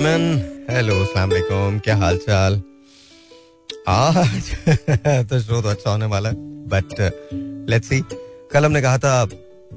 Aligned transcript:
Man 0.00 0.22
hello 0.70 1.02
अस्सलाम 1.02 1.78
क्या 1.78 1.96
हाल 1.96 2.18
चाल 2.18 2.62
आज 3.88 4.50
तो 5.30 5.40
शो 5.40 5.62
तो 5.62 5.68
अच्छा 5.68 5.90
होने 5.90 6.06
वाला 6.06 6.30
बट 6.72 7.12
लेट्स 7.70 7.88
सी 7.88 8.00
कल 8.52 8.64
हमने 8.64 8.82
कहा 8.82 8.98
था 8.98 9.24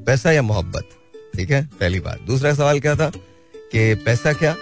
पैसा 0.06 0.32
या 0.32 0.42
मोहब्बत, 0.42 0.90
ठीक 1.36 1.52
है? 1.52 1.70
पहली 1.80 2.00
बात। 2.00 2.22
दूसरा 2.22 2.54
सवाल 2.54 2.80
क्या 2.80 2.96
था 2.96 3.12
कि 3.56 3.96
पैसा 3.96 4.34
क्या? 4.34 4.56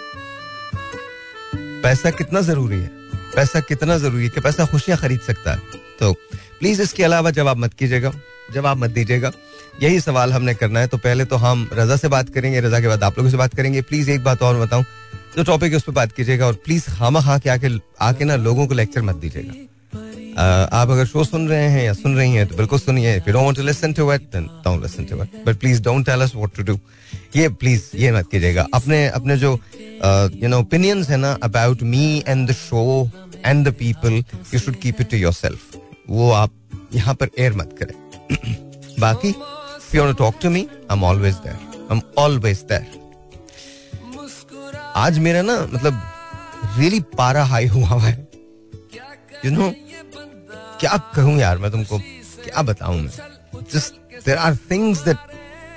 पैसा 1.54 2.10
कितना 2.10 2.40
ज़रूरी 2.40 2.76
है? 2.76 2.90
पैसा 3.36 3.60
कितना 3.60 3.98
ज़रूरी 3.98 4.22
है 4.22 4.28
कि 4.28 4.40
पैसा 4.40 4.66
खुशियाँ 4.66 4.98
खरीद 4.98 5.20
सकता 5.20 5.52
है? 5.52 5.58
तो 6.00 6.12
प्लीज़ 6.58 6.82
इसके 6.82 7.04
अलावा 7.04 7.30
जवाब 7.30 7.56
मत 7.56 7.74
कीजिएगा, 7.74 8.12
जवाब 8.52 8.76
मत 8.76 8.90
दीजिएगा। 8.90 9.32
यही 9.82 10.00
सवाल 10.00 10.32
हमने 10.32 10.54
करना 10.54 10.80
है। 10.80 10.86
तो 10.86 10.96
पहले 10.98 11.24
तो 11.24 11.36
हम 11.36 11.68
रजा 11.72 11.96
से 11.96 12.08
बात 12.08 12.28
करेंगे, 12.28 12.60
रजा 12.60 12.80
के 12.80 12.88
बाद 12.88 13.02
आप 13.02 13.18
लोगों 13.18 13.30
से 13.30 13.36
बात 13.36 13.54
करेंगे। 13.54 13.82
प्लीज़ 13.82 14.10
एक 14.10 14.24
बात 14.24 14.42
और 14.42 14.60
बताऊँ, 14.60 14.84
जो 15.36 15.42
टॉपिक 15.44 15.70
है 15.70 15.76
उस 15.76 15.82
पर 15.82 15.92
बात 15.92 16.12
कीजिएगा 16.12 16.46
और 16.46 16.54
प्लीज़ 16.64 16.90
खामा 16.90 17.20
खा 17.20 17.38
के 17.38 17.50
आके 17.50 17.68
आके 18.00 18.24
ना 18.24 18.36
लोगों 18.38 18.66
को 18.66 18.74
लेक्चर 18.74 19.02
मत 19.02 19.16
दीजिएगा। 19.16 19.64
आप 20.72 20.90
अगर 20.90 21.06
शो 21.06 21.22
सुन 21.24 21.48
रहे 21.48 21.68
हैं 21.68 21.82
या 21.84 21.92
सुन 21.92 22.16
रही 22.16 22.32
हैं 22.32 22.46
तो 22.46 22.56
बिल्कुल 22.56 22.78
सुनिए। 22.78 23.16
If 23.16 23.28
you 23.28 23.32
don't 23.32 23.44
want 23.44 23.56
to 23.56 23.62
to 23.62 23.68
listen 23.68 25.02
it 25.02 25.44
but 25.46 25.56
please 25.56 25.82
don't 25.82 26.06
tell 26.06 26.20
us 26.20 26.34
what 26.34 26.56
to 26.56 26.62
do 26.62 26.78
ये 27.36 27.48
प्लीज़ 27.50 27.82
ये 27.96 28.12
मत 28.12 28.28
कीजिएगा। 28.32 28.66
अपने 28.74 29.06
अपने 29.08 29.36
जो 29.36 29.52
यू 30.42 30.48
नो 30.48 30.58
ओपिनियंस 30.60 31.10
है 31.10 31.16
ना 31.16 31.32
about 31.42 31.82
me 31.84 32.22
and 32.28 32.48
the 32.50 32.52
show 32.54 33.10
and 33.46 33.68
the 33.68 33.72
people 33.74 34.22
you 34.54 34.58
should 34.60 34.76
keep 34.76 35.00
it 35.00 35.10
to 35.10 35.16
yourself 35.16 35.76
वो 36.10 36.30
आप 36.32 36.52
यहाँ 36.94 37.14
पर 37.14 37.30
एयर 37.38 37.52
मत 37.52 37.76
करें। 37.78 37.94
बाकी 39.00 39.34
if 39.88 39.94
you 39.94 40.00
want 40.02 40.14
to 40.14 40.22
talk 40.22 40.38
to 40.40 40.50
me, 40.50 40.68
I'm 40.90 41.02
always 41.02 41.40
there. 41.40 41.58
I'm 41.88 42.02
always 42.22 42.62
there. 42.70 42.86
आज 44.96 45.18
मेरा 45.18 45.42
ना 45.42 45.54
मतलब 45.72 46.00
रियली 46.78 47.00
पारा 47.16 47.44
हाई 47.52 47.66
हुआ 47.66 47.88
हुआ 47.88 48.02
है। 48.02 48.28
यू 49.44 49.50
नो 49.50 49.70
क्या 50.80 50.96
कहूँ 51.14 51.38
यार 51.38 51.58
मैं 51.58 51.70
तुमको? 51.70 51.98
क्या 52.44 52.62
बताऊँ 52.62 53.00
मैं? 53.00 53.64
Just 53.72 53.94
there 54.26 54.36
are 54.36 54.56
things 54.70 55.04
that 55.04 55.16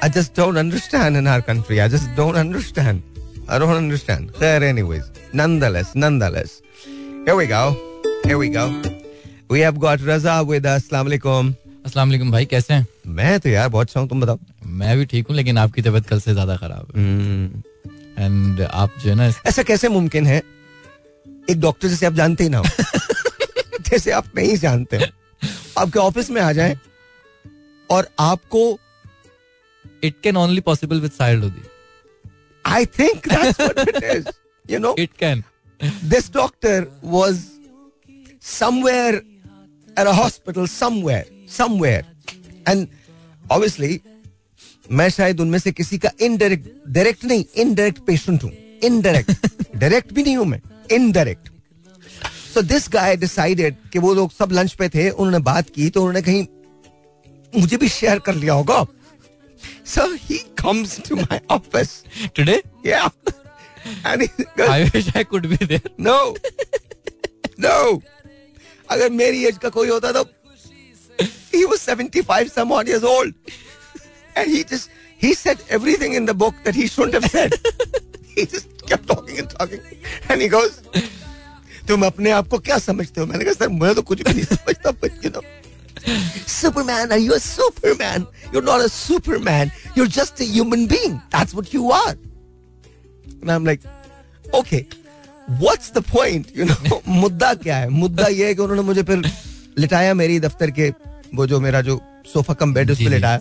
I 0.03 0.09
just 0.19 0.35
don't 0.37 0.57
understand 0.57 1.17
in 1.17 1.27
our 1.27 1.41
country 1.47 1.77
I 1.79 1.89
just 1.89 2.09
don't 2.15 2.35
understand 2.35 3.01
I 3.49 3.59
don't 3.59 3.75
understand 3.75 4.31
खैर 4.39 4.63
anyways 4.63 5.03
nonetheless 5.39 5.95
nonetheless. 6.03 6.59
Here 7.25 7.35
we 7.39 7.45
go. 7.55 7.63
Here 8.25 8.37
we 8.43 8.49
go. 8.49 8.65
We 9.49 9.59
have 9.61 9.79
got 9.79 9.99
Raza 10.09 10.35
with 10.47 10.65
us. 10.65 10.81
अस्सलाम 10.81 11.05
वालेकुम 11.05 11.53
अस्सलाम 11.85 12.09
वालेकुम 12.09 12.31
भाई 12.31 12.45
कैसे 12.45 12.73
हैं? 12.73 12.85
मैं 13.07 13.39
तो 13.39 13.49
यार 13.49 13.69
बहुत 13.69 13.87
अच्छा 13.87 13.99
हूँ 13.99 14.07
तुम 14.09 14.21
बताओ। 14.21 14.39
मैं 14.79 14.97
भी 14.97 15.05
ठीक 15.05 15.27
हूँ 15.27 15.35
लेकिन 15.35 15.57
आपकी 15.57 15.81
तबीयत 15.81 16.05
कल 16.07 16.19
से 16.19 16.33
ज़्यादा 16.33 16.55
खराब 16.57 16.91
है। 16.95 18.25
एंड 18.25 18.61
आप 18.61 18.93
जो 19.03 19.09
है 19.09 19.15
ना 19.15 19.27
ऐसा 19.47 19.63
कैसे 19.63 19.89
मुमकिन 19.89 20.25
है? 20.27 20.37
एक 21.49 21.59
डॉक्टर 21.61 21.87
जैसे 21.87 22.05
आप 22.05 22.13
जानते 22.13 22.43
ही 22.43 22.49
ना 22.49 22.61
जैसे 23.89 24.11
आप 24.11 24.25
नहीं 24.35 24.55
जानते 24.57 24.97
हो। 24.97 25.05
आपके 25.77 25.99
ऑफ़िस 25.99 26.29
में 26.29 26.41
आ 26.41 26.51
जाए 26.51 26.77
और 27.89 28.07
आपको 28.19 28.63
it 30.03 30.15
can 30.23 30.37
only 30.37 30.61
possible 30.61 31.01
with 31.01 31.11
Sahil 31.11 31.39
Lodhi 31.39 31.67
I 32.65 32.85
think 32.99 33.27
you 34.65 34.79
know 34.79 34.95
it 34.99 35.11
can 35.19 35.43
this 36.09 36.31
doctor 36.33 36.87
was 37.03 37.43
somewhere 38.51 39.15
at 39.15 40.07
a 40.07 40.11
hospital 40.13 40.67
somewhere 40.67 41.40
somewhere 41.57 42.05
and 42.67 42.87
obviously 43.51 43.99
मैं 44.91 45.09
शायद 45.09 45.39
उनमें 45.41 45.59
से 45.59 45.71
किसी 45.71 45.97
का 45.97 46.11
इनडायरेक्ट 46.21 46.67
डायरेक्ट 46.87 47.23
नहीं 47.25 47.43
इनडायरेक्ट 47.55 47.99
पेशेंट 48.07 48.43
हूँ। 48.43 48.51
इनडायरेक्ट 48.83 49.75
डायरेक्ट 49.75 50.13
भी 50.13 50.23
नहीं 50.23 50.37
हूँ 50.37 50.45
मैं। 50.45 50.61
Indirect 50.91 51.49
so 52.53 52.61
this 52.61 52.87
guy 52.93 53.15
decided 53.17 53.75
कि 53.93 53.99
वो 53.99 54.13
लोग 54.13 54.31
सब 54.31 54.51
लंच 54.51 54.73
पे 54.79 54.89
थे 54.89 55.09
उन्होंने 55.09 55.39
बात 55.43 55.69
की 55.75 55.89
तो 55.89 56.01
उन्होंने 56.01 56.21
कहीं 56.21 56.45
मुझे 57.53 57.77
भी 57.77 57.89
शेयर 57.89 58.19
कर 58.19 58.35
लिया 58.35 58.53
होगा। 58.53 58.83
So 59.85 60.07
he 60.13 60.37
comes 60.59 60.99
to 61.09 61.15
my 61.15 61.41
office 61.51 62.03
today 62.35 62.61
yeah 62.85 63.09
and 64.05 64.27
I 64.61 64.83
wish 64.83 65.15
I 65.15 65.23
could 65.23 65.47
be 65.47 65.65
there 65.65 65.89
no 65.99 66.17
no 67.59 68.01
अगर 68.89 69.09
मेरी 69.11 69.45
एज 69.45 69.57
का 69.57 69.69
कोई 69.69 69.89
होता 69.89 70.11
तो 70.11 70.23
he 71.52 71.64
was 71.64 71.80
75 71.80 72.50
some 72.50 72.72
odd 72.72 72.88
years 72.88 73.04
old 73.04 73.32
and 74.36 74.50
he 74.50 74.64
just 74.64 74.90
he 75.18 75.34
said 75.34 75.62
everything 75.70 76.12
in 76.12 76.26
the 76.26 76.34
book 76.34 76.54
that 76.64 76.74
he 76.74 76.86
shouldn't 76.86 77.14
have 77.14 77.30
said 77.30 77.54
he 78.34 78.46
just 78.46 78.68
kept 78.86 79.06
talking 79.08 79.38
and 79.38 79.50
talking 79.50 79.80
and 80.28 80.42
he 80.42 80.48
goes 80.48 80.82
तुम 81.88 82.04
अपने 82.06 82.30
आप 82.30 82.48
को 82.48 82.58
क्या 82.66 82.78
समझते 82.78 83.20
हो 83.20 83.26
मैंने 83.26 83.44
कहा 83.44 83.52
सर 83.54 83.68
मैं 83.68 83.94
तो 83.94 84.02
कुछ 84.02 84.22
भी 84.22 84.32
नहीं 84.32 84.44
समझता 84.44 84.92
but 85.00 85.24
you 85.24 85.30
know 85.30 85.42
Superman, 86.46 87.10
are 87.12 87.18
you 87.18 87.34
a 87.34 87.40
Superman? 87.40 88.26
You're 88.52 88.62
not 88.62 88.80
a 88.80 88.88
Superman. 88.88 89.72
You're 89.94 90.06
just 90.06 90.40
a 90.40 90.44
human 90.44 90.86
being. 90.86 91.20
That's 91.30 91.52
what 91.52 91.72
you 91.72 91.90
are. 91.90 92.14
And 93.40 93.50
I'm 93.50 93.64
like, 93.64 93.80
okay, 94.54 94.86
what's 95.58 95.90
the 95.90 96.02
point? 96.02 96.54
You 96.54 96.66
know, 96.66 97.02
मुद्दा 97.06 97.52
क्या 97.62 97.76
है 97.76 97.88
मुद्दा 97.88 98.26
ये 98.26 98.46
है 98.46 98.54
कि 98.54 98.62
उन्होंने 98.62 98.82
मुझे 98.82 99.02
फिर 99.02 99.22
लिटाया 99.77 100.13
मेरी 100.13 100.39
दफ्तर 100.39 100.71
के 100.71 100.89
वो 101.35 101.47
जो 101.47 101.59
मेरा 101.59 101.81
जो 101.81 101.99
सोफा 102.33 102.53
कम 102.53 102.73
बेड 102.73 102.91
उस 102.91 102.97
पर 102.97 103.09
लिटाया। 103.09 103.39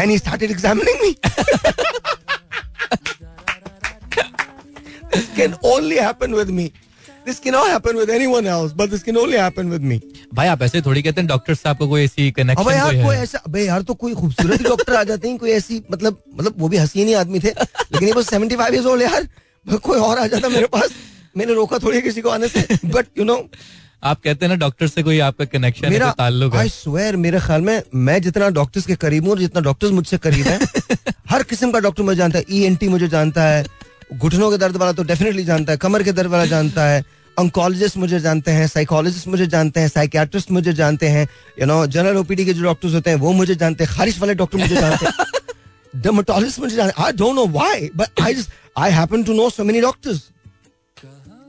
And 0.00 0.10
he 0.10 0.18
started 0.18 0.50
examining 0.50 1.00
me 1.02 1.14
This 5.12 5.26
can 5.36 5.54
only 5.64 5.98
happen 5.98 6.34
with 6.38 6.50
me. 6.56 6.64
This 7.26 7.38
cannot 7.44 7.68
happen 7.68 7.98
with 8.00 8.10
anyone 8.10 8.46
else, 8.46 8.72
but 8.72 8.90
this 8.90 9.02
can 9.06 9.16
only 9.20 9.38
happen 9.42 9.70
with 9.74 9.84
me. 9.92 9.96
भाई 10.34 10.48
आप 10.48 10.62
ऐसे 10.62 10.80
थोड़ी 10.82 11.02
कहते 11.02 11.20
हैं 11.20 11.28
डॉक्टर 11.28 11.54
से 11.54 11.68
आपको 11.68 11.88
कोई 11.88 12.04
ऐसी 12.04 12.30
कनेक्शन 12.32 12.62
अबे 12.62 12.74
यार 12.74 12.94
कोई 13.04 13.16
ऐसा 13.16 13.38
अबे 13.38 13.64
यार 13.66 13.82
तो 13.82 13.94
कोई 13.94 14.14
खूबसूरत 14.14 14.62
डॉक्टर 14.62 14.94
आ 14.94 15.02
जाते 15.04 15.28
हैं 15.28 15.38
कोई 15.38 15.50
ऐसी 15.50 15.82
मतलब 15.92 16.22
मतलब 16.34 16.54
वो 16.58 16.68
भी 16.68 16.76
हसीन 16.76 17.08
ही 17.08 17.14
आदमी 17.14 17.40
थे। 17.40 17.48
लेकिन 17.48 18.08
ये 18.08 18.14
बस 18.14 18.28
75 18.30 18.56
फाइव 18.58 18.74
ईयर्स 18.74 18.86
ओल्ड 18.86 19.02
यार। 19.02 19.28
कोई 19.78 19.98
और 19.98 20.18
आ 20.18 20.26
जाता 20.26 20.48
मेरे 20.48 20.66
पास। 20.66 20.90
मैंने 21.36 21.54
रोका 21.54 21.78
थोड़ी 21.78 22.00
किसी 22.02 22.20
को 22.20 22.28
आने 22.28 22.48
से। 22.48 22.66
बट 22.84 23.06
यू 23.18 23.24
नो 23.24 23.36
आप 24.02 24.20
कहते 24.24 24.46
हैं 24.46 24.48
ना 24.48 24.56
डॉक्टर 24.56 24.86
से 24.88 25.02
कोई 25.02 25.18
आपका 25.20 25.44
कनेक्शन 25.44 25.84
है 25.84 25.90
मेरा 25.90 26.10
ताल्लुक 26.18 26.54
है? 26.54 26.60
आई 26.60 26.68
स्वेयर 26.68 27.16
मेरे 27.16 27.40
ख्याल 27.40 27.62
में 27.62 27.82
मैं 27.94 28.20
जितना 28.22 28.48
डॉक्टर्स 28.58 28.86
के 28.86 28.94
करीब 29.04 29.24
हूँ 29.24 29.32
और 29.32 29.38
जितना 29.38 29.60
डॉक्टर्स 29.62 29.92
मुझसे 29.92 30.18
करीब 30.26 30.46
है 30.46 30.58
हर 31.30 31.42
किस्म 31.42 31.70
का 31.70 31.78
डॉक्टर 31.86 32.02
मुझे 32.02 32.16
जानता 32.16 32.38
है। 32.38 32.44
ई 32.50 32.88
मुझे 32.88 33.08
जानता 33.08 33.44
है 33.44 33.64
घुटनों 34.14 34.50
के 34.50 34.58
दर्द 34.58 34.76
वाला 34.76 34.92
तो 34.92 35.02
डेफिनेटली 35.04 35.44
जानता 35.44 35.72
है 35.72 35.78
कमर 35.78 36.02
के 36.02 36.12
दर्द 36.12 36.30
वाला 36.30 36.44
जानता 36.46 36.86
है 36.88 37.02
ऑन्कोलॉजिस्ट 37.36 37.96
मुझे 37.96 38.20
जानते 38.20 38.50
हैं 38.50 38.66
साइकोलॉजिस्ट 38.66 39.26
मुझे 39.28 39.46
जानते 39.46 39.80
हैं 39.80 39.88
साइकियाट्रिस्ट 39.88 40.50
मुझे 40.50 40.72
जानते 40.72 41.08
हैं 41.08 41.26
यू 41.60 41.66
नो 41.66 41.84
जनरल 41.86 42.16
ओपीडी 42.16 42.44
के 42.44 42.54
जो 42.54 42.62
डॉक्टर्स 42.62 42.94
होते 42.94 43.10
हैं 43.10 43.16
वो 43.18 43.32
मुझे 43.32 43.54
जानते 43.54 43.84
हैं 43.84 43.94
खारिश 43.96 44.18
वाले 44.20 44.34
डॉक्टर 44.34 44.58
मुझे 44.58 44.74
जानते 44.74 45.06
हैं। 45.06 46.00
डर्मेटोलॉजिस्ट 46.02 46.60
मुझे 46.60 46.76
जानते 46.76 47.02
I 47.02 47.12
don't 47.12 47.34
know 47.34 47.46
why 47.58 47.90
but 47.96 48.20
I 48.22 48.34
just 48.34 48.50
I 48.78 48.90
happen 48.92 49.22
to 49.24 49.34
know 49.34 49.48
so 49.50 49.64
many 49.64 49.80
doctors 49.80 50.22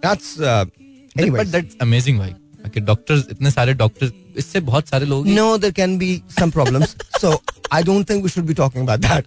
that's 0.06 0.38
anyway 0.42 1.40
but 1.40 1.48
that's 1.48 1.76
amazing 1.82 2.20
भाई। 2.20 2.34
कि 2.70 2.80
डॉक्टर्स 2.90 3.26
इतने 3.32 3.52
सारे 3.52 3.74
डॉक्टर्स 3.84 4.12
इससे 4.38 4.60
बहुत 4.72 4.90
सारे 4.90 5.06
लोग 5.06 5.28
No, 5.38 5.48
there 5.66 5.76
can 5.80 5.98
be 6.04 6.10
some 6.40 6.52
problems. 6.58 6.96
so 7.22 7.32
I 7.80 7.82
don't 7.84 8.12
think 8.12 8.28
we 8.28 8.34
should 8.36 8.48
be 8.52 8.58
talking 8.62 8.86
about 8.88 9.02
that. 9.08 9.26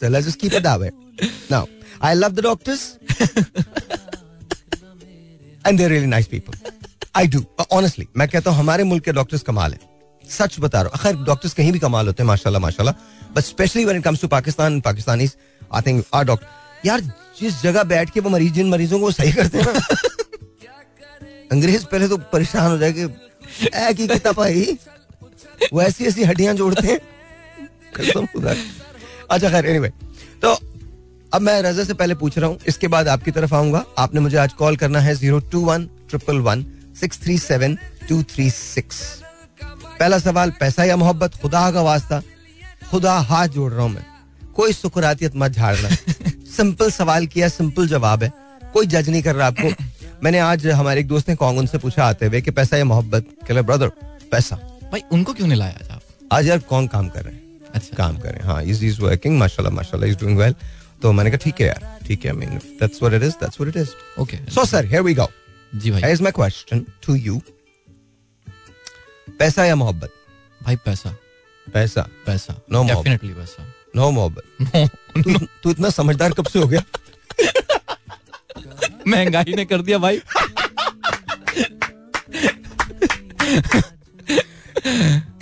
So 0.00 0.08
let's 0.08 0.26
just 0.26 0.40
keep 0.44 0.54
it 0.60 0.62
that 0.64 0.80
way. 0.80 0.90
Now, 1.50 1.62
I 2.02 2.14
love 2.14 2.34
the 2.36 2.44
doctors. 2.48 2.84
and 5.64 5.78
they're 5.78 5.90
really 5.90 6.10
nice 6.14 6.28
people. 6.28 6.54
I 7.14 7.26
do. 7.26 7.40
Uh, 7.58 7.64
honestly, 7.70 8.06
मैं 8.16 8.28
कहता 8.28 8.50
हूँ 8.50 8.58
हमारे 8.58 8.84
मुल्क 8.84 9.04
के 9.04 9.12
doctors 9.12 9.42
कमाल 9.42 9.72
है 9.72 9.78
सच 10.24 10.58
बता 10.60 10.80
रहा 10.82 10.90
हूँ 10.94 11.02
खैर 11.02 11.24
डॉक्टर्स 11.24 11.52
कहीं 11.54 11.72
भी 11.72 11.78
कमाल 11.78 12.06
होते 12.06 12.22
हैं 12.22 12.26
माशाल्लाह 12.28 12.62
माशाल्लाह 12.62 12.94
but 13.36 13.44
specially 13.44 13.84
when 13.84 13.98
it 13.98 14.04
comes 14.04 14.20
to 14.20 14.28
Pakistan 14.28 14.80
Pakistani 14.88 15.28
I 15.74 15.82
think 15.86 16.04
our 16.14 16.24
doctor 16.24 16.88
यार 16.88 17.00
जिस 17.40 17.62
जगह 17.62 17.82
बैठ 17.92 18.10
के 18.14 18.20
वो 18.20 18.30
मरीज़ 18.30 18.52
जिन 18.54 18.68
मरीजों 18.70 19.00
को 19.00 19.10
सही 19.12 19.32
करते 19.32 19.58
हैं 19.58 19.72
ना 19.72 19.80
अंग्रेज़ 21.54 21.84
पहले 21.86 22.08
तो 22.08 22.16
परेशान 22.32 22.70
हो 22.70 22.78
जाएँगे। 22.78 23.08
ऐ 23.74 23.92
की 23.94 24.06
किताब 24.08 24.34
भाई 24.36 24.78
वो 25.72 25.82
ऐसी 25.82 26.04
ऐसी 26.06 26.24
हड्डियाँ 26.24 26.54
जोड़ते 26.54 26.86
हैं। 26.86 27.00
अच्छा 29.30 29.50
खैर 29.50 29.66
एनीवे 29.66 29.88
तो 30.42 30.52
अब 31.34 31.42
मैं 31.42 31.60
रजा 31.62 31.84
से 31.84 31.94
पहले 31.94 32.14
पूछ 32.14 32.38
रहा 32.38 32.48
हूँ। 32.48 32.58
इसके 32.68 32.88
बाद 32.88 33.08
आपकी 33.08 33.30
तरफ़ 33.30 33.54
आऊँगा। 33.54 33.84
आपने 33.98 34.20
मुझे 34.20 34.36
आज 34.36 34.52
कॉल 34.52 34.76
करना 34.76 35.00
है 35.00 35.14
zero 35.14 35.38
two 35.52 35.60
one 35.60 35.84
triple 36.10 36.38
one 36.40 36.64
six 37.00 37.20
three 37.22 37.38
seven 37.38 37.74
two 38.08 38.22
three 38.32 38.48
six 38.50 39.00
पहला 39.62 40.18
सवाल 40.18 40.50
पैसा 40.60 40.84
या 40.84 40.96
मोहब्बत? 40.96 41.34
खुदा 41.42 41.70
का 41.70 41.82
वास्ता। 41.82 42.20
खुदा 42.90 43.12
हाथ 43.20 43.48
जोड़ 43.48 43.72
रहा 43.72 43.82
हूँ 43.82 43.90
मैं। 43.90 44.04
कोई 44.56 44.72
सुकरातियत 44.72 45.32
मत 45.36 45.52
झाड़ना। 45.52 45.88
सिंपल 46.56 46.90
सवाल 46.90 47.26
किया 47.26 47.48
सिंपल 47.48 47.88
जवाब 47.88 48.22
है। 48.22 48.32
कोई 48.74 48.86
जज 48.86 49.08
नहीं 49.08 49.22
कर 49.22 49.34
रहा 49.34 49.46
आपको। 49.46 49.68
मैंने 50.24 50.38
आज 50.38 50.66
हमारे 50.66 51.00
एक 51.00 51.08
दोस्त 51.08 51.28
ने 51.28 51.34
कॉन्ग 51.36 51.58
उनसे 51.58 51.78
पूछा 51.78 52.04
आते 52.04 52.26
हुए 52.26 52.40
कि 52.40 52.50
पैसा 52.50 52.76
या 52.76 52.84
मोहब्बत? 52.84 53.26
कहले 53.48 53.62
ब्रदर 53.62 53.88
पैसा. 54.32 54.56
भाई 54.92 55.02
उनको 55.12 55.32
क्यों 55.34 55.46
नहीं 55.46 55.58
लाया 55.58 55.94
आज 55.94 56.00
आज 56.32 56.46
यार 56.48 56.58
कौन 56.58 56.86
काम 56.94 57.08
कर 57.08 57.24
रहे 57.24 57.34
हैं। 57.34 57.42
अच्छा। 57.74 57.96
काम 57.96 58.16
कर 58.18 58.28
रहे 58.28 58.40
हैं 58.40 58.46
हाँ 58.46 58.62
इज़ 58.62 58.84
इज़ 58.84 59.00
वर्किंग 59.02 59.38
माशाल्लाह 59.38 59.74
माशाल्लाह 59.74 60.10
इज़ 60.10 60.18
डूइंग 60.18 60.38
वेल 60.38 60.54
तो 61.02 61.12
मैंने 61.12 61.30
कहा 61.30 61.44
ठीक 61.44 61.60
है 61.60 61.66
यार 61.66 61.98
ठीक 62.06 62.24
है 62.24 62.32
I 62.32 62.36
mean 62.36 62.60
that's 62.80 63.02
what 63.02 63.16
it 63.18 63.26
is 63.28 63.36
that's 63.42 63.60
what 63.60 63.72
it 63.74 63.80
is. 63.82 63.88
Okay 64.18 64.38
so 64.56 64.64
sir 64.64 64.82
here 64.94 65.04
we 65.08 65.14
go. 65.20 65.26
जी 65.74 65.90
भाई। 65.90 66.00
Here's 66.02 66.22
my 66.26 66.32
question 66.40 66.82
to 67.06 67.18
you. 67.26 67.40
पैसा 69.38 69.64
या 69.64 69.76
मोहब्बत? 69.76 70.10
भाई 70.62 70.76
पैसा। 70.76 71.16
पैसा। 71.74 72.08
पैसा। 72.26 72.54
No 72.72 72.82
mob. 72.82 72.86
डेफिनेटली 72.86 73.32
पैसा। 73.34 73.66
नो 73.96 74.10
मोहब्बत। 74.10 74.88
तू 75.62 75.70
इतना 75.70 75.90
समझदार 75.90 76.32
कब 76.32 76.46
से 76.46 76.58
हो 76.58 76.68
गया? 76.68 76.82
महँगाई 79.06 79.54
ने 79.56 79.64
कर 79.64 79.82
दिया 79.82 79.98
भाई। 79.98 80.16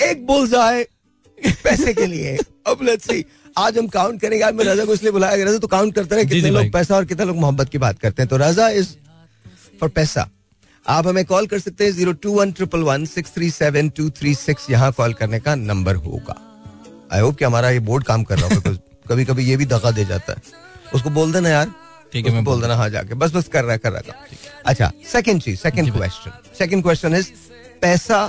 एक 0.02 0.26
बोल 0.26 0.46
जाए 0.48 0.82
पैसे 1.62 1.94
के 1.94 2.06
लिए। 2.06 2.36
अब 2.66 2.82
लेट्स 2.82 3.04
सी 3.04 3.24
आज 3.58 3.78
हम 3.78 3.86
काउंट 3.88 4.20
करेंगे। 4.20 4.44
आज 4.44 4.54
मैं 4.54 4.64
रजा 4.64 4.84
को 4.84 4.94
इसलिए 4.94 5.12
बुलाया 5.12 5.44
रजा 5.44 5.58
तो 5.58 5.66
काउंट 5.68 5.94
करते 5.94 6.14
रहे 6.16 6.24
कितने 6.24 6.50
लोग 6.50 6.72
पैसा 6.72 6.94
और 6.96 7.04
कितने 7.04 7.26
लोग 7.26 7.36
मोहब्बत 7.36 7.68
की 7.68 7.78
बात 7.78 7.98
करते 7.98 8.22
हैं। 8.22 8.28
तो 8.28 8.36
रजा 8.36 8.68
इज़ 8.70 8.88
फॉर 9.80 9.88
पैसा। 9.88 10.28
आप 10.86 11.06
हमें 11.06 11.24
कॉल 11.24 11.46
कर 11.46 11.58
सकते 11.58 11.84
हैं 11.84 11.92
zero 11.92 12.12
two 12.22 12.32
one 12.32 12.52
triple 12.52 12.80
one 12.82 13.04
six 13.06 13.34
three 13.34 13.50
seven 13.50 13.88
two 13.88 14.08
three 14.10 14.34
six 14.34 14.70
यहाँ 14.70 14.92
कॉल 14.92 15.12
करने 15.14 15.40
का 15.40 15.54
नंबर 15.54 15.96
होगा। 15.96 16.34
आई 17.12 17.20
होप 17.20 17.36
कि 17.36 17.44
हमारा 17.44 17.70
ये 17.70 17.78
बोर्ड 17.80 18.04
काम 18.04 18.24
कर 18.24 18.38
रहा 18.38 18.54
हो 18.56 18.76
कभी 19.08 19.24
कभी 19.24 19.44
ये 19.44 19.56
भी 19.56 19.66
दगा 19.66 19.90
दे 19.90 20.04
जाता 20.04 20.32
है। 20.32 20.42
उसको 20.94 21.10
बोल 21.10 21.32
देना 21.32 21.48
यार। 21.48 21.72
ठीक 22.12 22.26
है, 22.26 22.32
मैं 22.32 22.44
बोल 22.44 22.60
देना 22.60 22.76
हाँ। 22.76 22.88
जाके। 22.90 23.14
बस 23.14 23.32
बस 23.32 23.48
कर 23.48 23.64
रहा 23.64 23.76
कर 23.76 23.92
रहा 23.92 24.12
है 24.20 24.36
अच्छा 24.66 24.90
second 25.12 25.42
cheese 25.42 25.58
second 25.60 25.92
question 25.92 26.32
second 26.58 26.82
question 26.82 27.14
is 27.14 27.30
पैसा 27.82 28.26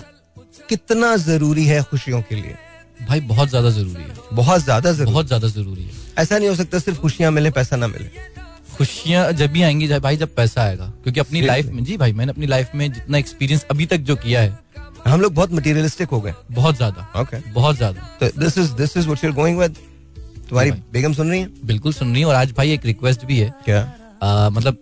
कितना 0.70 1.16
ज़रूरी 1.18 1.66
है 1.66 1.82
खुशियों 1.84 2.22
के 2.22 2.36
लिए? 2.36 2.56
भाई 3.08 3.20
बहुत 3.22 3.50
ज़्यादा 3.50 3.70
ज़रूरी 3.70 4.04
है। 4.04 4.16
बहुत 4.34 4.64
ज़्यादा 4.64 4.92
बहुत 5.04 5.28
ज़्यादा 5.28 5.48
ज़रूरी 5.48 5.84
है। 5.84 5.92
ऐसा 6.18 6.38
नहीं 6.38 6.50
हो 6.50 6.56
सकता 6.56 6.80
सिर्फ़ 6.80 7.00
खुशियाँ 7.00 7.32
मिले 7.32 7.52
पैसा 7.52 7.76
ना 7.76 7.88
मिले। 7.88 8.10
खुशियाँ 8.78 9.32
जब 9.34 9.52
भी 9.52 9.62
आएँगी 9.64 9.88
जब 9.88 10.02
भाई 10.02 10.18
जब 10.18 10.36
पैसा 10.36 10.62
आएगा। 10.64 10.86
क्योंकि 11.04 11.20
अपनी 11.20 11.42
लाइफ 11.42 11.66
में 11.66 11.84
जी 11.84 11.98
भाई 11.98 12.14
मैंने 12.14 12.32
अपनी 12.32 12.46
लाइफ 12.46 12.70
में 12.76 12.92
जितना 12.94 13.18
एक्सपीरियंस 13.18 13.66
अभी 13.72 13.86
तक 13.86 13.98
जो 14.00 14.16
किया 14.16 14.42
है। 14.42 14.60
हम 15.08 15.22
लोग 15.22 15.34
बहुत 15.34 15.54
मटेरियलिस्टिक 15.54 16.10
हो 16.10 16.22
गए। 16.22 16.34
बहुत 16.52 16.76
ज़्यादा। 16.76 17.08
Okay 17.22 17.38
okay. 17.38 17.54
बहुत 17.54 17.76
ज़्यादा। 17.76 18.18
तो 18.20 18.40
this 18.40 18.58
is 18.58 18.72
this 18.74 18.98
is 18.98 19.06
what 19.06 19.24
you 19.24 19.30
are 19.30 19.36
going 19.36 19.58
with 19.60 19.76
तुम्हारी 20.54 20.72
बेगम 20.94 21.14
सुन 21.14 21.30
रही 21.30 21.40
है? 21.40 21.48
बिल्कुल 21.66 21.94
सुन 21.94 22.12
रही 22.14 22.22
हूँ 22.22 22.32
और 22.32 22.36
आज 22.38 22.52
भाई 22.58 22.72
एक 22.72 22.86
रिक्वेस्ट 22.86 23.26
भी 23.26 23.38
है। 23.38 23.54
क्या? 23.66 23.80
आ, 24.24 24.50
मतलब 24.50 24.78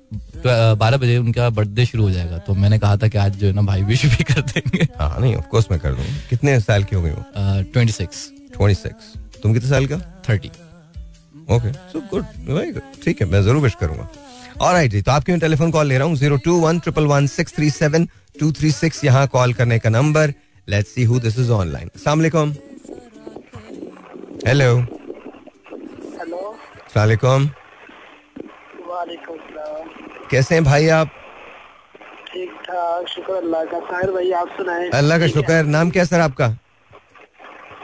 बारह 0.77 0.97
बजे 0.97 1.17
उनका 1.17 1.49
बर्थडे 1.51 1.85
शुरू 1.85 2.03
हो 2.03 2.11
जाएगा 2.11 2.37
तो 2.37 2.53
मैंने 2.55 2.79
कहा 2.79 2.97
था 2.97 3.07
कि 3.07 3.17
आज 3.17 3.35
जो 3.37 3.47
है 3.47 3.53
ना 3.53 3.61
भाई 3.61 3.81
विश 3.83 4.05
भी 4.07 4.23
कर 4.23 4.41
देंगे। 4.41 4.87
हाँ 4.99 5.19
नहीं 5.19 5.35
ऑफ़ 5.35 5.47
कोर्स 5.47 5.67
मैं 5.71 5.79
कर 5.79 5.93
दूँगा। 5.95 6.17
कितने 6.29 6.59
साल 6.59 6.83
की 6.83 6.95
हो 6.95 7.01
गई 7.01 7.11
वो? 7.11 7.23
ट्वेंटी 7.73 7.93
सिक्स 7.93 8.29
26 8.57 8.87
तुम 9.43 9.53
कितने 9.53 9.69
साल 9.69 9.85
का? 9.87 9.97
Thirty. 10.29 10.51
Okay 11.49 11.71
so 11.71 12.01
good 12.11 12.25
very 12.49 12.71
good 12.71 13.03
ठीक 13.03 13.21
है 13.21 13.27
मैं 13.29 13.41
ज़रूर 13.43 13.61
विश 13.63 13.75
करूँगा। 13.79 14.07
और 14.61 14.85
जी 14.87 15.01
तो 15.01 15.11
आपके 15.11 15.31
मैं 15.31 15.41
टेलीफोन 15.41 15.71
कॉल 15.71 15.87
ले 15.87 15.97
रहा 15.97 16.07
हूँ 16.07 16.15
zero 16.17 16.37
two 16.45 16.59
one 16.59 16.79
triple 16.79 17.05
one 17.07 17.27
six 17.29 17.55
three 17.55 17.69
seven 17.71 18.07
two 18.39 18.51
three 18.59 18.71
six 18.73 19.03
यहाँ 19.05 19.27
कॉल 19.29 19.53
करने 19.53 19.79
का 19.79 19.89
number 19.91 20.33
let's 20.67 20.93
see 20.95 21.03
who 21.03 21.19
this 21.19 21.39
is 21.39 21.51
online 21.53 21.89
सलामकुम 21.97 22.53
हेलो 24.47 25.00
सलाम। 26.91 27.47
कैसे 30.31 30.55
हैं 30.55 30.63
भाई 30.63 30.87
आप? 30.89 31.07
ठीक 32.31 32.49
ठाक 32.63 33.07
शुक्र 33.07 33.33
अल्लाह 33.33 33.63
का। 33.65 33.79
साहिर 33.81 34.11
भाई 34.11 34.31
आप 34.31 34.49
सुनाए। 34.57 34.89
अल्लाह 34.99 35.19
का 35.19 35.27
शुक्र। 35.27 35.63
नाम 35.65 35.89
क्या 35.89 36.03
सर 36.05 36.19
आपका? 36.19 36.47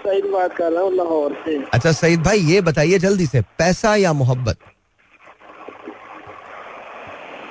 सईद 0.03 0.25
बात 0.33 0.55
कर 0.55 0.71
रहा 0.71 0.83
हूँ 0.83 0.91
लाहौर 0.95 1.33
से। 1.45 1.55
अच्छा 1.73 1.91
सईद 1.91 2.21
भाई 2.23 2.39
ये 2.51 2.61
बताइए 2.61 2.99
जल्दी 2.99 3.25
से 3.25 3.41
पैसा 3.57 3.95
या 3.95 4.13
मोहब्बत? 4.13 4.57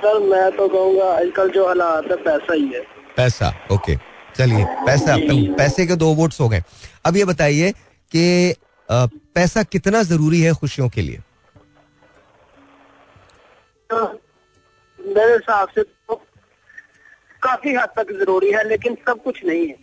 सर 0.00 0.18
मैं 0.22 0.50
तो 0.56 0.68
कहूँगा 0.68 1.10
आजकल 1.12 1.50
जो 1.50 1.66
हालात 1.66 2.10
है 2.10 2.16
पैसा 2.24 2.54
ही 2.54 2.66
है। 2.74 2.80
पैसा 3.16 3.52
ओके। 3.72 3.96
चलिए 4.36 4.64
पैसा 4.86 5.16
पैसे 5.56 5.86
के 5.86 5.96
दो 5.96 6.12
वोट्स 6.14 6.40
हो 6.40 6.48
गए। 6.48 6.62
अब 7.06 7.16
ये 7.16 7.24
बताइए 7.24 7.72
कि 8.12 8.54
पैसा 8.88 9.62
कितना 9.64 10.02
ज़रूरी 10.02 10.40
है 10.40 10.52
खुशियों 10.54 10.88
के 10.88 11.02
लिए? 11.02 11.18
तो 13.90 14.04
मेरे 14.98 15.32
हिसाब 15.32 15.68
से 15.68 15.82
तो 15.82 16.14
काफ़ी 17.42 17.74
हद 17.74 17.88
तक 17.96 18.12
ज़रूरी 18.18 18.50
है 18.52 18.68
लेकिन 18.68 18.94
सब 19.08 19.22
कुछ 19.22 19.44
नहीं 19.44 19.66
है। 19.66 19.76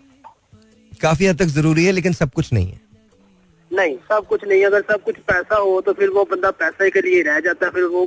काफ़ी 1.02 1.26
हद 1.26 1.38
तक 1.40 1.46
ज़रूरी 1.58 1.86
है 1.86 1.92
लेकिन 1.92 2.14
सब 2.14 2.32
कुछ 2.32 2.52
नहीं 2.54 2.68
है। 2.68 2.82
नहीं 3.72 3.96
सब 4.10 4.26
कुछ 4.30 4.44
नहीं 4.48 4.60
है। 4.60 4.66
अगर 4.66 4.82
सब 4.92 5.04
कुछ 5.04 5.16
पैसा 5.28 5.56
हो 5.58 5.80
तो 5.82 5.94
फिर 5.94 6.10
वो 6.10 6.24
बंदा 6.32 6.52
पैसे 6.64 6.90
के 6.90 7.02
लिए 7.02 7.22
रह 7.24 7.40
जाता 7.40 7.66
है 7.66 7.72
फिर 7.72 7.84
वो 7.94 8.04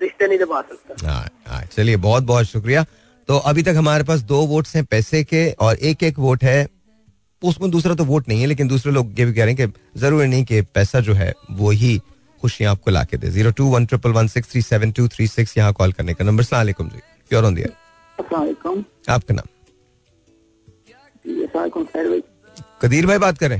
रिश्ते 0.00 0.26
नहीं 0.28 0.38
निभा 0.38 0.60
सकता। 0.62 1.06
हाँ, 1.08 1.28
हाँ, 1.46 1.62
चलिए 1.66 1.96
बहुत 1.98 2.22
बहुत 2.24 2.46
शुक्रिया। 2.46 2.84
तो 3.28 3.38
अभी 3.50 3.62
तक 3.62 3.74
हमारे 3.76 4.04
पास 4.04 4.20
दो 4.24 4.40
वोट्स 4.46 4.74
हैं 4.76 4.84
पैसे 4.84 5.22
के 5.24 5.50
और 5.60 5.76
एक 5.88 6.02
एक 6.02 6.18
वोट 6.18 6.44
है 6.44 6.68
उसमें 7.42 7.70
दूसरा 7.70 7.94
तो 7.94 8.04
वोट 8.04 8.28
नहीं 8.28 8.40
है 8.40 8.46
लेकिन 8.46 8.68
दूसरे 8.68 8.92
लोग 8.92 9.18
ये 9.18 9.24
भी 9.26 9.32
कह 9.32 9.44
रहे 9.44 9.54
हैं 9.54 9.70
कि 9.70 10.00
ज़रूरी 10.00 10.26
नहीं 10.28 10.44
कि 10.44 10.60
पैसा 10.74 11.00
जो 11.00 11.14
है 11.14 11.32
वो 11.50 11.70
ही 11.70 12.00
खुशियाँ 12.38 12.70
आपको 12.72 12.90
ला 12.90 13.02
के 13.04 13.16
दे। 13.16 13.30
Zero 13.30 13.50
two 13.52 13.66
one 13.70 13.86
triple 13.86 14.12
one 14.12 14.28
six 14.28 14.50
three 14.50 14.62
seven 14.62 14.90
two 14.92 15.06
three 15.08 15.26
six 15.28 15.56
यहाँ 15.58 15.72
कॉल 15.72 15.92
करने 15.92 16.14
का 16.14 16.24
नंबर। 16.24 16.44
सलाम 16.44 16.88
जी। 16.88 17.00
प्योर 17.30 17.44
ऑन 17.44 17.54
दियर 17.54 17.72
आपका 18.18 19.34
नाम? 19.34 19.48
वालेकुम 21.54 21.84
खैर 21.84 22.08
भाई। 22.08 22.22
कदीर 22.82 23.06
भाई 23.06 23.18
बात 23.18 23.38
करें। 23.38 23.58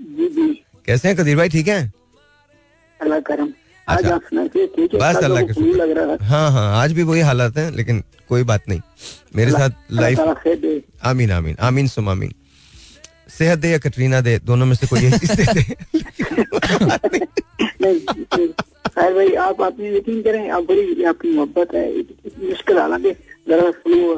जी 0.00 0.28
जी। 0.28 0.48
कैसे 0.86 1.08
हैं 1.08 1.16
कदीर 1.16 1.36
भाई? 1.36 1.48
ठीक 1.48 1.68
हैं? 1.68 1.92
अल्लाह 3.00 3.20
करम। 3.28 3.52
आज 3.88 3.98
अच्छा। 3.98 4.14
आप 4.14 4.20
ठीक 4.66 4.94
है? 4.94 5.00
बस 5.00 5.16
अल्लाह 5.24 5.42
तो 5.42 5.54
के 5.54 5.72
लग 5.72 5.90
रहा 5.90 6.04
शुक्र 6.06 6.24
हाँ 6.24 6.50
हाँ 6.52 6.82
आज 6.82 6.92
भी 6.92 7.02
वही 7.02 7.20
हालात 7.22 7.56
हैं 7.58 7.70
लेकिन 7.72 8.02
कोई 8.28 8.42
बात 8.44 8.68
नहीं। 8.68 8.80
मेरे 9.36 9.50
साथ 9.52 9.70
लाइफ 9.92 10.18
आमीन 11.04 11.32
आमीन। 11.32 11.56
आमीन 11.60 11.86
सुम 11.88 12.08
आमीन। 12.08 12.34
सेहत 13.28 13.58
दे 13.58 13.68
या 13.70 13.78
कटरीना 13.78 14.20
दे? 14.20 14.38
दोनों 14.38 14.66
में 14.66 14.74
से 14.76 14.86
कोई 14.86 15.06
एक 15.06 15.14
चीज़ 15.14 15.50
दे? 15.50 15.62
भाई 18.94 19.34
आप 19.34 19.60
आपने 19.62 19.96
यकीन 19.96 20.22
करें 20.22 20.50
आप 20.50 20.62
बड़ी 20.62 21.04
आपकी 21.04 21.30
मोहब्बत 21.36 21.74
है 21.74 21.86
मुश्किल 22.48 22.78
हालाँकि 22.78 23.10
जरा 23.48 23.70
फ्लू 23.70 24.14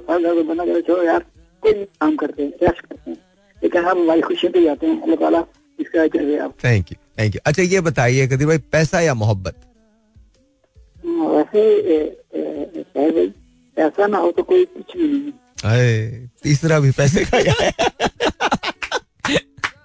करे 0.65 0.81
छोड़ो 0.83 1.03
यार 1.03 1.25
कोई 1.63 1.73
काम 1.73 2.17
करते 2.17 2.43
हैं 2.43 2.51
रेस्ट 2.63 2.81
करते 2.81 3.11
हैं। 3.11 3.19
लेकिन 3.63 3.85
हमारी 3.85 4.23
पे 4.49 4.65
जाते 4.65 4.87
हैं 4.87 5.01
अल्लाह 5.03 5.17
ताला 5.17 5.45
इसका 5.79 6.03
आप। 6.45 6.53
थैंक 6.65 6.93
यू 6.93 6.97
थैंक 7.19 7.35
यू 7.35 7.41
अच्छा 7.47 7.63
ये 7.63 7.81
बताइए 7.81 8.27
कदीर 8.29 8.47
भाई 8.47 8.59
पैसा 8.73 9.01
या 9.01 9.15
मोहब्बत? 9.15 9.55
वैसे 11.07 11.63
ऐसा 13.77 14.07
ना 14.07 14.19
हो 14.19 14.31
तो 14.33 14.43
कोई 14.43 14.65
कुछ 14.65 14.97
भी 14.97 15.07
नहीं 15.09 16.27
तीसरा 16.43 16.79
भी 16.81 16.91
पैसे 16.91 17.25
का 17.25 17.39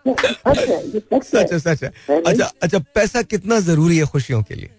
सच 0.07 1.51
है 1.53 1.59
सच 1.59 1.83
है। 1.83 2.21
अच्छा 2.21 2.51
अच्छा 2.63 2.79
पैसा 2.79 3.21
कितना 3.21 3.59
ज़रूरी 3.59 3.97
है 3.97 4.05
खुशियों 4.05 4.43
के 4.43 4.55
लिए? 4.55 4.69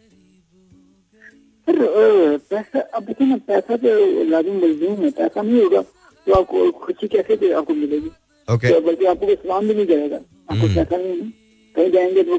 अ, 1.69 2.39
पैसा 2.51 2.81
अब 2.81 3.05
देखिए 3.05 3.27
ना 3.27 3.37
पैसा 3.37 3.77
तो 3.77 4.25
लाजिम 4.25 4.57
मजलूम 4.57 5.05
है 5.05 5.11
पैसा 5.11 5.43
नहीं 5.43 5.63
होगा 5.63 5.83
तो 6.27 6.33
आपको 6.33 6.71
खुशी 6.71 7.09
कैसे 7.09 7.37
दे- 7.37 7.55
आपको 7.57 7.75
मिलेगी। 7.75 8.11
ओके 8.49 8.69
तो 8.69 8.81
बल्कि 8.81 9.05
आपको 9.05 9.27
भी 9.67 9.75
नहीं 9.75 9.87
करेगा 9.87 10.17
आपको 10.17 10.55
हम्म। 10.55 10.75
पैसा 10.75 10.97
नहीं 10.97 11.21
है। 11.21 11.31
कहीं 11.77 11.91
जाएँगे 11.91 12.23
तो 12.23 12.39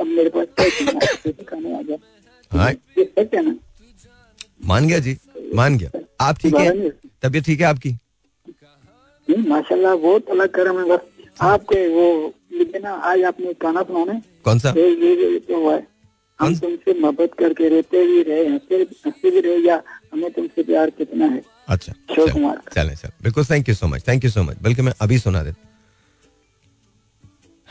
अब 0.00 0.06
मेरे 0.06 0.30
पास 0.36 0.46
खाने 1.48 1.74
आ 1.74 1.82
मान 4.64 4.86
गया 4.88 4.98
जी 4.98 5.16
मान 5.54 5.78
गया। 5.78 5.90
आप 6.20 6.38
ठीक 6.38 6.54
है। 6.54 6.90
तबीयत 7.22 7.44
ठीक 7.44 7.60
है 7.60 7.66
आपकी? 7.66 7.90
नहीं, 9.30 9.48
माशाल्लाह 9.48 9.96
बहुत 9.96 10.30
अलग 10.30 10.48
करम 10.48 10.78
है 10.78 10.84
बस। 10.88 11.00
आपके 11.40 11.88
वो 11.88 12.34
मुझे 12.58 12.78
ना 12.78 12.90
आज 12.90 13.22
आपने 13.22 13.52
गाना 13.52 13.82
सुनाना? 13.82 14.22
कौन 14.44 14.58
सा? 14.58 14.70
ये 14.70 14.90
ये 14.90 15.32
ये 15.32 15.38
तो 15.38 15.62
हुआ 15.62 15.74
है। 15.74 15.86
हम 16.40 16.56
तुमसे 16.58 17.00
मोहब्बत 17.00 17.30
करके 17.38 17.68
रोते 17.68 18.06
भी 18.06 18.22
रहे 18.22 18.48
हँसते 18.48 18.74
हँसते 18.74 19.30
भी 19.30 19.40
रहे 19.40 19.58
या 19.58 19.82
हमें 20.12 20.30
तुमसे 20.30 20.62
प्यार 20.62 20.90
कितना 20.90 21.26
है? 21.26 21.42
अच्छा 21.68 21.92
चल- 22.16 22.32
कुमार 22.32 22.56
का। 22.56 22.82
चलें 22.82 22.94
चल। 22.94 23.08
बिल्कुल 23.22 23.44
thank 23.44 23.68
you 23.68 23.74
so 23.74 23.86
much 23.86 24.02
thank 24.08 24.24
you 24.24 24.30
so 24.30 24.42
much 24.42 24.56
बल्कि 24.62 24.82
मैं 24.82 24.92
अभी 25.00 25.18
सुना 25.18 25.42
देता 25.42 25.68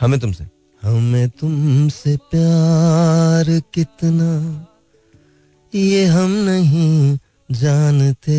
हमें 0.00 0.20
तुमसे। 0.20 0.44
हमें 0.82 1.28
तुमसे 1.28 2.16
प्यार 2.16 3.60
कितना 3.60 4.66
ये 5.74 6.04
हम 6.04 6.30
नहीं 6.30 7.18
जानते। 7.50 8.38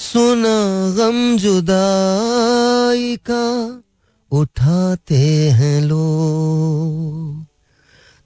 सुना 0.00 0.58
गम 0.96 1.16
जुदाई 1.36 3.16
का 3.30 3.46
उठाते 4.32 5.18
हैं 5.50 5.80
लोग। 5.82 7.46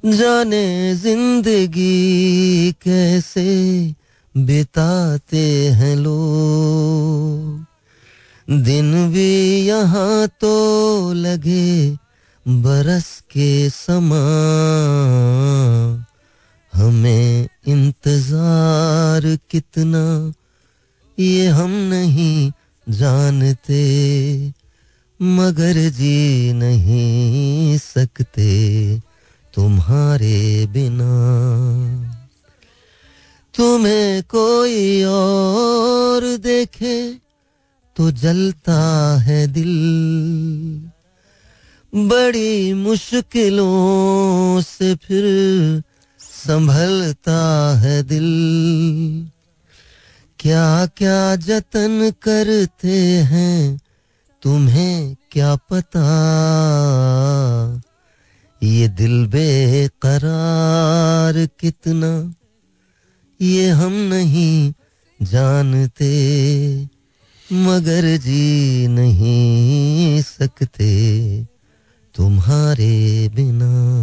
जाने 0.02 0.94
ज़िंदगी 0.94 1.96
कैसे 2.82 3.46
बिताते 4.34 5.42
हैं 5.70 5.96
लोग। 5.96 7.64
दिन 8.48 8.92
भी 9.12 9.32
यहाँ 9.66 10.28
तो 10.40 10.54
लगे 11.12 11.90
बरस 12.46 13.08
के 13.30 13.50
समा। 13.70 14.22
हमें 16.72 17.48
इंतज़ार 17.66 19.22
कितना 19.50 20.04
ये 21.18 21.46
हम 21.46 21.70
नहीं 21.70 22.52
जानते, 22.88 23.82
मगर 25.22 25.72
जी 25.72 26.52
नहीं 26.52 27.78
सकते 27.78 28.98
तुम्हारे 29.54 30.66
बिना। 30.66 31.14
तुम्हें 33.54 34.22
कोई 34.22 35.02
और 35.02 36.36
देखे 36.36 37.14
तो 37.96 38.10
जलता 38.10 38.80
है 39.20 39.46
दिल। 39.46 39.74
बड़ी 41.94 42.72
मुश्किलों 42.72 44.60
से 44.60 44.94
फिर 44.94 45.24
संभलता 46.18 47.40
है 47.78 48.02
दिल। 48.02 48.30
क्या 50.44 50.86
क्या 50.86 51.36
जतन 51.36 52.12
करते 52.22 53.22
हैं, 53.22 53.80
तुम्हें 54.42 55.16
क्या 55.30 55.56
पता? 55.56 56.00
ये 58.62 58.88
दिल 58.88 59.26
बेकरार 59.26 61.48
कितना, 61.60 62.34
ये 63.40 63.70
हम 63.70 63.92
नहीं 63.92 64.72
जानते, 65.22 66.14
मगर 67.52 68.16
जी 68.16 68.88
नहीं 68.88 70.22
सकते 70.22 71.44
तुम्हारे 72.14 73.30
बिना। 73.34 73.94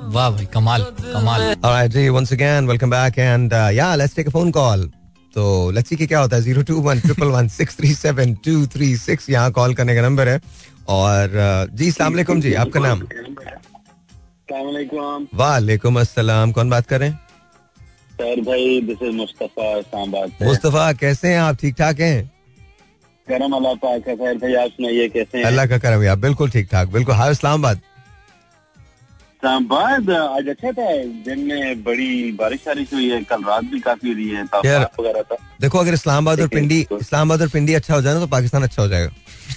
वाह 0.00 0.30
भाई 0.30 0.46
कमाल 0.54 0.82
कमाल। 1.00 1.42
Right, 1.64 1.90
ji 1.92 2.08
once 2.10 2.32
again 2.32 2.66
welcome 2.66 2.90
back 2.90 3.18
and 3.18 3.52
uh, 3.52 3.68
yeah 3.72 3.94
let's 4.00 4.14
take 4.14 4.28
a 4.28 4.34
phone 4.36 4.52
call. 4.52 4.84
तो 5.34 5.42
let's 5.74 5.88
see 5.88 5.96
कि 5.98 6.06
क्या 6.06 6.20
होता 6.20 6.36
है 6.36 6.42
zero 6.42 6.62
two 6.70 6.80
one 6.82 7.00
triple 7.00 7.26
one 7.32 7.48
six 7.48 7.76
three 7.76 7.92
seven 7.94 8.34
two 8.44 8.66
three 8.66 8.96
six 8.96 9.28
यहाँ 9.30 9.50
कॉल 9.58 9.74
करने 9.74 9.94
का 9.94 10.02
नंबर 10.02 10.28
है। 10.28 10.40
और 10.88 11.28
uh, 11.28 11.74
जी 11.78 11.90
सलाम 11.90 12.12
वालेकुम 12.12 12.40
जी 12.40 12.54
आपका 12.62 12.80
नाम? 12.80 13.02
वालेकुम। 15.34 16.00
अस्सलाम 16.00 16.52
कौन 16.52 16.70
बात 16.70 16.86
कर 16.86 17.00
रहे 17.00 17.08
हैं? 17.08 17.20
सर 18.12 18.40
भाई 18.46 18.80
दिस 18.86 19.02
इज़ 19.02 19.14
मुस्तफ़ा 19.16 19.76
इस्लामाबाद 19.78 20.30
से। 20.30 20.46
मुस्तफ़ा 20.46 20.92
कैसे 21.02 21.28
हैं 21.28 21.38
आप? 21.40 21.56
ठीक 21.60 21.74
ठाक 21.78 22.00
हैं? 22.00 22.30
करम 23.28 23.52
अल्लाह 23.56 23.74
पाक 23.84 24.08
है 24.08 24.14
सर 24.16 24.38
भाई 24.38 24.54
आप 24.64 24.70
सुनाइए 24.70 25.08
कैसे 25.08 25.38
हैं? 25.38 25.44
अल्लाह 25.44 25.66
का 25.66 25.78
करम 25.78 26.02
यार 26.02 26.16
बिल्कुल 26.26 26.50
ठीक 26.50 26.68
ठाक 26.72 26.88
बिल्कुल। 26.88 27.14
हाय 27.14 27.30
इस्लामाबाद। 27.32 27.80
इस्लामाबाद 29.42 30.10
आज 30.10 30.48
अच्छा 30.48 30.70
था 30.76 30.86
दिन 31.26 31.38
में 31.48 31.82
बड़ी 31.84 32.32
बारिश 32.38 32.66
वारिश 32.66 32.92
हुई 32.94 33.08
है 33.10 33.20
कल 33.24 33.42
रात 33.44 33.64
भी 33.72 33.78
काफ़ी 33.80 34.12
हुई 34.12 34.28
है 34.30 34.42
यार- 34.66 35.00
वगैरह 35.00 35.22
था 35.30 35.36
देखो 35.60 35.78
अगर 35.78 35.94
इस्लामाबाद 35.94 36.40
और 36.40 36.48
पिंडी 36.54 36.80
इस्लामाबाद 36.92 37.42
और 37.42 37.48
पिंडी 37.48 37.74
अच्छा 37.74 37.94
हो 37.94 38.00
जाए 38.02 38.14
ना 38.14 38.20
तो 38.20 38.26
पाकिस्तान 38.34 38.62
अच्छा 38.62 38.82
हो 38.82 38.88
जाएगा। 38.88 39.10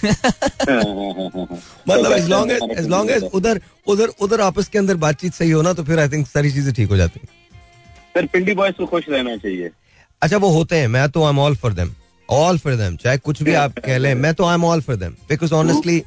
मतलब 1.88 2.12
as 2.12 2.28
long 2.30 2.50
as 2.52 2.62
as 2.78 2.88
long 2.90 3.10
as 3.10 3.22
उधर 3.34 3.60
उधर 3.94 4.08
उधर 4.22 4.40
आपस 4.40 4.68
के 4.68 4.78
अंदर 4.78 4.96
बातचीत 5.04 5.34
सही 5.34 5.50
हो 5.50 5.62
ना 5.62 5.72
तो 5.72 5.84
फिर 5.84 5.98
आई 6.00 6.08
थिंक 6.08 6.26
सारी 6.28 6.50
चीज़ें 6.52 6.72
ठीक 6.74 6.88
हो 6.90 6.96
जाती 6.96 7.20
हैं। 7.22 7.28
सर 8.14 8.26
पिंडी 8.32 8.54
बॉयज़ 8.54 8.76
को 8.78 8.86
खुश 8.86 9.04
रहना 9.08 9.36
चाहिए। 9.36 9.70
अच्छा 10.22 10.36
वो 10.36 10.48
होते 10.56 10.76
हैं 10.76 10.88
मैं 10.88 11.08
तो 11.10 11.24
I 11.24 11.30
am 11.30 11.38
all 11.40 11.56
for 11.62 11.72
them 11.74 11.94
all 12.28 12.58
for 12.58 12.74
them 12.76 12.96
चाहे 12.96 13.18
कुछ 13.18 13.42
भी 13.42 13.54
आप 13.62 13.78
कह 13.86 13.98
लें 13.98 14.14
मैं 14.14 14.34
तो 14.34 14.44
I 14.46 14.54
am 14.54 14.64
all 14.64 14.80
for 14.80 14.96
them 14.96 15.12
because 15.28 15.52
honestly 15.54 16.02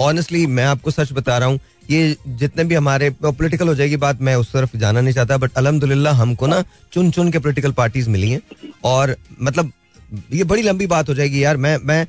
honestly 0.00 0.46
मैं 0.58 0.64
आपको 0.66 0.90
सच 0.90 1.12
बता 1.12 1.38
रहा 1.38 1.48
हूँ 1.48 1.58
ये 1.90 2.16
जितने 2.28 2.64
भी 2.64 2.74
हमारे 2.74 3.10
पॉलिटिकल 3.10 3.68
हो 3.68 3.74
जाएगी 3.74 3.96
बात 3.96 4.20
मैं 4.20 4.34
उस 4.36 4.52
तरफ़ 4.52 4.76
जाना 4.76 5.00
नहीं 5.00 5.14
चाहता 5.14 5.36
बट 5.36 5.50
अलहमदुल्ला 5.56 6.10
हमको 6.10 6.46
ना 6.46 6.64
चुन 6.92 7.10
चुन 7.10 7.30
के 7.32 7.38
पोलिटिकल 7.38 7.72
पार्टीज़ 7.72 8.10
मिली 8.10 8.30
हैं। 8.30 8.40
और 8.84 9.16
मतलब 9.42 9.72
ये 10.32 10.44
बड़ी 10.44 10.62
लंबी 10.62 10.86
बात 10.86 11.08
हो 11.08 11.14
जाएगी 11.14 11.44
यार 11.44 11.56
मैं 11.56 11.78
मैं 11.84 12.06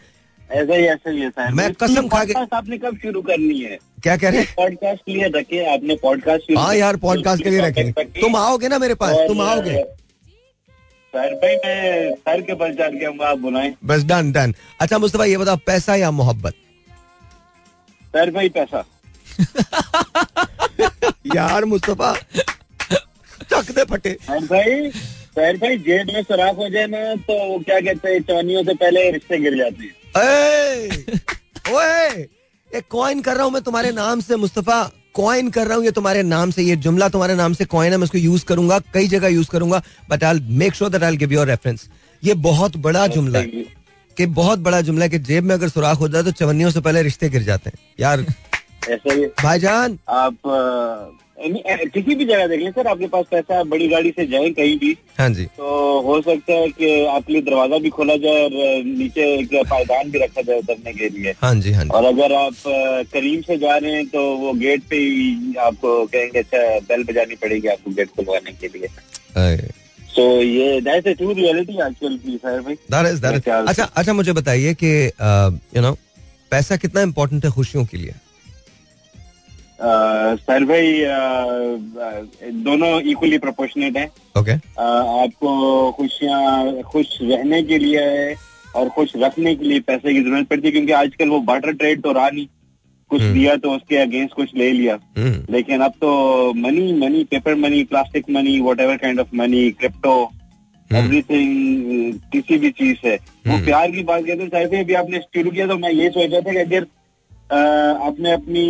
ऐसा 0.52 0.76
ही 0.76 0.86
ऐसा 0.86 1.12
ही 1.12 1.22
है 1.22 1.54
मैं 1.54 1.74
कसम 1.74 2.08
खा 2.08 2.24
के- 2.26 2.36
आपने 2.54 2.78
कब 2.78 2.98
शुरू 2.98 3.22
करनी 3.22 3.60
है? 3.60 3.78
क्या 4.04 4.18
कह 4.18 4.30
रहे 4.30 4.40
हैं? 4.40 4.54
पॉडकास्ट 4.58 5.02
के 5.06 5.14
लिए 5.14 5.28
रखे 5.28 5.74
आपने 5.74 5.96
पॉडकास्ट 5.96 6.58
हाँ 6.58 6.76
यार 6.76 6.96
पॉडकास्ट 6.96 7.44
के 7.44 7.50
लिए 7.50 7.62
रखे। 7.62 7.92
तुम 8.22 8.36
आओगे 8.36 8.68
ना 8.68 8.80
मेरे 8.80 8.94
पास? 8.94 9.16
तुम 9.28 9.42
आओगे? 9.42 9.84
सर 11.14 11.34
भाई 11.36 11.56
मैं 11.56 12.12
सर 12.16 12.42
के 12.42 12.54
पास 12.54 12.74
चढ़ 12.74 12.96
के 12.96 13.26
आप 13.26 13.38
बुलाएँ। 13.38 13.74
बस 13.86 14.04
डन 14.04 14.32
डन 14.32 14.54
अच्छा 14.82 14.98
मुस्तफ़ा 14.98 15.26
ये 15.26 15.38
बताओ 15.38 15.58
पैसा 15.58 15.96
या 15.96 16.12
मोहब्बत? 16.12 16.54
सर 18.14 18.32
भाई 18.32 18.50
पैसा। 18.50 18.84
यार 21.36 21.66
मुस्तफ़ा 21.66 22.14
चक 23.44 23.72
दे 23.72 23.84
फटे। 23.86 24.18
भाई 24.30 24.90
सर 24.92 25.58
भाई 25.58 25.78
जेब 25.80 26.08
में 26.14 26.22
सुराख 26.24 26.56
हो 26.58 26.70
जाए 26.70 26.88
ना 26.88 27.04
तो 27.28 27.34
वो 27.44 27.60
क्या 27.60 27.80
कहते 27.80 28.10
हैं 28.10 28.22
चौनियों 28.24 28.64
से 28.64 28.74
पहले 28.76 29.10
रिश्ते 29.12 29.38
गिर 29.40 29.58
जाते 29.58 29.84
हैं। 29.84 29.94
ओए 31.74 32.22
ये 32.72 32.82
कॉइन 32.90 33.22
कर 33.22 33.36
रहा 33.36 33.44
हूँ 33.44 33.52
मैं 33.54 33.62
तुम्हारे 33.64 33.92
नाम 33.94 34.20
से 34.22 34.36
मुस्तफ़ा। 34.38 34.82
कॉइन 35.16 35.50
कर 35.52 35.68
रहा 35.68 35.76
हूँ 35.78 35.86
ये 35.86 35.92
तुम्हारे 35.92 36.22
नाम 36.24 36.52
से 36.52 36.64
ये 36.64 36.76
जुमला 36.84 37.10
तुम्हारे 37.10 37.36
नाम 37.36 37.54
से 37.54 37.66
कॉइन 37.66 37.92
है 37.92 37.98
मैं 37.98 38.06
इसको 38.06 38.18
यूज़ 38.18 38.46
करूँगा 38.46 38.80
कई 38.94 39.08
जगह 39.08 39.28
यूज़ 39.30 39.50
करूँगा 39.50 39.82
but 40.10 40.24
I 40.24 40.40
make 40.52 40.74
sure 40.76 40.90
that 40.92 41.04
I 41.04 41.18
give 41.18 41.34
your 41.34 41.48
reference 41.48 41.88
ये 42.24 42.34
बहुत 42.46 42.78
बड़ा 42.78 43.06
जुमला 43.08 43.40
है 43.40 43.66
कि 44.18 44.26
बहुत 44.38 44.60
बड़ा 44.60 44.80
जुमला 44.82 45.04
है 45.06 45.10
कि 45.10 45.20
जेब 45.22 45.44
में 45.44 45.54
अगर 45.56 45.70
सुराख 45.70 46.00
हो 46.00 46.08
जाए 46.10 46.24
तो 46.24 46.32
चवन्नियों 46.34 46.72
से 46.72 46.82
पहले 46.82 47.02
रिश्ते 47.04 47.30
गिर 47.30 47.44
जाते 47.44 47.70
हैं। 47.70 47.78
यार 48.00 48.26
ऐसा 48.90 49.14
ही। 49.14 49.26
भाईजान। 49.44 49.98
आप 50.10 50.36
किसी 51.94 52.16
भी 52.16 52.26
जगह 52.26 52.48
देख 52.48 52.60
लें 52.62 52.72
सर 52.72 52.88
आपके 52.88 53.08
पास 53.08 53.26
पैसा 53.32 53.56
है, 53.58 53.64
बड़ी 53.64 53.88
गाड़ी 53.90 54.10
से 54.12 54.26
जाए 54.28 54.50
कहीं 54.52 54.78
भी 54.80 54.96
हाँ 55.20 55.30
जी। 55.30 55.46
तो 55.58 56.00
हो 56.02 56.20
सकता 56.22 56.54
है 56.54 56.68
कि 56.70 57.06
आपके 57.06 57.34
लिए 57.34 57.42
दरवाज़ा 57.42 57.78
भी 57.78 57.90
खोला 57.90 58.16
जाए 58.18 58.44
और 58.44 58.84
नीचे 58.86 59.26
एक 59.34 59.56
पायदान 59.70 60.12
भी 60.12 60.20
रखा 60.20 60.42
जाए 60.42 60.60
उतरने 60.60 60.94
के 60.94 61.10
लिए। 61.10 61.34
हाँ 61.42 61.54
जी 61.56 61.72
हाँ 61.72 61.84
जी। 61.84 61.90
और 61.90 62.06
अगर 62.06 62.34
आप 62.36 62.54
करीम 63.14 63.42
से 63.42 63.58
जा 63.58 63.76
रहे 63.78 63.92
हैं 63.92 64.06
तो 64.08 64.22
वो 64.38 64.54
गेट 64.62 64.84
पे 64.90 64.96
ही 64.98 65.56
आपको 65.60 66.06
कहेंगे 66.06 66.40
अच्छा 66.40 66.80
बेल 66.88 67.04
बजानी 67.04 67.36
पड़ेगी 67.36 67.68
आपको 67.68 67.92
गेट 67.92 68.10
खुलवाने 68.10 68.52
के 68.62 68.68
लिए। 68.68 68.88
सो 70.10 70.24
ये 70.42 70.82
दैट्स 70.82 71.08
अ 71.08 71.12
ट्रू 71.12 71.32
रियलिटी 71.34 71.78
की 72.02 72.38
सर 72.38 72.62
भाई। 72.62 72.76
अच्छा 73.68 73.84
अच्छा 73.86 74.14
मुझे 74.14 74.34
बताइए 74.34 74.74
कि 74.84 74.92
यू 75.76 75.82
नो 75.82 75.98
पैसा 76.52 76.76
कितना 76.78 77.02
इम्पोर्टेंट 77.02 77.46
है 77.46 77.52
खुशियों 77.52 77.86
के 77.86 77.98
लिए? 77.98 78.14
सर 79.84 80.64
भाई 80.66 81.04
दोनों 82.64 82.90
इक्वली 83.02 83.38
प्रोपोर्शनेट 83.38 83.98
है। 83.98 84.06
ओके 84.38 84.52
आपको 84.82 85.92
खुशियाँ 85.92 86.82
खुश 86.92 87.18
रहने 87.22 87.62
के 87.64 87.78
लिए 87.78 88.02
है 88.02 88.36
और 88.76 88.90
खुश 88.90 89.14
रखने 89.18 89.56
के 89.56 89.66
लिए 89.66 89.80
पैसे 89.88 90.14
की 90.14 90.22
ज़रूरत 90.22 90.48
पड़ती 90.48 90.68
है 90.68 90.72
क्योंकि 90.72 90.92
आजकल 90.94 91.30
वो 91.30 91.40
बार्टर 91.50 91.74
ट्रेड 91.74 92.02
तो 92.02 92.12
रहा 92.12 92.30
नहीं। 92.30 92.48
कुछ 93.12 93.22
हम्म। 93.22 93.34
दिया 93.34 93.56
तो 93.56 93.72
उसके 93.72 93.98
अगेंस्ट 93.98 94.34
कुछ 94.34 94.56
ले 94.58 94.72
लिया। 94.72 94.98
हम्म। 95.18 95.54
लेकिन 95.54 95.82
अब 95.82 95.92
तो 96.02 96.54
money 96.58 96.92
money 97.00 97.24
paper 97.32 97.56
money 97.56 97.84
plastic 97.84 98.30
money 98.32 98.60
whatever 98.80 98.98
kind 98.98 99.20
of 99.20 99.36
money 99.36 99.70
crypto 99.72 100.16
everything 100.90 102.14
किसी 102.34 102.58
भी 102.58 102.70
चीज़ 102.72 103.06
है 103.06 103.16
वो 103.16 103.54
हम्म। 103.54 103.66
प्यार 103.66 103.92
की 103.92 104.04
बात 104.04 104.26
कहते 104.26 104.44
हैं 104.44 104.50
शायद 104.50 104.74
अभी 104.76 104.94
आपने 104.94 105.20
शुरू 105.20 105.52
किया 105.52 105.68
तो 105.68 105.78
मैं 105.78 105.92
ये 105.92 106.10
सोच 106.10 106.32
रहा 106.32 106.42
था 106.42 106.52
कि 106.52 106.58
अगर 106.60 106.86
आपने 107.50 108.32
अपनी 108.32 108.64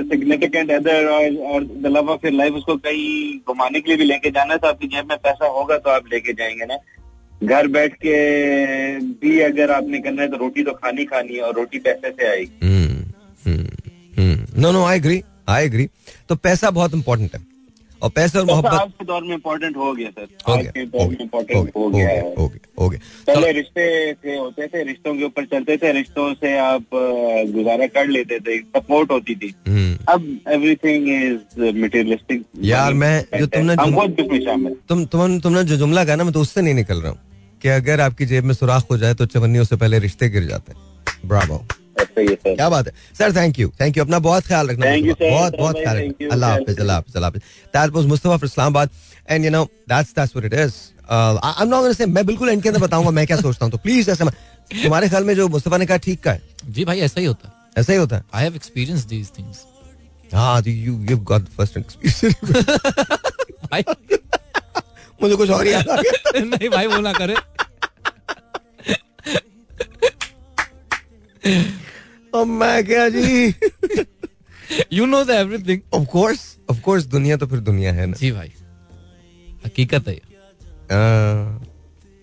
सिग्निफिकेंट 0.00 0.70
अदर 0.70 1.06
और 1.06 1.36
और 1.52 1.64
the 1.64 1.86
love 1.86 2.10
of 2.10 2.26
your 2.26 2.34
life 2.34 2.54
उसको 2.54 2.76
कहीं 2.76 3.38
घुमाने 3.48 3.80
के 3.80 3.88
लिए 3.88 3.96
भी 3.96 4.04
लेके 4.04 4.30
जाना 4.30 4.52
है 4.52 4.58
तो 4.58 4.66
आपकी 4.66 4.86
जेब 4.86 5.08
में 5.08 5.18
पैसा 5.18 5.46
होगा 5.48 5.78
तो 5.78 5.90
आप 5.90 6.04
लेके 6.12 6.32
जाएँगे 6.32 6.66
ना। 6.66 6.78
घर 7.46 7.66
बैठ 7.68 7.94
के 7.94 8.14
भी 9.20 9.38
अगर 9.40 9.70
आपने 9.70 9.98
करना 9.98 10.22
है 10.22 10.28
तो 10.28 10.36
रोटी 10.36 10.62
तो 10.64 10.72
खानी 10.72 11.04
खानी 11.04 11.34
है 11.34 11.42
और 11.42 11.54
रोटी 11.54 11.78
पैसे 11.78 12.10
से 12.10 12.28
आएगी। 12.28 12.58
No 14.60 14.72
no 14.72 14.84
I 14.84 14.96
agree 14.96 15.22
I 15.48 15.64
agree 15.66 15.88
तो 16.28 16.36
पैसा 16.36 16.70
बहुत 16.70 16.94
इंपॉर्टेंट 16.94 17.34
है। 17.34 17.49
और 18.02 18.10
पैसे 18.10 18.38
और 18.38 18.44
मोहब्बत 18.46 18.72
आज 18.72 18.90
के 18.90 19.04
दौर 19.04 19.22
में 19.22 19.34
इम्पोर्टेंट 19.34 19.76
हो 19.76 19.92
गया 19.92 20.10
सर। 20.10 20.28
हो 20.48 20.52
आज 20.52 20.62
गया। 20.62 20.70
के 20.70 20.80
हो 20.80 20.86
दौर 20.86 21.08
में 21.08 21.16
गया। 21.16 21.22
इम्पोर्टेंट 21.22 21.72
हो 21.76 22.88
है 22.88 22.98
पहले 23.26 23.50
रिश्ते 23.52 24.12
थे 24.14 24.36
होते 24.36 24.66
थे 24.66 24.82
रिश्तों 24.84 25.14
के 25.16 25.24
ऊपर 25.24 25.44
चलते 25.44 25.76
थे 25.76 25.92
रिश्तों 25.92 26.32
से 26.34 26.56
आप 26.58 26.84
गुजारा 27.54 27.86
कर 27.86 28.06
लेते 28.08 28.38
थे 28.40 28.58
सपोर्ट 28.58 29.10
होती 29.10 29.34
थी। 29.34 29.54
हम्म, 29.68 29.96
अब 30.08 30.38
एवरीथिंग 30.48 31.08
इज़ 31.08 31.60
मटेरियलिस्टिक 31.76 32.44
यार, 32.62 32.92
मैं 32.94 33.38
जो 33.38 33.46
तुमने 33.46 33.76
तुम 34.88 35.04
तुम 35.06 35.38
तुमने 35.40 35.64
जो 35.64 35.76
जुमला 35.76 36.04
कहा 36.04 36.16
ना 36.16 36.24
मैं 36.24 36.32
तो 36.32 36.40
उससे 36.40 36.62
नहीं 36.62 36.74
निकल 36.74 37.00
रहा 37.00 37.10
हूँ 37.12 37.18
कि 37.62 37.68
अगर 37.68 38.00
आपकी 38.00 38.26
जेब 38.26 38.44
में 38.44 38.54
सुराख 38.54 38.86
हो 38.90 38.98
जाए 38.98 39.14
तो 39.14 39.26
चवन्नियों 39.26 39.64
से 39.64 39.76
पहले 39.76 39.98
रिश्ते 39.98 40.28
गिर 40.28 40.44
जाते 40.44 40.72
हैं। 40.72 41.28
ब्रावो 41.28 41.64
क्या 42.00 42.68
बात 42.68 42.86
है। 42.86 42.92
Sir 43.18 43.32
thank 43.36 43.58
you 43.58 43.68
thank 43.80 43.96
you 43.96 44.04
अपना 44.04 44.18
बहुत 44.18 44.46
ख्याल 44.46 44.68
रखना 44.68 44.86
Thank 44.86 45.06
you, 45.06 45.16
बहुत 45.20 45.56
बहुत 45.58 45.76
ख्याल 45.76 45.96
रखना। 45.98 46.28
अल्लाह 46.32 46.50
हाफिज 46.50 46.80
अल्लाह 46.80 46.96
हाफिज 46.96 47.14
अल्लाह 47.16 47.30
हाफिज। 47.30 47.42
That 47.74 47.90
was 47.94 48.06
Mustafa 48.06 48.36
from 48.36 48.48
Islamabad 48.48 48.90
and 49.30 49.44
you 49.44 49.50
know 49.50 49.64
that's 49.88 50.14
that's 50.18 50.36
what 50.36 50.52
it 50.52 50.58
is 50.60 50.74
I 51.10 51.62
am 51.62 51.68
not 51.68 51.80
gonna 51.80 51.92
say 51.92 52.06
मैं 52.06 52.26
बिल्कुल 52.26 52.48
एंड 52.48 52.62
के 52.62 52.68
अंदर 52.68 52.80
बताऊँगा 52.80 53.10
मैं 53.10 53.26
क्या 53.26 53.36
सोचता 53.40 53.64
हूँ। 53.64 53.72
तो 53.72 53.78
प्लीज़ 53.78 54.10
ऐसा 54.10 54.24
तुम्हारे 54.24 55.08
ख्याल 55.08 55.24
में 55.24 55.34
जो 55.36 55.48
मुस्तफ़ा 55.48 55.78
ने 55.78 55.86
कहा 55.86 55.96
ठीक 55.98 56.20
का 56.22 56.32
है? 56.32 56.42
जी 56.68 56.84
भाई 56.84 57.00
ऐसा 57.00 57.20
ही 57.20 57.26
होता 57.26 57.48
है। 57.48 57.54
ऐसा 57.80 57.92
ही 57.92 57.98
होता 57.98 58.16
है? 58.16 58.22
I 58.34 58.42
have 58.44 58.54
experience 58.54 59.04
these 59.06 59.30
things 59.38 59.64
हाँ 60.34 60.62
you 60.66 60.98
you 61.10 61.16
got 61.30 61.48
first 61.56 61.76
experience 61.76 62.34
भाई। 63.72 63.82
मुझे 65.22 65.36
कुछ 65.36 65.50
और 65.50 65.66
याद 65.66 65.88
आ 65.88 65.96
गया। 65.96 66.40
नहीं 66.44 66.68
भाई 66.70 66.86
वो 66.86 66.98
ना 67.00 67.12
करे। 67.12 67.34
मैं 72.44 72.84
क्या 72.84 73.08
जी? 73.08 73.54
You 74.92 75.06
know 75.06 75.24
the 75.24 75.30
everything 75.30 75.80
of 75.94 76.08
course 76.08 76.58
of 76.70 76.80
course 76.80 77.04
दुनिया 77.04 77.36
तो 77.36 77.46
फिर 77.46 77.60
दुनिया 77.60 77.92
है 77.92 78.06
ना। 78.06 78.16
जी 78.16 78.32
भाई 78.32 78.52
हकीकत 79.66 80.08
है 80.08 80.14
आ, 80.14 80.18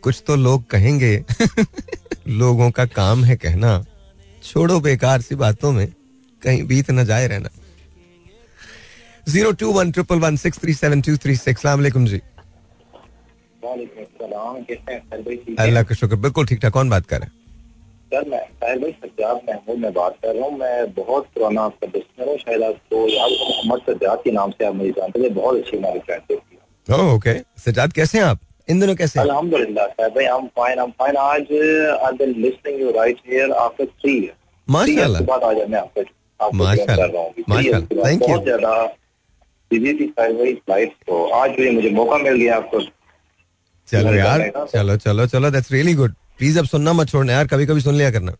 कुछ 0.03 0.23
तो 0.27 0.35
लोग 0.35 0.69
कहेंगे 0.69 1.25
लोगों 2.27 2.71
का 2.71 2.85
काम 2.85 3.23
है 3.23 3.35
कहना। 3.35 3.85
छोड़ो 4.43 4.79
बेकार 4.79 5.21
सी 5.21 5.35
बातों 5.35 5.71
में 5.71 5.93
कहीं 6.41 6.63
बीत 6.63 6.91
न 6.91 7.05
जाए 7.05 7.27
रहना। 7.27 7.49
Zero 9.27 9.51
two 9.51 9.71
one 9.71 9.91
triple 9.91 10.19
one 10.19 10.37
six 10.37 10.59
three 10.59 10.73
seven 10.73 11.01
two 11.01 11.17
three 11.17 11.35
six 11.35 11.61
जी। 11.61 11.65
वालेकुम 11.65 12.05
अस्सलाम 14.03 14.63
कैसे 14.63 14.93
हैं? 14.93 14.99
सर 14.99 15.21
भाई 15.21 15.35
ठीक 15.35 15.49
है? 15.49 15.65
अल्लाह 15.65 15.83
का 15.83 15.95
शुक्र 15.95 16.15
बिल्कुल 16.15 16.45
ठीक 16.45 16.61
ठाक 16.61 16.73
कौन 16.73 16.89
बात 16.89 17.05
कर 17.05 17.19
रहे 17.19 17.25
हैं? 17.25 17.36
सर 18.11 18.27
मैं 18.29 18.39
साहिल 18.39 18.79
भाई 18.81 18.91
सज्जाद 19.03 19.39
महमूद 19.49 19.77
में 19.79 19.93
बात 19.93 20.15
कर 20.23 20.35
रहा 20.35 20.45
हूँ। 20.45 20.57
मैं 20.57 20.93
बहुत 20.93 21.25
पुराना 21.35 21.61
आपका 21.61 21.87
लिस्नर 21.95 22.27
हूँ 22.29 22.37
शायद 22.37 22.63
आपको 22.63 23.07
याद 23.09 23.31
मोहम्मद 23.41 23.81
सज्जाद 23.89 24.19
के 24.23 24.31
नाम 24.31 24.51
से 24.51 24.65
आप 24.65 24.75
मुझे 24.75 24.91
जानते 24.97 25.23
थे 25.23 25.29
बहुत 25.39 25.55
अच्छी 25.57 25.77
हमारी 25.77 25.99
फ्रेंडशिप 26.09 26.91
ओह 26.97 27.13
ओके 27.13 27.33
सजाद 27.61 27.93
कैसे 27.93 28.17
हैं 28.17 28.25
आप? 28.25 28.39
इन 28.69 28.79
दिनों 28.79 28.95
कैसे 28.95 29.19
अल्हम्दुलिल्लाह 29.19 29.87
साहिब 29.87 30.13
भाई 30.15 30.25
I 30.25 30.37
am 30.37 30.47
fine 30.57 30.79
I 30.79 30.85
am 30.85 30.91
fine 30.99 31.17
आज 31.17 31.51
I 32.05 32.11
been 32.19 32.33
listening 32.41 32.79
you 32.81 32.91
right 32.97 33.17
here 33.27 33.51
after 33.63 33.85
three 33.85 34.13
year 34.17 34.35
माशाल्लाह 34.67 35.21
बाद 35.31 35.43
आज 35.43 35.57
मैं 35.69 35.79
आपको 35.79 36.01
आपको 36.39 36.85
कर 36.85 37.09
रहा 37.09 37.21
हूँ। 37.21 37.33
माशाल्लाह, 37.49 37.81
के 37.81 37.95
बाद 37.95 38.19
बहुत 38.19 38.43
ज़्यादा 38.43 38.71
बिज़ी 39.71 39.93
थी 39.99 40.07
साहिब 40.07 40.37
भाई 40.37 40.53
फ़्लाइट 40.53 40.93
तो 41.07 41.23
आज 41.39 41.49
भी 41.59 41.69
मुझे 41.75 41.89
मौका 41.99 42.17
मिल 42.23 42.35
गया 42.35 42.55
आपको। 42.55 42.79
चलो 43.87 44.13
यार 44.13 44.49
चलो 44.73 44.97
चलो 44.97 45.25
चलो 45.27 45.51
दैट्स 45.51 45.71
रियली 45.71 45.93
गुड 45.95 46.15
प्लीज़ 46.39 46.59
अब 46.59 46.65
सुनना 46.65 46.93
मत 46.93 47.09
छोड़ना 47.09 47.33
यार 47.33 47.47
कभी 47.47 47.65
कभी 47.65 47.81
सुन 47.81 47.95
लिया 47.95 48.11
करना। 48.11 48.33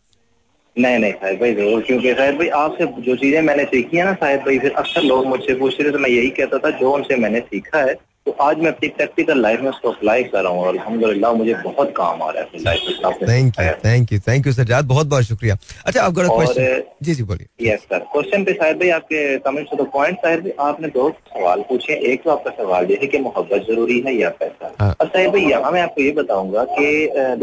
नहीं 0.76 0.98
नहीं 0.98 1.12
शायद 1.12 1.38
भाई 1.40 1.54
ज़रूर, 1.54 1.80
क्योंकि 1.82 2.12
शायद 2.14 2.34
भाई 2.34 2.48
आपसे 2.56 2.86
जो 3.02 3.16
चीज़ें 3.16 3.40
मैंने 3.42 3.64
सीखी 3.64 3.96
है 3.96 4.04
ना 4.04 4.12
शायद 4.14 4.40
भाई, 4.40 4.58
फिर 4.58 4.72
अक्सर 4.72 5.02
लोग 5.02 5.26
मुझसे 5.26 5.54
पूछते 5.54 5.84
थे 5.84 5.90
तो 5.90 5.98
मैं 5.98 6.10
यही 6.10 6.28
कहता 6.30 6.58
था, 6.58 6.70
जो 6.70 6.92
उनसे 6.92 7.16
मैंने 7.16 7.40
सीखा 7.40 7.78
है 7.80 7.94
तो 8.28 8.32
आज 8.44 8.58
मैं 8.60 8.70
अपनी 8.70 8.88
प्रैक्टिकल 8.96 9.38
लाइफ 9.40 9.60
में 9.60 9.68
उसको 9.68 9.90
अप्लाई 9.90 10.24
कर 10.24 10.42
रहा 10.42 10.52
हूँ 10.52 10.60
और 10.62 10.68
अलहमदुलिल्लाह 10.68 11.32
मुझे 11.34 11.52
बहुत 11.64 11.92
काम 11.96 12.22
आ 12.22 12.30
रहा 12.30 12.42
है 12.42 12.62
लाइफ 12.64 12.80
में 12.88 13.28
thank 13.28 13.60
you 13.60 13.70
thank 13.84 14.12
you 14.12 14.18
thank 14.26 14.46
you 14.46 14.52
Sajjad 14.52 14.84
बहुत 14.88 15.06
बहुत 15.06 15.24
शुक्रिया। 15.24 15.56
अच्छा 15.86 16.02
आप 16.02 16.14
क्वेश्चन 16.14 16.82
जी 17.02 17.14
जी 17.14 17.22
बोलिए। 17.30 17.68
यस 17.68 17.86
सर 17.92 17.98
क्वेश्चन 18.12 18.44
पे 18.44 18.52
साहिब 18.52 18.78
भाई 18.78 18.90
आपके 18.96 19.22
कमेंट्स 19.46 19.70
टू 19.70 19.76
द 19.82 19.86
पॉइंट 19.94 20.18
साहिब 20.24 20.42
भाई 20.42 20.52
आपने 20.66 20.88
दो 20.96 21.08
सवाल 21.30 21.62
पूछे 21.68 21.94
एक 22.12 22.22
तो 22.24 22.30
आपका 22.30 22.50
सवाल 22.58 22.90
ये 22.90 22.98
है 23.02 23.06
कि 23.06 23.18
मोहब्बत 23.28 23.64
ज़रूरी 23.70 23.98
है 24.06 24.14
या 24.16 24.28
पैसा। 24.42 24.90
और 24.90 25.06
साहिब 25.06 25.32
भाई 25.32 25.46
यहाँ 25.50 25.72
मैं 25.72 25.82
आपको 25.82 26.02
ये 26.02 26.12
बताऊँगा 26.20 26.64
कि 26.74 26.86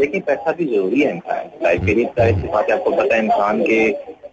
देखिए 0.02 0.20
पैसा 0.30 0.52
भी 0.52 0.64
ज़रूरी 0.66 1.00
है 1.00 1.10
इंसान 1.14 1.50
लाइफ 1.64 1.84
के 1.86 1.94
लिए। 1.94 2.06
आपको 2.06 2.90
पता 2.90 3.14
है 3.14 3.24
इंसान 3.24 3.62
के 3.64 3.80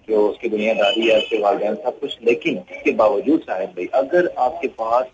जो 0.10 0.28
उसकी 0.30 0.50
दुनियादारी 0.50 1.10
है 1.10 1.18
उसके 1.18 1.42
वालदेन 1.42 1.76
सब 1.84 2.00
कुछ। 2.00 2.18
लेकिन 2.26 2.64
इसके 2.72 2.92
बावजूद 3.04 3.42
साहिब 3.50 3.70
भाई 3.78 3.90
अगर 4.04 4.32
आपके 4.48 4.68
पास 4.80 5.06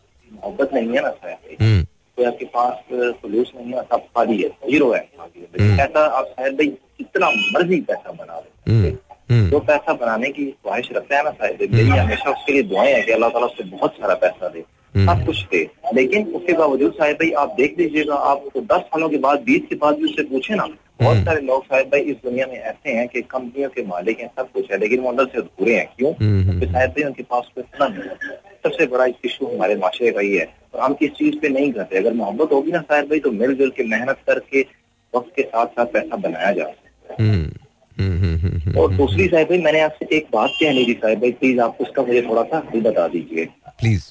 मोहब्बत 0.44 0.74
नहीं 0.74 0.96
है 0.96 1.02
ना 1.02 1.10
साहिब 1.10 1.38
भाई 1.38 1.58
हम्म। 1.62 1.84
कोई 2.18 2.26
आपके 2.26 2.46
पास 2.46 2.74
सोल्यूशन 2.94 3.60
नहीं 3.60 3.74
है 3.74 3.84
सब 3.84 4.08
खाली 4.16 4.42
है 4.42 4.50
ज़ीरो 4.70 4.92
है 4.92 5.04
हम्म। 5.20 5.76
पैसा 5.78 6.06
आप 6.06 6.34
शायद 6.40 6.54
भाई 6.54 6.68
कितना 6.98 7.30
मर्ज़ी 7.54 7.80
पैसा 7.92 8.12
बना 8.12 8.38
रहे 8.38 8.74
हम्म 8.74 9.50
जो 9.50 9.60
पैसा 9.60 9.94
बनाने 9.94 10.30
की 10.32 10.46
ख्वाहिश 10.46 10.90
रखता 10.94 11.18
है 11.18 11.24
ना 11.24 11.32
शायद 11.32 11.62
मेरी 11.72 11.90
हमेशा 11.90 12.32
उसके 12.32 12.54
लिए 12.54 12.64
दुआएँ 12.70 12.94
हैं 12.94 13.06
कि 13.06 13.12
अल्लाह 13.12 13.30
ताला 13.30 13.46
उससे 13.46 13.64
बहुत 13.72 13.96
सारा 13.96 14.14
पैसा 14.24 14.48
दे 14.50 14.64
सब 14.94 15.26
कुछ 15.26 15.44
दे। 15.52 15.60
लेकिन 15.96 16.26
उसके 16.36 16.54
बावजूद 16.54 16.94
शायद 16.94 17.16
भाई 17.16 17.32
आप 17.42 17.54
देख 17.58 17.76
लीजिएगा 17.80 18.16
आप 18.30 18.46
तो 18.54 18.62
दस 18.72 18.82
सालों 18.94 19.10
के 19.10 19.18
बाद 19.26 19.42
बीस 19.44 19.62
के 19.70 19.76
बाद 19.84 19.98
भी 19.98 20.06
उससे 20.06 20.24
पूछे 20.30 20.56
ना 20.56 20.68
बहुत 21.02 21.18
सारे 21.18 21.42
लोग 21.42 21.64
शायद 21.64 21.88
भाई 21.88 22.02
इस 22.02 22.16
दुनिया 22.16 22.48
में 22.48 22.56
ऐसे 22.56 22.90
हैं 22.90 23.08
कि 23.08 23.22
कंपनियों 23.22 23.70
के 23.70 23.86
मालिक 23.86 24.20
हैं 24.20 24.28
सब 24.28 24.52
कुछ 24.52 24.72
है 24.72 24.78
लेकिन 24.78 25.00
वो 25.00 25.10
अंदर 25.10 25.26
से 25.26 25.38
अधूरे 25.38 25.76
हैं। 25.76 25.94
क्यों? 25.98 26.14
हम्म, 26.14 26.40
हम्म। 26.40 26.50
क्योंकि 26.50 26.66
शायद 26.66 26.90
भाई 26.90 27.04
उनके 27.04 27.24
पास 27.24 27.50
कोई 27.56 27.64
इतना 27.64 27.88
नहीं 27.88 28.04
है। 28.04 28.36
सबसे 28.64 28.86
बड़ा 28.86 29.06
इशू 29.06 29.46
हमारे 29.46 29.76
माशरे 29.76 30.12
का 30.12 30.22
ही 30.22 30.36
है। 30.36 30.54
और 30.74 30.82
हम 30.82 30.96
इस 31.02 31.10
चीज़ 31.10 31.40
पे 31.40 31.50
नहीं 31.50 31.72
करते। 31.72 31.98
अगर 31.98 32.14
मोहब्बत 32.14 32.52
होगी 32.52 32.72
ना 32.72 32.80
शायद 32.80 33.06
भाई 33.06 33.20
तो 33.20 33.32
मिलजुल 33.32 33.70
के 33.70 33.84
मेहनत 33.84 34.18
करके 34.28 34.66
वक्त 35.16 35.32
के 35.36 35.42
साथ 35.42 35.66
साथ 35.66 35.86
पैसा 35.86 36.16
बनाया 36.16 36.52
जा 36.52 36.64
सकता 36.64 37.24
है। 37.24 37.30
हम्म 37.30 37.50
हम्म 38.00 38.18
हम्म 38.18 38.38
हम्म 38.38 38.58
हम्म 38.58 38.80
और 38.80 38.94
दूसरी 38.94 39.28
साहिब 39.28 39.48
भाई 39.48 39.58
मैंने 39.58 39.80
आपसे 39.80 40.16
एक 40.16 40.28
बात 40.34 40.50
कहनी 40.50 40.86
थी 40.88 40.94
साहिब 40.94 41.20
भाई 41.20 41.32
प्लीज़ 41.32 41.60
आप 41.60 41.78
उसका 41.82 42.04
मुझे 42.04 42.22
थोड़ा 42.22 42.44
सा 42.44 42.70
हल 42.74 42.82
बता 42.82 43.08
दीजिए। 43.08 43.46
प्लीज़ 43.68 44.04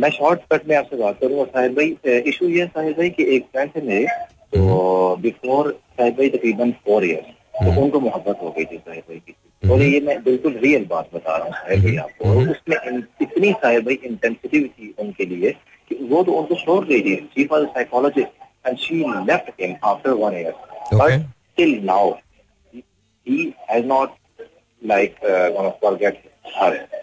मैं 0.00 0.10
शॉर्ट 0.10 0.40
कट 0.52 0.68
में 0.68 0.76
आपसे 0.76 0.96
बात 0.96 1.18
करूँगा 1.20 1.44
साहिब 1.44 1.72
भाई 1.72 1.96
इशू 2.20 2.48
ये 2.48 2.60
है 2.60 2.66
साहिब 2.66 2.92
भाई 2.92 3.10
कि 3.10 3.36
एक 3.36 3.42
फ्रेंड 3.42 3.70
है 3.76 3.86
मेरे 3.86 4.06
तो 4.52 5.16
बिफोर 5.22 5.70
साहिब 5.72 6.14
भाई 6.16 6.28
तकरीबन 6.28 6.70
फोर 6.84 7.04
ईयर्स 7.06 7.28
तो 7.54 7.80
उनको 7.82 8.00
मोहब्बत 8.00 8.38
हो 8.42 8.50
गई 8.58 8.64
थी 8.64 8.76
साहिब 8.78 9.04
भाई 9.08 9.18
की। 9.18 9.34
और 9.72 9.82
ये 9.82 10.00
मैं 10.06 10.22
बिल्कुल 10.24 10.56
रियल 10.62 10.86
बात 10.90 11.10
बता 11.14 11.36
रहा 11.36 11.46
हूँ 11.46 11.52
साहिब 11.54 11.82
भाई 11.84 11.96
आपको। 12.04 12.28
और 12.30 12.48
उसमें 12.50 13.02
इतनी 13.22 13.52
साहिब 13.52 13.84
भाई 13.84 13.98
इंटेंसिटी 14.04 14.64
थी 14.68 14.94
उनके 15.00 15.26
लिए 15.34 15.50
कि 15.90 15.98
वो 16.10 16.22
तो 16.24 16.32
उनको 16.32 16.54
छोड़ 16.64 16.84
गई 16.86 17.00
थी। 17.00 17.16
She 17.34 17.44
was 17.52 17.66
psychologist 17.76 18.66
and 18.66 18.78
she 18.78 18.98
left 19.26 19.60
him 19.60 19.74
after 19.90 20.10
one 20.24 20.36
year 20.40 20.54
but 20.94 21.30
till 21.56 21.78
now 21.84 22.12
he 23.26 23.54
has 23.68 23.84
not 23.84 24.12
like 24.82 25.16
uh, 25.22 25.50
gonna 25.50 25.72
forget 25.82 26.14
her. 26.16 26.29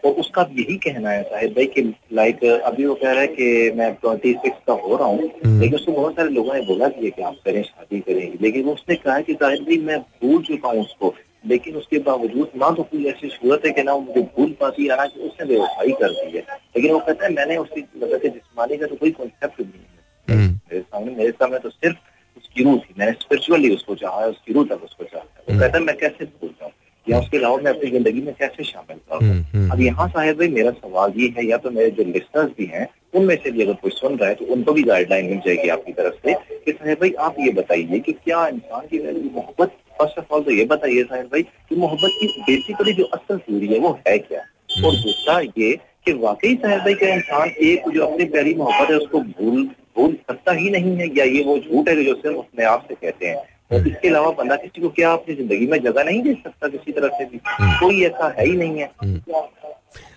तो 0.04 0.10
उसका 0.10 0.42
यही 0.52 0.78
कहना 0.78 1.10
है 1.10 1.24
साहिब 1.24 1.52
भाई 1.52 1.66
कि 1.66 1.94
लाइक 2.14 2.44
अभी 2.46 2.86
वो 2.86 2.96
कह 2.96 3.12
रहा 3.12 3.22
है 3.22 3.28
कि 3.28 3.72
मैं 3.72 3.94
ट्वेंटी 3.94 4.34
सिक्स 4.34 4.58
का 4.68 4.74
हो 4.74 4.96
रहा 4.96 5.08
हूँ 5.08 5.32
लेकिन 5.60 5.76
उसको 5.76 5.92
बहुत 5.92 6.16
सारे 6.16 6.30
लोगों 6.30 6.54
ने 6.54 6.62
बोला 6.62 6.88
भी 6.88 7.06
है 7.06 7.12
कि 7.12 7.22
आप 7.22 7.36
करें 7.46 7.64
शादी 7.64 8.00
करेंगे 8.00 8.38
लेकिन 8.42 8.64
वो 8.64 8.74
उसने 8.74 8.96
कहा 8.96 9.20
कि 9.22 9.34
साहिब 9.34 9.64
भाई 9.64 9.78
मैं 9.78 10.00
भूल 10.00 10.44
चुका 10.44 10.70
हूँ 10.70 10.82
उसको। 10.82 11.16
लेकिन 11.48 11.76
उसके 11.76 12.00
बावजूद 12.00 12.52
ना 12.56 12.72
तो 12.72 12.84
कोई 12.84 13.06
ऐसी 13.06 13.28
सूरत 13.28 13.62
है 13.66 13.72
कि 13.72 13.84
ना 13.84 13.98
मुझे 13.98 14.22
भूल 14.22 14.52
पाती 14.52 14.84
है 14.84 14.98
ना 14.98 15.06
कि 15.06 15.20
उसने 15.20 15.46
बेवफाई 15.46 15.92
कर 15.92 16.10
दी 16.10 16.38
है। 16.38 16.44
लेकिन 16.76 16.92
वो 16.92 17.00
कहता 17.00 17.26
है 17.26 17.34
मैंने 17.34 17.58
उसकी 17.58 17.82
मतलब 17.82 18.22
कि 18.22 18.30
जिस्मानी 18.30 18.78
का 18.78 18.86
तो 18.86 18.96
कोई 18.96 19.12
कॉन्सेप्ट 19.12 19.62
नहीं 19.62 19.72
है। 19.72 20.36
हम्म। 20.36 20.54
मेरे 20.54 20.82
सामने 20.82 21.16
मेरे 21.16 21.32
सामने 21.32 21.60
तो 21.60 21.70
सिर्फ़ 21.70 21.98
उसकी 22.38 22.64
रूह 22.64 22.78
थी। 22.78 22.96
मैंने 23.00 23.12
स्पिरिचुअली 23.12 23.76
उसको 23.76 23.96
चाहा 23.96 24.22
है 24.22 24.30
उसकी 24.30 24.54
रूह 24.54 24.66
तक 24.66 24.84
उसको 24.84 25.04
चाहा 25.04 25.24
है। 25.24 25.56
वो 25.56 25.62
कहता 25.62 25.78
है 25.78 25.84
मैं 25.84 25.98
कैसे 25.98 26.26
भूल 26.26 26.50
जाऊँ? 26.50 26.72
या 27.10 27.20
उसके 27.20 27.38
अलावा 27.38 27.58
मैं 27.58 27.72
अपनी 27.72 27.90
ज़िंदगी 27.92 28.22
में 28.22 28.34
कैसे 28.40 28.64
शामिल 28.64 28.98
हम्म, 29.14 29.20
करूँ 29.20 29.44
हम्म। 29.54 29.72
अब 29.72 29.82
यहाँ 29.82 30.08
साहिब 30.08 30.38
भाई 30.38 30.48
मेरा 30.50 30.72
सवाल 30.72 31.14
ये 31.18 31.34
है 31.38 31.46
या 31.46 31.58
तो 31.58 31.72
मेरे 31.72 31.90
जो 31.92 32.04
लिस्टर्स 32.04 32.52
भी 32.58 32.66
हैं 32.74 32.88
उनमें 33.16 33.36
से 33.36 33.52
भी 33.52 33.64
अगर 33.64 33.74
कोई 33.82 33.92
सुन 33.92 34.18
रहा 34.18 34.30
है 34.30 34.36
तो 34.36 34.46
उनको 34.54 34.74
भी 34.74 34.84
गाइडलाइन 34.84 35.30
मिल 35.30 35.40
जाएगी 35.46 35.70
आपकी 35.70 35.94
तरफ़ 35.94 36.16
से 36.26 36.34
कि 36.66 36.72
साहिब 36.72 36.98
भाई 37.02 37.14
आप 37.20 37.36
ये 37.40 37.52
बताइए 37.54 38.00
कि 38.00 38.12
क्या 38.14 38.48
इंसान 38.48 38.88
की 38.88 39.00
मोहब्बत 39.30 39.78
फ़र्स्ट 40.00 40.20
ऑफ़ 40.20 40.34
ऑल 40.34 40.44
तो 40.44 40.52
ये 40.52 40.66
बताइए 40.66 41.04
साहिब 41.04 41.26
भाई 41.26 41.44
कि 41.44 41.76
मोहब्बत 41.76 42.18
की 42.20 42.28
बेसिकली 42.42 42.94
जो 42.94 43.04
असल 43.14 43.38
थ्योरी 43.40 43.68
है 43.68 43.80
वो 43.80 43.98
है 44.08 44.18
क्या? 44.20 44.40
और 44.86 44.96
दूसरा 44.96 45.40
ये 45.40 45.76
कि 46.06 46.14
वाकई 46.16 46.56
साहिब 46.56 46.80
भाई 46.80 46.94
का 46.94 47.14
इंसान 47.14 47.50
एक 47.64 47.90
जो 47.94 48.06
अपनी 48.06 48.26
प्यारी 48.26 48.54
मोहब्बत 48.56 48.90
है 48.92 48.98
उसको 48.98 49.20
भूल 49.22 49.64
भूल 49.98 50.14
सकता 50.14 50.52
ही 50.52 50.70
नहीं 50.70 50.96
है? 50.98 51.08
या 51.18 51.26
ये 51.26 51.44
वो 51.44 51.58
झूठ 51.60 51.90
है 51.90 52.04
जो 52.04 52.14
सिर्फ़ 52.16 52.38
अपने 52.38 52.66
आप 52.66 52.86
से 52.88 52.96
कहते 52.96 53.28
हैं? 53.28 53.38
इसके 53.72 54.08
अलावा 54.08 54.30
बंदा 54.34 54.56
किसी 54.56 54.82
को 54.82 54.90
क्या 54.90 55.12
अपनी 55.14 55.36
ज़िंदगी 55.36 55.66
में 55.68 55.78
जगह 55.84 56.04
नहीं 56.04 56.22
दे 56.24 56.34
सकता 56.34 56.68
किसी 56.68 56.92
तरह 56.92 57.08
से 57.18 57.26
भी? 57.26 57.38
कोई 57.80 58.04
ऐसा 58.06 58.34
है 58.40 58.46
ही 58.46 58.56
नहीं 58.58 58.80
है। 58.80 58.90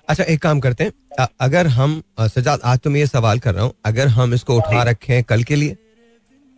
अच्छा 0.09 0.25
एक 0.25 0.41
काम 0.43 0.61
करते 0.61 0.85
हैं 0.85 0.93
अ- 1.19 1.27
अगर 1.41 1.67
हम 1.79 2.03
सजाद 2.29 2.61
आज 2.65 2.79
तो 2.79 2.91
मैं 2.91 3.01
ये 3.01 3.07
सवाल 3.07 3.39
कर 3.39 3.55
रहा 3.55 3.65
हूँ 3.65 3.73
अगर 3.87 4.07
हम 4.11 4.35
इसको 4.35 4.57
उठा 4.57 4.83
रखें 4.83 5.23
कल 5.25 5.43
के 5.43 5.57
लिए 5.57 5.77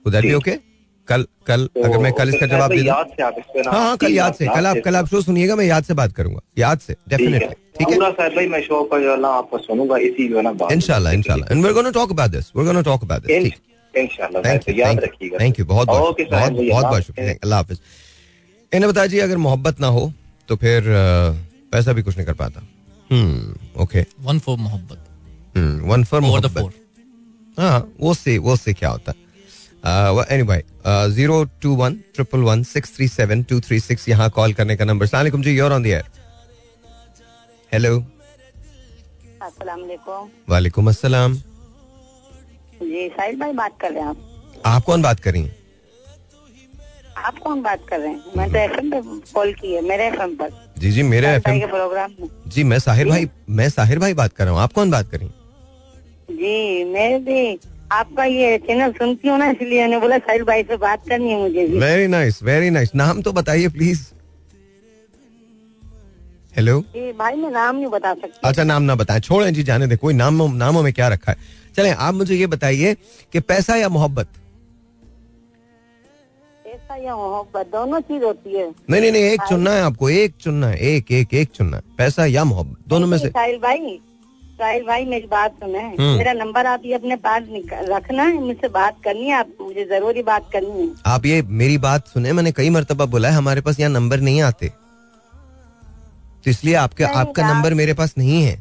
उधर 0.05 0.23
भी 0.23 0.35
ओके 0.35 0.57
कल 1.09 1.27
कल 1.47 1.67
तो 1.67 1.83
अगर 1.83 1.99
मैं 1.99 2.13
कल 2.13 2.29
इसका 2.29 2.47
जवाब 2.47 2.71
दे 2.71 2.83
याद 2.83 3.07
से 3.17 3.23
आप 3.23 3.35
इस 3.39 3.67
हाँ 3.69 3.81
हाँ 3.81 3.97
कल 3.97 4.13
याद 4.13 4.35
से 4.35 4.47
कल 4.47 4.67
आप 4.67 4.77
कल 4.85 4.97
आप 4.97 5.07
शो 5.07 5.21
सुनिएगा 5.23 5.57
मैं 5.57 5.65
याद 5.65 5.85
से 5.85 5.95
बात 5.95 6.13
करूँगा 6.13 6.41
याद 6.59 6.79
से 6.81 6.97
डेफिनेटली 7.09 7.49
ठीक 7.79 7.89
है? 7.89 7.95
पूरा 7.95 8.11
साहब 8.11 8.35
भाई 8.37 8.47
मैं 8.49 8.61
शो 8.63 8.83
का 8.85 8.99
जो 8.99 9.17
आपको 9.29 9.59
सुनूँगा 9.61 9.97
इसी 10.07 10.29
जो 10.29 10.37
है 10.37 10.43
ना 10.43 10.69
इंशाल्लाह 10.73 11.13
इंशाल्लाह 11.13 11.53
and 11.53 11.63
we 11.63 11.69
are 11.69 11.75
gonna 11.75 11.91
talk 11.91 12.11
about 12.11 12.31
this 12.31 12.51
we 12.57 12.61
are 12.61 12.67
gonna 12.67 12.83
talk 12.83 13.03
about 13.05 13.27
this 13.27 13.53
ठीक 13.95 14.11
थैंक 14.47 14.69
यू 14.69 14.75
याद 14.75 15.01
रखिएगा। 15.01 15.39
थैंक 15.41 15.59
यू 15.59 15.65
बहुत 15.67 15.89
बहुत 15.89 16.17
बहुत 16.21 16.85
बहुत 16.85 17.03
शुक्रिया 17.03 17.33
अल्लाह 17.33 17.59
हाफिज। 17.59 17.79
इन्हें 18.73 18.91
बता 18.91 19.07
जी 19.07 19.19
अगर 19.21 19.37
मोहब्बत 19.39 19.81
ना 19.81 19.87
हो 19.97 20.13
तो 20.49 20.57
फिर 20.57 20.85
पैसा 21.73 21.93
भी 21.93 22.03
कुछ 22.03 22.17
नहीं 22.17 22.27
कर 22.27 22.35
पाता। 22.35 22.67
हम्म 23.11 23.83
ओके 23.83 24.05
वन 24.21 24.39
फॉर 24.39 24.57
मोहब्बत। 24.59 24.99
वन 25.85 26.05
फॉर 26.05 26.21
मोहब्बत। 26.21 26.75
हाँ 27.59 27.79
वो 28.01 28.15
से 28.15 28.39
वो 28.39 28.57
से 28.57 28.73
क्या 28.75 28.91
होता? 28.91 29.13
है 29.85 30.63
zero 31.11 31.43
two 31.63 31.75
one 31.77 31.95
triple 32.15 32.41
one 32.43 32.63
six 32.65 32.97
three 32.97 33.09
seven 33.09 33.43
two 33.45 33.61
three 33.61 33.81
six 33.81 34.09
यहाँ 34.09 34.31
कॉल 34.33 34.53
करने 34.55 34.77
का 34.77 34.85
नंबर 34.85 35.07
सलाम 35.07 35.43
जी 35.43 35.57
you're 35.57 35.73
on 35.73 35.83
the 35.83 35.87
air 35.87 36.05
hello 37.73 37.99
अस्सलाम 39.43 39.81
वालेकुम 39.81 40.29
वालेकुम 40.49 40.89
अस्सलाम। 40.89 41.41
जी 42.83 43.09
साहिल 43.09 43.39
भाई 43.41 43.53
बात 43.53 43.79
कर 43.81 43.91
रहे 43.93 44.03
हैं 44.03 44.09
आप। 44.09 44.63
आप 44.67 44.85
कौन 44.85 45.03
बात 45.03 45.21
कर 45.21 45.33
रही 45.33 45.43
हैं? 45.43 45.57
आप 47.17 47.39
कौन 47.39 47.63
बात 47.63 47.81
कर 47.89 47.99
रहे 48.01 48.09
हैं? 48.09 48.23
मैं 48.37 48.49
तो 48.53 48.59
एफएम 48.59 48.91
पे 48.91 49.01
कॉल 49.33 49.53
की 49.55 49.73
है 49.75 49.81
मेरे 49.89 50.07
एफएम 50.07 50.35
पर। 50.37 50.51
जी 50.79 50.91
जी 50.93 51.03
मेरे 51.03 51.27
साहिल 51.27 51.37
एफ़ 51.37 51.49
भाई 51.49 51.61
के 51.61 51.67
प्रोग्राम 51.67 52.15
जी 52.53 52.65
मैं 52.65 52.79
साहिर 52.79 53.09
भाई 53.09 53.29
मैं 53.51 53.69
साहिर 53.71 53.99
भाई 53.99 54.15
बात 54.23 54.33
कर 54.33 54.45
रहा 54.45 54.55
हूँ। 54.55 54.61
आप 54.63 54.73
कौन 54.73 54.91
बात 54.91 55.11
कर 55.11 55.19
रही 55.19 55.29
जी 56.37 56.85
मैं 56.93 57.25
भी 57.25 57.59
आपका 57.93 58.25
ये 58.25 58.57
चैनल 58.59 58.93
सुनती 58.93 59.29
हूँ 59.29 59.39
ना 59.39 59.49
इसलिए 59.51 59.81
मैंने 59.81 59.99
बोला 60.01 60.19
साहिल 60.19 60.43
भाई 60.45 60.63
से 60.63 60.77
बात 60.85 61.09
करनी 61.09 61.31
है 61.31 61.39
मुझे 61.41 61.67
वेरी 61.79 62.07
नाइस 62.09 62.43
वेरी 62.43 62.71
नाइस 62.71 62.95
नाम 62.95 63.21
तो 63.23 63.33
बताइए 63.33 63.69
प्लीज़ 63.77 64.01
हेलो 66.55 66.79
भाई 67.19 67.35
मैं 67.37 67.51
नाम 67.51 67.77
नहीं 67.77 67.87
बता 67.87 68.13
सकती। 68.15 68.41
अच्छा 68.45 68.65
नाम 68.65 68.83
ना 68.83 68.95
बताएँ। 68.95 69.21
छोड़े 69.21 69.51
जी 69.53 69.63
जाने 69.63 69.87
दे 69.87 69.97
कोई 69.97 70.15
नाम 70.15 70.43
नामों 70.55 70.83
में 70.83 70.93
क्या 70.93 71.09
रखा 71.09 71.33
है? 71.33 71.39
चले 71.77 71.91
आप 71.91 72.15
मुझे 72.15 72.35
ये 72.35 72.47
बताइए 72.47 72.95
कि 73.33 73.41
पैसा 73.41 73.77
या 73.77 73.89
मोहब्बत? 73.89 74.29
ऐसा 76.67 76.97
या 76.97 77.17
मोहब्बत 77.17 77.67
दोनों 77.73 78.01
चीज़ 78.01 78.25
होती 78.25 78.57
है। 78.57 78.67
नहीं 78.91 79.01
नहीं 79.01 79.13
नहीं 79.13 79.23
एक 79.23 79.43
चुनना 79.49 79.71
है 79.71 79.83
आपको 79.83 80.11
एक 80.11 80.35
चुनना 80.41 80.67
है 80.67 80.79
एक 80.89 81.13
एक 81.13 81.35
एक 81.35 81.51
चुनना 81.55 81.77
है। 81.77 81.83
पैसा 81.99 82.27
या 82.27 82.45
मोहब्बत 82.45 82.89
दोनों 82.89 83.07
में 83.07 83.17
से। 83.19 83.29
साहिल 83.29 83.57
भाई 83.59 83.99
साहिल 84.43 84.85
भाई 84.87 85.05
मेरी 85.05 85.27
बात 85.27 85.55
सुने। 85.55 85.79
हम्म। 85.81 86.17
मेरा 86.19 86.33
नंबर 86.35 86.67
आप 86.67 86.83
ये 86.85 86.95
अपने 86.95 87.17
पास 87.17 87.43
रखना 87.89 88.23
है 88.23 88.41
मुझसे 88.41 88.69
बात 88.69 88.97
करनी 89.05 89.27
है 89.27 89.35
आप 89.35 89.49
मुझे 89.61 89.85
ज़रूरी 89.85 90.23
बात 90.23 90.51
करनी 90.53 90.81
है। 90.81 90.89
आप 91.07 91.27
ये 91.27 91.43
मेरी 91.63 91.79
बात 91.79 92.09
सुने 92.09 92.33
मैंने 92.33 92.53
कई 92.53 92.71
मरतबा 92.71 93.05
बोला 93.07 93.29
है 93.29 93.35
हमारे 93.35 93.61
पास 93.61 93.81
यहाँ 93.81 93.91
नंबर 93.93 94.21
नहीं 94.21 94.41
आते। 94.43 94.71
तो 96.45 96.51
इसलिए 96.51 96.75
आपके 96.75 97.05
आपका 97.05 97.49
नंबर 97.49 97.75
मेरे 97.75 97.95
पास 97.95 98.15
नहीं 98.19 98.43
है। 98.43 98.61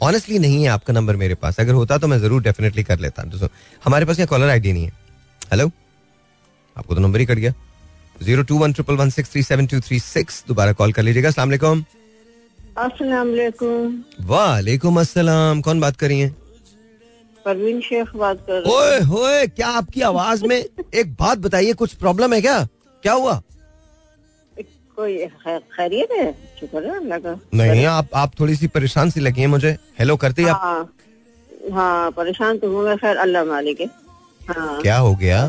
ऑनेस्टली 0.00 0.38
नहीं 0.38 0.62
है 0.62 0.68
आपका 0.68 0.92
नंबर 0.92 1.16
मेरे 1.16 1.34
पास। 1.36 1.60
अगर 1.60 1.72
होता 1.74 1.98
तो 1.98 2.08
मैं 2.08 2.18
ज़रूर 2.20 2.42
डेफिनेटली 2.42 2.82
कर 2.84 2.98
लेता। 2.98 3.22
तो 3.24 3.48
हमारे 3.84 4.04
पास 4.06 4.18
यहाँ 4.18 4.28
कॉलर 4.28 4.48
आईडी 4.48 4.72
नहीं 4.72 4.84
है? 4.84 4.92
हेलो 5.42 5.70
आपको 6.76 6.94
तो 6.94 7.00
नंबर 7.00 7.20
ही 7.20 7.26
कट 7.26 7.38
गया। 7.38 7.52
Zero 8.22 8.42
two 8.42 8.58
one 8.58 8.72
triple 8.72 8.94
one 8.96 9.10
six 9.10 9.32
three 9.32 9.42
seven 9.42 9.66
two 9.66 9.80
three 9.80 9.98
six 10.00 10.44
दोबारा 10.48 10.72
कॉल 10.72 10.92
कर 10.92 11.02
लीजिएगा। 11.02 11.28
अस्सलाम 11.28 11.48
वालेकुम। 11.48 11.84
अस्सलाम 12.78 13.28
वालेकुम। 13.28 14.02
वालेकुम 14.26 15.00
अस्सलाम। 15.00 15.60
कौन 15.60 15.80
बात 15.80 15.96
कर 15.96 16.08
रही 16.08 16.20
हैं? 16.20 16.36
परवीन 17.44 17.80
शेख 17.80 18.14
बात 18.16 18.44
कर 18.48 18.60
रही 18.60 18.72
ओए 18.72 19.00
होए 19.04 19.46
क्या 19.46 19.68
आपकी 19.68 20.00
आवाज़ 20.02 20.44
में 20.46 20.56
एक 20.56 21.14
बात 21.14 21.38
बताइए 21.38 21.72
कुछ 21.74 21.94
प्रॉब्लम 21.94 22.34
है 22.34 22.40
क्या? 22.40 22.62
क्या 23.02 23.12
हुआ। 23.12 23.40
कोई 24.96 25.26
खैरियत 25.46 26.08
है? 26.12 26.32
शुक्र 26.60 26.84
है 26.84 26.96
अल्लाह 26.96 27.18
का 27.18 27.38
नहीं 27.54 27.84
आप 27.86 28.08
आप 28.14 28.32
थोड़ी 28.40 28.54
सी 28.56 28.66
परेशान 28.66 29.10
सी 29.10 29.20
लगी 29.20 29.40
है 29.40 29.46
मुझे। 29.46 29.76
हेलो 29.98 30.16
करते 30.16 30.42
हाँ, 30.42 30.52
आप। 30.52 30.60
हाँ 30.62 30.92
हाँ 31.72 32.10
परेशान 32.10 32.58
तो 32.58 32.70
हूँ 32.70 32.84
मैं 32.84 32.96
खैर 32.98 33.16
अल्लाह 33.16 33.44
मालिक 33.44 33.80
है। 33.80 33.86
हाँ। 34.48 34.80
क्या 34.82 34.96
हो 34.98 35.14
गया? 35.14 35.44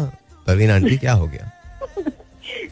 परवीन 0.47 0.71
आंटी 0.71 0.97
क्या 0.97 1.13
हो 1.13 1.27
गया? 1.27 1.51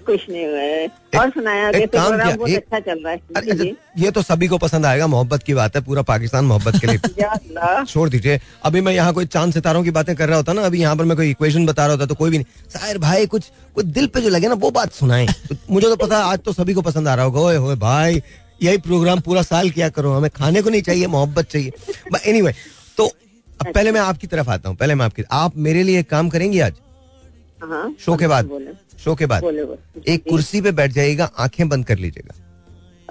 कुछ 0.05 0.29
नहीं 0.29 0.45
हुआ 0.45 0.59
है। 0.59 0.87
और 1.19 1.29
सुनाया 1.29 1.69
एक 1.69 1.93
काम 1.93 2.15
किया, 2.15 2.35
बहुत 2.35 2.49
एक- 2.49 2.57
अच्छा 2.57 2.79
चल 2.79 2.99
रहा 3.03 3.13
है। 3.13 3.19
अरे 3.35 3.51
अच्छा, 3.51 3.63
ये 3.97 4.11
तो 4.11 4.21
सभी 4.21 4.47
को 4.47 4.57
पसंद 4.57 4.85
आएगा 4.85 5.07
मोहब्बत 5.07 5.43
की 5.43 5.53
बात 5.53 5.75
है 5.75 5.81
पूरा 5.81 6.01
पाकिस्तान 6.01 6.45
मोहब्बत 6.45 6.79
के 6.81 6.87
लिए। 6.87 6.97
छोड़ 7.85 8.09
दीजिए। 8.09 8.41
अभी 8.63 8.81
मैं 8.81 8.93
यहाँ 8.93 9.13
कोई 9.13 9.25
चाँद 9.25 9.53
सितारों 9.53 9.83
की 9.83 9.91
बातें 9.91 10.15
कर 10.15 10.27
रहा 10.27 10.37
होता 10.37 10.53
ना 10.53 10.61
अभी 10.61 10.81
यहाँ 10.81 10.95
पर 10.95 11.05
मैं 11.05 11.17
कोई 11.17 11.29
इक्वेशन 11.29 11.65
बता 11.65 11.85
रहा 11.85 11.91
होता 11.91 12.05
तो 12.05 12.15
कोई 12.15 12.29
भी 12.31 12.37
नहीं। 12.37 12.69
साहिर 12.69 12.97
भाई 12.97 13.25
कुछ 13.25 13.51
कुछ 13.75 13.85
दिल 13.85 14.07
पे 14.07 14.21
जो 14.21 14.29
लगे 14.29 14.47
ना 14.47 14.53
वो 14.53 14.71
बात 14.71 14.91
सुनाए। 14.91 15.27
मुझे 15.71 15.87
तो 15.87 15.95
पता 15.95 16.23
आज 16.25 16.39
तो 16.39 16.53
सभी 16.53 16.73
को 16.73 16.81
पसंद 16.81 17.07
आ 17.07 17.15
रहा 17.15 17.25
होगा। 17.25 17.39
ओए 17.39 17.55
होए 17.55 17.75
भाई 17.75 18.21
यही 18.63 18.77
प्रोग्राम 18.77 19.19
पूरा 19.19 19.41
साल 19.41 19.69
किया 19.69 19.89
करो 19.89 20.11
हमें 20.13 20.29
खाने 20.29 20.61
को 20.61 20.69
नहीं 20.69 20.81
चाहिए 20.81 21.07
मोहब्बत 21.07 21.45
चाहिए। 21.45 21.71
बट 22.13 22.27
एनीवे 22.27 22.53
तो 22.97 23.05
अब 23.61 23.73
पहले 23.73 23.91
मैं 23.91 24.01
आपकी 24.01 24.27
तरफ़ 24.27 24.49
आता 24.49 24.69
हूँ 24.69 24.77
पहले 24.77 24.95
मैं 24.95 25.05
आपकी 25.05 25.23
आप 25.31 25.57
मेरे 25.57 25.83
लिए 25.83 25.99
एक 25.99 26.09
काम 26.09 26.29
करेंगी 26.29 26.59
आज? 26.59 26.73
हाँ 27.63 27.95
शो 27.99 28.15
के 28.15 28.27
बाद। 28.27 28.49
शो 29.03 29.15
के 29.15 29.25
बाद? 29.25 29.43
एक 30.07 30.23
कुर्सी 30.29 30.61
पे 30.61 30.71
बैठ 30.71 30.91
जाइएगा 30.91 31.25
आँखें 31.39 31.67
बंद 31.69 31.85
कर 31.85 31.97
लीजिएगा। 31.97 32.35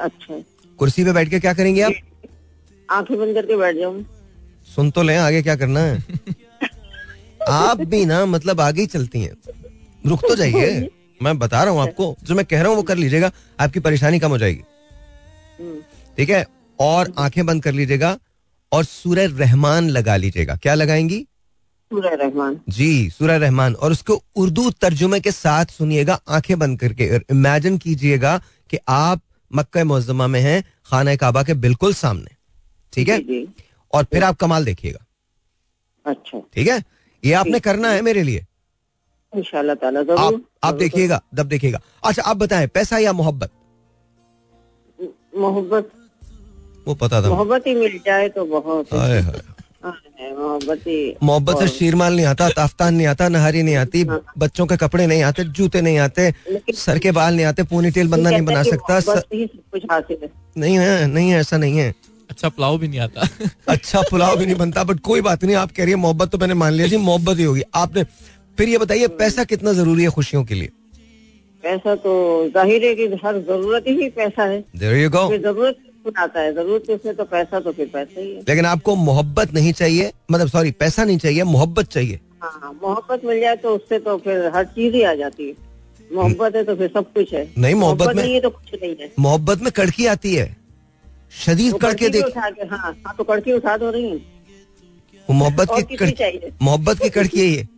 अच्छा। 0.04 0.42
कुर्सी 0.78 1.04
पे 1.04 1.12
बैठ 1.12 1.28
के 1.28 1.40
क्या 1.40 1.52
करेंगे 1.54 1.82
आप? 1.82 1.92
आँखें 2.88 3.16
बंद 3.18 3.34
करके 3.34 3.56
बैठ 3.56 3.76
जाऊँ। 3.76 4.04
सुन 4.74 4.90
तो 4.90 5.02
लें 5.02 5.16
आगे 5.16 5.42
क्या 5.42 5.56
करना 5.56 5.80
है? 5.80 6.02
आप 7.48 7.80
भी 7.80 8.04
ना 8.06 8.24
मतलब 8.26 8.60
आगे 8.60 8.80
ही 8.80 8.86
चलती 8.86 9.22
हैं। 9.22 9.32
रुक 10.06 10.20
तो 10.28 10.34
जाइए। 10.36 10.88
मैं 11.22 11.38
बता 11.38 11.62
रहा 11.64 11.72
हूँ 11.72 11.80
आपको 11.80 12.16
जो 12.24 12.34
मैं 12.34 12.44
कह 12.46 12.60
रहा 12.60 12.68
हूँ 12.68 12.76
वो 12.76 12.82
कर 12.82 12.96
लीजिएगा 12.96 13.30
आपकी 13.60 13.80
परेशानी 13.80 14.18
कम 14.18 14.30
हो 14.30 14.38
जाएगी। 14.38 14.62
हम्म, 15.60 15.80
ठीक 16.16 16.30
है? 16.30 16.46
और 16.78 17.12
आँखें 17.18 17.44
बंद 17.46 17.62
कर 17.62 17.72
लीजिएगा 17.72 18.18
और 18.72 18.84
सूर्य 18.84 19.26
रहमान 19.26 19.88
लगा 19.88 20.16
लीजिएगा। 20.16 20.56
क्या 20.56 20.74
लगाएँगी? 20.74 21.26
रहमान। 21.92 22.60
जी 22.68 23.10
सूर्य 23.10 23.38
रहमान। 23.38 23.74
और 23.74 23.92
उसको 23.92 24.22
उर्दू 24.36 24.70
तर्जुमे 24.70 25.20
के 25.20 25.32
साथ 25.32 25.66
सुनिएगा 25.66 26.20
आँखें 26.28 26.58
बंद 26.58 26.78
करके। 26.80 27.08
और 27.14 27.24
इमेजिन 27.30 27.78
कीजिएगा 27.78 28.36
कि 28.70 28.78
आप 28.88 29.20
मक्का 29.50 29.84
मुअज्जमा 29.84 30.26
में 30.26 30.40
हैं 30.40 30.62
खाना 30.86 31.16
काबा 31.16 31.42
के 31.42 31.54
बिल्कुल 31.54 31.94
सामने। 31.94 32.36
ठीक 32.92 33.08
है? 33.08 33.18
जी, 33.18 33.24
जी। 33.24 33.64
और 33.92 34.04
फिर 34.04 34.24
आप 34.24 34.36
कमाल 34.36 34.64
देखिएगा। 34.64 35.04
अच्छा। 36.06 36.40
ठीक 36.54 36.68
है? 36.68 36.82
ये 37.24 37.32
आपने 37.32 37.60
करना 37.60 37.90
है 37.90 38.02
मेरे 38.02 38.22
लिए। 38.22 38.46
इंशाल्लाह 39.32 39.74
ताला 39.76 40.00
आप 40.20 40.42
आप 40.64 40.74
देखिएगा 40.74 41.20
दब 41.34 41.46
देखिएगा। 41.46 41.80
अच्छा 42.04 42.22
आप 42.22 42.36
बताएँ 42.36 42.66
पैसा 42.66 42.98
या 42.98 43.12
मोहब्बत? 43.12 43.50
मोहब्बत। 45.36 45.90
वो 46.88 46.94
पता 46.94 47.22
था। 47.22 47.28
मोहब्बत 47.28 47.66
ही 47.66 47.74
मिल 47.74 47.98
जाए 48.06 48.28
तो 48.28 48.44
बहुत। 48.44 48.92
है, 48.92 49.20
मोहब्बत 50.40 50.86
ही 50.86 50.98
मोहब्बत 51.22 51.58
से 51.58 51.66
शीरमाल 51.68 52.16
नहीं 52.16 52.26
आता 52.26 52.48
ताफ्तान 52.56 52.94
नहीं 52.94 53.06
आता 53.06 53.28
नहारी 53.28 53.62
नहीं 53.62 53.76
आती 53.76 54.02
हाँ। 54.10 54.20
बच्चों 54.38 54.66
के 54.66 54.76
कपड़े 54.76 55.06
नहीं 55.06 55.22
आते 55.22 55.44
जूते 55.58 55.80
नहीं 55.80 55.98
आते 56.06 56.30
सर 56.76 56.98
के 57.06 57.10
बाल 57.18 57.34
नहीं 57.34 57.46
आते 57.46 57.62
पोनी 57.72 57.90
टेल 57.98 58.08
बंदा 58.08 58.30
नहीं 58.30 58.44
बना 58.44 58.62
सकता 58.62 59.00
कुछ 59.00 59.82
हासिल 59.90 60.18
है। 60.22 60.30
नहीं 60.58 60.78
है 60.78 61.06
नहीं 61.06 61.30
है 61.30 61.40
ऐसा 61.40 61.56
नहीं 61.56 61.78
है। 61.78 61.94
अच्छा 62.30 62.48
पुलाव 62.48 62.78
भी 62.78 62.88
नहीं 62.88 63.00
आता। 63.00 63.28
अच्छा 63.68 64.02
पुलाव 64.10 64.36
भी 64.38 64.46
नहीं 64.46 64.56
बनता 64.56 64.84
बट 64.84 65.00
कोई 65.06 65.20
बात 65.20 65.44
नहीं 65.44 65.56
आप 65.56 65.70
कह 65.76 65.82
रही 65.84 65.92
है 65.92 65.98
मोहब्बत 66.00 66.30
तो 66.32 66.38
मैंने 66.38 66.54
मान 66.54 66.72
लिया 66.72 66.86
जी 66.88 66.96
मोहब्बत 67.06 67.38
ही 67.38 67.44
होगी। 67.44 67.62
आपने 67.74 68.04
फिर 68.58 68.68
ये 68.68 68.78
बताइए 68.78 69.06
पैसा 69.22 69.44
कितना 69.52 69.72
ज़रूरी 69.72 70.02
है 70.02 70.10
खुशियों 70.18 70.44
के 70.44 70.54
लिए? 70.54 70.68
पैसा 71.64 71.94
तो 72.04 72.12
ज़ाहिर 72.54 72.84
है 72.84 72.94
कि 72.94 73.06
हर 73.24 73.38
ज़रूरत 73.48 73.84
ही 73.88 74.08
पैसा 74.18 74.44
है। 74.52 74.62
There 74.82 74.96
you 75.00 75.10
go. 75.16 75.28
फिर 75.30 75.40
ज़रूरत 75.42 75.76
आता 76.18 76.40
है 76.40 76.52
ज़रूरत 76.54 76.90
उसमें 76.90 77.16
तो 77.16 77.24
पैसा 77.24 77.60
तो 77.60 77.72
फिर 77.72 77.90
पैसा 77.92 78.20
ही 78.20 78.34
है। 78.34 78.40
लेकिन 78.48 78.66
आपको 78.66 78.96
मोहब्बत 78.96 79.54
नहीं 79.54 79.72
चाहिए 79.72 80.12
मतलब 80.30 80.48
सॉरी 80.48 80.70
पैसा 80.70 81.04
नहीं 81.04 81.18
चाहिए 81.18 81.42
मोहब्बत 81.42 81.86
चाहिए। 81.86 82.20
हाँ 82.42 82.78
मोहब्बत 82.82 83.24
मिल 83.24 83.40
जाए 83.40 83.56
तो 83.56 83.76
उससे 83.76 83.98
तो 83.98 84.16
फिर 84.16 84.52
हर 84.54 84.64
चीज़ 84.64 84.94
ही 84.94 85.02
आ 85.02 85.14
जाती 85.14 85.48
है। 85.48 85.54
मोहब्बत 86.14 86.56
है 86.56 86.64
तो 86.64 86.76
फिर 86.76 86.90
सब 86.94 87.12
कुछ 87.12 87.34
है। 87.34 87.52
नहीं, 87.58 87.74
मोहब्बत 87.74 88.06
में- 88.06 88.24
नहीं 88.24 88.34
है 88.34 88.40
तो 88.40 88.50
कुछ 88.50 88.74
नहीं 88.82 88.96
है। 89.00 89.12
मोहब्बत 89.18 89.62
में 89.62 89.72
कड़की 89.72 90.06
आती 90.06 90.34
है। 90.34 90.56
शदीद 91.46 91.72
वो 91.72 91.78
कड़के 91.78 92.08
कड़की 92.08 92.22
देख 92.22 92.38
हाँ 92.72 93.00
हाँ 93.06 93.14
तो 93.18 93.24
कड़की 93.24 93.52
उठा 93.52 93.76
दो 93.76 93.90
रही 93.90 94.10
है। 94.10 94.20
मोहब्बत 95.30 95.68
की 95.70 95.96
कड़की 95.96 96.50
मोहब्बत 96.62 96.98
की 97.02 97.08
कड़की 97.08 97.40
है 97.40 97.46
ये। 97.46 97.68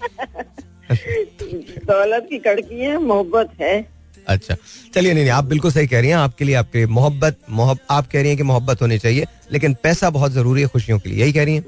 दौलत 1.86 2.26
की 2.30 2.38
कड़की 2.38 2.74
है 2.74 2.98
मोहब्बत 2.98 3.50
है। 3.60 3.91
अच्छा। 4.28 4.56
चलिए 4.94 5.12
नहीं 5.12 5.22
नहीं 5.22 5.32
आप 5.32 5.44
बिल्कुल 5.44 5.72
सही 5.72 5.86
कह 5.86 6.00
रही 6.00 6.10
हैं। 6.10 6.16
आपके 6.16 6.44
लिए 6.44 6.54
आपके 6.54 6.86
मोहब्बत 6.88 7.38
मोहब 7.50 7.78
आप 7.90 8.06
कह 8.12 8.20
रही 8.20 8.28
हैं 8.28 8.36
कि 8.36 8.42
मोहब्बत 8.42 8.82
होनी 8.82 8.98
चाहिए 8.98 9.26
लेकिन 9.52 9.74
पैसा 9.82 10.10
बहुत 10.10 10.32
ज़रूरी 10.32 10.62
है 10.62 10.68
खुशियों 10.68 10.98
के 10.98 11.10
लिए। 11.10 11.20
यही 11.20 11.32
कह 11.32 11.44
रही 11.44 11.54
हैं? 11.54 11.64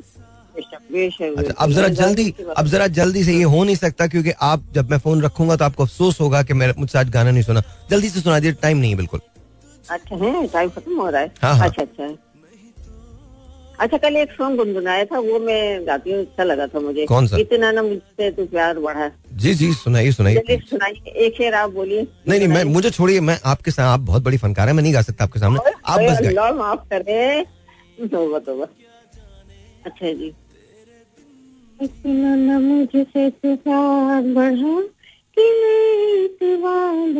अच्छा 0.56 1.52
अब 1.58 1.70
जरा 1.72 1.88
जल्दी 1.90 2.34
अब 2.56 2.66
जरा 2.66 2.86
जल्दी 2.96 3.22
से 3.24 3.32
ये 3.34 3.42
हो 3.44 3.62
नहीं 3.64 3.76
सकता 3.76 4.06
क्योंकि 4.06 4.30
आप 4.42 4.64
जब 4.74 4.90
मैं 4.90 4.98
फ़ोन 4.98 5.22
रखूँगा 5.22 5.56
तो 5.56 5.64
आपको 5.64 5.82
अफसोस 5.82 6.20
होगा 6.20 6.42
कि 6.42 6.54
मेरे 6.54 6.74
मुझसे 6.78 6.98
आज 6.98 7.10
गाना 7.10 7.30
नहीं 7.30 7.42
सुना। 7.42 7.62
जल्दी 7.90 8.08
से 8.08 8.20
सुना 8.20 8.38
दिए 8.40 8.52
टाइम 8.62 8.78
नहीं 8.78 8.90
है 8.90 8.96
बिल्कुल। 8.96 9.20
अच्छा 9.90 10.16
है 10.16 10.46
टाइम 10.46 10.68
खत्म 10.68 11.00
हो 11.00 11.08
रहा 11.08 11.20
है। 11.20 11.32
हाँ, 11.42 11.54
हाँ। 11.56 11.68
अच्छा 11.68 11.82
अच्छा। 11.82 12.06
अच्छा 13.80 13.96
कल 13.96 14.16
एक 14.16 14.32
सॉन्ग 14.32 14.56
गुनगुनाया 14.56 15.04
था 15.04 15.18
वो 15.18 15.38
मैं 15.40 15.86
गाती 15.86 16.12
हूँ 16.12 16.20
अच्छा 16.20 16.44
लगा 16.44 16.66
था 16.66 16.80
मुझे। 16.80 17.06
कौन 17.06 17.26
सा? 17.26 17.38
इतना 17.38 17.72
ना 17.72 17.82
मुझसे 17.82 18.30
तू 18.30 18.46
प्यार 18.46 18.78
बढ़ा। 18.78 19.10
जी 19.36 19.54
जी 19.54 19.72
सुनाइए 19.72 20.12
सुनाइए। 20.12 20.58
सुनाइए। 20.70 21.10
एक 21.26 21.36
शेर 21.36 21.54
आप 21.54 21.70
बोलिए। 21.70 22.06
नहीं 22.28 22.38
नहीं 22.38 22.48
मैं 22.48 22.64
मुझे 22.64 22.90
छोड़िए 22.90 23.20
मैं 23.20 23.38
आपके 23.44 23.70
साथ 23.70 23.92
आप 23.92 24.00
बहुत 24.00 24.22
बड़ी 24.22 24.36
फनकार 24.36 24.68
है 24.68 24.74
मैं 24.74 24.82
नहीं 24.82 24.94
गा 24.94 25.02
सकता 25.02 25.24
आपके 25.24 25.40
सामने। 25.40 25.58
आप 25.58 26.00
बस 26.00 26.06
गाइए। 26.06 26.26
अल्लाह 26.26 26.52
माफ़ 26.52 26.80
करे। 26.92 27.44
तोबा 28.06 28.38
तोबा। 28.38 28.66
अच्छा 29.86 30.12
जी। 30.12 30.32
इतना 31.82 32.34
ना 32.34 32.58
मुझसे 32.58 33.30
तू 33.30 33.56
प्यार 33.56 34.22
बढ़ा 34.34 34.80
कि 35.36 36.56
मैं 36.62 37.14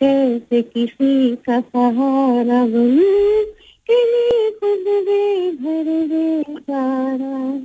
कैसे 0.00 0.62
किसी 0.62 1.36
का 1.36 1.60
सहारा 1.60 2.64
बनूं 2.64 3.44
कि 3.90 3.92
मैं 3.92 4.52
खुद 4.52 5.04
बेघर 5.04 6.06
बेचारा 6.06 7.56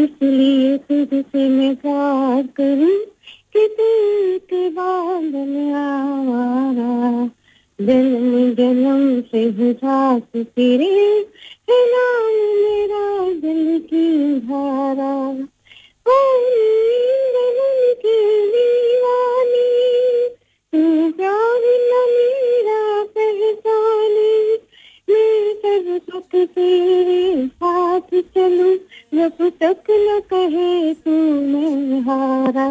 इसलिए 0.00 0.78
तुझसे 0.78 1.48
मैं 1.48 1.76
प्यार 1.76 2.42
करूँ 2.42 3.04
कि 3.52 3.68
तू 3.68 4.38
के 4.38 4.68
बादल 4.68 5.74
आवारा। 5.74 7.30
जन्म 7.80 8.54
जन्म 8.54 9.20
से 9.20 9.50
हूँ 10.14 10.44
तेरे 10.44 11.26
है 11.70 12.62
मेरा 12.62 13.40
दिल 13.40 13.78
की 13.78 14.40
धारा। 14.40 15.32
जन्म 15.32 18.06
की 18.06 18.50
दीवानी? 18.50 20.28
तू 20.72 21.12
प्यार 21.12 21.60
मेरा 22.12 23.04
पहचाने। 23.04 24.56
मैं 25.08 25.98
तक 26.10 26.34
तेरे 26.54 27.46
साथ 27.46 28.14
चलूँ 28.36 28.74
जब 29.14 29.48
तक 29.62 29.90
न 29.90 30.20
कहे 30.32 30.94
तू 31.04 31.10
मैं 31.52 32.00
हारा 32.08 32.66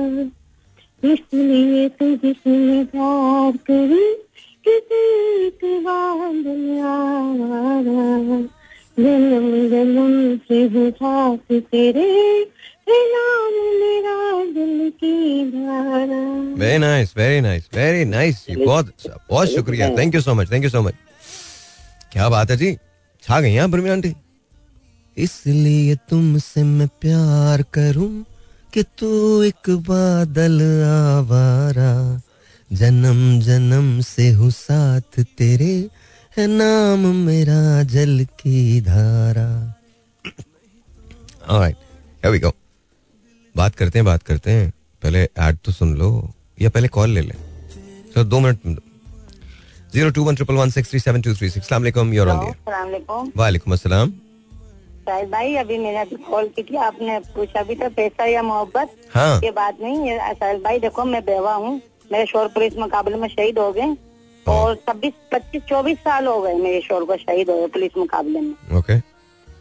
इसलिए 1.04 1.88
तुझसे 2.00 2.84
प्यार 2.92 3.58
करूँ 3.70 4.14
कि 4.66 4.72
एक 4.72 5.66
जन्म 8.98 9.48
जन्म 9.70 10.36
से 10.50 10.68
हूँ 11.24 11.60
तेरे 11.72 12.10
नाम 12.90 13.54
मेरा 13.80 14.18
दिल 14.54 14.90
की 15.04 15.52
धारा 15.52 16.24
very 16.60 16.78
nice 16.78 17.14
very 17.18 17.42
nice 17.42 17.70
very 17.76 18.06
nice 18.06 18.46
बहुत 18.52 18.88
अच्छा 18.88 19.18
बहुत 19.30 19.48
शुक्रिया। 19.56 19.90
Thank 19.98 20.16
you 20.16 20.22
so 20.22 20.34
much 20.36 20.52
thank 20.52 20.64
you 20.64 20.70
so 20.70 20.82
much 20.82 20.94
क्या 22.16 22.28
बात 22.30 22.52
है 22.52 22.56
जी? 22.58 22.78
छा 23.24 23.40
गई 23.42 23.54
हैं 23.54 23.70
बर्मी 23.72 23.90
आंटी? 23.90 24.14
इसलिए 25.18 25.96
तुमसे 26.10 26.64
मैं 26.64 26.88
प्यार 27.02 27.62
करूँ 27.74 28.26
कि 28.74 28.84
तू 29.00 29.10
एक 29.44 29.70
बादल 29.88 30.62
आवारा। 30.86 31.92
जन्म 32.70 33.20
जन्म 33.42 34.00
से 34.02 34.30
हूँ 34.32 34.50
साथ 34.52 35.20
तेरे 35.38 35.74
है 36.38 36.48
नाम 36.48 37.06
मेरा 37.18 37.84
जल 37.84 38.26
की 38.40 38.82
धारा। 38.82 39.50
ऑलराइट 41.50 41.76
हियर 41.76 42.32
वी 42.32 42.40
गो 42.40 42.54
बात 43.56 43.76
करते 43.76 44.00
हैं 44.00 44.06
बात 44.06 44.24
करते 44.24 44.52
हैं। 44.52 44.72
पहले 45.04 45.28
ऐड 45.40 45.58
तो 45.66 45.72
सुन 45.72 45.96
लो 45.98 46.10
या 46.62 46.70
पहले 46.70 46.88
कॉल 46.88 47.10
ले 47.10 47.22
लें। 47.22 47.38
चलो 48.16 48.24
दो 48.24 48.40
minute 48.40 48.80
zero 49.96 50.10
two 50.12 50.24
one 50.24 50.36
triple 50.36 50.56
one 50.56 50.70
six 50.70 50.90
three 50.90 51.00
seven 51.00 51.22
two 51.22 51.34
three 51.34 51.50
six. 51.50 51.72
वालेकुम 53.38 53.74
अस्सलाम। 53.74 54.10
भाई 55.32 55.56
अभी 55.56 55.78
मैंने 55.78 56.04
कॉल 56.18 56.48
की 56.56 56.64
थी 56.64 56.76
आपने 56.84 57.20
पूछा 57.36 57.62
भी 57.64 57.76
था 57.76 57.88
पैसा 57.98 58.26
या 58.26 58.42
मोहब्बत? 58.44 58.96
हाँ। 59.14 59.40
ये 59.44 59.52
बात 59.52 59.78
नहीं 59.82 60.08
है 60.08 60.34
भाई 60.60 60.80
देखो 60.80 61.06
मैं 61.06 61.22
बेवा 61.26 61.54
हूँ। 61.54 61.76
मेरे 62.12 62.26
शोर 62.26 62.48
पुलिस 62.48 62.78
मुकाबले 62.78 63.18
में 63.18 63.28
शहीद 63.28 63.60
हो 63.60 63.72
गए। 63.72 63.96
और 64.46 64.76
छब्बीस 64.88 65.14
पच्चीस 65.32 65.62
चौबीस 65.70 65.98
साल 66.00 66.28
हो 66.28 66.42
गए 66.42 66.54
मेरे 66.56 66.82
शोर 66.82 67.06
को 67.06 67.18
शहीद 67.18 67.50
हुए 67.50 67.68
पुलिस 67.68 67.98
मुकाबले 67.98 68.40
में। 68.42 68.78
ओके 68.78 69.00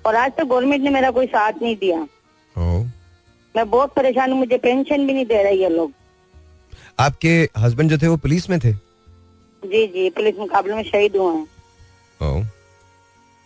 और 0.07 0.17
आज 0.17 0.33
तक 0.39 0.45
गवर्नमेंट 0.45 0.83
ने 0.83 0.91
मेरा 0.91 1.11
कोई 1.11 1.27
साथ 1.29 1.63
नहीं 1.63 1.77
दिया। 1.77 2.07
मैं 3.55 3.69
बहुत 3.71 3.95
परेशान 3.97 4.31
हूँ 4.31 4.39
मुझे 4.39 4.59
पेंशन 4.59 5.07
भी 5.07 5.13
नहीं 5.13 5.27
दे 5.27 5.43
रही 5.43 5.63
है 5.63 5.69
लोग। 5.69 5.93
आपके 7.01 7.37
हस्बैंड 7.59 7.91
जो 7.91 7.99
थे 7.99 8.09
वो 8.09 8.17
पुलिस 8.19 8.51
में 8.51 8.59
थे? 8.61 8.73
जी 9.65 9.87
जी 9.89 10.09
पुलिस 10.11 10.39
मुकाबले 10.39 10.75
में 10.75 10.83
शहीद 10.85 11.17
हुए 11.17 11.35
हैं। 11.35 11.47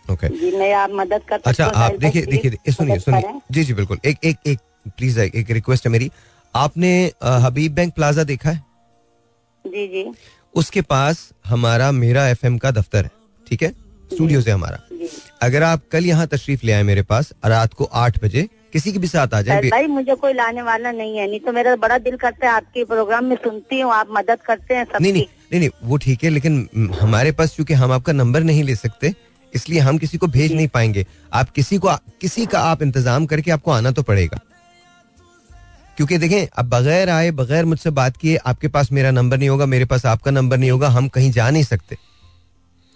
ओके 0.05 0.27
जी 0.29 0.51
मैं 0.57 0.71
आप 0.73 0.89
मदद 0.93 1.21
कर 1.29 1.41
अच्छा 1.45 1.65
आप 1.65 1.95
देखिए 1.99 2.25
देखिए 2.25 2.71
सुनिए 2.71 2.99
सुनिए। 2.99 3.39
जी 3.51 3.63
जी 3.63 3.73
बिल्कुल। 3.73 3.99
एक 4.05 4.17
एक 4.25 4.37
एक 4.47 4.59
प्लीज़ 4.97 5.19
एक 5.19 5.51
रिक्वेस्ट 5.51 5.85
है 5.85 5.91
मेरी। 5.91 6.11
आपने 6.53 6.89
हबीब 7.43 7.73
बैंक 7.75 7.93
प्लाजा 7.95 8.23
देखा 8.23 8.49
है? 8.49 8.63
जी 9.65 9.87
जी। 9.87 10.11
उसके 10.55 10.81
पास 10.83 11.29
हमारा 11.45 11.91
मेरा 11.93 12.27
एफएम 12.29 12.57
का 12.57 12.71
दफ्तर 12.71 13.03
है 13.03 13.11
ठीक 13.47 13.63
है? 13.63 13.69
स्टूडियो 14.11 14.41
से 14.41 14.51
हमारा। 14.51 14.79
अगर 15.41 15.63
आप 15.63 15.81
कल 15.91 16.05
यहाँ 16.05 16.27
तशरीफ़ 16.27 16.65
ले 16.65 16.71
आए 16.71 16.83
मेरे 16.83 17.01
पास 17.09 17.33
रात 17.45 17.73
को 17.73 17.83
आठ 17.95 18.23
बजे 18.23 18.47
किसी 18.73 18.91
के 18.91 18.99
भी 18.99 19.07
साथ 19.07 19.33
आ 19.33 19.41
जाए 19.41 19.69
भाई 19.69 19.87
मुझे 19.87 20.15
कोई 20.15 20.33
लाने 20.33 20.61
वाला 20.61 20.91
नहीं 20.91 21.17
है 21.17 21.27
नहीं 21.29 21.39
तो 21.39 21.51
मेरा 21.51 21.75
बड़ा 21.77 21.97
दिल 21.99 22.15
करता 22.17 22.47
है 22.47 22.53
आपके 22.53 22.83
प्रोग्राम 22.85 23.25
में 23.25 23.35
सुनती 23.43 23.79
हूँ 23.79 23.91
आप 23.93 24.07
मदद 24.11 24.41
करते 24.45 24.75
हैं 24.75 24.85
नहीं 24.91 25.13
नहीं 25.13 25.23
सबकी। 25.23 25.38
नहीं 25.51 25.59
नहीं 25.59 25.69
वो 25.83 25.97
ठीक 25.97 26.23
है 26.23 26.29
लेकिन 26.29 26.91
हमारे 27.01 27.31
पास 27.31 27.55
चूँकि 27.55 27.73
हम 27.73 27.91
आपका 27.91 28.13
नंबर 28.13 28.43
नहीं 28.43 28.63
ले 28.63 28.75
सकते 28.75 29.13
इसलिए 29.53 29.79
हम 29.79 29.97
किसी 29.97 30.17
को 30.17 30.27
भेज 30.27 30.51
नहीं 30.53 30.67
पाएँगे। 30.67 31.05
आप 31.33 31.49
किसी 31.49 31.77
को 31.77 31.95
किसी 32.21 32.45
का 32.45 32.59
आप 32.61 32.81
इंतज़ाम 32.81 33.25
करके 33.25 33.51
आपको 33.51 33.71
आना 33.71 33.91
तो 33.91 34.03
पड़ेगा। 34.03 34.39
क्योंकि 35.97 36.17
देखें 36.17 36.47
अब 36.53 36.69
बगैर 36.69 37.09
आए 37.09 37.31
बगैर 37.31 37.65
मुझसे 37.65 37.89
बात 37.91 38.17
किए 38.17 38.35
आपके 38.45 38.67
पास 38.67 38.91
मेरा 38.91 39.11
नंबर 39.11 39.37
नहीं 39.37 39.49
होगा 39.49 39.65
मेरे 39.65 39.85
पास 39.85 40.05
आपका 40.05 40.31
नंबर 40.31 40.57
नहीं 40.57 40.71
होगा 40.71 40.89
हम 40.89 41.07
कहीं 41.09 41.31
जा 41.31 41.49
नहीं 41.49 41.63
सकते। 41.63 41.95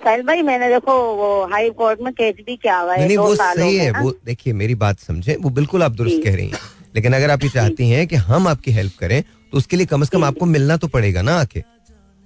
साहिल 0.01 0.21
भाई 0.27 0.41
मैंने 0.41 0.69
देखो 0.69 0.93
वो 1.15 1.45
हाई 1.51 1.69
कोर्ट 1.71 2.01
में 2.01 2.13
केस 2.13 2.35
भी 2.45 2.55
किया 2.55 2.77
हुआ 2.77 2.95
है 2.95 3.07
नहीं 3.07 3.17
वो 3.17 3.35
साल 3.35 3.57
सही 3.57 3.75
है 3.75 3.91
वो 3.93 4.13
देखिए 4.25 4.53
मेरी 4.53 4.75
बात 4.77 4.99
समझे 4.99 5.37
वो 5.41 5.49
बिल्कुल 5.51 5.83
आप 5.83 5.91
दुरुस्त 5.91 6.23
कह 6.23 6.35
रही 6.35 6.47
हैं। 6.47 6.59
लेकिन 6.95 7.13
अगर 7.13 7.31
आप 7.31 7.43
ये 7.43 7.49
चाहती 7.49 7.89
हैं 7.89 8.07
कि 8.07 8.15
हम 8.15 8.47
आपकी 8.47 8.71
हेल्प 8.71 8.97
करें 8.99 9.21
तो 9.21 9.57
उसके 9.57 9.77
लिए 9.77 9.85
कम 9.85 10.03
से 10.03 10.17
कम 10.17 10.23
आपको 10.23 10.45
मिलना 10.45 10.77
तो 10.77 10.87
पड़ेगा 10.89 11.21
ना 11.21 11.39
आके। 11.39 11.63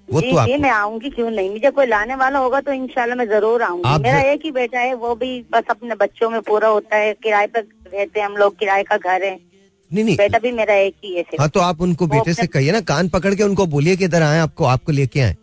वो 0.07 0.21
जी 0.21 0.31
तो 0.31 0.45
जी 0.45 0.57
मैं 0.57 0.69
आऊँगी 0.71 1.09
क्यों 1.09 1.29
नहीं? 1.31 1.49
मुझे 1.49 1.69
कोई 1.71 1.85
लाने 1.85 2.15
वाला 2.15 2.39
होगा 2.39 2.59
तो 2.61 2.73
इंशाल्लाह 2.73 3.17
मैं 3.17 3.27
ज़रूर 3.29 3.63
आऊँगी। 3.63 3.97
मेरा 4.03 4.19
एक 4.31 4.45
ही 4.45 4.51
बेटा 4.51 4.79
है 4.79 4.93
वो 4.95 5.15
भी 5.15 5.39
बस 5.51 5.63
अपने 5.69 5.95
बच्चों 5.97 6.29
में 6.29 6.41
पूरा 6.43 6.67
होता 6.69 6.95
है 6.97 7.13
किराए 7.15 7.47
पर 7.47 7.61
रहते 7.93 8.19
हैं 8.19 8.25
हम 8.25 8.37
लोग 8.37 8.57
किराए 8.59 8.83
का 8.83 8.97
घर 8.97 9.23
है। 9.23 9.37
नहीं 9.91 10.03
नहीं। 10.03 10.15
बेटा 10.17 10.39
भी 10.39 10.51
मेरा 10.51 10.75
एक 10.75 10.95
ही 11.03 11.15
है 11.15 11.23
हाँ 11.39 11.49
तो 11.49 11.59
आप 11.61 11.81
उनको 11.81 12.07
बेटे 12.07 12.33
से 12.33 12.47
कहिए 12.47 12.71
ना 12.71 12.81
कान 12.85 13.09
पकड़ 13.09 13.33
के 13.35 13.43
उनको 13.43 13.65
बोलिए 13.67 13.95
कि 13.95 14.05
इधर 14.05 14.21
आए 14.23 14.39
आपको 14.39 14.65
आपको 14.67 14.91
लेके 14.91 15.19
आए। 15.21 15.35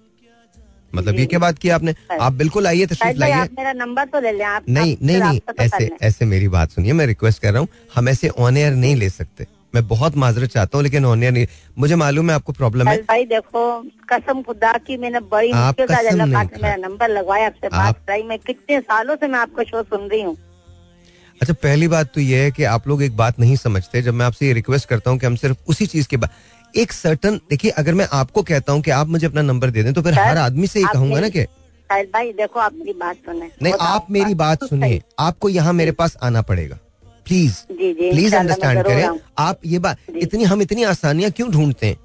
मतलब 0.93 1.19
ये 1.19 1.25
क्या 1.27 1.39
बात 1.39 1.59
की 1.59 1.69
आपने? 1.71 1.95
आप 2.13 2.33
बिल्कुल 2.35 2.67
आइए 2.67 2.87
तशरीफ़ 2.87 3.19
लाइए। 3.19 3.49
मेरा 3.53 3.73
नंबर 3.75 4.05
तो 4.07 4.21
ले 4.21 4.33
लें 4.33 4.45
आप 4.47 4.65
नहीं 4.69 4.97
नहीं 5.03 5.21
नहीं 5.21 5.41
तो 5.41 5.63
ऐसे 5.63 5.91
ऐसे 6.03 6.25
मेरी 6.25 6.49
बात 6.49 6.71
सुनिए 6.71 6.93
मैं 6.93 7.07
रिक्वेस्ट 7.07 7.43
कर 7.43 7.53
रहा 7.53 7.61
हूँ 7.61 7.69
हम 7.95 8.09
ऐसे 8.09 8.29
ऑन 8.29 8.57
एयर 8.57 8.73
नहीं 8.75 8.97
ले 8.97 9.09
सकते। 9.11 9.47
मैं 9.75 9.87
बहुत 9.89 10.17
माजरत 10.17 10.51
चाहता 10.51 10.79
हूँ 10.79 10.83
लेकिन 10.83 11.05
ऑन 11.05 11.19
नहीं। 11.19 11.47
मुझे 11.79 11.95
मालूम 11.95 12.31
है 12.31 12.37
आपको 12.37 12.53
प्रॉब्लम 12.53 12.89
है। 12.89 12.97
भाई 12.97 13.25
देखो 13.25 13.83
कसम 13.83 14.43
खुदा 14.43 14.73
की 14.73 14.97
मैंने 14.97 15.21
बड़ी 15.21 15.51
आप 15.51 15.81
कसम 15.81 16.17
नहीं 16.17 16.29
मेरा 16.63 16.77
नंबर 16.77 17.09
लगवाया 17.09 17.47
आपसे 17.47 17.67
आप- 17.67 17.77
बात 17.77 17.97
कराई। 17.97 18.23
मैं 18.23 18.39
कितने 18.39 18.81
सालों 18.81 19.17
से 19.17 19.29
मैं 19.29 19.39
आपका 19.39 19.63
शो 19.63 19.83
सुन 19.83 20.09
रही 20.09 20.23
हूँ। 20.23 20.37
अच्छा 21.43 21.55
पहली 21.55 21.89
बात 21.89 22.07
तो 22.15 22.21
ये 22.21 22.43
है 22.45 22.51
कि 22.51 22.65
आप 22.65 22.89
लोग 22.89 23.03
एक 23.03 23.17
बात 23.17 23.41
नहीं 23.41 23.57
समझते। 23.57 24.03
जब 24.03 24.15
मैं 24.15 24.27
आपसे 24.27 24.47
ये 24.47 24.53
रिक्वेस्ट 24.53 24.89
करता 24.89 25.11
हूँ 25.11 25.19
कि 25.19 25.27
हम 25.27 25.37
सिर्फ़ 25.37 25.57
उसी 25.69 25.87
चीज़ 25.87 26.09
के 26.09 26.17
बाद 26.17 26.31
एक 26.77 26.93
सर्टन 26.93 27.41
देखिए 27.51 27.71
अगर 27.71 27.95
मैं 27.95 28.09
आपको 28.13 28.43
कहता 28.43 28.73
हूँ 28.73 28.83
कि 28.83 28.91
आप 28.91 29.07
मुझे 29.07 29.27
अपना 29.27 29.43
नंबर 29.43 29.71
दे 29.71 29.83
दें 29.83 29.93
तो 29.95 30.03
फिर 30.03 30.15
हर 30.15 30.37
आदमी 30.37 30.67
से 30.67 30.81
ये 30.81 30.87
कहूँगा 30.93 31.21
ना 31.21 31.29
कि 31.29 31.43
भाई 31.91 32.33
देखो 32.33 32.61
आप 32.61 32.73
मेरी 32.75 32.93
बात 32.93 33.17
सुने। 33.17 33.51
नहीं 33.63 33.73
आप 33.81 34.07
मेरी 34.11 34.35
बात 34.35 34.61
तो 34.61 34.67
सुनिए। 34.67 35.03
आपको 35.19 35.49
यहाँ 35.49 35.73
मेरे 35.73 35.93
पास 35.93 36.17
आना 36.23 36.43
पड़ेगा। 36.43 36.79
प्लीज़ 37.27 37.55
प्लीज़ 37.69 38.35
अंडरस्टैंड 38.37 38.83
करें। 38.83 39.21
आप 39.39 39.61
ये 39.67 39.79
बात 39.81 39.99
इतनी 40.17 40.45
हम 40.45 40.63
इतनी 40.63 40.83
आसानियाँ 40.85 41.31
क्यों 41.31 41.51
ढूंढते 41.53 41.87
हैं? 41.87 41.97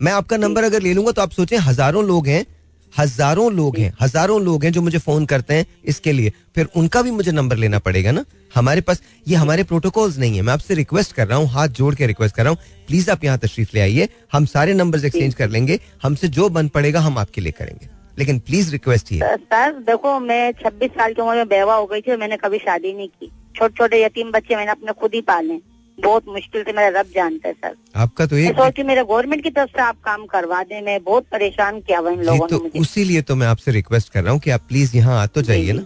मैं 0.00 0.12
आपका 0.12 0.36
नंबर 0.38 0.64
अगर 0.64 0.82
ले 0.82 0.94
लूँगा 0.94 1.12
तो 1.12 1.22
आप 1.22 1.30
सोचें 1.32 1.56
हज़ारों 1.58 2.04
लोग 2.04 2.26
हैं 2.28 2.44
हज़ारों 2.92 3.50
लोग 3.52 3.76
हैं 3.78 3.92
हज़ारों 4.00 4.40
लोग 4.42 4.64
हैं 4.64 4.70
जो 4.72 4.82
मुझे 4.82 4.98
फ़ोन 4.98 5.26
करते 5.26 5.54
हैं 5.54 5.66
इसके 5.84 6.12
लिए। 6.12 6.32
फिर 6.54 6.68
उनका 6.76 7.02
भी 7.02 7.10
मुझे 7.10 7.32
नंबर 7.32 7.56
लेना 7.56 7.78
पड़ेगा 7.78 8.10
ना? 8.10 8.24
हमारे 8.54 8.80
पास 8.80 9.02
ये 9.26 9.36
हमारे 9.36 9.64
प्रोटोकॉल्स 9.64 10.18
नहीं 10.18 10.36
है। 10.36 10.42
मैं 10.42 10.52
आपसे 10.52 10.74
रिक्वेस्ट 10.74 11.12
कर 11.12 11.26
रहा 11.26 11.38
हूँ 11.38 11.48
हाथ 11.50 11.68
जोड़ 11.70 11.94
के 11.94 12.06
रिक्वेस्ट 12.06 12.36
कर 12.36 12.42
रहा 12.42 12.50
हूँ 12.50 12.58
प्लीज़ 12.86 13.10
आप 13.10 13.24
यहाँ 13.24 13.38
तशरीफ़ 13.38 13.70
ले 13.74 13.80
आइए। 13.80 14.08
हम 14.32 14.46
सारे 14.46 14.74
नंबर 14.74 15.04
एक्सचेंज 15.06 15.34
कर 15.34 15.50
लेंगे 15.50 15.78
हमसे 16.02 16.28
जो 16.30 16.48
बन 16.50 16.68
पड़ेगा 16.70 17.00
हम 17.00 17.18
आपके 17.18 17.40
लिए 17.40 17.52
करेंगे। 17.52 17.88
लेकिन 18.18 18.38
प्लीज़ 18.40 18.70
रिक्वेस्ट 18.72 19.10
ही 19.10 19.18
सर 19.18 19.78
देखो 19.82 20.18
मैं 20.20 20.52
26 20.54 20.90
साल 20.90 21.12
की 21.12 21.22
उम्र 21.22 21.36
में 21.36 21.48
बेवा 21.48 21.74
हो 21.74 21.86
गई 21.86 22.00
थी 22.00 22.10
और 22.10 22.18
मैंने 22.18 22.36
कभी 22.36 22.58
शादी 22.60 22.92
नहीं 22.92 23.08
की। 23.08 23.30
छोटे 23.60 23.74
छोटे 23.76 24.02
यतीम 24.02 24.30
बच्चे 24.32 24.56
मैंने 24.56 24.70
अपने 24.70 24.92
खुद 25.00 25.14
ही 25.14 25.20
पाले। 25.22 25.58
बहुत 25.98 26.28
मुश्किल 26.28 26.62
से 26.64 26.72
मेरा 26.72 27.00
रब 27.00 27.06
जानता 27.14 27.48
है 27.48 27.54
सर। 27.54 27.74
आपका 28.00 28.26
तो 28.26 28.36
एक 28.38 28.56
सोची 28.56 28.82
मेरे 28.82 29.02
गवर्नमेंट 29.04 29.42
की 29.42 29.50
तरफ़ 29.50 29.70
से 29.70 29.82
आप 29.82 29.96
काम 30.04 30.24
करवा 30.26 30.62
दें 30.64 30.80
मैं 30.82 31.02
बहुत 31.04 31.24
परेशान 31.32 31.80
किया 31.80 31.98
हुआ 31.98 32.10
इन 32.10 32.22
लोगों 32.24 32.46
ने 32.46 32.50
तो 32.50 32.58
मुझे। 32.58 32.80
उसी 32.80 33.04
लिए 33.04 33.22
तो 33.22 33.34
मैं 33.36 33.46
आपसे 33.46 33.72
रिक्वेस्ट 33.72 34.12
कर 34.12 34.22
रहा 34.22 34.32
हूँ 34.32 34.40
कि 34.40 34.50
आप 34.50 34.60
प्लीज़ 34.68 34.96
यहाँ 34.96 35.20
आ 35.22 35.26
तो 35.28 35.42
जाइए 35.42 35.72
ना 35.72 35.82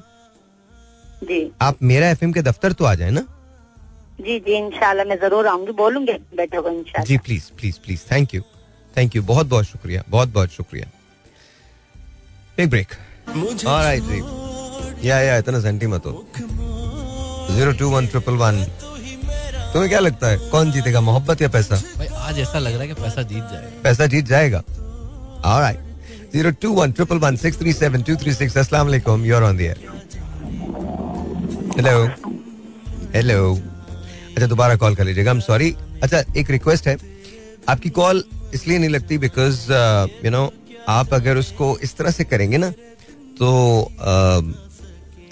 जी। 1.25 1.51
आप 1.63 1.83
मेरा 1.83 2.11
एफएम 2.11 2.33
के 2.33 2.43
दफ्तर 2.43 2.73
तो 2.73 2.85
आ 2.85 2.95
जाए 2.95 3.11
ना? 3.11 3.27
जी 4.21 4.39
जी 4.41 4.53
इंशाल्लाह 4.57 5.07
मैं 5.07 5.17
ज़रूर 5.21 5.47
आऊँगी 5.47 5.73
बोलूँगी 5.75 6.13
बेटे 6.37 6.61
को 6.61 6.69
इंशाल्लाह। 6.71 7.05
जी 7.05 7.19
please 7.19 7.51
please 7.59 7.81
please 7.85 8.01
thank 8.13 8.35
you 8.35 8.43
thank 8.95 9.17
you 9.17 9.23
बहुत 9.25 9.47
बहुत 9.47 9.65
शुक्रिया 9.67 10.03
बहुत 10.09 10.29
बहुत 10.31 10.51
शुक्रिया। 10.53 10.87
एक 12.59 12.71
ब्रेक 12.71 12.89
ऑलराइट 13.29 14.03
जी 14.05 15.09
या 15.09 15.21
या 15.21 15.37
इतना 15.39 15.61
सेंटी 15.61 15.87
मत 15.87 16.07
हो 16.07 16.13
zero 17.51 17.73
two 17.79 17.89
one 17.91 18.07
triple 18.07 18.35
one 18.37 18.65
तुम्हें 19.73 19.89
क्या 19.89 19.99
लगता 20.01 20.29
है? 20.29 20.37
कौन 20.51 20.71
जीतेगा 20.73 21.01
मोहब्बत 21.01 21.43
या 21.43 21.49
पैसा? 21.49 21.77
भाई 21.99 22.07
आज 22.07 22.39
ऐसा 22.41 22.59
लग 22.59 22.73
रहा 22.73 22.83
है 22.83 22.89
कि 22.89 22.95
पैसा 22.95 23.23
जीत 23.23 23.43
जाएगा। 23.43 23.81
पैसा 23.83 24.07
जीत 24.07 24.25
जाएगा। 24.27 24.63
Alright 25.45 25.79
zero 26.35 26.51
two 26.63 26.73
one 26.75 26.93
triple 26.93 27.19
one 27.19 27.37
six 27.37 27.59
three 27.59 27.73
seven 27.73 28.03
two 28.03 28.17
three 28.17 28.35
six 28.35 28.57
अस्सलाम 28.59 28.87
वालेकुम 28.87 29.25
you're 29.25 29.43
on 29.43 29.57
the 29.57 29.61
air 29.61 29.79
hello 31.77 32.07
hello 33.15 33.55
अच्छा 33.55 34.47
दोबारा 34.47 34.77
कॉल 34.77 34.95
कर 34.95 35.05
लीजिएगा। 35.05 35.31
आई 35.31 35.37
एम 35.37 35.41
सॉरी 35.41 35.75
अच्छा 36.03 36.23
एक 36.37 36.51
रिक्वेस्ट 36.51 36.89
है। 36.89 36.97
आपकी 37.69 37.91
कॉल 37.99 38.25
इसलिए 38.55 38.79
नहीं 38.79 38.91
लगती 38.91 39.19
बिकॉज़ 39.19 39.61
यू 40.25 40.31
नो 40.31 40.53
आप 40.89 41.15
अगर 41.15 41.37
उसको 41.37 41.77
इस 41.83 41.97
तरह 41.97 42.11
से 42.11 42.25
करेंगे 42.25 42.59
ना 42.59 42.71
तो 43.39 43.49
uh, 43.95 44.43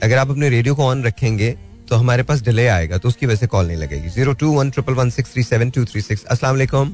अगर 0.03 0.19
आप 0.19 0.31
अपने 0.31 0.49
रेडियो 0.51 0.75
को 0.75 0.85
ऑन 0.85 1.05
रखेंगे 1.05 1.55
तो 1.93 1.97
हमारे 1.97 2.23
पास 2.23 2.43
डिले 2.43 2.67
आएगा 2.69 2.99
तो 2.99 3.09
उसकी 3.09 3.27
वजह 3.27 3.37
से 3.37 3.47
कॉल 3.47 3.67
नहीं 3.67 3.77
लगेगी। 3.77 4.09
Zero 4.09 4.33
two 4.41 4.51
one 4.53 4.71
triple 4.71 4.95
one 4.95 5.11
six 5.11 5.33
three 5.33 5.43
seven 5.43 5.71
two 5.71 5.85
three 5.85 6.01
six 6.03 6.25
अस्सलाम 6.25 6.55
वालेकुम 6.55 6.93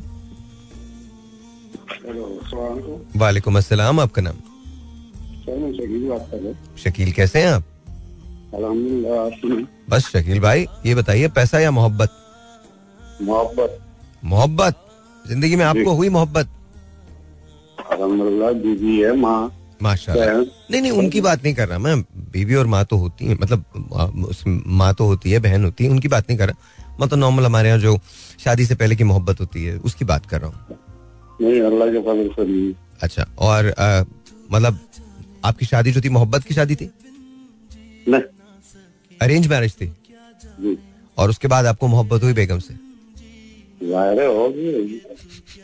वालेकुम 3.17 3.59
अस्सलाम 3.59 4.01
आपका 4.01 4.23
नाम? 4.23 4.37
शकील 6.79 7.13
कैसे 7.13 7.43
हैं 7.43 7.53
आप? 7.53 7.65
बस 9.91 10.09
शकील 10.09 10.41
भाई 10.41 10.67
ये 10.87 10.95
बताइए 10.95 11.29
पैसा 11.29 11.59
या 11.61 11.71
मोहब्बत? 11.71 12.11
मोहब्बत। 13.23 13.79
मोहब्बत? 14.25 14.75
ज़िंदगी 15.25 15.57
में 15.57 15.65
आपको 15.65 15.93
हुई 15.93 16.09
मोहब्बत? 16.09 16.49
अलहमदुल्ला 17.91 18.51
बीवी 18.59 18.99
है 19.01 19.17
माँ। 19.17 19.41
माशाल्लाह। 19.83 20.41
नहीं 20.71 20.81
नहीं 20.83 20.91
उनकी 20.93 21.21
बात 21.21 21.45
नहीं 21.45 21.55
कर 21.55 21.69
रहा 21.69 21.79
मैं। 21.79 22.01
बीवी 22.33 22.55
और 22.55 22.67
माँ 22.67 22.85
तो 22.85 22.97
होती 22.97 23.27
है 23.27 23.35
मतलब 23.35 23.65
माँ 24.67 24.93
तो 24.95 25.07
होती 25.07 25.31
है 25.31 25.39
बहन 25.41 25.65
होती 25.65 25.85
है 25.85 25.91
उनकी 25.91 26.09
बात 26.09 26.29
नहीं 26.31 26.39
कर 26.39 26.49
रहा। 26.49 26.97
मैं 27.01 27.09
तो 27.09 27.17
नॉर्मल 27.17 27.45
हमारे 27.45 27.69
यहाँ 27.69 27.81
जो 27.81 27.99
शादी 28.45 28.67
से 28.67 28.75
पहले 28.75 28.97
की 28.97 29.05
मोहब्बत 29.05 29.41
होती 29.41 29.65
है 29.65 29.77
उसकी 29.81 30.05
बात 30.05 30.27
कर 30.27 30.41
रहा 30.41 30.51
हूँ। 30.51 30.79
नहीं 31.41 31.61
अल्लाह 31.63 31.89
के 31.89 32.01
फजल 32.01 32.29
से 32.35 32.45
नहीं। 32.45 32.73
अच्छा 33.03 33.27
और 33.39 33.71
आ, 33.71 34.05
मतलब 34.53 34.79
आपकी 35.45 35.67
शादी 35.67 35.93
जो 35.93 36.01
थी 36.01 36.09
मोहब्बत 36.09 36.45
की 36.45 36.55
शादी 36.55 36.77
थी? 36.77 36.91
अरेंज 39.21 39.47
मैरिज 39.47 39.75
थी? 39.75 39.93
और 41.19 41.31
उसके 41.31 41.49
बाद 41.49 41.67
आपको 41.67 41.89
मोहब्बत 41.89 42.23
हुई 42.23 42.33
बेगम 42.33 42.59
से? 42.59 42.75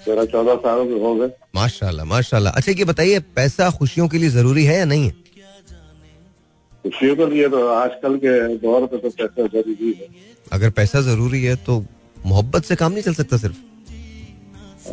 तेरह 0.04 0.24
चौदह 0.24 0.54
साल 0.56 0.80
के 0.88 0.96
हो 1.00 1.14
गए। 1.14 1.28
माशाल्लाह 1.54 2.06
माशाल्लाह। 2.06 2.52
अच्छा 2.52 2.72
ये 2.72 2.84
बताइए 2.84 3.18
पैसा 3.36 3.70
खुशियों 3.70 4.08
के 4.08 4.18
लिए 4.18 4.30
ज़रूरी 4.30 4.64
है 4.64 4.76
या 4.78 4.84
नहीं 4.84 5.04
है? 5.04 5.12
खुशियों 6.84 7.16
के 7.16 7.26
लिए 7.26 7.48
तो 7.48 7.66
आजकल 7.68 8.16
के 8.24 8.32
दौर 8.58 8.86
पे 8.86 8.96
तो 8.98 9.10
पैसा 9.10 9.46
ज़रूरी 9.46 9.92
है। 10.00 10.08
अगर 10.52 10.70
पैसा 10.70 11.00
ज़रूरी 11.00 11.42
है 11.42 11.56
तो 11.66 11.84
मोहब्बत 12.26 12.64
से 12.64 12.76
काम 12.76 12.92
नहीं 12.92 13.02
चल 13.02 13.14
सकता 13.14 13.36
सिर्फ़? 13.36 13.56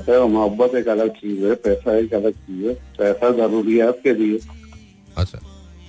मोहब्बत 0.10 0.76
एक 0.76 0.88
अलग 0.88 1.10
चीज़ 1.14 1.46
है 1.46 1.56
पैसा 1.66 1.98
एक 1.98 2.14
अलग 2.14 2.34
चीज़ 2.34 2.66
है। 2.68 2.74
पैसा 3.00 3.32
ज़रूरी 3.38 3.78
है 3.78 3.88
आपके 3.88 4.14
लिए। 4.14 4.40
अच्छा 5.18 5.40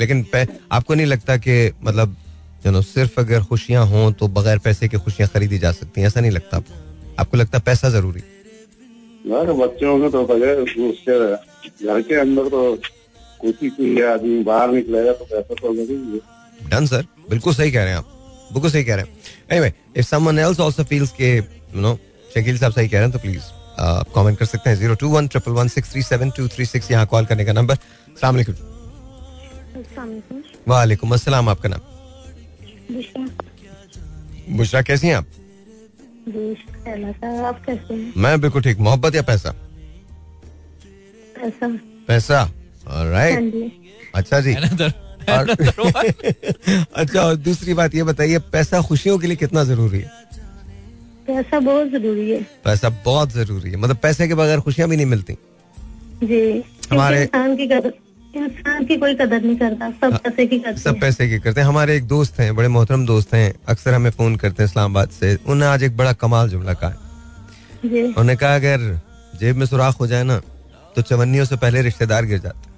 लेकिन 0.01 0.27
आपको 0.73 0.95
नहीं 0.95 1.07
लगता 1.07 1.37
कि 1.37 1.55
मतलब 1.85 2.17
यू 2.67 2.73
नो 2.73 2.83
सिर्फ़ 2.83 3.21
अगर 3.21 3.43
खुशियाँ 3.45 3.87
हों 3.87 4.13
तो 4.13 4.29
बगैर 4.29 4.59
पैसे 4.59 4.89
के 4.89 4.99
खुशियाँ 4.99 5.29
खरीदी 5.35 5.59
जा 5.59 5.73
सकती 5.73 6.01
हैं? 6.01 6.09
ऐसा 6.09 6.21
नहीं 6.21 6.31
लगता 6.31 6.57
आपको? 6.57 6.82
आपको 7.21 7.37
लगता 7.37 7.59
है 7.59 7.63
पैसा 7.67 7.89
ज़रूरी? 7.91 8.23
यार 9.27 9.53
बच्चों 9.55 9.97
में 9.99 10.11
तो 10.11 10.25
घर 10.27 12.01
के 12.03 12.15
अंदर 12.21 12.49
तो 12.49 12.61
कुछ 13.41 13.63
ही 13.63 13.69
कोई 13.71 14.03
आदमी 14.05 14.43
बाहर 14.45 14.71
निकलेगा 14.71 15.13
तो 15.13 15.25
पैसा 15.25 15.55
तो 15.55 15.75
ज़रूरी 15.77 16.21
डन 16.71 16.87
सर 16.87 17.07
बिल्कुल 17.31 17.55
सही 17.55 17.71
कह 17.73 17.83
रहे 17.83 17.91
हैं 17.91 17.99
आप। 17.99 18.09
बिल्कुल 18.53 18.71
सही 18.71 18.85
कह 18.85 18.95
रहे 18.95 19.05
हैं। 19.05 19.13
Anyway 19.51 19.73
if 19.97 20.07
someone 20.07 20.39
else 20.39 20.61
also 20.61 20.85
feels 20.85 21.11
के 21.13 21.37
यू 21.37 21.81
नो 21.81 21.99
शकील 22.35 22.59
साहब 22.59 22.73
सही 22.73 22.89
कह 22.89 22.99
रहे 22.99 23.03
हैं 23.03 23.13
तो 23.13 23.19
प्लीज़ 23.19 23.43
आप 23.81 24.09
कमेंट 24.15 24.39
कर 24.39 24.45
सकते 24.47 24.71
हैं। 24.71 24.77
Zero 24.77 24.95
two 24.95 25.09
one 25.09 25.29
triple 25.29 25.53
one 25.53 25.69
six 25.69 25.93
three 25.93 26.03
seven 26.03 26.31
two 26.37 26.49
three 26.49 26.65
six 26.67 26.91
यहाँ 26.91 27.07
कॉल 27.07 27.25
करने 27.27 27.45
का 27.45 27.53
नंबर 27.53 27.77
सलाम 28.21 28.37
वालेकुम 30.69 31.15
अस्सलाम 31.15 31.49
आपका 31.49 31.69
नाम? 31.69 31.81
बुशरा। 34.51 34.83
कैसी 34.83 35.07
हैं 35.07 35.15
आप? 35.15 35.27
आप 36.89 37.63
कैसे 37.67 37.95
हैं? 37.95 38.13
मैं 38.17 38.41
बिल्कुल 38.41 38.63
ठीक। 38.63 38.79
मोहब्बत 38.79 39.15
या 39.15 39.23
पैसा? 39.23 39.55
पैसा। 42.09 42.53
हाँ 42.89 43.11
राइट 43.11 43.73
अच्छा 44.15 44.41
जी। 44.41 44.55
और 44.55 45.51
अच्छा 46.95 47.21
और 47.21 47.37
दूसरी 47.37 47.75
बात 47.75 47.95
ये 47.95 48.03
बताइए 48.03 48.39
पैसा 48.39 48.81
खुशियों 48.83 49.19
के 49.19 49.27
लिए 49.27 49.37
कितना 49.37 49.65
ज़रूरी 49.65 49.99
है? 49.99 50.11
पैसा 51.27 51.61
बहुत 51.61 51.89
ज़रूरी 51.89 52.31
है। 52.31 52.43
पैसा 52.65 52.89
बहुत 52.89 53.31
ज़रूरी 53.33 53.71
है। 53.71 53.77
मतलब 53.77 53.97
पैसे 53.97 54.29
के 54.29 54.35
बगैर 54.35 54.61
खुशियाँ 54.61 54.89
भी 54.89 54.97
नहीं 54.97 55.07
मिलती। 55.07 55.33
जी 56.25 56.65
हमारे- 56.93 57.23
इंसान 57.23 57.57
की 57.57 57.67
इंसान 58.35 58.85
की 58.87 58.97
कोई 58.97 59.15
कदर 59.15 59.43
नहीं 59.43 59.57
करता 59.57 59.91
सब 59.93 60.17
पैसे 60.19 60.47
की 60.47 60.59
करते 60.59 60.81
सब 60.81 60.91
हैं। 60.91 61.01
पैसे 61.01 61.29
के 61.29 61.39
करते 61.39 61.61
हैं। 61.61 61.69
हमारे 61.69 61.97
एक 61.97 62.05
दोस्त 62.09 62.39
हैं 62.41 62.55
बड़े 62.57 62.69
मोहतरम 62.69 63.07
दोस्त 63.07 63.35
हैं 63.35 63.53
अक्सर 63.69 63.95
हमें 63.95 64.11
फ़ोन 64.11 64.37
करते 64.37 64.63
हैं 64.63 64.69
इस्लामाबाद 64.71 65.09
से। 65.11 65.35
उन्होंने 65.37 65.67
आज 65.67 65.83
एक 65.83 65.97
बड़ा 65.97 66.13
कमाल 66.15 66.49
जुमला 66.49 66.75
कहा 66.75 66.95
उन्होंने 67.85 68.37
कहा 68.37 68.55
अगर 68.55 69.01
जेब 69.41 69.57
में 69.57 69.67
सुराख 69.67 70.01
हो 70.01 70.07
जाए 70.07 70.23
ना 70.25 70.41
तो 70.97 71.03
चवन्नियों 71.03 71.45
से 71.45 71.57
पहले 71.57 71.83
रिश्तेदार 71.83 72.25
गिर 72.27 72.39
जाते 72.41 72.71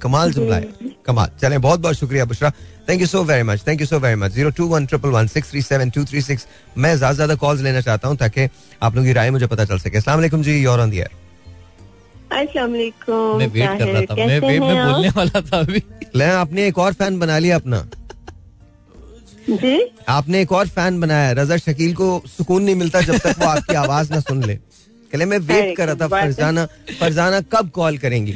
कमाल 0.00 0.32
जुमला 0.32 0.56
है। 0.56 0.90
कमाल। 1.06 1.30
चले 1.40 1.58
बहुत 1.58 1.80
बहुत 1.80 1.96
शुक्रिया 1.96 2.24
Bushra. 2.24 2.50
Thank 2.88 3.00
you 3.00 3.06
so 3.06 3.22
very 3.24 3.42
much 3.42 3.66
thank 3.66 3.80
you 3.80 3.86
so 3.86 3.98
very 4.00 4.16
much 4.16 4.30
zero 4.32 4.50
two 4.50 4.66
one 4.68 4.86
triple 4.86 5.08
one 5.10 5.26
six 5.26 5.50
three 5.50 5.62
seven 5.62 5.90
two 5.90 6.04
three 6.04 6.22
six 6.22 6.46
मैं 6.76 6.94
ज़्यादा 6.96 7.12
से 7.12 7.16
ज़्यादा 7.16 7.34
कॉल्स 7.36 7.60
लेना 7.62 7.80
चाहता 7.80 8.08
हूँ 8.08 8.16
ताकि 8.16 8.48
आप 8.82 8.94
लोगों 8.94 9.06
की 9.06 9.12
राय 9.12 9.30
मुझे 9.30 9.46
पता 9.46 9.64
चल 9.64 9.78
सके। 9.78 9.98
अस्सलाम 9.98 10.42
जी 10.42 10.62
योर 10.62 10.80
ऑन 10.80 10.90
दी 10.90 11.02
मैं 13.38 13.46
वेट 13.46 13.78
कर 13.78 13.86
रहा 13.86 14.02
था। 14.02 14.14
मैं 14.14 14.40
वेट 14.40 14.60
में 14.60 14.92
बोलने 14.92 15.08
वाला 15.08 15.40
था 15.40 15.58
अभी। 15.58 15.82
ले 16.16 16.24
आपने 16.24 16.66
एक 16.66 16.78
और 16.78 16.92
फ़ैन 16.92 17.18
बना 17.18 17.38
लिया 17.38 17.56
अपना। 17.56 17.88
जी? 19.50 19.90
आपने 20.08 20.40
एक 20.40 20.52
और 20.52 20.68
फ़ैन 20.68 21.00
बनाया 21.00 21.32
रजा 21.32 21.56
शकील 21.56 21.94
को 21.94 22.22
सुकून 22.26 22.62
नहीं 22.62 22.74
मिलता 22.74 23.00
जब 23.00 23.18
तक 23.18 23.34
वो 23.38 23.46
आपकी 23.46 23.74
आवाज़ 23.74 24.12
ना 24.12 24.20
सुन 24.20 24.44
ले। 24.44 24.54
कहले 25.12 25.24
मैं 25.24 25.38
वेट 25.38 25.76
कर 25.76 25.86
रहा 25.86 25.94
था 25.94 26.08
फरजाना 26.08 26.66
फरजाना 27.00 27.40
कब 27.40 27.70
कॉल 27.70 27.98
करेंगी? 27.98 28.32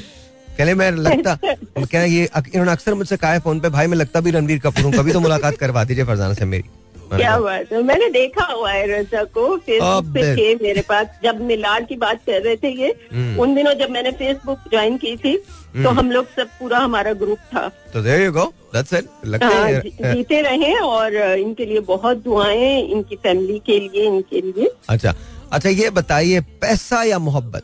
कहले 0.58 0.74
मैं 0.74 0.90
लगता 0.90 1.38
क्या 1.78 2.02
ये 2.02 2.28
इन्होंने 2.36 2.72
अक्सर 2.72 2.94
मुझसे 2.94 3.16
कहा 3.16 3.32
है 3.32 3.40
फ़ोन 3.40 3.60
पे 3.60 3.68
भाई 3.68 3.86
मैं 3.86 3.96
लगता 3.96 4.20
भी 4.20 4.30
रणवीर 4.30 4.58
कपूर 4.58 4.84
हूँ 4.84 4.92
कभी 4.92 5.12
तो 5.12 5.20
मुलाकात 5.20 5.56
करवा 5.56 5.84
दीजिए 5.84 6.04
फरजाना 6.04 6.34
से 6.34 6.44
मेरी। 6.44 6.64
क्या 7.10 7.38
बात 7.40 7.72
है? 7.72 7.82
मैंने 7.82 8.08
देखा 8.10 8.44
हुआ 8.44 8.70
है 8.72 8.86
रजा 8.90 9.22
को 9.34 9.56
फेसबुक 9.56 10.12
पे 10.14 10.22
थे 10.36 10.54
मेरे 10.62 10.80
पास। 10.88 11.06
जब 11.24 11.40
मिलाद 11.40 11.86
की 11.88 11.96
बात 11.96 12.20
कर 12.26 12.42
रहे 12.42 12.56
थे 12.56 12.70
ये 12.82 12.88
हम्म। 13.12 13.40
उन 13.40 13.54
दिनों 13.54 13.74
जब 13.74 13.90
मैंने 13.90 14.10
फेसबुक 14.12 14.58
ज्वाइन 14.70 14.96
की 14.96 15.16
थी 15.16 15.36
तो 15.82 15.88
हम 15.88 16.10
लोग 16.10 16.26
सब 16.36 16.48
पूरा 16.58 16.78
हमारा 16.78 17.12
ग्रुप 17.12 17.38
था। 17.54 17.68
तो 17.92 18.02
there 18.02 18.20
you 18.22 18.32
go 18.32 18.44
that's 18.74 18.92
it 18.92 19.08
लगता 19.26 20.12
जीते 20.12 20.40
रहे 20.42 20.74
और 20.78 21.16
इनके 21.16 21.66
लिए 21.66 21.80
बहुत 21.80 22.16
दुआएँ 22.16 22.82
इनकी 22.82 23.16
फैमिली 23.16 23.58
के 23.58 23.78
लिए 23.80 24.06
इनके 24.06 24.40
लिए। 24.40 24.70
अच्छा 24.88 25.14
अच्छा 25.52 25.68
ये 25.68 25.90
बताइए 25.90 26.40
पैसा 26.62 27.02
या 27.02 27.18
मोहब्बत? 27.18 27.62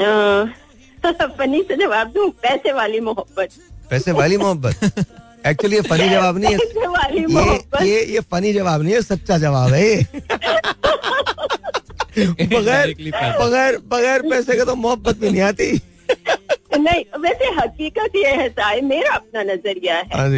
फनी 1.38 1.62
से 1.62 1.76
जवाब 1.76 2.08
दूँ? 2.12 2.28
पैसे 2.42 2.72
वाली 2.72 3.00
मोहब्बत। 3.00 3.48
पैसे 3.90 4.12
वाली 4.12 4.36
मोहब्बत? 4.36 5.04
एक्चुअली 5.46 5.76
ये 5.76 5.82
फनी 5.82 6.08
जवाब 6.14 6.38
नहीं 6.38 6.54
है। 6.54 6.58
ये 7.86 7.88
ये 7.90 8.04
ये 8.12 8.20
फनी 8.32 8.52
जवाब 8.52 8.82
नहीं 8.82 8.94
है 8.94 9.00
सच्चा 9.02 9.38
जवाब 9.38 9.72
है। 9.72 9.84
ये 9.86 9.96
बगैर 12.56 12.94
बगैर 13.40 13.76
बगैर 13.92 14.22
पैसे 14.30 14.54
के 14.56 14.64
तो 14.64 14.74
मोहब्बत 14.74 15.18
भी 15.20 15.30
नहीं 15.30 15.42
आती। 15.42 15.72
नहीं 16.78 17.02
वैसे 17.20 17.46
हकीकत 17.60 18.16
ये 18.16 18.30
है 18.40 18.48
साहिब 18.48 18.84
मेरा 18.84 19.14
अपना 19.14 19.42
नज़रिया 19.42 19.96
है 19.96 20.04
हाँ 20.14 20.30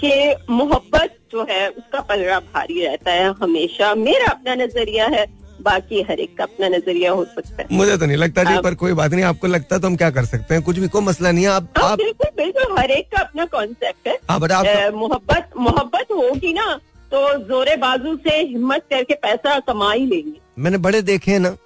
कि 0.00 0.10
मोहब्बत 0.52 1.14
जो 1.32 1.46
है 1.50 1.68
उसका 1.68 2.00
पलड़ा 2.08 2.38
भारी 2.40 2.84
रहता 2.86 3.10
है 3.12 3.32
हमेशा। 3.42 3.94
मेरा 3.94 4.26
अपना 4.30 4.54
नज़रिया 4.64 5.06
है 5.14 5.24
बाकी 5.66 6.02
हर 6.10 6.20
एक 6.20 6.36
का 6.38 6.44
अपना 6.44 6.68
नज़रिया 6.68 7.12
हो 7.12 7.24
सकता 7.24 7.62
है। 7.62 7.66
मुझे 7.72 7.96
तो 7.96 8.06
नहीं 8.06 8.16
लगता 8.16 8.44
जी 8.44 8.58
पर 8.64 8.74
कोई 8.82 8.92
बात 9.00 9.12
नहीं 9.12 9.24
आपको 9.24 9.46
लगता 9.46 9.78
तो 9.78 9.86
हम 9.86 9.96
क्या 9.96 10.10
कर 10.10 10.24
सकते 10.24 10.54
हैं? 10.54 10.62
कुछ 10.62 10.78
भी 10.78 10.88
कोई 10.88 11.02
मसला 11.02 11.30
नहीं 11.32 11.44
है 11.44 11.50
आप 11.50 11.68
हाँ, 11.78 11.90
आप 11.90 11.98
बिल्कुल 11.98 12.30
बिल्कुल 12.36 12.78
हर 12.78 12.90
एक 12.90 13.10
का 13.14 13.22
अपना 13.22 13.44
कॉन्सेप्ट 13.54 14.08
है। 14.08 14.18
हाँ 14.30 14.38
आप 14.52 14.94
मोहब्बत 14.94 15.50
मोहब्बत 15.58 16.12
होगी 16.12 16.52
ना 16.52 16.66
तो 17.12 17.18
जोरे 17.48 17.76
बाजू 17.76 18.16
से 18.16 18.36
हिम्मत 18.42 18.84
करके 18.90 19.14
पैसा 19.14 19.58
कमा 19.66 19.92
ही 19.92 20.06
लेंगे। 20.06 20.38
मैंने 20.58 20.78
बड़े 20.86 21.02
देखे 21.02 21.30
हैं 21.30 21.40
ना 21.40 21.56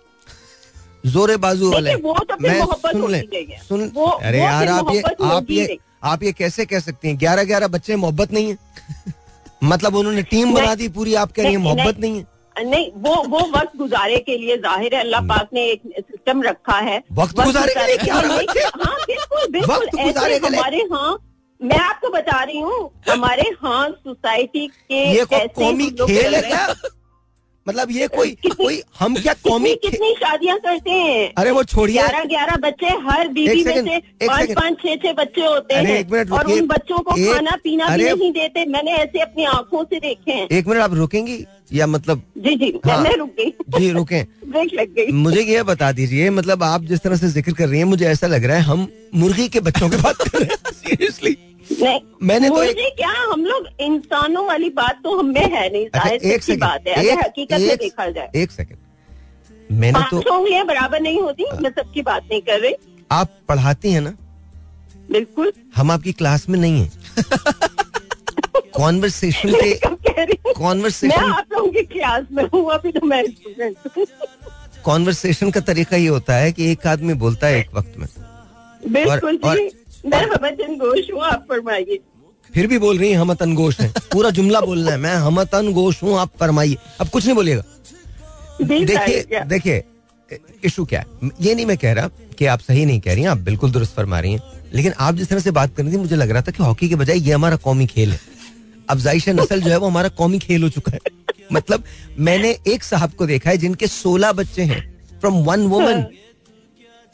जोरे 1.07 1.36
बाजू 1.42 1.70
वाले 1.72 1.94
वो 1.94 2.14
तो 2.30 2.36
मैं 2.40 2.59
सुन 2.92 3.11
ले। 3.11 3.20
सुन 3.68 3.90
वो- 3.94 4.22
अरे 4.22 4.38
वो 4.38 4.44
यार 4.44 4.68
आप 4.68 4.92
ये 4.94 5.03
आप 5.22 5.46
ये 5.51 5.78
आप 6.05 6.22
ये 6.22 6.32
कैसे 6.32 6.64
कह 6.66 6.80
सकती 6.80 7.09
हैं? 7.09 7.18
ग्यारह 7.18 7.44
ग्यारह 7.44 7.68
बच्चे 7.68 7.96
मोहब्बत 7.96 8.32
नहीं 8.32 8.51
है। 8.51 8.57
मतलब 9.64 9.94
उन्होंने 9.96 10.22
टीम 10.22 10.53
बना 10.55 10.74
दी 10.74 10.88
पूरी 10.88 11.14
आप 11.22 11.32
कह 11.32 11.42
रही 11.42 11.53
हैं 11.53 11.59
मोहब्बत। 11.59 11.98
नहीं 12.01 12.16
है। 12.18 12.26
नहीं 12.57 12.90
वो 13.03 13.14
वो 13.28 13.38
वक्त 13.51 13.76
गुजारे 13.78 14.18
के 14.26 14.36
लिए 14.38 14.57
ज़ाहिर 14.59 14.94
है 14.94 15.01
अल्लाह 15.01 15.20
पाक 15.26 15.48
ने 15.55 15.64
एक 15.66 15.82
सिस्टम 15.98 16.42
रखा 16.42 16.76
है। 16.78 17.03
वक्त 17.12 17.40
गुजारे 17.40 17.74
के 17.74 17.86
लिए 17.86 17.96
क्या 17.96 18.14
हाँ 18.14 18.22
है? 18.22 18.44
हाँ 18.84 18.96
बिल्कुल 19.07 19.46
बिल्कुल 19.53 20.01
ऐसे 20.01 20.46
हमारे 20.46 20.78
यहाँ 20.78 21.18
मैं 21.61 21.78
आपको 21.78 22.09
बता 22.11 22.42
रही 22.42 22.61
हूँ 22.61 22.90
हमारे 23.11 23.42
यहाँ 23.42 23.88
सोसाइटी 23.90 24.66
के 24.66 25.05
ये 25.16 25.24
कौमी 25.48 25.90
खेल 25.90 26.34
है। 26.34 26.42
क्या? 26.42 26.66
मतलब 27.68 27.90
ये 27.90 28.06
कोई 28.08 28.30
कोई 28.46 28.82
हम 28.98 29.16
क्या 29.16 29.32
कौमी 29.32 29.74
कितनी 29.74 30.14
शादियाँ 30.14 30.58
करते 30.58 30.90
हैं? 30.90 31.32
अरे 31.38 31.50
वो 31.50 31.64
छोड़िए। 31.64 31.96
ग्यारह 31.96 32.24
ग्यारह 32.24 32.56
बच्चे 32.56 32.86
हर 32.86 33.28
बीवी 33.28 33.64
में 33.64 33.84
से 33.84 33.98
पाँच। 34.26 34.50
पाँच 34.50 34.78
छह 34.78 34.96
छह 34.96 35.12
बच्चे 35.12 35.40
होते 35.40 35.74
हैं। 35.74 35.86
एक 35.86 36.11
मिनट 36.11 36.30
और 36.30 36.46
उन 36.46 36.66
बच्चों 36.66 36.98
को 36.98 37.16
एक- 37.16 37.34
खाना 37.34 37.50
पीना 37.64 37.96
भी 37.96 38.04
नहीं 38.04 38.32
देते। 38.32 38.64
मैंने 38.64 38.90
ऐसे 38.90 39.20
अपनी 39.20 39.44
आँखों 39.44 39.84
से 39.84 40.00
देखे 40.00 40.32
हैं। 40.32 40.48
एक 40.48 40.66
मिनट 40.66 40.80
आप 40.80 40.94
रुकेंगी? 40.94 41.44
या 41.72 41.86
मतलब 41.86 42.22
जी 42.38 42.56
जी 42.56 42.80
हाँ। 42.86 42.98
मैं 43.02 43.16
रुक। 43.16 43.34
गई 43.40 43.50
जी 43.78 43.90
रुके। 43.90 44.22
ब्रेक 44.22 44.70
लग 44.74 44.88
गई। 44.88 45.12
मुझे 45.12 45.42
ये 45.42 45.62
बता 45.62 45.92
दीजिए 45.92 46.30
मतलब 46.30 46.62
आप 46.62 46.84
जिस 46.84 47.00
तरह 47.00 47.16
से 47.16 47.28
ज़िक्र 47.28 47.52
कर 47.52 47.68
रही 47.68 47.78
हैं 47.78 47.86
मुझे 47.86 48.06
ऐसा 48.06 48.26
लग 48.26 48.44
रहा 48.44 48.56
है 48.56 48.62
हम 48.62 48.88
मुर्गी 49.14 49.48
के 49.48 49.61
बच्चों 49.61 49.88
की 49.90 49.96
बात 49.96 50.16
कर 50.16 50.38
रहे 50.38 50.44
हैं। 50.44 50.72
सीरियसली 50.72 51.36
नहीं 51.70 52.00
मैंने 52.22 52.48
तो 52.48 52.62
एक- 52.62 52.96
क्या 52.96 53.12
हम 53.32 53.44
लोग 53.44 53.66
इंसानों 53.80 54.46
वाली 54.46 54.68
बात 54.68 55.00
तो 55.04 55.18
हम 55.18 55.26
में 55.26 55.54
है 55.54 55.72
नहीं 55.72 55.86
अच्छा 55.86 56.08
एक 56.08 56.42
सेकंड 56.42 56.60
बात 56.60 56.86
है। 56.88 57.06
एक- 57.06 57.24
हकीकत 57.24 57.52
एक, 57.52 57.68
में 57.68 57.76
देखा 57.76 58.10
जाए। 58.10 58.30
एक 58.36 58.50
सेकंड 58.50 58.78
मैंने 59.72 59.98
तो 60.20 60.34
उंगलियाँ 60.38 60.66
बराबर 60.66 61.00
नहीं 61.00 61.20
होती 61.20 61.44
आ, 61.44 61.54
मैं 61.60 61.70
सबकी 61.70 62.02
बात 62.02 62.22
नहीं 62.30 62.40
कर 62.42 62.60
रही। 62.60 62.74
आप 63.12 63.38
पढ़ाती 63.48 63.92
हैं 63.92 64.00
ना? 64.00 64.14
बिल्कुल। 65.10 65.52
हम 65.76 65.90
आपकी 65.90 66.12
क्लास 66.12 66.48
में 66.48 66.58
नहीं 66.58 66.82
है। 66.82 66.90
कॉन्वर्सेशन 68.74 69.48
के 69.48 69.88
हूँ? 69.88 69.96
मैं 70.44 70.54
कॉन्वर्सेशन 70.54 71.24
आप 71.24 71.46
लोगों 71.52 71.68
की 71.68 71.82
क्लास 71.82 72.24
में 72.32 72.44
हूँ 72.44 72.72
अभी 72.72 72.92
तो 72.92 73.06
मैं 73.06 73.24
स्टूडेंट 73.26 73.76
कॉन्वर्सेशन 74.84 75.50
का 75.50 75.60
तरीका 75.60 75.96
ये 75.96 76.06
होता 76.06 76.34
है 76.34 76.52
कि 76.52 76.72
एक 76.72 76.86
आदमी 76.86 77.14
बोलता 77.14 77.46
है 77.46 77.58
एक 77.60 77.74
वक्त 77.74 77.94
में। 77.98 78.08
बिल्कुल 78.92 79.40
और- 79.44 79.58
जी 79.58 79.68
मैं 80.07 80.22
हमदन 80.22 80.76
गोश 80.78 81.11
हूँ 81.12 81.22
आप 81.24 81.44
फरमाइए। 81.48 81.98
फिर 82.53 82.66
भी 82.66 82.78
बोल 82.78 82.98
रही 82.98 83.11
हैं 83.11 83.18
हम 83.18 83.32
तनगोश 83.34 83.80
हैं। 83.80 83.92
पूरा 84.12 84.30
जुमला 84.30 84.61
बोलना 84.61 84.90
है 84.90 84.96
मैं 84.98 85.14
हम 85.16 85.42
तनगोश 85.46 86.03
हूँ 86.03 86.18
आप 86.18 86.30
फरमाइए। 86.40 86.76
अब 87.01 87.09
कुछ 87.09 87.24
नहीं 87.24 87.34
बोलिएगा। 87.34 87.62
देखिए 88.62 89.44
देखिए 89.44 89.84
इशू 90.64 90.84
क्या 90.84 91.01
है? 91.01 91.30
ये 91.40 91.55
नहीं 91.55 91.66
मैं 91.66 91.76
कह 91.76 91.92
रहा 91.92 92.09
कि 92.38 92.46
आप 92.46 92.61
सही 92.61 92.84
नहीं 92.84 93.01
कह 93.01 93.14
रही 93.14 93.22
हैं 93.22 93.30
आप 93.30 93.38
बिल्कुल 93.40 93.70
दुरुस्त 93.70 93.94
फरमा 93.96 94.20
रही 94.20 94.32
हैं। 94.32 94.42
लेकिन 94.74 94.92
आप 94.98 95.14
जिस 95.14 95.28
तरह 95.28 95.40
से 95.40 95.51
बात 95.51 95.74
कर 95.76 95.82
रही 95.82 95.92
थी 95.92 95.96
मुझे 95.96 96.16
लग 96.16 96.30
रहा 96.30 96.42
था 96.42 96.51
कि 96.51 96.62
हॉकी 96.62 96.88
के 96.88 96.96
बजाय 96.96 97.18
ये 97.18 97.32
हमारा 97.32 97.57
कौमी 97.59 97.86
खेल 97.86 98.11
है। 98.11 98.20
अब 98.88 98.96
अफजाइश 98.96 99.28
नसल 99.28 99.61
जो 99.61 99.70
है 99.70 99.76
वो 99.76 99.86
हमारा 99.86 100.09
कौमी 100.09 100.38
खेल 100.38 100.62
हो 100.62 100.68
चुका 100.68 100.92
है। 100.92 100.98
मतलब 101.53 101.84
मैंने 102.18 102.57
एक 102.66 102.84
साहब 102.84 103.12
को 103.12 103.26
देखा 103.26 103.51
है 103.51 103.57
जिनके 103.57 103.86
सोलह 103.86 104.32
बच्चे 104.32 104.62
हैं 104.62 104.80
फ्रॉम 105.20 105.34
वन 105.44 105.66
वुमन 105.66 106.05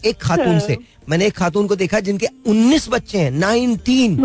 एक 0.09 0.19
खातून 0.23 0.59
से। 0.61 0.77
मैंने 1.09 1.27
एक 1.27 1.37
खातून 1.37 1.67
को 1.67 1.77
देखा 1.77 2.01
जिनके 2.01 2.27
उन्नीस 2.47 2.89
बच्चे 2.89 3.19
हैं 3.19 3.31
नाइनटीन। 3.31 4.17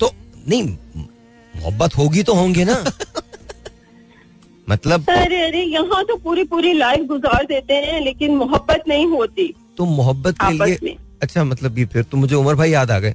तो 0.00 0.10
नहीं 0.48 0.62
मोहब्बत 0.62 1.96
होगी 1.98 2.22
तो 2.22 2.34
होंगे 2.34 2.64
ना। 2.64 2.84
मतलब 4.68 5.10
अरे 5.10 5.40
अरे 5.42 5.62
यहाँ 5.62 6.04
तो 6.04 6.16
पूरी 6.16 6.44
पूरी 6.44 6.72
लाइफ 6.72 7.06
गुजार 7.08 7.44
देते 7.44 7.74
हैं 7.74 8.00
लेकिन 8.00 8.36
मोहब्बत 8.36 8.82
नहीं 8.88 9.06
होती। 9.06 9.54
तो 9.78 9.84
मोहब्बत 9.84 10.34
के 10.40 10.52
लिए 10.52 10.96
अच्छा 11.22 11.44
मतलब 11.44 11.78
ये 11.78 11.84
फिर 11.84 12.02
तो 12.02 12.16
मुझे 12.16 12.34
उमर 12.34 12.54
भाई 12.54 12.70
याद 12.70 12.90
आ 12.90 12.98
गए। 12.98 13.14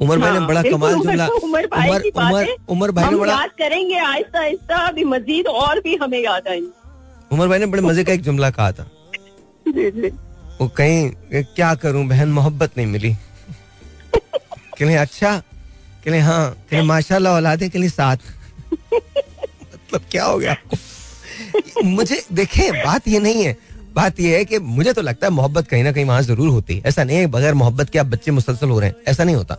उमर 0.00 0.18
हाँ, 0.18 0.20
भाई 0.20 0.32
ने 0.32 0.38
हाँ, 0.38 0.48
बड़ा 0.48 0.62
कमाल 0.62 0.94
जुमला 0.94 1.26
उमर 1.26 1.66
भाई 1.66 1.88
उमर 1.88 2.02
की 2.02 2.10
उमर 2.10 2.48
है। 2.48 2.56
उमर 2.68 2.90
भाई 2.90 3.10
ने 3.10 3.16
बड़ा 3.16 3.32
याद 3.32 3.50
करेंगे 3.58 3.98
आहिस्ता 3.98 4.40
आहिस्ता 4.40 4.76
अभी 4.88 5.04
मजीद 5.04 5.46
और 5.46 5.80
भी 5.80 5.96
हमें 5.96 6.18
याद 6.20 6.48
आएँगे। 6.48 7.34
उमर 7.34 7.48
भाई 7.48 7.58
ने 7.58 7.66
बड़े 7.66 7.82
मज़े 7.82 8.04
का 8.04 8.12
एक 8.12 8.22
जुमला 8.22 8.50
कहा 8.50 8.72
था। 8.72 8.90
वो 9.72 10.68
कहीं 10.68 11.10
क्या 11.44 11.74
करूँ, 11.74 12.06
बहन, 12.08 12.28
मोहब्बत 12.30 12.76
नहीं 12.76 12.86
मिली। 12.86 13.14
कहले 14.14 14.94
अच्छा 14.96 15.36
कहले 16.04 16.18
हाँ 16.18 16.50
कहले 16.70 16.82
माशाल्लाह 16.82 17.34
औलादे, 17.34 17.68
के 17.68 17.78
लिए 17.78 17.88
साथ। 17.88 18.16
मतलब 18.74 20.00
क्या 20.10 20.24
हो 20.24 20.38
गया 20.38 20.56
मुझे, 21.84 22.22
देखें, 22.32 22.72
बात 22.74 23.08
ये 23.08 23.18
नहीं 23.20 23.44
है। 23.44 23.56
बात 23.94 24.20
ये 24.20 24.36
है 24.36 24.44
कि 24.44 24.58
मुझे 24.58 24.92
तो 24.92 25.02
लगता 25.02 25.26
है 25.26 25.32
मोहब्बत 25.32 25.66
कहीं 25.68 25.82
ना 25.84 25.92
कहीं 25.92 26.04
वहाँ 26.04 26.22
ज़रूर 26.22 26.48
होती 26.48 26.76
है। 26.76 26.82
ऐसा 26.86 27.04
नहीं 27.04 27.16
है 27.16 27.26
बगैर 27.26 27.54
मोहब्बत 27.54 27.90
के 27.90 27.98
आप 27.98 28.06
बच्चे 28.06 28.30
मुसलसल 28.30 28.68
हो 28.68 28.78
रहे 28.80 28.88
हैं। 28.88 28.96
ऐसा 29.08 29.24
नहीं 29.24 29.36
होता। 29.36 29.54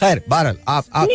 खैर 0.00 0.22
बहरहाल 0.28 0.56
आप 0.68 0.84
आप 0.94 1.06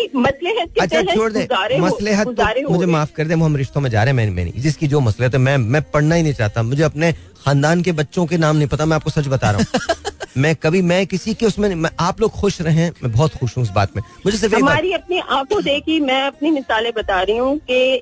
अच्छा 0.82 1.02
छोड़ 1.16 1.32
दे। 1.32 1.40
हो- 1.80 1.86
मसलहत 1.86 2.26
गुजारे 2.28 2.62
तो 2.62 2.70
मुझे 2.70 2.86
माफ़ 2.86 3.12
कर 3.18 3.26
दे 3.26 3.34
हम 3.34 3.56
रिश्तों 3.56 3.82
में 3.82 3.90
जा 3.90 4.04
रहे 4.04 4.14
हैं 4.14 4.18
मैं, 4.18 4.46
मैं 4.46 4.62
जिसकी 4.62 4.88
जो 4.88 5.00
मसले 5.00 5.30
थे 5.30 5.38
मैं 5.38 5.58
मैं 5.58 5.82
पढ़ना 5.92 6.16
ही 6.16 6.24
नहीं 6.24 6.34
चाहता। 6.34 6.64
मुझे 6.64 6.84
अपने 6.84 7.12
खानदान 7.46 7.82
के 7.84 7.92
बच्चों 7.92 8.26
के 8.26 8.38
नाम 8.38 8.56
नहीं 8.56 8.68
पता 8.68 8.86
मैं 8.86 8.96
आपको 8.96 9.10
सच 9.10 9.28
बता 9.28 9.52
रहा 9.52 9.60
हूँ। 9.60 9.66
मैं 10.38 10.56
कभी 10.56 10.82
मैं 10.82 11.06
किसी 11.08 11.34
के 11.34 11.46
उसमें 11.46 11.76
मैं, 11.76 11.90
आप 12.00 12.22
लोग 12.22 12.32
खुश 12.32 12.62
रहे 12.62 12.90
मैं 12.90 13.12
बहुत 13.12 13.36
खुश 13.36 13.58
हूँ 13.58 13.64
उस 13.64 13.70
बात 13.72 13.96
में। 13.96 14.04
मुझे 14.26 14.38
सिर्फ़ 14.38 14.56
हमारी 14.56 14.92
अपनी 14.94 15.20
आँखों 15.20 15.64
देखी 15.64 16.00
मैं 16.00 16.22
अपनी 16.24 16.52
मिसालें 16.52 16.92
बता 16.98 17.22
रही 17.22 17.38
हूँ 17.38 17.58
कि 17.72 18.02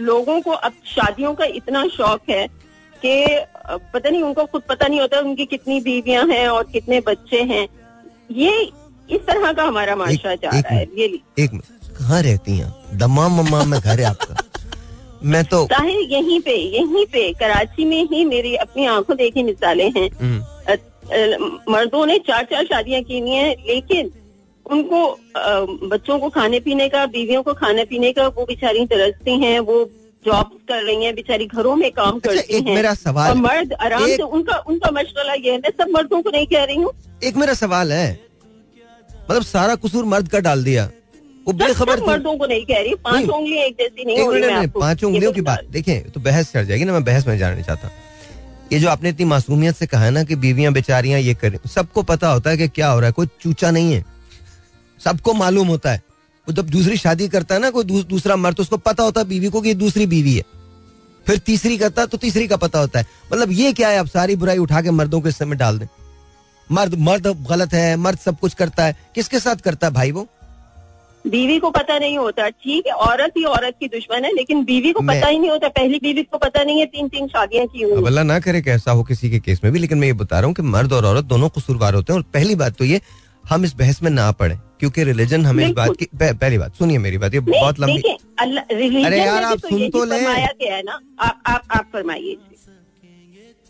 लोगों 0.00 0.40
को 0.40 0.50
अब 0.50 0.72
शादियों 0.86 1.34
का 1.34 1.44
इतना 1.44 1.86
शौक 1.88 2.30
है 2.30 2.46
कि 3.02 3.14
पता 3.94 4.08
नहीं 4.10 4.22
उनको 4.22 4.44
खुद 4.44 4.62
पता 4.68 4.86
नहीं 4.86 5.00
होता 5.00 5.20
उनकी 5.20 5.44
कितनी 5.46 5.80
बीवियाँ 5.80 6.26
हैं 6.26 6.46
और 6.48 6.64
कितने 6.72 7.00
बच्चे 7.00 7.42
हैं। 7.42 7.68
ये 8.32 8.70
इस 9.10 9.20
तरह 9.26 9.52
का 9.52 9.62
हमारा 9.64 9.96
माशरा 9.96 10.34
जा 10.34 10.50
रहा 10.50 10.74
है 10.74 10.84
रियली 10.84 11.20
एक 11.38 11.50
कहाँ 11.98 12.22
रहती 12.22 12.56
हैं? 12.58 12.72
दमाम 12.98 13.40
ममाम 13.40 13.68
में 13.70 13.78
घर 13.80 14.00
है 14.00 14.04
आपका। 14.06 14.34
मैं 15.24 15.44
तो 15.44 15.64
ताहिर 15.66 16.00
यहीं 16.12 16.40
पे 16.40 16.54
यहीं 16.76 17.04
पे 17.12 17.32
कराची 17.40 17.84
में 17.84 18.02
ही 18.12 18.24
मेरी 18.24 18.54
अपनी 18.64 18.86
आँखों 18.86 19.16
देखी 19.16 19.42
मिसालें 19.42 19.90
हैं। 19.96 20.08
हम्म, 20.20 20.42
मर्दों 21.72 22.04
ने 22.06 22.18
चार 22.26 22.44
चार 22.50 22.64
शादियाँ 22.64 23.02
की 23.02 23.20
हैं 23.30 23.54
लेकिन 23.68 24.10
उनको 24.66 25.04
अ, 25.06 25.66
बच्चों 25.92 26.18
को 26.18 26.28
खाने 26.28 26.60
पीने 26.60 26.88
का 26.88 27.04
बीवियों 27.06 27.42
को 27.42 27.52
खाने 27.54 27.84
पीने 27.90 28.12
का 28.12 28.26
वो 28.28 28.44
बेचारी 28.44 28.84
तरसती 28.86 29.38
हैं 29.44 29.58
वो 29.60 29.84
जॉब 30.24 30.50
कर 30.68 30.82
रही 30.82 31.04
हैं 31.04 31.14
बेचारी 31.14 31.46
घरों 31.46 31.74
में 31.76 31.90
काम 31.92 32.16
अच्छा, 32.16 32.32
करती 32.34 32.54
हैं। 32.54 32.74
मेरा 32.74 32.94
सवाल 32.94 33.30
और। 33.30 33.36
मर्द 33.36 33.72
आराम 33.80 34.06
से 34.06 34.22
उनका 34.22 34.56
उनका 34.68 34.90
मशगला 34.90 35.32
ये 35.34 35.52
है 35.52 35.58
मैं 35.58 35.70
सब 35.80 35.90
मर्दों 35.94 36.20
को 36.22 36.30
नहीं 36.30 36.46
कह 36.46 36.64
रही 36.64 36.76
हूँ। 36.76 36.92
एक 37.24 37.36
मेरा 37.36 37.54
सवाल 37.54 37.92
है 37.92 38.08
मतलब 39.30 39.42
सारा 39.44 39.74
कसूर 39.76 40.04
मर्द 40.04 40.28
का 40.28 40.38
डाल 40.40 40.64
दिया। 40.64 40.88
वो 41.46 41.52
बेखबर 41.54 42.00
थी 42.00 42.06
मर्दों 42.06 42.36
को 42.38 42.46
नहीं 42.46 42.64
कह 42.66 42.80
रही 42.80 42.94
पाँच 43.04 43.28
उंगलियाँ 43.28 43.64
एक 43.64 43.74
जैसी 43.74 44.04
नहीं 44.04 44.16
एक 44.16 44.24
हो 44.24 44.32
मिनट 44.32 44.50
आपको 44.52 44.80
पाँच 44.80 45.04
उंगलियों 45.04 45.32
की 45.32 45.40
बात। 45.42 45.64
देखें 45.70 46.10
तो 46.10 46.20
बहस 46.20 46.52
चढ़ 46.52 46.64
जाएगी 46.64 46.84
ना 46.84 46.92
मैं 46.92 47.04
बहस 47.04 47.26
में 47.26 47.36
जाना 47.38 47.54
नहीं 47.54 47.64
चाहता। 47.64 47.90
ये 48.72 48.78
जो 48.78 48.88
आपने 48.88 49.08
इतनी 49.08 49.24
मासूमियत 49.26 49.76
से 49.76 49.86
कहा 49.86 50.04
है 50.04 50.10
ना 50.10 50.22
कि 50.24 50.36
बीवियाँ 50.36 50.72
बेचारियाँ 50.72 51.20
ये 51.20 51.34
करें 51.34 51.58
सबको 51.68 52.02
पता 52.02 52.28
होता 52.28 52.50
है 52.50 52.56
कि 52.56 52.68
क्या 52.68 52.88
हो 52.88 52.98
रहा 53.00 53.06
है 53.06 53.12
कोई 53.12 53.26
चूचा 53.42 53.70
नहीं 53.70 53.92
है। 53.92 54.04
सबको 55.00 55.34
मालूम 55.34 55.68
होता 55.68 55.92
है। 55.92 56.02
वो 56.46 56.52
जब 56.52 56.68
दूसरी 56.70 56.96
शादी 56.96 57.28
करता 57.28 57.54
है 57.54 57.60
ना 57.60 57.70
कोई 57.70 57.84
दूस, 57.84 58.04
दूसरा 58.04 58.36
मर्द 58.36 58.56
तो 58.56 58.62
उसको 58.62 58.76
पता 58.78 59.02
होता 59.02 59.20
है 59.20 59.26
बीवी 59.28 59.48
को 59.48 59.60
कि 59.60 59.68
ये 59.68 59.74
दूसरी 59.74 60.06
बीवी 60.06 60.34
है। 60.34 60.42
फिर 61.26 61.38
तीसरी 61.38 61.76
करता 61.78 62.06
तो 62.06 62.18
तीसरी 62.18 62.46
का 62.48 62.56
पता 62.56 62.78
होता 62.78 62.98
है। 62.98 63.06
मतलब 63.32 63.52
ये 63.52 63.72
क्या 63.72 63.88
है 63.88 63.98
आप 63.98 64.06
सारी 64.06 64.36
बुराई 64.36 64.58
उठा 64.58 64.82
के 64.82 64.90
मर्दों 64.90 65.20
के 65.20 65.28
हिस्से 65.28 65.44
में 65.44 65.56
डाल 65.58 65.78
दें। 65.78 65.86
मर्द 66.72 66.94
मर्द 67.08 67.26
गलत 67.50 67.72
है 67.74 67.96
मर्द 67.96 68.18
सब 68.18 68.38
कुछ 68.38 68.54
करता 68.54 68.84
है। 68.84 68.96
किसके 69.14 69.38
साथ 69.40 69.56
करता 69.56 69.86
है 69.86 69.92
भाई 69.92 70.10
वो? 70.12 70.26
बीवी 71.24 71.58
को 71.58 71.70
पता 71.70 71.98
नहीं 71.98 72.16
होता 72.18 72.48
ठीक 72.48 72.86
है 72.86 72.92
औरत 72.92 73.32
ही 73.36 73.44
औरत 73.44 73.74
की 73.80 73.86
दुश्मन 73.88 74.24
है 74.24 74.32
लेकिन 74.34 74.64
बीवी 74.64 74.92
को 74.92 75.00
पता 75.00 75.26
ही 75.28 75.38
नहीं 75.38 75.50
होता 75.50 75.68
पहली 75.68 75.98
बीवी 76.02 76.22
को 76.22 76.38
पता 76.38 76.62
नहीं 76.64 76.78
है 76.80 76.86
तीन 76.86 77.08
तीन 77.08 77.26
शादियाँ 77.28 77.66
की 77.66 77.82
हुई। 77.82 78.04
अल्लाह 78.06 78.24
ना 78.24 78.38
करे 78.40 78.60
कैसा 78.62 78.90
हो 78.90 79.02
किसी 79.04 79.30
के 79.30 79.38
केस 79.38 79.60
में 79.64 79.72
भी 79.72 79.78
लेकिन 79.78 79.98
मैं 79.98 80.06
ये 80.06 80.12
बता 80.20 80.38
रहा 80.40 80.46
हूँ 80.46 80.54
कि 80.54 80.62
मर्द 80.62 80.92
और 80.92 81.06
औरत 81.06 81.24
दोनों 81.24 81.48
कसूरवार 81.48 81.94
होते 81.94 82.12
हैं 82.12 82.18
और 82.20 82.24
पहली 82.34 82.54
बात 82.62 82.76
तो 82.78 82.84
ये 82.84 83.00
हम 83.44 83.64
इस 83.64 83.74
बहस 83.76 84.02
में 84.02 84.10
ना 84.10 84.30
पड़े 84.38 84.58
क्योंकि 84.80 85.04
रिलीजन 85.04 85.46
हमें 85.46 85.66
इस 85.66 85.72
बात 85.74 85.96
की 85.96 86.04
पह- 86.20 86.36
पहली 86.40 86.58
बात 86.58 86.74
सुनिए 86.78 86.98
मेरी 86.98 87.18
बात 87.18 87.34
ये 87.34 87.40
बहुत 87.40 87.80
लंबी 87.80 88.02
अरे 89.04 89.18
यार, 89.18 89.42
आप 89.44 89.58
तो 89.58 89.68
सुन 89.68 89.88
तो 89.90 90.04
लें। 90.04 90.20
ना 90.84 90.98
आप 91.20 91.42
आप 91.70 91.88
फरमाइए 91.92 92.36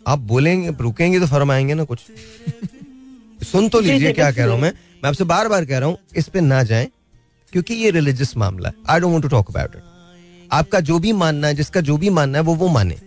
आप 0.07 0.19
बोलेंगे 0.33 0.71
रुकेंगे 0.81 1.19
तो 1.19 1.27
फरमाएँगे 1.27 1.73
ना 1.73 1.83
कुछ। 1.83 1.99
सुन 3.39 3.69
तो 3.69 3.79
लीजिए 3.79 4.11
क्या 4.13 4.31
कह 4.31 4.45
रहा 4.45 4.53
हूँ 4.53 4.61
मैं। 4.61 4.71
मैं 4.71 5.09
आपसे 5.09 5.23
बार 5.25 5.47
बार 5.47 5.65
कह 5.65 5.77
रहा 5.77 5.89
हूँ 5.89 5.97
इस 6.17 6.27
पे 6.27 6.41
ना 6.41 6.61
जाए 6.63 6.89
क्योंकि 7.53 7.73
ये 7.73 7.91
रिलीजियस 7.91 8.35
मामला 8.37 8.69
है। 8.69 8.75
I 8.89 8.99
don't 8.99 9.21
to 9.21 9.27
talk 9.29 9.49
about 9.49 9.75
it 9.75 9.81
आपका 10.51 10.79
जो 10.81 10.97
भी 10.99 11.13
मानना 11.15 11.47
है 11.47 11.53
जिसका 11.55 11.81
जो 11.81 11.97
भी 11.97 12.09
मानना 12.11 12.37
है 12.37 12.43
वो 12.43 12.55
वो 12.55 12.67
माने। 12.69 12.97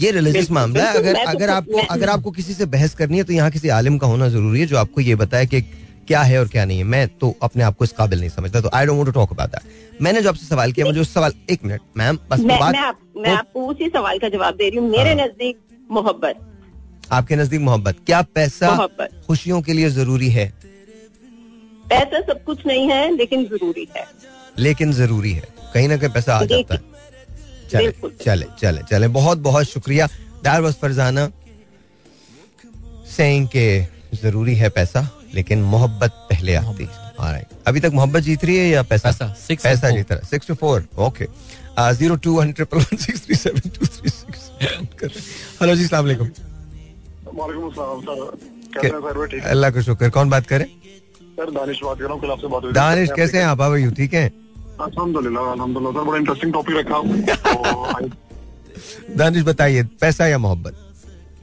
ये 0.00 0.10
रिलीजियस 0.10 0.50
मामला 0.50 0.84
है। 0.84 0.96
अगर 0.96 1.14
तो 1.14 1.30
अगर 1.30 1.50
आपको 1.50 1.86
अगर 1.90 2.08
आपको 2.08 2.30
किसी 2.30 2.54
से 2.54 2.66
बहस 2.68 2.94
करनी 2.94 3.18
है 3.18 3.24
तो 3.24 3.32
यहाँ 3.32 3.50
किसी 3.50 3.68
आलिम 3.70 3.98
का 3.98 4.06
होना 4.06 4.28
ज़रूरी 4.28 4.60
है 4.60 4.66
जो 4.66 4.76
आपको 4.78 5.00
ये 5.00 5.14
बताए 5.14 5.46
कि 5.46 5.60
क्या 6.08 6.22
है 6.22 6.38
और 6.40 6.48
क्या 6.48 6.64
नहीं 6.64 6.78
है। 6.78 6.84
मैं 6.86 7.06
तो 7.18 7.34
अपने 7.42 7.62
आप 7.62 7.76
को 7.76 7.84
इस 7.84 7.92
काबिल 7.92 8.20
नहीं 8.20 8.30
समझता 8.30 8.60
तो 8.60 8.70
I 8.74 8.86
don't 8.86 8.96
want 8.96 9.06
to 9.06 9.12
talk 9.12 9.32
about 9.32 9.50
that 9.50 10.02
मैंने 10.02 10.22
जो 10.22 10.28
आपसे 10.28 10.46
सवाल 10.46 10.72
किया 10.72 10.86
मुझे 10.86 11.00
उस 11.00 11.12
सवाल 11.14 11.32
एक 11.50 11.64
मिनट 11.64 11.80
मैम 11.96 12.18
बस 12.30 12.40
मैं 12.40 12.58
बात 12.60 12.72
मैं 12.72 12.80
आप 12.80 13.00
मैं 13.16 13.30
आपको 13.30 13.66
उसी 13.66 13.88
सवाल 13.88 14.18
का 14.18 14.28
जवाब 14.28 14.54
दे 14.54 14.68
रही 14.68 14.78
हूँ। 14.78 14.90
मेरे 14.90 15.10
हाँ। 15.10 15.26
नज़दीक 15.26 15.58
मोहब्बत। 15.90 16.40
आपके 17.12 17.36
नज़दीक 17.36 17.60
मोहब्बत। 17.60 17.96
क्या 18.06 18.20
पैसा 18.34 18.76
खुशियों 19.26 19.60
के 19.62 19.72
लिए 19.72 19.88
ज़रूरी 19.90 20.28
है? 20.30 20.46
पैसा 21.86 22.20
सब 22.22 22.42
कुछ 22.44 22.66
नहीं 22.66 22.88
है 22.90 23.16
लेकिन 23.16 23.44
ज़रूरी 23.46 23.88
है। 23.96 24.06
लेकिन 24.58 24.92
ज़रूरी 24.92 25.32
है। 25.32 25.48
कहीं 25.74 25.88
ना 25.88 25.96
कहीं 25.96 26.10
पैसा 26.10 26.34
आ 26.34 26.44
जाता 26.44 26.74
है। 26.74 26.80
चले 27.70 27.90
चले 28.24 28.46
चले 28.60 28.82
चले। 28.90 29.08
बहुत 29.08 29.38
बहुत 29.38 29.66
शुक्रिया। 29.66 30.06
दैट 30.44 30.60
वाज 30.62 30.74
फरजाना 30.82 31.30
सेइंग 33.16 33.48
के 33.48 33.66
ज़रूरी 34.22 34.54
है 34.56 34.68
पैसा 34.70 35.08
लेकिन 35.34 35.62
मोहब्बत 35.72 36.12
पहले 36.30 36.54
आती 36.54 36.84
है. 36.84 37.46
अभी 37.66 37.80
तक 37.80 37.90
मोहब्बत 37.94 38.22
जीत 38.22 38.44
रही 38.44 38.56
है 38.56 38.68
या 38.68 38.82
पैसा? 38.82 39.10
पैसा, 39.10 39.34
पैसा 39.62 39.90
जीत 39.90 40.12
रहा 40.12 40.28
six 40.28 40.46
two 40.46 40.54
four 40.54 40.86
okay 41.06 41.26
zero 41.94 42.16
two 42.24 42.32
one 42.36 42.52
triple 42.52 42.78
one 42.78 42.96
six 42.96 43.26
three 43.26 43.34
seven 43.36 43.68
two 43.70 43.86
three 43.86 44.10
six 44.10 44.50
hello 45.60 45.74
जी 45.74 45.86
सलाम 45.86 46.06
वालेकुम 47.34 47.70
अल्लाह 49.50 49.70
का 49.70 49.80
शुक्र 49.82 50.08
कौन 50.10 50.30
बात 50.30 50.46
करे? 50.46 50.64
सर 51.36 51.50
दानिश 51.50 51.80
बात 51.84 51.98
कर 51.98 52.04
रहा 52.04 52.12
हूँ 52.12 52.20
कल 52.22 52.30
आपसे 52.30 52.46
बात 52.46 52.62
हुई 52.64 52.72
दानिश 52.72 53.10
कैसे 53.16 53.38
हैं 53.38 53.44
आप? 53.46 53.58
भाई 53.58 53.90
ठीक 53.98 54.14
हैं? 54.14 54.28
सर 54.80 56.02
बड़ा 56.02 56.16
इंटरेस्टिंग 56.16 56.52
टॉपिक 56.52 56.76
रखा 56.76 56.98
दानिश 59.18 59.42
बताइए 59.44 59.82
पैसा 60.00 60.26
या 60.26 60.38
मोहब्बत? 60.38 60.74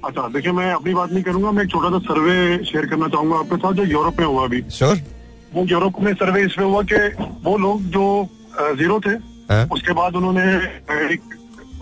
अच्छा 0.06 0.28
देखिए 0.34 0.52
मैं 0.52 0.72
अपनी 0.74 0.94
बात 0.94 1.12
नहीं 1.12 1.24
करूँगा 1.24 1.52
मैं 1.52 1.64
एक 1.64 1.70
छोटा 1.72 1.90
सा 1.90 2.00
सर्वे 2.08 2.36
शेयर 2.66 2.86
करना 2.90 3.08
चाहूँगा 3.08 3.38
आपके 3.38 3.58
साथ 3.58 3.74
जो 3.74 3.84
यूरोप 3.84 4.20
में 4.20 4.26
हुआ 4.26 4.44
अभी। 4.46 4.62
श्योर 4.78 4.96
वो 5.54 5.64
यूरोप 5.72 6.00
में 6.02 6.14
सर्वे 6.14 6.44
इसमें 6.46 6.66
हुआ 6.66 6.82
कि 6.92 7.00
वो 7.46 7.58
लोग 7.58 7.82
जो 7.96 8.06
ज़ीरो 8.78 9.00
थे 9.06 9.14
हाँ। 9.52 9.66
उसके 9.74 9.94
बाद 10.00 10.16
उन्होंने 10.16 10.46
एक 11.14 11.22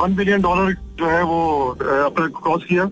वन 0.01 0.15
बिलियन 0.15 0.41
डॉलर 0.41 0.73
जो 0.99 1.05
है 1.09 1.23
वो 1.23 1.39
अपने 2.05 2.27
क्रॉस 2.41 2.63
किया। 2.69 2.83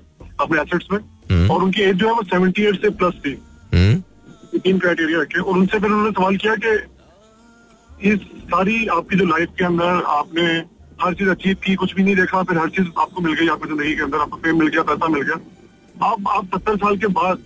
अपने 0.44 0.62
एसेट्स 0.62 0.88
में 0.92 1.00
हम्म। 1.32 1.50
और 1.52 1.64
उनकी 1.64 1.82
एज 1.82 1.96
जो 1.96 2.08
है 2.08 2.14
वो 2.14 2.24
सेवेंटी 2.32 2.66
एट 2.68 2.82
से 2.82 2.90
प्लस 3.02 3.14
थी। 3.26 3.38
हम्म 3.74 4.60
तीन 4.60 4.80
क्राइटेरिया 4.80 5.22
रखे 5.22 5.40
और 5.40 5.58
उनसे 5.58 5.80
फिर 5.80 5.92
उन्होंने 5.92 6.12
सवाल 6.12 6.36
किया 6.38 6.56
कि 6.66 6.74
इस 8.10 8.20
सारी 8.52 8.86
आपकी 8.94 9.18
जो 9.18 9.26
लाइफ 9.26 9.50
के 9.60 9.66
अंदर 9.66 10.04
आपने 10.12 10.44
हर 11.02 11.14
चीज़ 11.14 11.30
अचीव 11.30 11.56
की 11.64 11.76
कुछ 11.76 11.94
भी 11.96 12.04
नहीं 12.04 12.16
देखा 12.16 12.42
फिर 12.50 12.58
हर 12.58 12.70
चीज़ 12.76 12.88
आपको 13.00 13.22
मिल 13.22 13.34
गई 13.40 13.48
आपकी 13.50 13.68
ज़िंदगी 13.68 13.96
के 13.96 14.04
अंदर 14.04 14.18
आपको 14.22 14.38
फेम 14.44 14.60
मिल 14.60 14.68
गया 14.68 14.84
पैसा 14.92 15.08
मिल 15.08 15.22
गया। 15.22 15.38
अब 16.10 16.28
आप 16.30 16.46
सत्तर 16.56 16.76
साल 16.78 16.98
के 16.98 17.08
बाद 17.18 17.42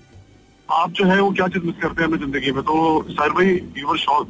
आप 0.69 0.91
जो 0.91 1.05
है 1.05 1.19
वो 1.21 1.31
क्या 1.31 1.47
चीज़ 1.47 1.63
मिस 1.65 1.75
करते 1.81 2.03
हैं 2.03 2.09
अपनी 2.09 2.19
ज़िंदगी 2.19 2.51
में? 2.51 2.61
तो 2.63 3.05
सर 3.11 3.29
भाई 3.33 3.47
यूर 3.77 3.97
शॉक 3.99 4.29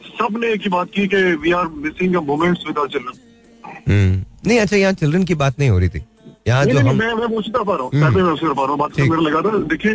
सबने 0.00 0.52
एक 0.52 0.60
ही 0.62 0.68
बात 0.70 0.90
की 0.94 1.06
कि 1.08 1.22
we 1.42 1.52
are 1.52 1.66
missing 1.78 2.14
a 2.16 2.20
moments 2.28 2.66
with 2.66 2.78
our 2.78 2.88
children 2.88 4.24
नहीं 4.46 4.58
अच्छा 4.60 4.76
यहाँ 4.76 4.92
चिल्ड्रन 4.94 5.24
की 5.24 5.34
बात 5.36 5.58
नहीं 5.58 5.70
हो 5.70 5.78
रही 5.78 5.88
थी। 5.88 6.04
यहाँ 6.48 6.64
जो 6.64 6.78
हम 6.78 6.96
मैं 6.96 7.12
मैं 7.14 7.28
पा 7.50 7.74
रहा 7.74 7.82
हूँ 7.82 7.90
हम्म। 7.94 8.14
मैं 8.16 8.32
उसी 8.32 8.46
पा 8.46 8.62
रहा 8.62 8.70
हूँ 8.70 8.78
बात। 8.78 9.00
लगा 9.00 9.40
था। 9.42 9.58
देखिए 9.68 9.94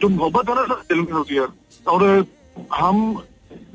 जो 0.00 0.08
मोहब्बत 0.08 0.48
है 0.48 0.54
ना 0.56 0.74
दिल 0.88 1.00
में 1.00 1.12
होती 1.12 1.34
है। 1.34 1.46
और 1.86 2.00
हम 2.74 2.96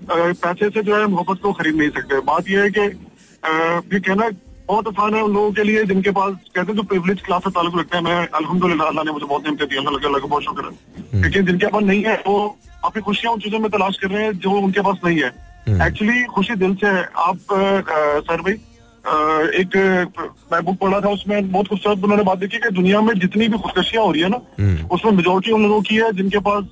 पैसे 0.10 0.70
से 0.70 0.82
जो 0.84 0.96
है 0.96 1.06
मोहब्बत 1.08 1.42
को 1.44 1.52
खरीद 1.54 1.76
नहीं 1.76 1.90
सकते। 1.92 2.20
बात 2.26 2.50
यह 2.50 2.62
है 2.62 2.70
कि 2.70 2.82
ये 2.82 4.00
कहना 4.00 4.30
बहुत 4.68 4.88
आसान 4.88 5.16
है। 5.16 5.22
उन 5.24 5.34
लोगों 5.34 5.52
के 5.54 5.64
लिए 5.64 5.84
जिनके 5.86 6.12
पास 6.12 6.34
कहते 6.56 6.72
हैं 6.72 6.76
जो 6.76 6.84
प्रिवलेज 6.84 7.22
क्लास 7.22 7.42
से 7.44 7.50
ताल्लुक 7.58 7.80
रखते 7.80 7.98
हैं। 7.98 8.04
मैं 8.04 8.28
अल्हम्दुलिल्लाह 8.40 8.88
अल्लाह 8.88 9.04
ने 9.06 9.12
मुझे 9.12 9.26
बहुत 9.26 9.44
नियमतें 9.44 9.68
दी। 9.68 9.76
अल्लाह 9.78 9.96
अल्लाह 9.96 10.20
का 10.20 10.28
बहुत 10.28 10.44
शुक्र 10.44 10.64
है। 10.66 11.22
लेकिन 11.22 11.46
जिनके 11.46 11.68
पास 11.68 11.84
नहीं 11.84 12.04
है 12.04 12.16
वो 12.28 12.38
अपनी 12.84 13.02
खुशियाँ 13.02 13.34
उन 13.34 13.40
चीज़ों 13.40 13.60
में 13.60 13.70
तलाश 13.72 13.98
कर 14.02 14.10
रहे 14.10 14.24
हैं 14.24 14.32
जो 14.40 14.52
उनके 14.62 14.82
पास 14.82 14.98
नहीं 15.06 15.22
है। 15.22 15.30
एक्चुअली 15.88 16.24
खुशी 16.34 16.56
दिल 16.56 16.76
से 16.76 16.88
है। 16.88 17.04
आप 17.26 17.38
सर 18.30 18.42
भाई 18.42 18.58
एक 19.06 19.76
मैं 20.52 20.64
बुक 20.66 20.78
पढ़ा 20.78 21.00
था 21.02 21.10
उसमें 21.10 21.52
बहुत 21.52 21.68
खूबसूरत 21.68 22.04
उन्होंने 22.04 22.24
बात 22.24 22.38
देखी 22.38 22.58
कि 22.58 22.70
दुनिया 22.70 23.02
में 23.02 23.14
जितनी 23.20 23.48
भी 23.48 23.58
खुदकशियाँ 23.58 24.04
हो 24.04 24.12
रही 24.12 24.22
है 24.22 24.30
ना 24.30 24.42
हम्म। 24.60 24.88
उसमें 24.92 25.12
मेजोरिटी 25.12 25.52
उन 25.52 25.64
लोगों 25.64 25.82
की 25.82 25.96
है 25.96 26.12
जिनके 26.12 26.40
पास 26.40 26.64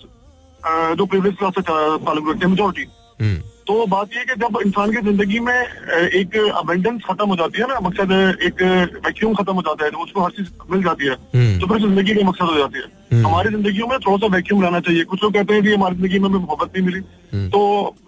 जो 0.97 1.05
प्रीवियस 1.05 1.35
क्लास 1.35 1.53
से 1.53 1.61
ताल्लुक 1.61 2.29
रखते 2.29 2.45
हैं 2.45 2.51
मेजोरिटी 2.51 2.87
हम्म 3.21 3.52
तो 3.67 3.85
बात 3.87 4.15
यह 4.15 4.23
कि 4.23 4.35
जब 4.39 4.57
इंसान 4.65 4.91
की 4.91 5.01
ज़िंदगी 5.01 5.39
में 5.39 5.53
एक 5.53 6.35
अबेंडेंस 6.55 7.01
खत्म 7.05 7.27
हो 7.27 7.35
जाती 7.35 7.61
है 7.61 7.67
ना 7.67 7.79
मकसद 7.83 8.11
एक 8.43 8.61
वैक्यूम 9.05 9.33
खत्म 9.33 9.53
हो 9.53 9.61
जाता 9.61 9.85
है 9.85 9.91
तो 9.91 10.03
उसको 10.03 10.21
हर 10.21 10.31
चीज़ 10.31 10.49
मिल 10.71 10.83
जाती 10.83 11.05
है 11.05 11.15
हम्म। 11.35 11.59
तो 11.59 11.67
फिर 11.67 11.79
ज़िंदगी 11.81 12.13
में 12.13 12.23
मकसद 12.23 12.45
हो 12.45 12.57
जाती 12.57 12.79
है। 12.79 13.21
हमारी 13.23 13.49
जिंदगियों 13.49 13.87
में 13.87 13.97
थोड़ा 13.99 14.17
सा 14.17 14.27
वैक्यूम 14.35 14.63
रहना 14.63 14.79
चाहिए। 14.79 15.03
कुछ 15.05 15.23
लोग 15.23 15.33
कहते 15.33 15.53
हैं 15.53 15.63
कि 15.63 15.73
हमारी 15.73 15.95
ज़िंदगी 15.95 16.19
में 16.19 16.29
हमें 16.29 16.39
मोहब्बत 16.39 16.77
नहीं 16.77 16.85
मिली। 16.85 17.01
तो 17.49 17.61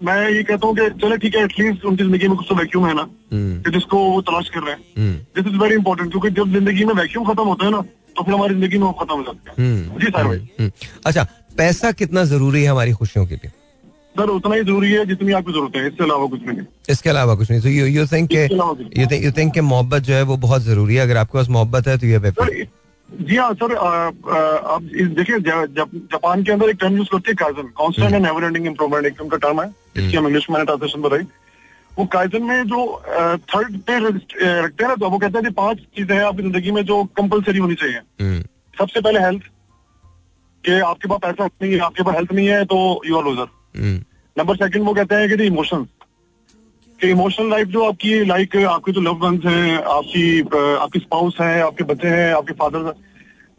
मैं 0.04 0.18
ये 0.30 0.42
कहता 0.42 0.66
हूँ 0.66 0.76
कि 0.76 0.88
चले 1.02 1.16
ठीक 1.24 1.36
है 1.36 1.44
एटलीस्ट 1.44 1.84
उनकी 1.84 2.04
ज़िंदगी 2.04 2.28
में 2.28 2.36
कुछ 2.36 2.46
तो 2.48 2.54
वैक्यूम 2.54 2.86
है 2.86 2.94
ना 2.94 3.08
हम्म। 3.32 3.60
कि 3.62 3.70
जिसको 3.70 4.04
वो 4.10 4.20
तलाश 4.22 4.48
कर 4.54 4.62
रहे 4.62 4.74
हैं। 4.74 4.82
Hmm. 4.98 5.14
This 5.36 5.52
is 5.52 5.60
very 5.62 5.74
important 5.74 6.10
क्योंकि 6.10 6.30
जब 6.40 6.52
ज़िंदगी 6.52 6.84
में 6.84 6.94
वैक्यूम 6.94 7.24
खत्म 7.24 7.44
होता 7.44 7.64
है 7.64 7.70
ना 7.70 7.80
तो 8.16 8.22
फिर 8.22 8.34
हमारी 8.34 8.54
ज़िंदगी 8.54 8.78
में 8.78 8.86
वो 8.86 8.92
खत्म 9.00 9.14
हो 9.14 9.22
जाती 9.22 9.50
है। 9.50 9.66
हम्म। 9.66 9.98
जी 10.00 10.06
सर 10.06 10.24
भाई 10.24 10.48
हम्म। 10.60 10.70
अच्छा 11.06 11.26
पैसा 11.56 11.92
कितना 12.00 12.24
ज़रूरी 12.24 12.62
है 12.62 12.70
हमारी 12.70 12.92
खुशियों 12.92 13.26
के 13.26 13.34
लिए? 13.34 13.50
सर 14.16 14.30
उतना 14.30 14.54
ही 14.54 14.62
ज़रूरी 14.62 14.92
है 14.92 15.04
जितनी 15.06 15.32
आपकी 15.32 15.52
ज़रूरत 15.52 15.76
है 15.76 15.86
इसके 15.88 16.04
अलावा 16.04 16.26
कुछ 16.26 16.46
नहीं 16.46 16.64
इसके 16.90 17.10
अलावा 17.10 17.34
कुछ 17.34 17.50
नहीं। 17.50 17.60
तो 17.60 17.68
you 17.68 17.86
you 17.86 18.06
think 18.06 18.32
you 18.32 19.06
think 19.06 19.24
you 19.24 19.30
think 19.32 19.52
कि 19.54 19.60
मोहब्बत 19.62 20.02
जो 20.02 20.14
है 20.14 20.22
वो 20.24 20.36
बहुत 20.44 20.62
ज़रूरी 20.62 20.94
है। 20.94 21.02
अगर 21.02 21.16
आपके 21.16 21.38
पास 21.38 21.48
मोहब्बत 21.58 21.88
है 21.88 21.98
तो 21.98 22.06
ये 22.06 22.18
सर 22.30 22.64
जी 23.08 23.36
हाँ 23.36 23.52
सर 23.54 23.74
आप 23.74 24.82
देखिए 25.16 25.38
जापान 25.38 26.42
के 26.42 26.52
अंदर 26.52 26.70
एक 26.70 26.76
टर्म 26.80 26.96
यूज़ 26.96 27.08
करते 27.12 27.30
हैं 27.30 27.36
kaizen 27.42 27.68
constant 27.78 28.12
and 28.12 28.22
never 28.24 28.44
ending 28.44 28.66
improvement 28.66 29.06
एक 29.06 29.20
उनका 29.22 29.36
टर्म 29.44 29.60
है। 29.62 29.68
इसकी 29.96 30.16
हम 30.16 30.26
इंग्लिश 30.26 30.46
में 30.50 30.64
ट्रांसलेशन 30.64 31.02
बताई 31.02 31.26
वो 31.92 32.04
काइजन 32.12 32.42
में 32.42 32.62
जो 32.68 32.80
थर्ड 33.52 33.76
पे 33.86 33.98
रखते 33.98 34.44
हैं 34.84 34.88
ना 34.88 34.94
तो 34.94 35.10
वो 35.10 35.18
कहते 35.18 35.38
हैं 35.38 35.44
कि 35.44 35.52
पाँच 35.54 35.78
चीज़ें 35.96 36.16
हैं 36.16 36.24
आपकी 36.24 36.42
ज़िंदगी 36.42 36.70
में 36.70 36.82
जो 36.84 37.02
कंपलसरी 37.18 37.58
होनी 37.58 37.74
चाहिए। 37.74 38.00
हम्म। 38.22 38.40
सबसे 38.74 39.00
पहले 39.00 39.20
हेल्थ 39.20 39.42
कि 40.64 40.80
आपके 40.82 41.08
पास 41.08 41.18
पैसा 41.22 41.46
नहीं 41.46 41.72
है 41.72 41.78
आपके 41.86 42.02
पास 42.02 42.14
हेल्थ 42.14 42.32
नहीं 42.32 42.48
है 42.48 42.64
तो 42.64 42.78
you 43.06 43.16
are 43.18 43.24
loser 43.24 43.40
hmm 43.42 43.55
number 44.36 44.56
second 44.56 44.84
वो 44.84 44.94
कहते 44.94 45.14
हैं 45.14 45.28
कि 45.28 45.44
इमोशंस 45.46 45.86
कि 47.00 47.08
इमोशनल 47.10 47.50
लाइफ 47.50 47.68
जो 47.68 47.84
आपकी 47.84 48.24
लाइक 48.24 48.56
आपके 48.68 48.92
जो 48.92 49.00
लव 49.00 49.24
वंस 49.24 49.44
हैं 49.46 49.76
आपकी 49.94 50.40
आपकी 50.82 50.98
स्पाउस 50.98 51.36
हैं 51.40 51.62
आपके 51.62 51.84
बच्चे 51.84 52.08
हैं 52.08 52.32
आपके 52.34 52.52
फादर 52.60 52.90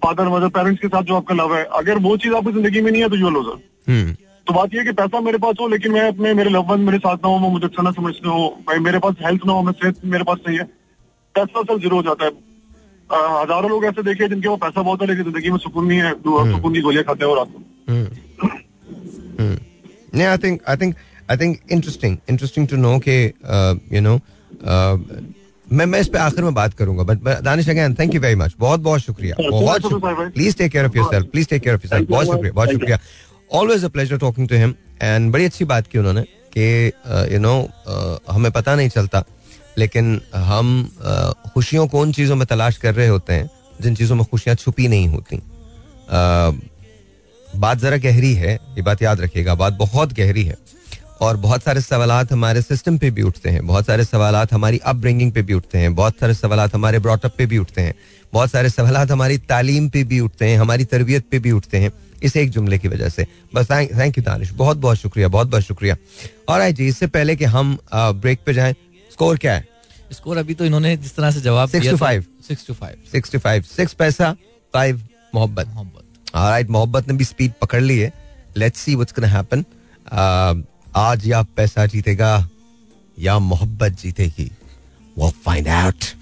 फादर 0.02 0.30
मदर 0.30 0.48
पेरेंट्स 0.56 0.82
के 0.82 0.88
साथ 0.88 1.04
जो 1.04 1.16
आपका 1.16 1.36
लव 1.36 1.56
है 1.56 1.64
अगर 1.78 1.98
वो 2.00 2.16
चीज़ 2.18 2.34
आपकी 2.34 2.52
ज़िंदगी 2.52 2.82
में 2.82 2.92
नहीं 2.92 3.02
है 3.02 3.10
तो 3.10 3.16
यू 3.16 3.30
लूजर 3.30 3.60
हम्म। 3.92 4.14
तो 4.48 4.54
बात 4.54 4.74
ये 4.74 4.80
है 4.80 4.86
कि 4.86 4.92
पैसा 4.94 5.20
मेरे 5.22 5.38
पास 5.38 5.56
हो 5.62 5.68
लेकिन 5.68 5.92
मैं 5.92 6.08
अपने 6.08 6.34
मेरे 6.34 6.50
लव 6.50 6.72
वन 6.72 6.82
मेरे 6.82 6.98
साथ 6.98 7.18
ना 7.18 7.28
हो 7.28 7.40
वो 7.40 7.50
मुझे 7.50 7.66
अच्छा 7.68 7.84
ना 7.84 7.92
समझते 7.92 8.30
हो 8.30 8.48
भाई 8.68 8.80
मेरे 8.80 9.00
पास 9.00 9.16
हेल्थ 9.22 9.46
ना 9.46 9.54
हो 9.54 9.62
मैं 9.62 9.74
सेहत 9.74 9.96
मेरे 10.06 10.24
पास 10.24 10.38
नहीं 10.48 10.58
है 10.58 10.64
पैसा 11.36 11.62
सर 11.62 11.80
ज़ीरो 11.80 11.96
हो 11.96 12.04
जाता 12.04 12.26
है। 12.26 12.32
हज़ारों 13.10 13.70
लोग 13.70 13.86
ऐसे 13.86 14.04
देखे 14.04 14.28
जिनके 14.28 14.50
पास 14.50 14.60
पैसा 14.62 14.82
बहुत 14.82 15.02
है 15.02 15.08
लेकिन 15.08 15.24
ज़िंदगी 15.24 15.50
में 15.50 15.58
सुकून 15.60 15.88
नहीं 15.88 16.00
है 16.00 16.14
सुकून 16.52 16.74
की 16.74 16.82
गोलियाँ 16.82 17.04
खाते 17.06 17.26
हैं 17.26 17.32
और 17.32 17.38
रात 17.38 17.48
को। 17.54 17.60
के 23.00 23.32
मैं 25.76 25.86
मैं 25.86 26.00
इस 26.00 26.08
पे 26.08 26.18
आखिर 26.18 26.44
में 26.44 26.54
बात 26.54 26.74
करूँगा 26.74 27.04
but 27.04 27.44
Danish 27.44 27.70
again 27.70 27.96
thank 27.96 28.16
you 28.16 28.22
very 28.22 28.36
much 28.36 28.56
बहुत 28.60 28.80
बहुत 28.80 29.02
शुक्रिया। 29.02 29.50
बहुत। 29.50 29.82
Please 30.34 30.56
take 30.58 30.72
care 30.72 30.86
of 30.86 30.98
yourself 30.98 31.28
please 31.28 31.48
take 31.48 31.62
care 31.62 31.76
of 31.76 31.82
yourself 31.86 32.10
बहुत 32.10 32.28
शुक्रिया 32.28 32.54
बहुत 32.54 32.72
शुक्रिया। 32.72 33.00
Always 33.52 33.86
a 33.86 33.88
pleasure 33.88 34.18
talking 34.18 34.50
to 34.50 34.56
him 34.56 34.76
and 35.02 35.32
बड़ी 35.32 35.46
अच्छी 35.46 35.66
बात 35.66 35.88
की 35.88 35.98
उन्होंने 35.98 36.22
कि 36.58 36.92
यू 37.34 37.40
नो 37.40 37.70
हमें 38.32 38.52
पता 38.52 38.76
नहीं 38.76 38.90
चलता 38.90 39.24
लेकिन 39.78 40.22
हम 40.36 40.92
uh, 40.98 41.52
खुशियों 41.54 41.88
को 41.88 42.00
उन 42.00 42.12
चीज़ों 42.12 42.36
में 42.36 42.48
तलाश 42.48 42.78
कर 42.78 42.96
रहे 42.96 43.08
होते 43.08 43.34
हैं 43.34 43.50
जिन 43.82 43.96
चीज़ों 43.96 44.16
में 44.16 44.26
खुशियाँ 44.26 44.56
छुपी 44.56 44.88
नहीं 44.88 45.08
होती। 45.08 45.38
Uh, 45.38 46.77
बात 47.58 47.78
जरा 47.78 47.98
गहरी 47.98 48.34
है 48.34 48.54
ये 48.54 48.82
बात 48.82 49.02
याद 49.02 49.22
रखिएगा 49.22 49.56
बात 49.56 49.74
बहुत 49.74 50.14
गहरी 50.14 50.44
है। 50.44 50.56
और 51.22 51.38
बहुत 51.38 51.64
सारे 51.64 51.82
सवाल 51.82 52.12
हमारे 52.32 52.62
सिस्टम 52.62 52.98
पे 52.98 53.10
भी 53.12 53.22
उठते 53.22 53.50
हैं 53.50 53.66
बहुत 53.68 53.86
सारे 53.86 54.04
सवाल 54.04 54.36
हमारी 54.52 54.78
अपब्रिंगिंग 54.86 55.32
पे 55.32 55.42
भी 55.42 55.54
उठते 55.54 55.78
हैं 55.78 55.94
बहुत 55.96 56.20
सारे 56.20 56.34
सवाल 56.34 56.60
हमारे 56.74 57.00
ब्रॉटअप 57.00 57.34
पे 57.38 57.46
भी 57.46 57.58
उठते 57.58 57.82
हैं 57.82 57.94
बहुत 58.34 58.52
सारे 58.52 58.70
सवाल 58.70 58.96
हमारी 59.12 59.38
तालीम 59.50 59.90
पे 59.90 60.04
भी 60.04 60.20
उठते 60.20 60.50
हैं 60.50 60.58
हमारी 60.60 60.86
तरबियत 60.86 61.26
पे 61.32 61.40
भी 61.40 61.52
उठते 61.52 61.78
हैं 61.78 61.92
इस 62.24 62.36
एक 62.38 62.50
जुमले 62.50 62.78
की 62.78 62.88
वजह 62.88 63.10
से। 63.10 63.26
बस 63.56 63.72
थैंक 63.72 64.18
यू 64.18 64.24
दानिश 64.24 64.52
बहुत 64.54 64.78
बहुत 64.78 64.98
शुक्रिया 64.98 65.28
बहुत 65.28 65.48
बहुत 65.48 65.64
शुक्रिया। 65.64 65.96
और 66.50 66.62
आई 66.62 66.74
जी 66.74 66.88
इससे 66.88 67.08
पहले 67.08 67.36
कि 67.36 67.46
हम 67.46 67.78
ब्रेक 67.94 68.40
पे 68.46 68.54
जाएँ 68.54 68.74
स्कोर 69.12 69.38
क्या 69.38 69.54
है? 69.54 69.68
स्कोर 70.12 70.38
अभी 70.38 70.54
तो 70.54 70.66
इन्होंने 70.66 70.96
जिस 70.98 71.16
तरह 71.16 71.32
से 71.32 71.42
जवाब 71.42 71.70
five. 71.70 71.82
Six 72.48 72.68
two 72.68 72.74
five 72.74 72.98
sixty 73.12 73.38
five 73.38 73.62
six 73.68 73.94
पैसा 73.94 74.36
फाइव 74.74 75.02
मोहब्बत। 75.36 75.68
मोहब्बत। 75.68 76.04
राइट 76.50 76.70
मोहब्बत 76.70 77.08
ने 77.08 77.14
भी 77.18 77.24
स्पीड 77.24 77.52
पकड़ 77.62 77.82
ली 77.82 77.98
है। 78.00 78.12
Let's 78.58 78.80
see 78.80 78.96
what's 78.96 79.14
gonna 79.14 79.28
happen 79.28 79.64
आज 80.96 81.28
या 81.28 81.42
पैसा 81.58 81.86
जीतेगा 81.86 82.50
या 83.20 83.40
मोहब्बत 83.40 83.92
जीतेगी। 84.02 84.52
We'll 85.20 85.34
find 85.46 85.68
out. 85.68 86.14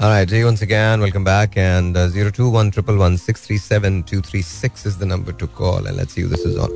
All 0.00 0.10
right, 0.10 0.28
Jay, 0.28 0.44
once 0.44 0.62
again, 0.62 1.00
welcome 1.00 1.24
back. 1.24 1.56
And 1.56 1.96
uh, 1.96 2.08
021 2.08 2.70
is 4.84 4.98
the 4.98 5.06
number 5.06 5.32
to 5.32 5.46
call. 5.46 5.86
And 5.86 5.96
let's 5.96 6.14
see 6.14 6.22
who 6.22 6.28
this 6.28 6.44
is 6.50 6.56
on. 6.56 6.70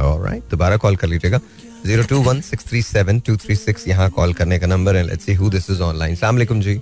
All 0.00 0.18
right, 0.24 0.42
दोबारा 0.50 0.76
call 0.76 0.96
कर 0.96 1.08
लीजिएगा। 1.08 1.40
021 1.86 3.88
यहाँ 3.88 4.10
कॉल 4.10 4.32
करने 4.34 4.58
का 4.58 4.66
नंबर 4.66 4.96
है। 4.96 5.02
Let's 5.06 5.24
see 5.24 5.34
who 5.34 5.50
this 5.50 5.70
is 5.70 5.82
online 5.82 6.12
अस्सलाम 6.12 6.34
वालेकुम 6.34 6.60
जी 6.60 6.80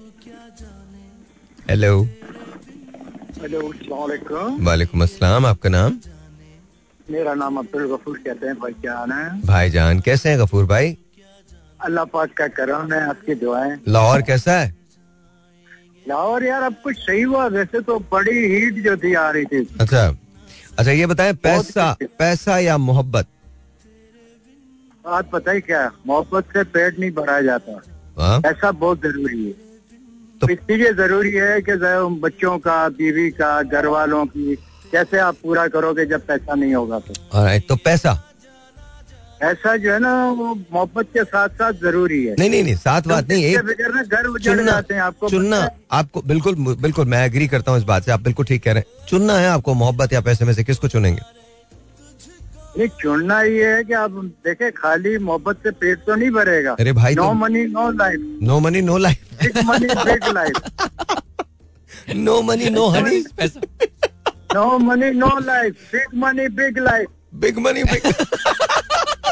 hello 1.70 2.08
वालेकुम। 3.38 5.02
अस्सलाम 5.02 5.46
आपका 5.46 5.68
नाम? 5.68 5.98
मेरा 7.10 7.34
नाम 7.34 7.56
अब्दुल 7.58 7.86
गफूर 7.88 8.18
कहते 8.18 8.46
हैं 8.46 8.54
भाई 8.58 8.72
जान 8.84 9.12
है। 9.12 9.40
भाईजान 9.42 10.00
कैसे 10.00 10.28
हैं 10.28 10.38
गफूर 10.40 10.64
भाई? 10.66 10.96
अल्लाह 11.84 12.04
पाक 12.04 12.32
का 12.38 12.46
करम 12.50 12.92
है 12.92 13.00
आपकी 13.08 13.34
दुआएँ। 13.34 13.76
लाहौर 13.88 14.22
कैसा 14.22 14.52
है? 14.52 14.74
लाहौर 16.08 16.44
यार 16.44 16.62
अब 16.62 16.74
कुछ 16.84 16.96
सही 16.98 17.22
हुआ 17.22 17.46
वैसे 17.48 17.80
तो 17.80 17.98
बड़ी 18.12 18.38
हीट 18.54 18.74
जो 18.84 18.96
थी 18.96 19.14
आ 19.14 19.28
रही 19.30 19.44
थी। 19.44 19.66
अच्छा 19.80 20.06
अच्छा 20.78 20.90
ये 20.92 21.06
बताएँ 21.06 21.32
पैसा 21.44 21.96
पैसा 22.18 22.58
या 22.58 22.78
मोहब्बत? 22.78 23.26
बात 25.04 25.30
पता 25.30 25.52
ही 25.52 25.60
क्या 25.60 25.90
मोहब्बत 26.06 26.44
से 26.52 26.64
पेट 26.64 26.98
नहीं 26.98 27.10
भरा 27.12 27.40
जाता। 27.42 27.80
पैसा 28.18 28.70
बहुत 28.72 29.02
ज़रूरी 29.02 29.44
है। 29.46 29.65
तो- 30.40 30.50
तो 30.50 30.54
इसलिए 30.54 30.92
ज़रूरी 30.92 31.32
है 31.32 31.60
कि 31.60 31.72
बच्चों 32.20 32.58
का 32.58 32.88
बीवी 32.88 33.30
का 33.30 33.62
घर 33.62 33.86
वालों 33.86 34.26
की 34.26 34.54
कैसे 34.92 35.18
आप 35.18 35.36
पूरा 35.42 35.68
करोगे 35.68 36.06
जब 36.06 36.26
पैसा 36.26 36.54
नहीं 36.54 36.74
होगा 36.74 36.98
तो? 36.98 37.14
तो 37.58 37.76
पैसा? 37.76 38.22
ऐसा 39.42 39.76
जो 39.76 39.92
है 39.92 39.98
ना 39.98 40.30
वो 40.30 40.54
मोहब्बत 40.72 41.04
के 41.04 41.24
साथ 41.24 41.48
साथ 41.48 41.72
ज़रूरी 41.72 42.24
है। 42.24 42.34
नहीं 42.38 42.50
नहीं 42.50 42.64
नहीं 42.64 42.74
सात 42.74 43.08
बात 43.08 43.28
नहीं 43.28 43.44
एक 43.44 43.58
घर 43.58 44.26
उजड़ 44.26 44.56
चुनना 44.56 44.72
जाते 44.72 44.94
हैं 44.94 45.00
आपको 45.00 45.28
चुनना 45.28 45.68
आपको 45.92 46.22
बिल्कुल 46.22 46.54
बिल्कुल 46.54 47.06
मैं 47.06 47.26
एग्री 47.26 47.48
करता 47.48 47.72
हूँ 47.72 47.78
इस 47.78 47.84
बात 47.84 48.04
से 48.04 48.12
आप 48.12 48.20
बिल्कुल 48.20 48.46
ठीक 48.46 48.62
कह 48.62 48.72
रहे 48.72 48.80
हैं। 48.80 49.06
चुनना 49.06 49.38
है 49.38 49.48
आपको 49.48 49.74
मोहब्बत 49.74 50.12
या 50.12 50.20
पैसे 50.20 50.44
में 50.44 50.52
से 50.52 50.64
किसको 50.64 50.88
चुनेंगे? 50.88 51.22
नहीं 52.78 52.88
चुनना 52.88 53.42
ये 53.42 53.74
है 53.74 53.84
कि 53.84 53.92
आप 53.92 54.10
देखे 54.10 54.70
खाली 54.70 55.18
मोहब्बत 55.18 55.56
से 55.56 55.70
पेट 55.70 55.98
तो 55.98 56.14
नहीं 56.14 56.30
भरेगा। 56.30 56.72
अरे 56.72 56.92
भाई 56.92 57.14
नो 57.14 57.22
तो- 57.22 57.34
money 57.34 57.66
no 57.66 57.90
life. 57.90 58.38
No 58.42 58.60
money 58.60 58.80
no 58.80 58.96
life. 58.96 59.22
Big 59.42 59.64
money 59.64 59.86
big 59.86 60.34
life. 60.34 60.52
No 62.16 62.42
money 62.42 62.70
no 62.70 62.86
honey. 62.86 63.24
No 64.54 64.78
money 64.78 65.10
no 65.10 65.38
life. 65.40 65.74
Big 65.92 66.18
money 66.18 66.48
big 66.48 66.78
life. 66.78 67.06
Big 67.34 67.58
money 67.58 67.84
big 67.84 68.14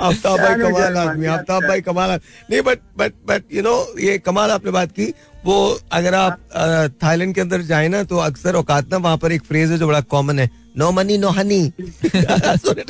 Aftab 0.00 0.38
भाई 0.38 0.54
कमाल 0.62 0.96
आदमी 0.96 1.26
आफ्ताब 1.36 1.66
भाई 1.68 1.80
कमाल 1.80 2.10
नहीं 2.50 2.60
but 2.62 2.78
but 2.98 3.12
but 3.28 3.54
you 3.54 3.62
know 3.62 3.74
ये 4.00 4.18
कमाल 4.18 4.50
आपने 4.50 4.70
बात 4.70 4.92
की। 4.92 5.12
वो 5.44 5.54
अगर 5.92 6.14
आप 6.14 6.38
अ, 6.54 6.88
थाईलैंड 7.02 7.34
के 7.34 7.40
अंदर 7.40 7.62
जाए 7.70 7.88
ना 7.88 8.02
तो 8.10 8.16
अक्सर 8.26 8.56
औकात 8.56 8.90
ना 8.92 8.96
वहाँ 9.06 9.16
पर 9.22 9.32
एक 9.32 9.44
फ्रेज 9.44 9.70
है 9.72 9.78
जो 9.78 9.86
बड़ा 9.86 10.00
कॉमन 10.14 10.38
है 10.38 10.50
नो 10.78 10.90
मनी 10.92 11.16
नो 11.18 11.28
हनी 11.38 11.60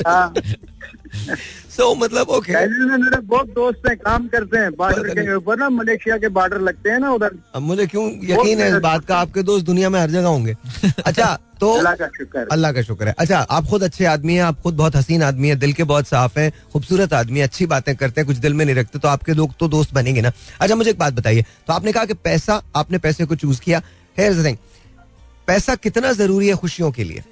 हाँ। 0.07 0.33
सो 1.75 1.93
मतलब 1.95 2.29
ओके 2.29 2.53
में 2.53 2.97
मेरे 2.97 3.19
बहुत 3.21 3.47
दोस्त 3.49 3.87
हैं 3.87 3.95
काम 3.97 4.27
करते 4.27 4.57
हैं 4.57 4.71
बॉर्डर 4.75 5.09
के 5.15 5.33
ऊपर 5.35 5.57
ना 5.57 5.69
मलेशिया 5.69 6.17
के 6.17 6.27
बॉर्डर 6.29 6.61
लगते 6.61 6.89
हैं 6.89 6.99
ना 6.99 7.11
उधर। 7.13 7.31
अब 7.55 7.61
मुझे 7.61 7.87
क्यों 7.87 8.05
यकीन 8.29 8.59
है 8.61 8.67
इस 8.69 8.75
बात 8.83 9.05
का 9.05 9.17
आपके 9.17 9.43
दोस्त 9.43 9.65
दुनिया 9.65 9.89
में 9.89 9.99
हर 9.99 10.09
जगह 10.09 10.27
होंगे। 10.27 10.55
अच्छा 11.05 11.33
तो 11.59 11.71
अल्लाह 11.73 11.95
का 11.95 12.07
शुक्र 12.17 12.47
अल्लाह 12.51 12.71
का 12.71 12.81
शुक्र 12.81 13.07
है। 13.07 13.13
अच्छा 13.17 13.39
आप 13.39 13.67
खुद 13.69 13.83
अच्छे 13.83 14.05
आदमी 14.05 14.33
हैं 14.35 14.43
आप 14.43 14.61
खुद 14.61 14.75
बहुत 14.75 14.95
हसीन 14.95 15.23
आदमी 15.23 15.49
है 15.49 15.55
दिल 15.55 15.73
के 15.73 15.83
बहुत 15.83 16.07
साफ़ 16.07 16.39
हैं 16.39 16.51
खूबसूरत 16.73 17.13
आदमी 17.13 17.39
है 17.39 17.45
अच्छी 17.45 17.65
बातें 17.65 17.95
करते 17.95 18.21
हैं 18.21 18.27
कुछ 18.27 18.37
दिल 18.37 18.53
में 18.53 18.65
नहीं 18.65 18.75
रखते 18.75 18.99
तो 18.99 19.07
आपके 19.07 19.33
लोग 19.33 19.53
तो 19.59 19.67
दोस्त 19.67 19.93
बनेंगे 19.93 20.21
ना। 20.21 20.31
अच्छा 20.59 20.75
मुझे 20.75 20.89
एक 20.89 20.99
बात 20.99 21.13
बताइए 21.13 21.45
तो 21.67 21.73
आपने 21.73 21.91
कहा 21.91 22.05
कि 22.05 22.13
पैसा 22.13 22.61
आपने 22.75 22.97
पैसे 22.97 23.25
को 23.25 23.35
चूज़ 23.35 23.61
किया। 23.61 23.81
हेयर 24.17 24.43
थिंग 24.45 24.57
पैसा 25.47 25.75
कितना 25.75 26.11
ज़रूरी 26.13 26.47
है 26.47 26.55
खुशियों 26.55 26.91
के 26.91 27.03
लिए? 27.03 27.23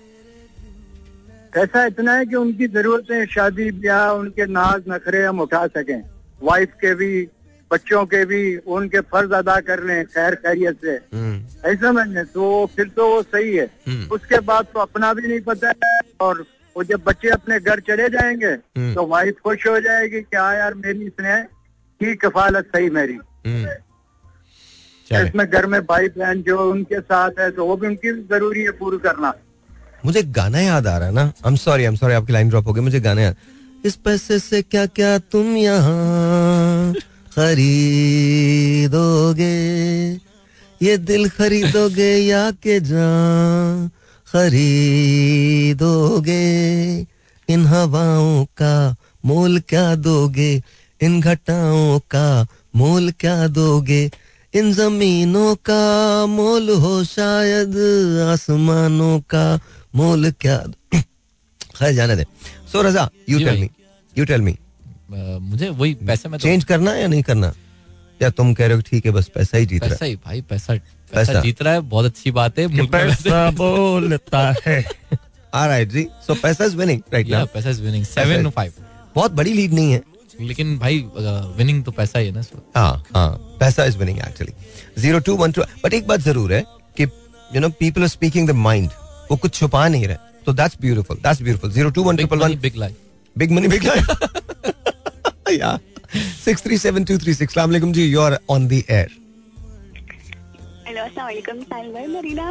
ऐसा 1.58 1.86
इतना 1.86 2.14
है 2.14 2.26
कि 2.26 2.36
उनकी 2.36 2.68
जरूरतें 2.68 3.26
शादी 3.26 3.72
ब्याह 3.72 4.10
उनके 4.10 4.46
नाज 4.46 4.84
नखरे 4.90 5.24
हम 5.24 5.40
उठा 5.40 5.66
सकें। 5.68 6.02
वाइफ 6.44 6.74
के 6.82 6.94
भी 6.96 7.28
बच्चों 7.72 8.06
के 8.06 8.24
भी 8.26 8.58
उनके 8.58 9.00
फ़र्ज़ 9.02 9.34
अदा 9.34 9.60
कर 9.60 9.84
लें 9.84 10.06
खैर 10.06 10.36
खैरियत 10.36 10.80
से। 10.86 10.96
ऐसा 11.72 11.92
मैंने 11.92 12.24
तो 12.24 12.66
फिर 12.76 12.88
तो 12.88 13.08
वो 13.10 13.22
सही 13.24 13.56
है। 13.56 13.66
हम्म। 13.88 14.08
उसके 14.16 14.40
बाद 14.40 14.68
तो 14.74 14.80
अपना 14.80 15.14
भी 15.14 15.28
नहीं 15.28 15.40
पता 15.42 15.68
है 15.68 16.00
और 16.22 16.46
वो 16.76 16.84
जब 16.84 17.04
बच्चे 17.06 17.30
अपने 17.30 17.60
घर 17.60 17.80
चले 17.80 18.10
जाएँगे 18.10 18.48
हम्म। 18.48 18.94
तो 18.96 19.06
वाइफ 19.08 19.40
खुश 19.44 19.68
हो 19.68 19.80
जाएगी 19.80 20.22
कि 20.22 20.38
हाँ 20.38 20.56
यार 20.56 20.74
मेरी 20.74 21.06
इसने 21.06 21.42
की 22.02 22.16
कफालत 22.16 22.66
सही 22.76 22.90
मेरी। 22.90 23.18
इसमें 25.12 25.50
घर 25.50 25.66
में 25.66 25.82
भाई 25.82 26.08
बहन 26.08 26.42
जो 26.42 26.58
उनके 26.72 27.00
साथ 27.02 27.40
है 27.40 27.52
तो 27.52 27.66
वो 27.66 27.76
भी 27.78 27.88
उनकी 27.88 28.12
ज़रूरी 28.28 28.62
है 28.64 28.72
पूरी 28.72 28.98
करना। 28.98 29.34
मुझे 30.06 30.24
गाना 30.24 30.60
याद 30.60 30.88
आ 30.88 30.98
रहा 30.98 31.08
है 31.08 31.14
ना। 31.14 31.22
I 31.22 31.48
am 31.48 31.56
sorry 31.56 31.84
I 31.84 31.88
am 31.88 31.96
sorry 31.96 32.14
आपकी 32.14 32.34
लाइन 32.34 32.50
ड्रॉप 32.50 32.68
हो 32.68 32.74
गई, 32.74 32.82
मुझे 32.82 33.00
गाना 33.00 33.22
याद। 33.22 33.36
इस 33.86 33.96
पैसे 33.96 34.40
से 34.40 34.62
क्या 34.62 34.86
क्या 34.86 35.18
तुम 35.18 35.58
यहाँ 35.58 36.94
खरीदोगे? 37.36 38.52
ये 40.82 40.98
दिल 40.98 41.30
खरीदोगे 41.30 42.18
या 42.18 42.52
के 42.52 42.80
जान 42.80 43.90
खरीदोगे? 44.28 44.72
इन 47.50 47.66
हवाओं 47.66 48.46
का 48.58 48.96
मोल 49.26 49.60
क्या 49.70 49.96
दोगे? 49.96 50.62
इन 51.02 51.22
घटाओं 51.22 52.00
का 52.00 52.48
मोल 52.76 53.12
क्या 53.20 53.48
दोगे? 53.48 54.12
इन 54.54 54.74
जमीनों 54.74 55.56
का 55.56 56.26
मोल 56.26 56.70
हो 56.70 57.04
शायद 57.04 57.76
आसमानों 58.30 59.20
का 59.20 59.60
मोल 59.94 60.32
क्या? 60.42 60.58
खैर 61.76 61.94
जाने 61.94 62.16
दे। 62.16 62.26
So 62.72 62.82
Raza 62.82 63.10
you 63.30 63.40
tell 63.40 63.60
me 63.60 63.70
you 64.16 64.26
tell 64.26 64.42
me 64.42 64.56
मुझे 65.12 65.70
वही 65.70 65.94
पैसे 66.08 66.30
में 66.30 66.40
तो 66.40 66.44
चेंज 66.44 66.64
करना 66.64 66.92
है 66.92 67.02
या 67.02 67.08
नहीं 67.08 67.24
करना? 67.24 67.54
या 68.22 68.30
तुम 68.30 68.54
कह 68.54 68.68
रहे 68.68 68.76
हो 68.76 68.82
ठीक 68.90 69.06
है 69.06 69.12
बस 69.12 69.28
पैसा 69.36 69.58
ही 69.58 69.66
जीत 69.66 69.84
रहा 69.84 69.90
पैसा 69.90 70.06
ही 70.06 70.16
भाई 70.26 70.42
पैसा 70.50 70.74
पैसा। 71.14 71.42
जीत 71.42 71.62
रहा 71.62 71.74
है 71.74 71.80
बहुत 71.90 72.06
अच्छी 72.06 72.32
बात 72.32 72.60
है 72.60 72.86
पैसा 72.88 73.50
बोलता 73.52 74.54
है। 74.66 74.84
ऑलराइट 75.54 75.90
जी। 75.92 76.08
सो 76.28 76.36
पैसा 76.42 76.66
इज़ 76.66 76.76
विनिंग 76.78 77.02
राइट 77.14 77.30
नाउ 77.30 77.46
पैसा 77.54 77.70
इज़ 77.70 77.82
विनिंग 77.82 78.06
सेवन 78.06 78.50
फाइव 78.50 78.74
बहुत 79.16 79.32
बड़ी 79.32 79.54
लीड 79.54 79.74
नहीं 79.74 79.92
है। 79.92 80.02
लेकिन 80.42 80.78
भाई 80.80 81.00
विनिंग 81.58 81.84
तो 81.84 81.92
पैसा 81.92 82.20
ही 82.20 82.28
है 82.28 82.34
ना 82.34 82.42
हाँ 82.76 83.04
हाँ 83.16 83.30
पैसा 83.60 83.86
is 83.86 83.98
winning 83.98 84.20
actually 84.20 84.54
zero 85.02 85.20
two 85.20 85.36
one 85.38 85.52
two 85.52 85.62
but 85.84 85.94
एक 85.94 86.08
बात 86.08 86.20
ज़रूर 86.22 86.54
है 86.54 86.64
कि 86.98 87.04
you 87.56 87.62
know 87.62 87.70
people 87.80 88.02
are 88.02 88.08
speaking 88.08 88.48
the 88.48 88.52
mind 88.62 88.90
वो 89.32 89.36
कुछ 89.44 89.54
छुपा 89.56 89.88
नहीं 89.88 90.08
रहे। 90.08 90.18
तो 90.46 90.54
that's 90.54 90.78
beautiful 90.82 91.18
that's 91.24 91.42
beautiful 91.42 91.72
zero 91.72 91.90
two 91.98 92.04
one 92.04 92.16
big 92.16 92.28
triple 92.28 92.44
one 92.44 92.56
big 92.62 92.76
life 92.78 92.96
big 93.36 93.52
money 93.52 93.68
big 93.68 93.86
या 95.60 95.78
six 96.46 96.64
three 96.64 96.78
seven 96.78 97.04
two 97.06 97.18
three 97.18 97.34
six 97.34 97.54
सलाम 97.54 97.92
जी 97.94 98.06
you 98.06 98.22
are 98.22 98.38
on 98.50 98.68
the 98.68 98.82
air 98.90 99.10
hello 100.88 101.02
अस्सलाम 101.04 101.26
वालेकुम 101.26 101.62
साहिल 101.64 101.92
भाई 101.94 102.08
मैं 102.08 102.22
रीना 102.22 102.50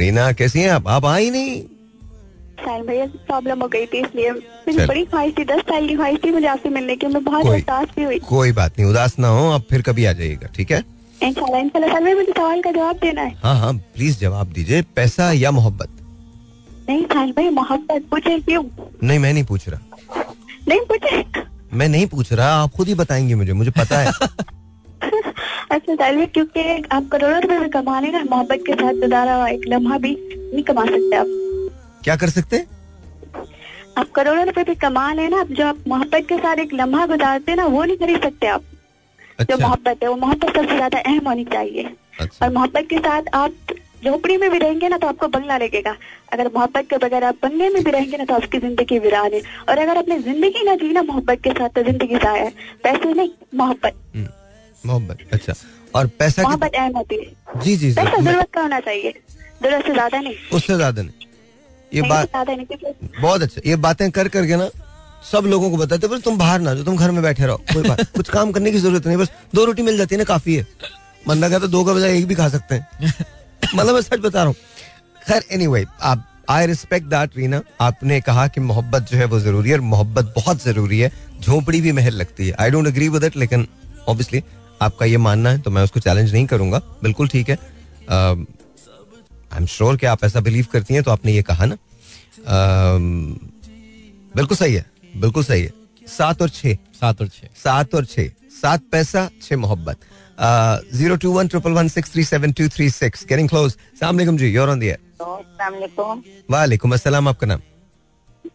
रीना 0.00 0.30
कैसी 0.40 0.60
हैं 0.60 0.70
आप 0.70 0.88
आप 0.88 1.06
आई 1.06 1.30
नहीं 1.30 1.60
साहिल 2.64 2.82
भाई 2.86 3.06
प्रॉब्लम 3.26 3.60
हो 3.62 3.68
गई 3.68 3.86
थी 3.92 3.98
इसलिए। 4.00 4.30
मुझे 4.30 4.86
बड़ी 4.86 5.04
ख्वाहिश 5.04 5.32
थी 5.38 5.44
दस 5.44 5.60
साल 5.68 5.86
की 5.88 5.94
ख्वाहिश 5.96 6.18
थी 6.24 6.30
मुझे 6.30 6.46
आपसे 6.46 6.68
मिलने 6.70 6.96
की 6.96 7.06
मैं 7.14 7.22
बहुत 7.24 7.46
कोई- 7.46 7.94
भी 7.96 8.04
हुई 8.04 8.18
कोई 8.28 8.52
बात 8.58 8.78
नहीं 8.78 8.88
उदास 8.90 9.18
ना 9.18 9.28
हो 9.36 9.48
आप 9.52 9.64
फिर 9.70 9.82
कभी 9.82 10.04
आ 10.04 10.12
जाइएगा 10.20 10.48
ठीक 10.56 10.70
है 10.72 10.82
इंशाल्लाह 11.20 11.60
इंशाल्लाह 11.60 12.14
मुझे 12.14 12.32
सवाल 12.32 12.62
का 12.62 12.70
जवाब 12.72 12.96
देना 13.02 13.22
है 13.22 13.34
हाँ 13.42 13.58
हाँ 13.60 13.72
प्लीज़ 13.94 14.18
जवाब 14.18 14.52
दीजिए 14.52 14.82
पैसा 14.96 15.30
या 15.32 15.50
मोहब्बत 15.50 15.96
नहीं 16.90 17.04
साहिल 17.06 17.32
भाई 17.32 17.48
मोहब्बत 17.50 18.06
पूछे 18.10 18.38
क्यों? 18.38 18.62
नहीं 19.02 19.18
मैं 19.18 19.32
नहीं 19.32 19.44
पूछ 19.44 19.68
रहा। 19.68 20.24
नहीं 20.68 20.80
पूछे? 20.80 21.24
मैं 21.72 21.88
नहीं 21.88 22.06
पूछ 22.06 22.32
रहा 22.32 22.48
आप 22.62 22.70
खुद 22.76 22.88
ही 22.88 22.94
बताएँगे 22.94 23.34
मुझे 23.34 23.52
मुझे 23.52 23.70
पता 23.70 23.98
है। 23.98 24.12
अच्छा 25.70 25.94
साहिल 25.94 26.26
क्योंकि 26.26 26.62
आप 26.92 27.08
करोड़ों 27.12 27.40
रुपए 27.42 27.58
भी 27.58 27.68
कमा 27.68 28.00
लें 28.00 28.10
ना 28.12 28.22
मोहब्बत 28.30 28.64
के 28.66 28.72
साथ 28.72 29.00
गुजारा 29.02 29.46
एक 29.48 29.68
लम्हा 29.68 29.98
भी 29.98 30.16
नहीं 30.32 30.62
कमा 30.62 30.84
सकते 30.86 31.16
आप। 31.16 31.26
क्या 32.04 32.16
कर 32.16 32.30
सकते 32.30 32.56
हैं? 32.56 32.66
आप 33.98 34.10
करोड़ों 34.10 34.44
रुपए 34.46 34.64
भी 34.64 34.74
कमा 34.84 35.12
लें 35.12 35.28
ना 35.28 35.42
जो 35.50 35.66
आप 35.66 35.78
मोहब्बत 35.88 36.26
के 36.28 36.38
साथ 36.38 36.56
एक 36.56 36.74
लम्हा 36.74 37.06
गुजारते 37.06 37.52
हैं 37.52 37.56
ना 37.56 37.66
वो 37.66 37.84
नहीं 37.84 37.96
खरीद 37.96 38.22
सकते 38.22 38.46
आप। 38.46 38.62
अच्छा। 39.38 39.54
जो 39.56 39.62
मोहब्बत 39.62 40.02
है 40.02 40.08
वो 40.08 40.16
मोहब्बत 40.16 40.56
सबसे 40.56 40.74
ज़्यादा 40.74 40.98
अहम 40.98 41.28
होनी 41.28 41.44
चाहिए। 41.44 41.88
अच्छा। 42.20 42.46
और 42.46 42.52
मोहब्बत 42.52 42.86
के 42.90 42.98
साथ 42.98 43.22
आप 43.34 43.54
झोपड़ी 44.04 44.36
में 44.36 44.50
भी 44.50 44.58
रहेंगे 44.58 44.88
ना 44.88 44.96
तो 44.98 45.06
आपको 45.06 45.28
बंगला 45.28 45.56
लगेगा। 45.58 45.94
अगर 46.32 46.48
मोहब्बत 46.54 46.86
के 46.90 46.96
बगैर 46.96 47.24
आप 47.24 47.36
बंगले 47.42 47.68
में 47.68 47.82
भी 47.84 47.90
रहेंगे 47.90 48.16
ना 48.16 48.24
तो 48.24 48.34
आपकी 48.34 48.58
ज़िंदगी 48.58 48.98
वीरान 48.98 49.32
है। 49.32 49.40
और 49.68 49.78
अगर 49.78 49.98
आपने 49.98 50.18
ज़िंदगी 50.18 50.64
ना 50.64 50.74
जी 50.74 50.92
ना 50.92 51.02
मोहब्बत 51.02 51.40
के 51.44 51.50
साथ 51.50 51.68
तो 51.68 51.82
ज़िंदगी 51.82 52.14
जाया 52.16 52.42
है। 52.42 52.50
पैसे 52.84 53.12
नहीं 53.12 53.30
मोहब्बत। 53.54 53.94
हम्म, 54.16 54.28
मोहब्बत 54.84 55.18
अच्छा। 55.32 55.54
और 55.94 56.06
पैसा 56.18 56.42
मोहब्बत 56.42 56.74
अहम 56.74 56.96
होती 56.96 57.16
है। 57.16 57.62
जी 57.62 57.76
जी 57.76 57.88
जी। 57.88 57.94
पैसा 57.94 58.20
ज़रूरत 58.20 58.48
का 58.54 58.60
होना 58.62 58.80
चाहिए। 58.80 59.14
ज़रूरत 59.62 59.86
से 59.86 59.92
ज़्यादा 59.92 60.20
नहीं। 60.20 60.34
उससे 60.52 60.76
ज़्यादा 60.76 61.02
नहीं। 61.02 61.28
ये 61.92 62.02
बात 62.02 62.36
नहीं 62.36 62.92
बहुत 63.20 63.42
अच्छा। 63.42 63.60
ये 63.66 63.76
बातें 63.78 64.10
कर 64.10 64.28
करके 64.28 64.56
ना 64.56 64.68
सब 65.24 65.44
लोगों 65.46 65.70
को 65.70 65.76
बताते 65.76 66.08
बस 66.08 66.22
तुम 66.22 66.38
बाहर 66.38 66.60
ना 66.60 66.74
जाओ 66.74 66.84
तुम 66.84 66.96
घर 66.96 67.10
में 67.10 67.22
बैठे 67.22 67.46
रहो। 67.46 67.56
कोई 67.72 67.82
बात 67.82 68.00
कुछ 68.16 68.28
काम 68.30 68.52
करने 68.52 68.70
की 68.72 68.78
ज़रूरत 68.78 69.06
नहीं 69.06 69.16
बस 69.16 69.30
दो 69.54 69.64
रोटी 69.64 69.82
मिल 69.82 69.96
जाती 69.98 70.14
है 70.14 70.18
ना 70.18 70.24
काफ़ी 70.24 70.54
है। 70.54 70.66
बंदा 71.28 71.48
कहता 71.48 71.66
दो 71.66 71.84
का 71.84 71.92
बजाय 71.94 72.16
एक 72.18 72.26
भी 72.26 72.34
खा 72.34 72.48
सकते 72.48 72.74
हैं। 72.74 73.24
मतलब 73.74 73.94
मैं 73.94 74.00
सच 74.02 74.18
बता 74.20 74.38
रहा 74.38 74.46
हूँ। 74.46 74.54
खैर 75.22 75.44
एनी 75.52 75.84
आप 76.02 76.26
आई 76.50 76.66
रिस्पेक्ट 76.66 77.06
दैट 77.06 77.36
रीना 77.36 77.60
आपने 77.80 78.20
कहा 78.20 78.46
कि 78.48 78.60
मोहब्बत 78.60 79.10
जो 79.10 79.18
है 79.18 79.24
वो 79.24 79.40
ज़रूरी 79.40 79.70
है 79.70 79.74
और 79.76 79.80
मोहब्बत 79.82 80.32
बहुत 80.36 80.62
ज़रूरी 80.62 80.98
है। 81.00 81.10
झोपड़ी 81.40 81.80
भी 81.80 81.92
महल 81.92 82.14
लगती 82.14 82.48
है। 82.48 82.54
I 82.60 82.70
don't 82.70 82.86
agree 82.86 83.08
with 83.08 83.24
it 83.24 83.36
लेकिन 83.36 83.66
ऑब्वियसली 84.08 84.42
आपका 84.82 85.06
ये 85.06 85.16
मानना 85.18 85.50
है 85.50 85.60
तो 85.62 85.70
मैं 85.70 85.82
उसको 85.82 86.00
चैलेंज 86.00 86.32
नहीं 86.32 86.46
करूँगा। 86.46 86.78
बिल्कुल 87.02 87.28
ठीक 87.28 87.48
है। 87.50 87.58
आई 88.10 89.58
एम 89.58 89.66
श्योर 89.66 89.96
कि 89.96 90.06
आप 90.06 90.24
ऐसा 90.24 90.40
बिलीव 90.40 90.66
करती 90.72 90.94
हैं 90.94 91.02
तो 91.02 91.10
आपने 91.10 91.32
ये 91.32 91.42
कहा 91.42 91.66
ना। 91.66 91.76
बिल्कुल 94.36 94.56
सही 94.56 94.74
है। 94.74 94.84
बिल्कुल 95.16 95.44
सही 95.44 95.62
है। 95.62 95.72
सात 96.08 96.42
और 96.42 96.48
छः 96.50 96.76
सात 97.00 97.20
और 97.20 97.28
छह। 97.28 97.46
सात 97.56 97.94
और 97.94 98.04
छः 98.06 98.30
सात 98.52 98.82
पैसा 98.92 99.28
छः 99.42 99.56
मोहब्बत। 99.56 99.96
Zero 100.40 101.16
two 101.22 101.32
one 101.32 101.48
triple 101.48 101.72
one 101.72 101.88
six 101.88 102.12
three 102.12 102.24
seven 102.24 102.52
two 102.58 102.68
three 102.76 102.88
six 102.90 103.24
getting 103.28 103.48
close 103.48 103.72
सलाम 103.72 104.36
जी 104.36 104.48
योर 104.48 104.70
ऑन 104.70 104.80
द 104.80 104.82
एयर 104.84 104.98
वालेकुम 106.50 106.92
अस्सलाम 106.94 107.28
आपका 107.28 107.46
नाम 107.46 107.60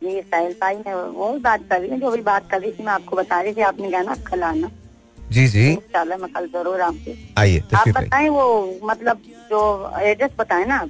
जी 0.03 0.21
साहिल 0.21 0.53
भाई 0.61 0.75
मैं 0.77 0.93
वो 0.93 1.27
बात 1.41 1.61
कर 1.69 1.79
रही 1.79 1.89
हूँ 1.89 1.99
जो 1.99 2.11
भी 2.11 2.21
बात 2.21 2.49
कर 2.51 2.61
रही 2.61 2.71
थी 2.71 2.83
मैं 2.83 2.91
आपको 2.93 3.15
बता 3.15 3.39
रही 3.41 3.53
थी 3.53 3.61
आपने 3.67 3.91
कहा 3.91 4.01
ना 4.01 4.15
कल 4.27 4.43
आना। 4.43 4.69
जी 5.31 5.47
जी। 5.47 5.65
इंशाल्लाह 5.71 6.17
मैं 6.17 6.31
कल 6.33 6.47
ज़रूर 6.53 6.81
आऊँगी। 6.81 7.13
आइए 7.37 7.61
आप 7.75 7.87
बताएँ 7.89 8.29
वो 8.29 8.43
मतलब 8.83 9.21
जो 9.49 9.61
एड्रेस 10.01 10.31
बताएँ 10.39 10.65
ना 10.65 10.75
आप। 10.77 10.89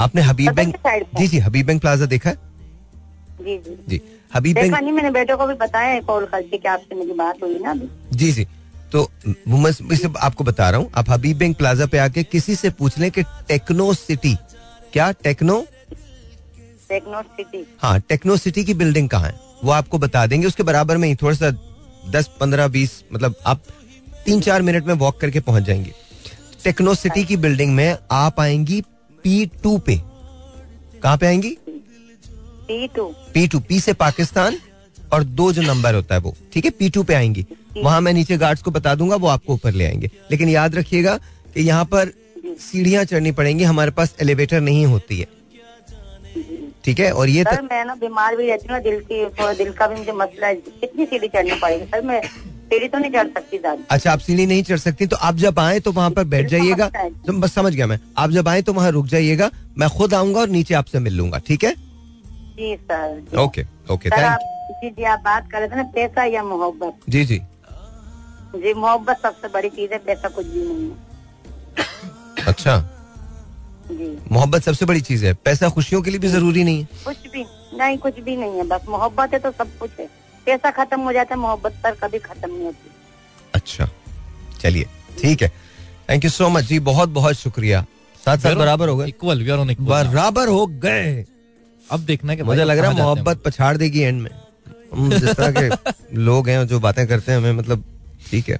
आपने 0.00 0.22
हबीब 0.22 0.52
बैंक। 0.54 0.76
जी 1.18 1.26
जी 1.28 1.38
हबीब 1.38 1.66
बैंक 1.66 1.80
प्लाजा 1.80 2.06
देखा 2.06 2.30
है? 2.30 2.36
जी 3.40 3.58
जी। 3.58 3.76
जी 3.88 4.00
हबीब 4.34 4.56
बैंक 4.56 4.74
मैंने 4.74 5.10
बेटे 5.10 5.36
को 5.36 5.46
भी 5.46 5.54
बताया 5.62 6.00
कॉल 6.02 6.26
करके 6.26 6.68
आपसे 6.68 6.94
मेरी 6.94 7.12
बात 7.14 7.42
हुई 7.42 7.58
ना 7.58 7.74
जी 8.12 8.32
जी। 8.32 8.46
तो 8.94 9.08
मैं 9.48 9.70
इसे 9.92 10.08
आपको 10.18 10.44
बता 10.44 10.68
रहा 10.70 10.80
हूँ 10.80 10.90
आप 10.94 11.10
हबीब 11.10 11.38
बैंक 11.38 11.56
प्लाजा 11.58 11.86
पे 11.86 11.98
आके 11.98 12.22
किसी 12.24 12.54
से 12.56 12.70
पूछ 12.70 12.98
लें 12.98 13.10
कि 13.10 13.22
टेक्नो 13.48 13.92
सिटी 13.94 14.34
क्या 14.92 15.10
टेक्नो? 15.12 15.60
Techno 16.88 17.22
city. 17.22 17.64
हाँ 17.82 17.98
टेक्नो 18.00 18.36
सिटी 18.36 18.64
की 18.64 18.74
बिल्डिंग 18.74 19.08
कहाँ 19.08 19.28
है? 19.28 19.34
वो 19.64 19.70
आपको 19.72 19.98
बता 19.98 20.26
देंगे 20.26 20.46
उसके 20.46 20.62
बराबर 20.62 20.96
में 20.96 21.08
ही 21.08 21.14
थोड़ा 21.14 21.34
सा 21.36 21.50
दस 22.10 22.28
पंद्रह 22.40 22.68
बीस 22.68 23.02
मतलब 23.12 23.34
आप 23.46 23.62
तीन 24.26 24.40
चार 24.40 24.62
मिनट 24.62 24.86
में 24.86 24.94
वॉक 24.94 25.20
करके 25.20 25.40
पहुँच 25.40 25.62
जाएँगे। 25.62 25.92
टेक्नो 26.64 26.94
सिटी 26.94 27.24
की 27.24 27.36
बिल्डिंग 27.36 27.74
में 27.74 27.96
आप 28.12 28.40
आएँगी 28.40 28.80
पी 29.24 29.44
टू 29.62 29.76
पे। 29.78 30.00
कहाँ 31.02 31.16
पे 31.16 31.26
आएँगी? 31.26 31.56
P 32.68 32.86
to 32.96 33.12
P 33.34 33.46
to 33.48 33.58
P 33.60 33.80
से 33.80 33.92
पाकिस्तान 33.94 34.58
और 35.12 35.24
दो 35.24 35.52
जो 35.52 35.62
नंबर 35.62 35.94
होता 35.94 36.14
है 36.14 36.20
वो 36.20 36.34
ठीक 36.52 36.64
है? 36.64 36.70
पी 36.70 36.90
टू 36.90 37.02
पे 37.02 37.14
आएँगी। 37.14 37.46
वहाँ 37.76 38.00
मैं 38.00 38.12
नीचे 38.12 38.36
गार्ड्स 38.36 38.62
को 38.62 38.70
बता 38.70 38.94
दूँगा 38.94 39.16
वो 39.16 39.28
आपको 39.28 39.52
ऊपर 39.52 39.72
ले 39.72 39.84
आएँगे। 39.84 40.10
लेकिन 40.30 40.48
याद 40.48 40.74
रखिएगा 40.74 41.16
कि 41.54 41.62
यहाँ 41.62 41.84
पर 41.84 42.12
सीढ़ियाँ 42.60 43.04
चढ़नी 43.04 43.32
पड़ेंगी 43.32 43.64
हमारे 43.64 43.90
पास 43.90 44.14
एलिवेटर 44.22 44.60
नहीं 44.60 44.86
होती 44.86 45.18
है। 45.20 45.26
ठीक 46.84 46.98
है? 47.00 47.10
और 47.12 47.28
ये 47.28 47.42
सर 47.44 47.56
तक 47.56 47.68
मैं 47.70 47.84
ना 47.84 47.94
बीमार 47.94 48.36
भी 48.36 48.48
रहती 48.48 48.72
हूँ 48.72 48.80
दिल 48.82 49.00
की 49.02 49.24
थोड़ा 49.26 49.52
दिल 49.54 49.72
का 49.72 49.86
भी 49.86 49.94
मुझे 49.94 50.12
मसला 50.12 50.46
है। 50.46 50.54
कितनी 50.54 51.04
सीढ़ी 51.04 51.28
चढ़नी 51.28 51.60
पड़ेगी? 51.60 51.84
सर 51.84 52.02
मैं 52.02 52.20
सीढ़ी 52.22 52.88
तो 52.88 52.98
नहीं 52.98 53.10
चढ़ 53.10 53.28
सकती 53.28 53.58
अच्छा 53.90 54.12
आप 54.12 54.18
सीढ़ी 54.18 54.46
नहीं 54.46 54.62
चढ़ 54.62 54.78
सकती 54.78 55.06
तो 55.06 55.16
आप 55.18 55.36
जब 55.36 55.58
आए 55.58 55.80
तो 55.80 55.92
वहाँ 55.92 56.10
पर 56.10 56.24
बैठ 56.24 56.46
जाइएगा। 56.48 56.88
तो 57.26 57.32
बस 57.32 57.54
समझ 57.54 57.74
गया 57.74 57.86
मैं। 57.86 57.98
आप 58.18 58.30
जब 58.30 58.48
आए 58.48 58.62
तो 58.62 58.72
वहाँ 58.72 58.90
रुक 58.90 59.06
जाइएगा 59.06 59.50
मैं 59.78 59.88
खुद 59.88 60.14
आऊँगा 60.14 60.40
और 60.40 60.48
नीचे 60.48 60.74
आपसे 60.74 60.98
मिल 60.98 61.16
लूँगा 61.16 61.38
ठीक 61.38 61.64
है? 61.64 61.74
जी 62.56 62.74
सर। 62.76 63.38
ओके 63.38 63.64
ओके 63.92 64.10
थैंक 64.10 64.52
जी 64.74 64.90
जी 64.90 65.04
आप 65.04 65.20
बात 65.24 65.50
कर 65.52 65.58
रहे 65.58 65.68
थे 65.68 65.76
ना 65.76 65.82
पैसा 65.94 66.24
या 66.24 66.42
मोहब्बत? 66.42 66.94
जी 67.08 67.24
जी। 67.24 67.40
जी 68.54 68.72
मोहब्बत 68.74 69.20
सबसे 69.22 69.48
बड़ी 69.48 69.68
चीज़ 69.68 69.92
है 69.92 69.98
पैसा 70.06 70.28
कुछ 70.28 70.46
भी 70.46 70.62
नहीं 70.62 70.90
है। 70.90 72.44
अच्छा। 72.46 72.76
जी। 73.90 74.16
मोहब्बत 74.32 74.62
सबसे 74.62 74.84
बड़ी 74.86 75.00
चीज़ 75.00 75.24
है। 75.26 75.32
पैसा 75.44 75.68
खुशियों 75.68 76.00
के 76.02 76.10
लिए 76.10 76.18
भी 76.20 76.28
ज़रूरी 76.28 76.64
नहीं 76.64 76.80
है। 76.80 76.88
कुछ 77.04 77.26
भी 77.32 77.44
नहीं 77.78 77.98
कुछ 77.98 78.20
भी 78.20 78.36
नहीं 78.36 78.56
है 78.56 78.66
बस 78.68 78.80
मोहब्बत 78.88 79.32
है 79.34 79.38
तो 79.38 79.50
सब 79.58 79.78
कुछ 79.78 79.90
है। 80.00 80.06
पैसा 80.46 80.70
खत्म 80.70 81.00
हो 81.00 81.12
जाता 81.12 81.34
है 81.34 81.40
मोहब्बत 81.40 81.72
सर 81.82 81.94
कभी 82.02 82.18
खत्म 82.18 82.50
नहीं 82.52 82.64
होती। 82.64 82.90
अच्छा 83.54 83.88
चलिए 84.60 84.86
ठीक 85.20 85.42
है। 85.42 85.48
थैंक 86.10 86.24
यू 86.24 86.30
सो 86.30 86.48
मच 86.48 86.64
जी 86.64 86.78
बहुत 86.90 87.08
बहुत 87.18 87.34
शुक्रिया 87.36 87.84
साथ 88.24 88.38
साथ 88.38 88.54
बराबर 88.56 88.88
हो 88.88 88.96
गए। 88.96 89.08
Equal 89.08 89.42
we 89.42 89.50
are 89.50 89.58
on 89.58 89.70
equal 89.70 90.08
बराबर 90.08 90.48
हो 90.48 90.66
गए। 90.84 91.24
अब 91.92 92.00
देखना 92.00 92.34
कि 92.34 92.42
मुझे 92.42 92.64
लग 92.64 92.78
रहा 92.78 92.90
है 92.90 92.96
हैं। 92.96 93.02
मोहब्बत 93.02 93.42
पछाड़ 93.46 93.76
देगी 93.76 94.00
एंड 94.00 94.20
में। 94.22 94.30
हम 94.94 95.10
जिस 95.10 95.30
तरह 95.30 95.52
के 95.60 95.92
लोग 96.28 96.48
हैं 96.48 96.66
जो 96.66 96.80
बातें 96.80 97.06
करते 97.06 97.32
हैं 97.32 97.38
हमें 97.38 97.52
मतलब 97.52 97.84
ठीक 98.34 98.48
है। 98.48 98.58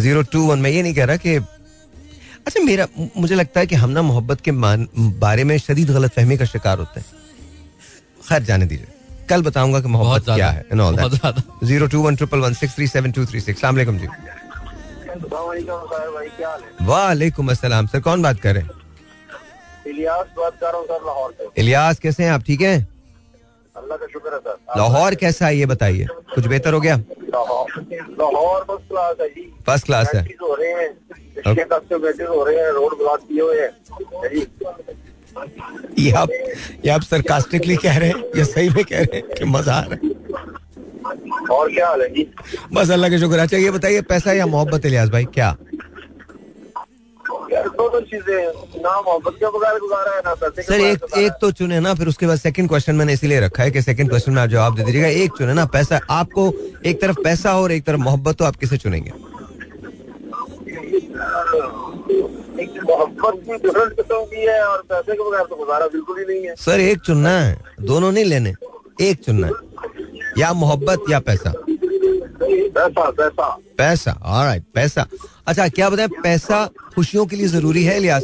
ज़ीरो 0.00 0.22
टू 0.32 0.46
वन 0.46 0.58
मैं 0.58 0.70
ये 0.70 0.82
नहीं 0.82 0.94
कह 0.94 1.04
रहा 1.04 1.16
कि 1.16 1.36
अच्छा 1.36 2.60
मेरा 2.62 2.86
मुझे 3.16 3.34
लगता 3.34 3.60
है 3.60 3.66
कि 3.66 3.74
हम 3.76 3.90
ना 3.90 4.02
मोहब्बत 4.02 4.40
के 4.40 4.52
मान, 4.52 4.88
बारे 5.18 5.44
में 5.44 5.56
शदीद 5.58 5.90
गलत 5.90 6.12
फहमी 6.12 6.36
का 6.38 6.44
शिकार 6.44 6.78
होते 6.78 7.00
हैं। 7.00 7.06
खैर 8.28 8.42
जाने 8.42 8.66
दीजिए। 8.66 8.86
कल 9.30 9.42
बताऊँगा 9.42 9.80
कि 9.80 9.88
मोहब्बत 9.88 10.24
क्या 10.24 10.48
है 10.48 10.64
बहुत 10.72 10.96
that. 10.96 11.12
ज़्यादा। 11.12 11.66
Zero 11.66 11.86
two 11.86 12.00
one 12.02 12.16
triple 12.16 12.38
one 12.40 12.54
six 12.54 12.74
three 12.74 12.86
seven 12.86 13.12
two 13.12 13.26
three 13.26 13.40
six 13.40 13.60
सलाम 13.60 13.74
अलैकुम 13.74 13.98
जी। 13.98 14.06
भाई 14.06 15.62
क्या 16.28 16.48
हाल 16.48 16.62
है 16.62 16.86
वालेकुम 16.86 17.50
अस्सलाम 17.50 17.86
सर 17.86 18.00
कौन 18.00 18.22
बात 18.22 18.40
कर 18.40 18.54
रहे 18.54 18.62
हैं? 18.62 18.70
इलियास 19.86 20.26
बात 20.38 20.58
कर 20.60 20.66
रहा 20.66 20.76
हूँ 20.76 20.86
सर 20.86 21.06
लाहौर 21.06 21.34
से। 21.38 21.60
इलियास 21.60 21.98
कैसे 21.98 22.24
हैं 22.24 22.30
आप? 22.30 22.42
ठीक 22.46 22.60
हैं? 22.60 22.86
अल्लाह 23.82 23.98
का 23.98 24.06
शुक्र 24.12 24.32
है 24.32 24.38
सर। 24.38 24.56
लाहौर 24.78 25.14
कैसा 25.22 25.46
है 25.46 25.56
ये 25.56 25.66
बताइए? 25.66 26.06
कुछ 26.34 26.46
बेहतर 26.46 26.72
हो 26.74 26.80
गया? 26.80 26.96
लाहौर 27.32 28.64
फ़र्स्ट 28.68 28.88
क्लास 28.88 29.16
है 29.20 29.28
जी। 29.28 29.44
फ़र्स्ट 29.66 29.86
क्लास 29.86 30.14
है। 30.14 30.22
हो 30.42 30.54
रहे 30.54 30.72
हैं। 30.72 30.88
हो 32.26 32.44
रहे 32.44 32.56
हैं। 32.56 32.70
रोड 32.72 32.98
ब्लॉक 32.98 33.20
किए 33.28 33.40
हुए 33.40 33.60
हैं। 33.60 33.70
ये 35.98 36.10
आप 36.12 36.30
ये 36.84 36.90
आप 36.90 37.02
सरकास्टिकली 37.02 37.76
कह 37.76 37.98
रहे 37.98 38.08
हैं? 38.08 38.24
या 38.36 38.44
सही 38.44 38.68
में 38.68 38.84
कह 38.84 38.98
रहे 38.98 39.16
हैं 39.16 39.24
कि 39.28 39.44
मज़ा 39.44 39.74
आ 39.74 39.80
रहा 39.80 39.94
है? 39.94 40.10
और 41.50 41.72
क्या 41.72 41.86
हाल 41.88 42.02
है 42.02 42.08
जी? 42.08 42.26
बस 42.72 42.90
अल्लाह 42.90 43.10
का 43.10 43.18
शुक्र 43.18 43.38
अच्छा 43.38 43.56
ये 43.56 43.70
बताइए 43.70 44.00
पैसा 44.10 44.32
या 44.32 44.46
मोहब्बत 44.46 44.86
इलियास 44.86 45.08
भाई 45.08 45.24
क्या? 45.34 45.56
यार 47.52 47.68
दो 47.68 47.88
दो 47.88 48.00
चीज़ें 48.00 48.80
ना 48.82 49.00
मोहब्बत 49.00 49.34
के 49.34 49.46
बगैर 49.56 49.78
गुजारा 49.80 50.14
है 50.14 50.20
ना 50.26 50.34
पैसे 50.34 50.62
सर 50.62 50.80
एक 50.80 51.16
एक 51.18 51.32
तो 51.40 51.50
चुने 51.52 51.80
ना 51.80 51.94
फिर 51.94 52.08
उसके 52.08 52.26
बाद 52.26 52.38
सेकंड 52.38 52.68
क्वेश्चन 52.68 52.94
मैंने 52.94 53.12
इसीलिए 53.12 53.40
रखा 53.40 53.62
है 53.62 53.70
कि 53.70 53.82
सेकंड 53.82 54.08
क्वेश्चन 54.08 54.32
में 54.32 54.42
आप 54.42 54.48
जवाब 54.48 54.76
दे 54.76 54.82
दीजिएगा। 54.82 55.08
एक 55.24 55.32
चुने 55.38 55.54
ना 55.54 55.64
पैसा 55.74 56.00
आपको 56.10 56.52
एक 56.86 57.00
तरफ़ 57.00 57.20
पैसा 57.24 57.58
और 57.58 57.72
एक 57.72 57.84
तरफ़ 57.84 58.00
मोहब्बत 58.00 58.36
तो 58.36 58.44
आप 58.44 58.56
किसे 58.56 58.76
चुनेंगे? 58.76 59.12
मोहब्बत 62.82 63.34
भी 63.48 63.56
डिफरेंट 63.56 63.92
किस्म 63.92 64.24
की 64.24 64.46
है 64.46 64.60
और 64.62 64.82
पैसे 64.88 65.12
के 65.12 65.30
बगैर 65.30 65.44
तो 65.46 65.56
गुजारा 65.56 65.86
बिल्कुल 65.86 66.18
ही 66.18 66.24
नहीं 66.24 66.46
है। 66.46 66.54
सर 66.58 66.80
एक 66.80 67.00
चुनना 67.00 67.30
है 67.30 67.56
दोनों 67.82 68.12
नहीं 68.12 68.24
लेने 68.24 68.54
एक 69.00 69.18
चुनना 69.24 69.46
है। 69.46 69.52
या 70.38 70.52
मोहब्बत 70.52 71.04
या 71.10 71.18
पैसा। 71.20 71.52
पैसा 72.04 73.10
पैसा। 73.10 73.48
पैसा 73.78 74.12
ऑलराइट 74.24 74.62
पैसा। 74.74 75.06
अच्छा 75.46 75.68
क्या 75.68 75.90
बताएँ 75.90 76.08
पैसा 76.22 76.66
खुशियों 76.94 77.26
के 77.26 77.36
लिए 77.36 77.46
ज़रूरी 77.48 77.84
है 77.84 77.96
इलियास? 77.96 78.22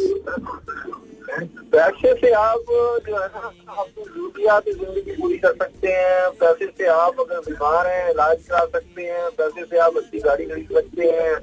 पैसे 1.72 2.14
से 2.14 2.30
आप 2.32 2.64
जो 3.08 3.16
है 3.16 3.26
ना 3.26 3.40
अपनी 3.78 4.04
जरूरियात 4.04 4.64
ज़िंदगी 4.68 5.12
पूरी 5.20 5.38
कर 5.38 5.52
सकते 5.54 5.88
हैं। 5.88 6.30
पैसे 6.40 6.66
से 6.78 6.86
आप 6.86 7.20
अगर 7.20 7.38
बीमार 7.40 7.86
हैं 7.86 8.10
इलाज 8.10 8.36
करा 8.50 8.64
सकते 8.64 9.02
हैं। 9.02 9.28
पैसे 9.38 9.64
से 9.64 9.78
आप 9.78 9.96
अच्छी 9.96 10.18
गाड़ी 10.18 10.44
खरीद 10.44 10.68
सकते 10.72 11.10
हैं। 11.10 11.34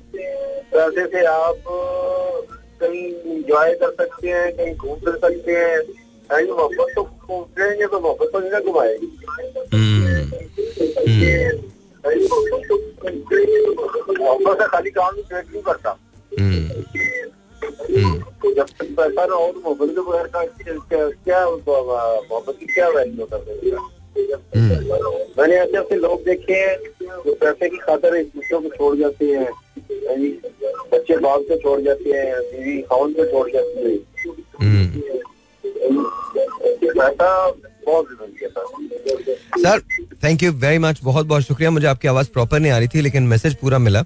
पैसे 0.74 1.06
से 1.08 1.26
आप 1.26 1.64
कहीं 2.82 3.06
इंजॉय 3.36 3.74
कर 3.74 3.92
सकते 3.92 4.28
हैं 4.28 4.52
कहीं 4.58 4.76
घूम 4.76 4.96
फिर 4.96 5.16
सकते 5.16 5.52
हैं। 5.52 5.78
ऐसी 6.30 6.52
मोहब्बत 6.52 6.94
तो 6.96 7.04
घूमेंगे 7.04 7.86
तो 7.86 8.00
मोहब्बत 8.00 8.30
तो 8.34 8.40
नहीं 8.40 8.62
घुमाएगी। 8.62 9.08
मोहब्बत 14.20 14.62
से 14.62 14.68
खाली 14.68 14.90
काम 14.92 15.16
पेट 15.22 15.46
नहीं 15.52 15.62
करता 15.64 15.98
जब 18.56 18.68
तक 18.80 18.88
पैसा 18.98 19.26
ना 19.26 19.36
हो 19.36 19.52
तो 19.52 19.60
मोहब्बत 19.60 19.90
के 19.90 20.02
बगैर 20.02 20.28
का 20.36 20.42
क्या 21.24 21.40
मोहब्बत 21.46 22.56
की 22.60 22.66
क्या 22.74 22.88
वैल्यू 22.90 23.26
कर 23.34 23.40
मैंने 25.38 25.56
ऐसे 25.56 25.78
ऐसे 25.78 25.96
लोग 25.96 26.24
देखे 26.26 26.54
हैं 26.54 26.76
जो 27.26 27.34
पैसे 27.42 27.70
की 27.70 27.78
खातर 27.78 28.16
एक 28.16 28.28
दूसरे 28.36 28.60
को 28.60 28.70
छोड़ 28.76 28.96
जाते 28.98 29.26
हैं 29.26 29.50
बच्चे 30.92 31.18
बाप 31.18 31.42
को 31.50 31.56
छोड़ 31.62 31.80
जाते 31.82 32.10
हैं 32.12 32.42
बीवी 32.42 32.82
खाउन 32.82 33.14
को 33.14 33.26
छोड़ 33.32 33.50
जाती 33.52 33.80
है 33.84 33.98
पैसा 36.94 37.30
sir. 37.88 39.62
Sir 39.62 39.82
thank 40.24 40.44
you 40.44 40.52
very 40.54 40.78
much 40.80 41.00
बहुत 41.04 41.26
बहुत 41.26 41.44
शुक्रिया। 41.44 41.70
मुझे 41.72 41.88
आपकी 41.88 42.08
आवाज़ 42.08 42.28
प्रॉपर 42.34 42.60
नहीं 42.60 42.72
आ 42.72 42.78
रही 42.78 42.88
थी 42.88 43.02
लेकिन 43.02 43.24
मैसेज 43.28 43.56
पूरा 43.62 43.78
मिला। 43.80 44.00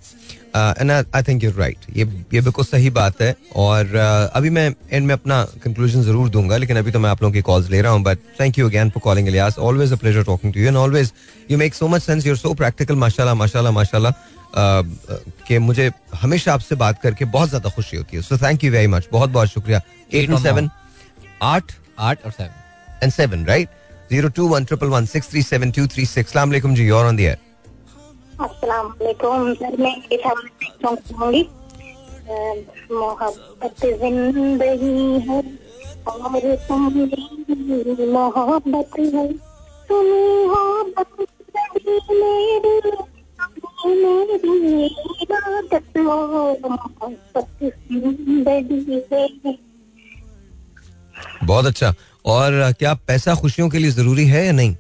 And 0.56 0.92
I 0.92 1.24
think 1.24 1.44
you 1.44 1.52
right 1.58 1.86
ये 1.96 2.06
ये 2.34 2.42
बिल्कुल 2.42 2.66
सही 2.66 2.90
बात 2.90 3.22
है। 3.22 3.36
और 3.56 3.86
uh, 3.86 4.36
अभी 4.38 4.50
मैं 4.50 4.74
एंड 4.92 5.06
में 5.08 5.14
अपना 5.14 5.44
कंक्लूजन 5.64 6.02
ज़रूर 6.04 6.30
दूँगा 6.30 6.58
लेकिन 6.58 6.78
अभी 6.78 6.92
तो 6.92 7.00
मैं 7.00 7.10
आप 7.10 7.22
लोगों 7.24 7.34
की 7.34 7.42
कॉल्स 7.42 7.70
ले 7.70 7.82
रहा 7.82 7.92
हूँ 7.92 8.04
but 8.04 8.18
thank 8.40 8.60
you 8.60 8.68
again 8.70 8.90
for 8.90 9.02
calling 9.04 9.28
Ilyas 9.28 9.58
always 9.60 9.94
a 9.94 9.96
pleasure 9.96 10.24
talking 10.24 10.54
to 10.54 10.60
you 10.60 10.68
and 10.68 10.78
always 10.78 11.12
you 11.52 11.58
make 11.58 11.74
so 11.76 11.88
much 11.88 12.02
sense 12.04 12.26
you're 12.28 12.38
so 12.38 12.54
practical 12.54 12.96
माशाल्लाह 12.96 13.36
माशाल्लाह 13.36 13.74
माशाल्लाह 13.74 14.12
uh, 14.12 14.84
कि 15.48 15.58
मुझे 15.60 15.92
हमेशा 16.22 16.54
आपसे 16.54 16.76
बात 16.76 17.02
करके 17.02 17.26
बहुत 17.28 17.50
ज़्यादा 17.50 17.70
खुशी 17.70 17.98
होती 17.98 18.18
है। 18.18 18.24
So 18.24 18.38
thank 18.38 18.64
you 18.64 18.72
very 18.72 18.88
much 18.88 19.08
बहुत 19.12 19.30
बहुत 19.30 19.50
शुक्रिया। 19.50 19.82
एट 20.14 20.38
सेवन 20.40 20.70
आठ 21.44 21.72
आठ 22.00 22.26
और 22.26 22.32
seven 22.32 22.68
and 23.02 23.12
seven, 23.14 23.46
right? 23.46 23.70
Zero 24.10 24.30
two 24.30 24.48
one 24.48 24.66
triple 24.66 24.90
one 24.90 25.06
six 25.06 25.28
three 25.28 25.42
seven 25.42 25.72
two 25.72 25.86
three 25.88 26.06
six. 26.06 26.32
Assalamu 26.32 26.54
alaikum 26.56 26.76
ji, 26.76 26.84
you're 26.84 27.06
on 27.06 27.16
the 27.16 27.28
air. 27.34 27.38
अस्सलाम 28.44 28.86
वालेकुम 28.88 29.54
सर 29.60 29.74
मैं 29.84 29.96
एक 30.16 30.22
सॉन्ग 30.26 31.00
सुनाऊँगी 31.08 31.42
अ, 31.44 32.36
मोहब्बत 32.92 33.82
ज़िंदगी 34.02 35.20
है 35.28 35.40
और 36.08 36.46
तुम 36.68 36.86
मेरी 36.98 38.06
मोहब्बत 38.14 38.96
है 39.00 39.26
तुम 39.90 40.08
हो 40.52 40.62
बस 40.98 41.12
मेरी 41.60 41.98
मेरी 42.22 42.94
मेरी 44.04 44.88
इबादत 45.26 45.98
मोहब्बत 45.98 47.48
ज़िंदगी 47.64 49.02
है 49.14 49.58
बहुत 51.44 51.66
अच्छा 51.66 51.94
और 52.30 52.74
क्या 52.80 52.94
पैसा 52.94 53.36
खुशियों 53.36 53.70
के 53.70 53.78
लिए 53.78 53.92
ज़रूरी 53.92 54.26
है 54.26 54.46
या 54.46 54.52
नहीं? 54.52 54.76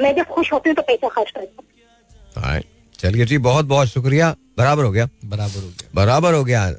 मैं 0.00 0.16
जब 0.16 0.24
खुश 0.24 0.52
होती 0.52 0.70
हूँ 0.70 0.76
तो 0.76 0.82
पैसा 0.82 1.08
खर्च 1.08 1.30
करती 1.30 2.64
चलिए 3.00 3.24
जी 3.26 3.38
बहुत 3.38 3.64
बहुत 3.64 3.88
शुक्रिया। 3.88 4.36
बराबर 4.58 4.84
हो 4.84 4.90
गया? 4.90 5.08
बराबर 5.24 5.62
हो 5.62 5.68
गया। 5.68 5.90
बराबर 5.94 6.34
हो 6.34 6.44
गया। 6.44 6.72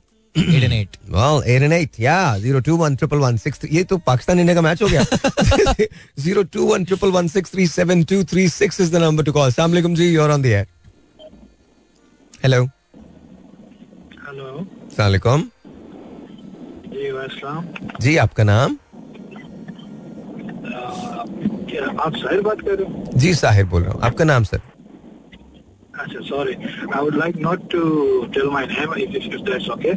ज़ीरो 2.38 2.62
ये 3.72 3.84
तो 3.84 3.98
पाकिस्तान 3.98 4.40
इंडिया 4.40 4.56
का 4.56 4.62
मैच 4.62 4.82
हो 4.82 4.88
गया। 4.88 5.04
Zero 6.20 6.44
two 6.44 6.66
one 6.66 6.86
triple 6.86 7.08
one 7.08 7.28
six 7.28 7.52
three 7.52 7.68
seven 7.68 8.04
two 8.04 8.24
three 8.24 8.50
six 8.50 8.82
जी 18.02 18.18
आपका 18.18 18.44
नाम? 18.44 18.78
आप 20.68 22.16
साहिर 22.16 22.42
बात 22.42 22.62
कर 22.62 22.76
रहे 22.80 22.88
हो 22.94 23.18
जी 23.24 23.34
साहिर 23.34 23.66
बोल 23.74 23.82
रहा 23.84 23.92
हूँ. 23.94 24.02
आपका 24.04 24.26
नाम 24.26 24.44
सर? 24.44 24.62
अच्छा 26.00 26.20
sorry 26.30 26.54
I 26.54 27.04
would 27.04 27.16
like 27.18 27.38
not 27.42 27.70
to 27.72 27.82
tell 28.34 28.50
my 28.54 28.66
name 28.72 28.94
if 29.04 29.16
if 29.18 29.42
that's 29.52 29.70
okay 29.78 29.94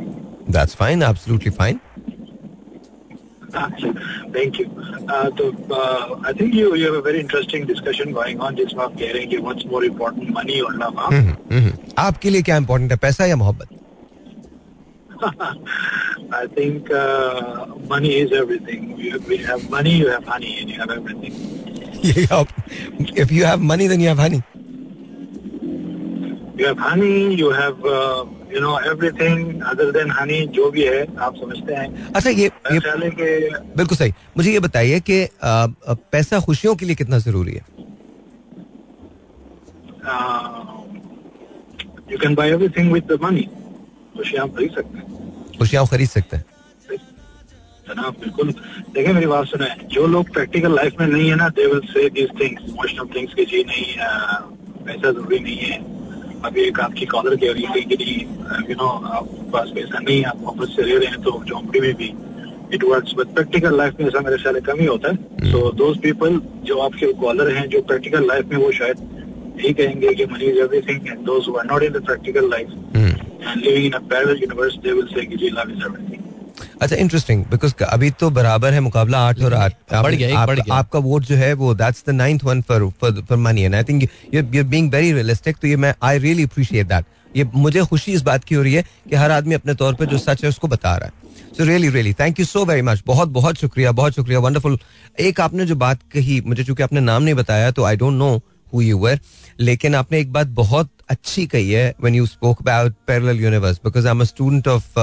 That's 0.55 0.75
fine. 0.79 1.03
Absolutely 1.09 1.51
fine. 1.57 1.77
Thank 4.35 4.61
you 4.61 4.65
तो 5.39 5.45
I 6.27 6.33
think 6.41 6.55
you 6.55 6.75
you 6.75 6.85
have 6.85 7.01
a 7.01 7.05
very 7.07 7.19
interesting 7.19 7.67
discussion 7.67 8.13
going 8.13 8.41
on 8.49 8.55
जिसमें 8.57 8.83
आप 8.85 8.93
कह 8.99 9.13
रहे 9.13 9.21
हैं 9.21 9.29
कि 9.31 9.37
what's 9.37 9.65
more 9.73 9.85
important 9.85 10.31
money 10.37 10.61
और 10.61 10.77
love. 10.83 11.01
आपके 11.99 12.31
लिए 12.31 12.43
क्या 12.49 12.57
इम्पोर्टेंट 12.57 12.91
है 12.93 12.99
पैसा 13.03 13.27
या 13.27 13.37
मोहब्बत 13.37 13.69
I 15.23 16.47
think 16.57 16.91
uh, 16.91 17.67
money 17.89 18.13
is 18.21 18.33
everything. 18.33 18.97
We, 18.97 19.13
we 19.29 19.37
have 19.49 19.69
money, 19.71 19.95
you 19.97 20.09
have 20.09 20.25
honey, 20.25 20.53
and 20.61 20.71
you 20.71 20.79
have 20.81 20.91
everything. 20.91 21.35
आप 22.33 22.49
if 23.23 23.33
you 23.39 23.45
have 23.45 23.61
money 23.71 23.87
then 23.93 24.01
you 24.01 24.09
have 24.09 24.19
honey. 24.25 24.41
You 26.61 26.67
have 26.69 26.79
honey, 26.79 27.35
you 27.41 27.51
have 27.59 27.85
uh, 27.91 28.25
you 28.55 28.61
know 28.65 28.77
everything 28.93 29.63
other 29.73 29.89
than 29.99 30.09
honey. 30.21 30.41
जो 30.59 30.71
भी 30.71 30.85
है 30.85 31.03
आप 31.27 31.37
समझते 31.43 31.75
हैं 31.75 32.13
अच्छा 32.17 32.31
ये 32.31 32.51
ये 32.73 32.79
है 32.87 33.63
बिल्कुल 33.77 33.97
सही 33.99 34.13
मुझे 34.37 34.53
ये 34.53 34.61
बताइए 34.69 35.01
कि 35.11 35.23
अ, 35.23 35.29
अ, 35.43 35.95
पैसा 36.13 36.41
खुशियों 36.49 36.75
के 36.77 36.87
लिए 36.87 36.97
कितना 37.03 37.19
ज़रूरी 37.29 37.53
है 37.53 37.65
you 42.13 42.19
can 42.19 42.35
buy 42.35 42.51
everything 42.51 42.93
with 42.93 43.13
the 43.13 43.19
money 43.23 43.49
खुशियाँ 44.21 44.45
आप 44.45 44.57
खरीद 44.57 44.73
सकते 44.77 44.99
हैं। 44.99 45.59
खुशियाँ 45.59 45.87
खरीद 45.89 46.09
सकते 46.09 46.37
हैं। 46.37 46.45
जनाब 47.87 48.15
बिल्कुल। 48.21 48.51
देखिए 48.95 49.13
मेरी 49.13 49.27
बात 49.27 49.47
सुने 49.47 49.69
जो 49.93 50.07
लोग 50.07 50.33
प्रैक्टिकल 50.33 50.75
लाइफ 50.75 51.01
में 51.01 51.07
नहीं 51.07 51.29
है 51.31 51.37
ना 51.37 51.49
they 51.57 51.67
will 51.67 51.81
say 51.93 52.09
this 52.19 52.29
things 52.41 52.69
emotional 52.69 53.09
things 53.15 53.35
के 53.35 53.45
जी 53.53 53.63
नहीं 53.69 53.87
पैसा 54.87 55.11
ज़रूरी 55.11 55.39
नहीं 55.39 55.57
है। 55.59 55.79
अभी 56.45 56.63
एक 56.63 56.81
आपकी 56.81 57.07
कॉलर 57.07 57.37
कह 57.37 57.53
रही 57.53 57.67
थी 57.75 57.97
कि 57.97 58.15
यू 58.71 58.75
नो 58.75 58.89
आपके 58.89 59.51
पास 59.53 59.73
पैसा 59.75 59.99
नहीं 59.99 60.19
है 60.19 60.29
आप 60.29 60.41
मोहब्बत 60.41 60.69
से 60.69 60.83
रह 60.83 60.99
रहे 60.99 61.09
हैं 61.09 61.23
तो 61.23 61.31
झोंपड़ी 61.45 61.81
में 61.81 61.95
भी 61.97 62.13
it 62.75 62.85
works 62.85 63.15
but 63.19 63.35
practical 63.35 63.77
life 63.79 64.01
में 64.01 64.07
ऐसा 64.07 64.21
मेरे 64.21 64.37
ख्याल 64.43 64.61
कम 64.69 64.81
ही 64.81 64.87
होता 64.87 65.11
है। 65.11 65.51
सो 65.51 65.71
दोज 65.81 65.99
पीपल 66.03 66.41
जो 66.71 66.79
आपके 66.81 67.13
कॉलर 67.25 67.51
हैं 67.57 67.69
जो 67.69 67.81
प्रैक्टिकल 67.91 68.27
लाइफ 68.29 68.53
में 68.53 68.57
वो 68.57 68.71
शायद 68.79 68.97
यही 69.57 69.73
कहेंगे 69.81 70.15
कि 70.15 70.27
money 70.33 70.45
is 70.45 70.59
everything 70.59 71.09
and 71.09 71.19
those 71.27 71.49
are 71.59 71.67
not 71.73 71.83
in 71.83 71.93
the 71.93 72.05
practical 72.07 72.51
life 72.51 72.69
in 73.45 73.93
a 73.93 73.99
parallel 74.11 74.41
universe 74.43 74.75
they 74.85 74.93
will 74.93 75.07
say 75.15 75.27
कि 75.27 75.37
जी 75.37 75.51
लव 75.51 75.71
इज़ 75.71 75.85
एवरीथिंग 75.85 76.19
अच्छा 76.83 76.97
इंटरेस्टिंग 76.97 77.45
बिकॉज़ 77.51 77.73
अभी 77.85 78.11
तो 78.21 78.31
बराबर 78.31 78.73
है 78.73 78.81
मुकाबला 78.81 79.19
आठ 79.29 79.41
और 79.43 79.55
आठ। 79.55 79.73
बढ़ 79.93 80.15
गया, 80.15 80.39
आप- 80.39 80.49
बढ़ 80.49 80.61
गया। 80.61 80.75
आपका 80.75 80.99
वोट 80.99 81.23
जो 81.25 81.37
है 81.37 81.53
वो 81.53 81.75
that's 81.75 82.05
the 82.07 82.11
ninth 82.11 82.45
one 82.45 82.61
for 82.63 82.89
for 83.01 83.37
money 83.37 83.63
and 83.63 83.75
I 83.75 83.85
think 83.85 84.03
you 84.35 84.43
you 84.55 84.65
being 84.65 84.91
very 84.93 85.13
realistic 85.13 85.57
तो 85.57 85.69
ये 85.69 85.77
मैं 85.77 85.95
आई 86.03 86.19
रियली 86.19 86.45
अप्रिशिएट 86.45 86.87
दैट 86.87 87.05
ये 87.37 87.45
मुझे 87.55 87.85
खुशी 87.85 88.13
इस 88.13 88.23
बात 88.23 88.45
की 88.45 88.55
हो 88.55 88.63
रही 88.63 88.75
है 88.75 88.85
कि 89.11 89.17
हर 89.17 89.31
आदमी 89.31 89.55
अपने 89.55 89.75
तौर 89.75 89.95
पे 89.95 90.07
जो 90.07 90.19
सच 90.19 90.43
है 90.45 90.49
उसको 90.49 90.69
बता 90.69 90.97
रहा 90.97 91.07
है। 91.07 91.13
So 91.59 91.65
really 91.65 91.89
really 91.89 92.13
thank 92.13 92.41
you 92.41 92.47
so 92.47 92.65
very 92.65 92.83
much 92.83 93.03
बहुत 93.07 93.29
बहुत 93.29 93.57
शुक्रिया 93.57 93.93
बहुत 93.93 94.15
शुक्रिया 94.15 94.39
वंडरफुल 94.39 94.79
एक 95.21 95.41
आपने 95.41 95.67
जो 95.67 95.75
बात 95.85 95.99
कही 96.13 96.41
मुझे 96.47 96.65
चूँकि 96.65 96.83
आपने 96.83 97.01
नाम 97.01 97.23
नहीं 97.23 97.35
बताया 97.35 97.71
तो 97.71 97.85
I 97.85 97.97
don't 97.97 98.15
know 98.15 98.31
who 98.75 98.81
you 98.83 98.99
were 98.99 99.19
लेकिन 99.61 99.95
आपने 99.95 100.19
एक 100.21 100.33
बात 100.33 100.47
बहुत 100.63 100.91
अच्छी 101.11 101.47
कही 101.53 101.71
है 101.71 101.95
when 102.01 102.15
you 102.15 102.27
spoke 102.27 102.61
about 102.63 102.95
parallel 103.07 103.41
universe 103.41 103.81
because 103.85 104.07
I 104.07 104.11
am 104.11 104.21
a 104.21 104.25
student 104.25 104.69
of 104.69 104.99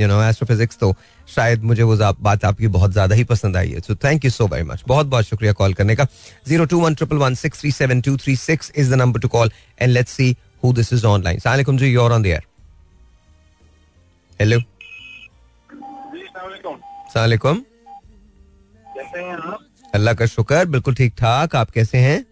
you 0.00 0.06
know 0.08 0.22
astrophysics 0.24 0.78
तो 0.78 0.94
शायद 1.34 1.62
मुझे 1.64 1.82
वो 1.82 1.96
बात 2.20 2.44
आपकी 2.44 2.68
बहुत 2.76 2.92
ज़्यादा 2.92 3.14
ही 3.14 3.24
पसंद 3.24 3.56
आई 3.56 3.70
है। 3.70 3.80
So 3.80 3.94
thank 4.04 4.24
you 4.24 4.30
so 4.30 4.46
very 4.48 4.64
much 4.64 4.82
बहुत 4.88 5.06
बहुत 5.06 5.24
शुक्रिया 5.24 5.52
कॉल 5.52 5.74
करने 5.74 5.96
का। 5.96 6.06
Zero 6.48 6.64
two 6.66 6.80
one 6.80 6.94
triple 6.94 7.16
one 7.16 7.34
six 7.34 7.60
three 7.60 7.70
seven 7.72 8.00
two 8.00 8.16
three 8.16 8.36
six 8.36 8.72
is 8.76 8.90
the 8.90 8.94
number 8.98 9.20
to 9.20 9.28
call 9.28 9.50
and 9.80 9.92
let's 9.92 10.12
see 10.12 10.36
who 10.64 10.72
this 10.72 10.92
is 10.92 11.06
online 11.06 11.38
सलाम 11.38 11.78
जी 11.78 11.92
you're 11.92 12.12
on 12.12 12.22
the 12.22 12.26
air 12.26 12.42
hello 14.40 14.60
सलाम 17.14 17.62
अल्लाह 19.94 20.14
का 20.14 20.26
शुक्र 20.26 20.64
बिल्कुल 20.64 20.94
ठीक 20.94 21.14
ठाक। 21.18 21.54
आप 21.56 21.70
कैसे 21.70 21.98
हैं? 21.98 22.24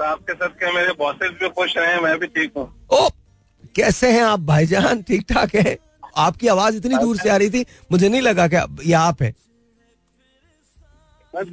बस 0.00 0.04
आपके 0.06 0.32
साथ 0.34 0.48
के 0.60 0.72
मेरे 0.72 0.92
बॉसेस 0.98 1.30
भी 1.40 1.48
खुश 1.48 1.76
रहे 1.76 2.00
मैं 2.00 2.18
भी 2.18 2.26
ठीक 2.26 2.52
हूँ। 2.56 2.64
ओ 2.92 3.08
कैसे 3.76 4.10
हैं 4.12 4.22
आप 4.22 4.40
भाईजान? 4.40 5.02
ठीक 5.02 5.24
ठाक 5.32 5.54
है? 5.54 5.76
आपकी 6.16 6.48
आवाज़ 6.48 6.76
इतनी 6.76 6.96
दूर 6.98 7.16
से 7.16 7.28
आ 7.30 7.36
रही 7.36 7.50
थी 7.50 7.64
मुझे 7.92 8.08
नहीं 8.08 8.20
लगा 8.20 8.46
कि 8.54 8.56
ये 8.88 8.92
आप 8.94 9.22
हैं। 9.22 9.34
बस 11.34 11.46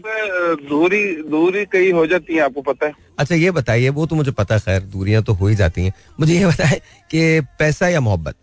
दूरी 0.69 1.03
दूरी 1.31 1.65
कई 1.71 1.91
हो 1.91 2.05
जाती 2.07 2.35
है 2.35 2.41
आपको 2.41 2.61
पता 2.61 2.85
है। 2.85 2.93
अच्छा 3.19 3.35
ये 3.35 3.51
बताइए 3.51 3.89
वो 3.97 4.05
तो 4.05 4.15
मुझे 4.15 4.31
पता 4.31 4.55
है 4.55 4.59
खैर 4.59 4.81
दूरियाँ 4.93 5.23
तो 5.23 5.33
हो 5.33 5.47
ही 5.47 5.55
जाती 5.55 5.85
हैं। 5.85 5.93
मुझे 6.19 6.33
ये 6.33 6.45
बताए 6.45 6.79
कि 7.11 7.41
पैसा 7.59 7.87
या 7.87 7.99
मोहब्बत? 8.01 8.35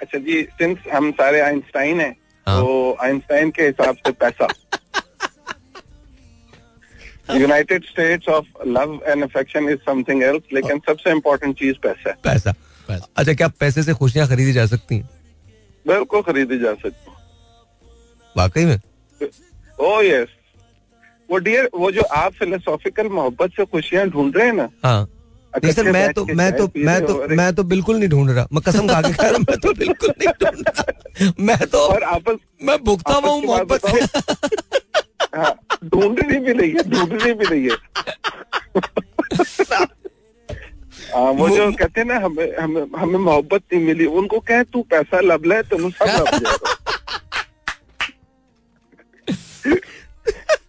अच्छा 0.00 0.18
जी 0.18 0.42
सिंस 0.52 0.78
हम 0.92 1.10
सारे 1.12 1.40
आइंस्टाइन 1.40 2.00
हैं 2.00 2.14
हाँ। 2.46 2.60
तो 2.60 2.96
आइंस्टाइन 3.02 3.50
के 3.50 3.62
हिसाब 3.62 3.96
से 3.96 4.12
पैसा। 4.12 4.48
United 7.40 7.84
States 7.84 8.28
of 8.28 8.46
love 8.68 8.98
and 9.06 9.22
affection 9.24 9.68
is 9.68 9.78
something 9.86 10.22
else 10.22 10.42
लेकिन 10.52 10.78
सबसे 10.86 11.10
इम्पोर्टेंट 11.10 11.58
चीज़ 11.58 11.76
पैसा 11.82 12.10
है। 12.10 12.16
पैसा। 12.24 12.54
अच्छा 13.16 13.32
क्या 13.32 13.48
पैसे 13.60 13.82
से 13.82 13.94
खुशियाँ 13.94 14.26
खरीदी 14.28 14.52
जा 14.52 14.66
सकती 14.66 14.96
हैं? 14.96 15.08
बिल्कुल 15.86 16.22
खरीदी 16.22 16.58
जा 16.58 16.72
सकती 16.82 17.10
वाकई 18.36 18.64
में? 18.64 18.78
ओ 19.80 20.00
यस 20.02 20.28
वो 21.28 21.38
डियर 21.38 21.68
वो 21.74 21.90
जो 21.90 22.02
आप 22.16 22.32
फिलोसॉफिकल 22.38 23.08
मोहब्बत 23.08 23.50
से 23.56 23.64
खुशियाँ 23.64 24.06
ढूंढ 24.08 24.36
रहे 24.36 24.46
हैं 24.46 24.54
ना 24.54 24.68
हाँ। 24.84 25.08
सर 25.54 25.90
मैं 25.92 26.12
तो 26.12 26.24
मैं 26.26 26.50
तो 26.56 26.68
मैं 26.76 27.00
तो 27.06 27.12
हो 27.14 27.26
मैं 27.36 27.52
तो 27.54 27.62
बिल्कुल 27.70 27.96
नहीं 27.96 28.08
ढूंढ 28.08 28.30
रहा। 28.30 28.46
मैं 28.52 28.62
कसम 28.62 28.86
खा 28.88 29.00
के 29.02 29.12
कह 29.12 29.28
रहा 29.28 29.38
मैं 29.38 29.56
तो 29.60 29.72
बिल्कुल 29.78 30.10
नहीं 30.10 30.32
ढूंढ 30.42 30.62
रहा। 30.68 31.32
मैं 31.40 31.56
तो 31.72 31.78
और 31.86 32.02
आपस 32.02 32.36
मैं 32.62 32.76
भुगता 32.84 33.14
हुआ 33.14 33.30
हूँ 33.30 33.42
मोहब्बत 33.44 33.86
से। 33.86 34.00
हाँ, 34.00 34.91
ढूंढनी 35.34 36.38
भी 36.38 36.54
नहीं 36.54 36.70
है 36.70 36.82
ढूंढनी 36.90 37.32
भी 37.32 37.44
नहीं 37.50 37.68
है। 37.70 37.76
आ, 41.14 41.30
वो 41.38 41.48
जो 41.48 41.72
कहते 41.72 42.00
हैं 42.00 42.06
ना 42.08 42.16
हमें 42.24 42.56
हमें 42.56 42.82
हमें 42.98 43.18
मोहब्बत 43.18 43.62
नहीं 43.72 43.84
मिली 43.84 44.06
उनको 44.20 44.40
कह 44.40 44.62
तू 44.62 44.82
पैसा 44.82 45.20
लब 45.20 45.44
ले 45.46 45.62
तुम 45.62 45.90
सब 45.90 46.06
लब 46.08 46.28
जाएगा 46.38 46.76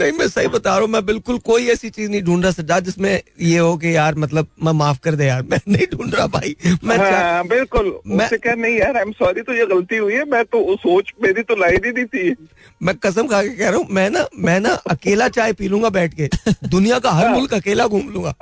नहीं 0.00 0.12
मैं 0.12 0.26
सही 0.28 0.48
बता 0.48 0.70
रहा 0.70 0.80
हूँ 0.80 0.88
मैं 0.88 1.04
बिल्कुल 1.06 1.38
कोई 1.44 1.66
ऐसी 1.68 1.90
चीज़ 1.90 2.10
नहीं 2.10 2.22
ढूंढ 2.22 2.42
रहा 2.42 2.52
सज्जाद 2.52 2.84
जिसमें 2.84 3.10
ये 3.42 3.58
हो 3.58 3.76
कि 3.76 3.94
यार 3.96 4.14
मतलब 4.16 4.46
मैं 4.64 4.72
माफ़ 4.74 4.98
कर 5.00 5.14
दे 5.14 5.26
यार 5.26 5.42
मैं 5.50 5.58
नहीं 5.68 5.86
ढूंढ 5.92 6.14
रहा 6.14 6.26
भाई 6.28 6.54
मैं 6.84 6.96
हाँ 6.98 7.46
बिल्कुल 7.48 7.92
मैं- 8.08 8.30
कह 8.36 8.54
नहीं 8.54 8.78
यार 8.78 8.96
आई 8.96 9.02
एम 9.02 9.12
सॉरी 9.12 9.42
तो 9.42 9.54
ये 9.54 9.66
गलती 9.66 9.96
हुई 9.96 10.14
है 10.14 10.24
मैं 10.30 10.44
तो 10.46 10.76
सोच 10.78 11.12
मेरी 11.22 11.42
तो 11.42 11.56
लाइन 11.56 11.84
ही 11.84 11.92
नहीं 11.92 12.04
थी। 12.06 12.34
मैं 12.80 12.94
कसम 12.96 13.26
खा 13.26 13.42
के 13.42 13.48
कह 13.48 13.68
रहा 13.68 13.78
हूँ 13.78 13.86
मैं 13.90 14.08
ना 14.10 14.24
मैं 14.40 14.58
ना 14.60 14.70
अकेला 14.90 15.28
चाय 15.30 15.52
पी 15.52 15.68
लूँगा 15.68 15.88
बैठ 15.90 16.14
के 16.14 16.28
दुनिया 16.68 16.98
का 16.98 17.10
हर 17.10 17.28
मुल्क 17.28 17.54
अकेला 17.54 17.86
घूम 17.88 18.08
लूँगा 18.08 18.34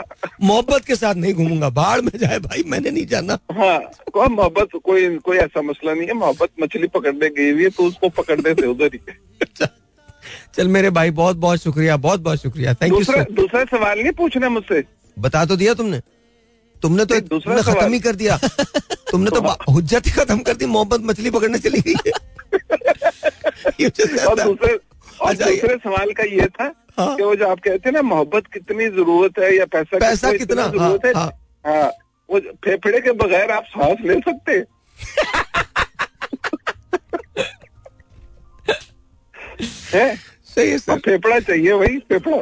मोहब्बत 0.42 0.84
के 0.84 0.96
साथ 0.96 1.14
नहीं 1.14 1.34
घूमूँगा 1.34 1.68
बाढ़ 1.78 2.00
में 2.00 2.12
जाए 2.18 2.38
भाई 2.40 2.62
मैंने 2.66 2.90
नहीं 2.90 3.06
जाना। 3.06 3.38
हाँ 3.52 3.78
कोई 4.12 4.28
मोहब्बत 4.28 4.78
कोई 4.84 5.16
कोई 5.20 5.38
ऐसा 5.38 5.62
मसला 5.62 5.94
नहीं 5.94 6.06
है 6.08 6.14
मोहब्बत 6.14 6.50
मछली 6.62 6.86
पकड़ने 6.94 7.28
गई 7.30 7.50
हुई 7.50 7.62
है 7.62 7.70
तो 7.70 7.84
उसको 7.84 8.08
पकड़ने 8.18 8.54
से 8.54 8.66
उधर 8.66 8.94
ही। 8.94 9.66
चल 10.56 10.68
मेरे 10.68 10.90
भाई 10.90 11.10
बहुत 11.10 11.36
बहुत 11.36 11.62
शुक्रिया 11.62 11.96
बहुत 11.96 12.20
बहुत 12.20 12.42
शुक्रिया। 12.42 12.74
थैंक 12.74 12.92
यू 12.92 12.98
दूसरा 12.98 13.22
दूसरा 13.22 13.64
सवाल 13.64 13.98
नहीं 13.98 14.12
पूछना 14.12 14.48
मुझसे। 14.48 14.84
बता 15.18 15.44
तो 15.44 15.56
दिया 15.56 15.74
तुमने। 15.74 16.00
तुमने 16.82 17.04
तो 17.04 17.20
दूसरा 17.20 17.56
तुमने 17.56 17.74
खत्म 17.74 17.92
ही 17.92 18.00
कर 18.00 18.14
दिया। 18.14 18.36
तुमने 19.10 19.30
तो 19.30 19.72
हुज्जत 19.72 20.06
ही 20.06 20.10
खत्म 20.10 20.38
कर 20.38 20.54
दी 20.54 20.66
मोहब्बत 20.66 21.00
मछली 21.00 21.30
पकड़ने 21.30 21.58
चली 21.58 21.80
गई 21.80 21.94
है। 22.06 22.12
और 24.26 24.44
दूसरे 24.44 24.78
और 25.20 25.30
अच्छा, 25.30 25.46
दूसरे 25.46 25.76
सवाल 25.76 26.12
का 26.12 26.22
ये 26.22 26.46
था 26.46 26.74
हाँ। 26.98 27.16
कि 27.16 27.22
वो 27.22 27.36
जो 27.36 27.48
आप 27.48 27.60
कहते 27.60 27.88
हैं 27.88 27.92
ना 27.92 28.02
मोहब्बत 28.02 28.46
कितनी 28.46 28.88
ज़रूरत 28.88 29.32
है 29.38 29.56
या 29.56 29.64
पैसा 29.64 29.98
पैसा 29.98 30.32
कितना 30.32 30.38
कितना? 30.38 30.66
इतना 30.66 30.88
ज़रूरत 30.88 31.06
है? 31.06 31.12
हाँ, 31.12 31.32
हाँ 31.66 31.92
वो 32.30 32.40
फेफड़े 32.40 33.00
के 33.00 33.12
बगैर 33.12 33.50
आप 33.50 33.64
सांस 33.64 33.98
ले 34.04 34.14
सकते 34.14 34.52
हैं? 39.60 40.16
सही 40.48 40.70
है 40.70 40.78
सर। 40.78 40.98
फेफड़ा 41.00 41.38
चाहिए 41.40 41.74
भाई 41.78 41.98
फेफड़ा। 42.08 42.36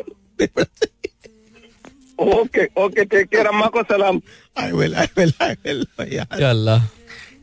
ओके 2.18 2.64
ओके 2.82 3.04
टेक 3.04 3.26
केयर 3.28 3.46
अम्मा 3.46 3.66
को 3.66 3.82
सलाम। 3.84 4.20
I 4.56 4.70
will 4.72 4.94
I 4.94 5.06
will 5.18 5.32
I 5.42 5.54
will 5.64 5.84
अल्लाह। 6.44 6.86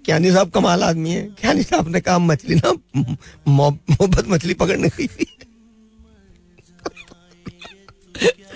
ज्ञानी 0.06 0.32
साहब 0.32 0.50
कमाल 0.52 0.84
आदमी 0.84 1.12
है। 1.12 1.28
ज्ञानी 1.42 1.64
साहब 1.64 1.88
ने 1.90 2.02
कहा 2.02 2.20
मछली 2.20 2.56
ना 2.56 2.74
मोहब्बत 3.48 4.28
मछली 4.30 4.54
पकड़ने 4.54 4.90
गई 4.90 5.08
थी 5.08 5.26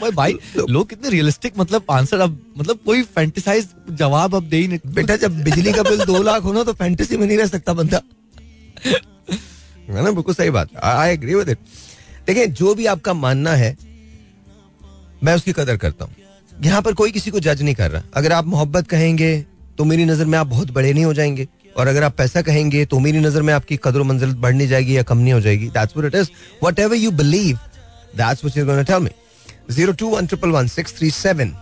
भाई 0.01 0.11
भाई 0.11 0.33
लोग 0.59 0.89
कितने 0.89 1.09
रियलिस्टिक 1.09 1.53
मतलब 1.57 1.85
आंसर 1.91 2.19
अब 2.19 2.39
मतलब 2.57 2.79
कोई 2.85 3.01
फैंटिसाइज 3.15 3.67
जवाब 3.91 4.35
अब 4.35 4.43
दे 4.49 4.57
ही 4.57 4.67
नहीं। 4.67 4.93
बेटा 4.93 5.15
जब 5.15 5.41
बिजली 5.43 5.71
का 5.73 5.83
बिल 5.83 6.03
दो 6.05 6.21
लाख 6.23 6.43
हो 6.43 6.53
ना 6.53 6.63
तो 6.63 6.73
फैंटेसी 6.73 7.17
में 7.17 7.25
नहीं 7.27 7.37
रह 7.37 7.45
सकता 7.47 7.73
बंदा। 7.73 8.01
है 9.87 10.03
ना? 10.03 10.11
बिल्कुल 10.11 10.35
सही 10.35 10.49
बात। 10.49 10.75
आई 10.77 11.11
एग्री 11.11 11.35
विद 11.35 11.49
इट 11.49 11.57
देखिए, 12.27 12.47
जो 12.47 12.73
भी 12.75 12.85
आपका 12.87 13.13
मानना 13.15 13.51
है, 13.53 13.75
मैं 15.23 15.35
उसकी 15.35 15.53
कदर 15.53 15.77
करता 15.77 16.05
हूँ। 16.05 16.13
यहाँ 16.63 16.81
पर 16.81 16.93
कोई 16.93 17.11
किसी 17.11 17.31
को 17.31 17.39
जज 17.39 17.61
नहीं 17.61 17.75
कर 17.75 17.91
रहा। 17.91 18.03
अगर 18.15 18.31
आप 18.31 18.45
मोहब्बत 18.45 18.87
कहेंगे 18.87 19.45
तो 19.77 19.83
मेरी 19.85 20.05
नज़र 20.05 20.25
में 20.25 20.37
आप 20.37 20.47
बहुत 20.47 20.71
बड़े 20.71 20.93
नहीं 20.93 21.05
हो 21.05 21.13
जाएँगे। 21.13 21.47
और 21.77 21.87
अगर 21.87 22.03
आप 22.03 22.15
पैसा 22.17 22.41
कहेंगे 22.41 22.85
तो 22.85 22.99
मेरी 22.99 23.19
नज़र 23.19 23.41
में 23.41 23.53
आपकी 23.53 23.77
कदर 23.83 24.01
मंजिल 24.03 24.33
बढ़ 24.35 24.53
नहीं 24.53 24.67
जाएगी 24.67 24.97
या 24.97 25.03
कम 25.03 25.17
नहीं 25.17 25.33
हो 25.33 25.39
जाएगी। 25.41 25.67
That's 25.69 25.97
what 25.97 26.13
it 26.13 26.19
is 26.21 26.29
whatever 26.79 26.95
you 26.95 27.11
believe 27.13 27.57
that's 28.15 28.43
what 28.43 28.57
you 28.57 28.65
gonna 28.65 28.81
tell 28.83 28.99
me 28.99 29.09
zero 29.71 29.93
two 29.93 30.09
one 30.09 30.27
triple 30.27 30.49
one 30.51 30.67
six 30.67 30.97
three 30.97 31.11
seven 31.11 31.55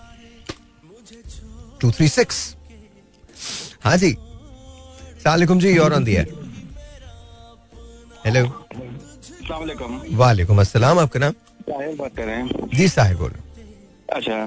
two 1.82 1.92
three 1.92 2.08
six 2.10 2.56
हाँ 3.84 3.98
जी। 3.98 4.12
सलामकुम 5.24 5.60
जी, 5.60 5.78
और 5.78 5.94
ऑन 5.94 6.04
दी 6.04 6.16
हेलो 8.26 8.44
वालेकुम 10.18 10.60
अस्सलाम 10.60 11.00
आपका 11.00 11.20
नाम? 11.20 11.32
साहिर 11.70 11.96
बात 12.00 12.16
कर 12.18 12.24
रहे 12.26 12.36
हैं। 12.36 12.70
जी 12.74 12.88
साहिब 12.88 13.18
बोलो। 13.18 13.44
अच्छा 14.16 14.38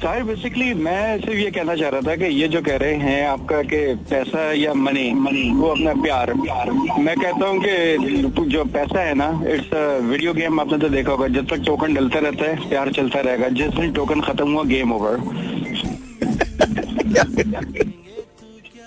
साहिर 0.00 0.22
बेसिकली 0.24 0.68
मैं 0.74 1.18
सिर्फ़ 1.20 1.38
ये 1.38 1.50
कहना 1.50 1.74
चाह 1.76 1.88
रहा 1.90 2.00
था 2.08 2.14
कि 2.16 2.24
ये 2.34 2.48
जो 2.48 2.60
कह 2.62 2.76
रहे 2.82 2.94
हैं 3.02 3.26
आपका 3.28 3.62
कि 3.72 3.80
पैसा 4.10 4.42
या 4.52 4.74
मनी 4.74 5.12
मनी 5.24 5.50
वो 5.56 5.68
अपना 5.68 5.94
प्यार। 6.02 6.32
प्यार 6.42 6.70
मैं 7.06 7.16
कहता 7.20 7.46
हूँ 7.46 7.58
कि 7.64 7.74
जो 8.54 8.64
पैसा 8.76 9.00
है 9.00 9.14
ना 9.22 9.28
इट्स 9.54 9.74
वीडियो 10.10 10.34
गेम 10.34 10.60
आपने 10.60 10.78
तो 10.78 10.88
देखा 10.94 11.10
होगा 11.12 11.28
जब 11.38 11.48
तक 11.54 11.64
टोकन 11.66 11.94
डलता 11.94 12.18
रहता 12.28 12.50
है 12.50 12.68
प्यार 12.68 12.92
चलता 13.00 13.20
रहेगा। 13.28 13.48
जिस 13.60 13.70
दिन 13.80 13.92
टोकन 13.98 14.20
खत्म 14.30 14.52
हुआ 14.52 14.64
game 14.74 14.92
over 14.92 15.14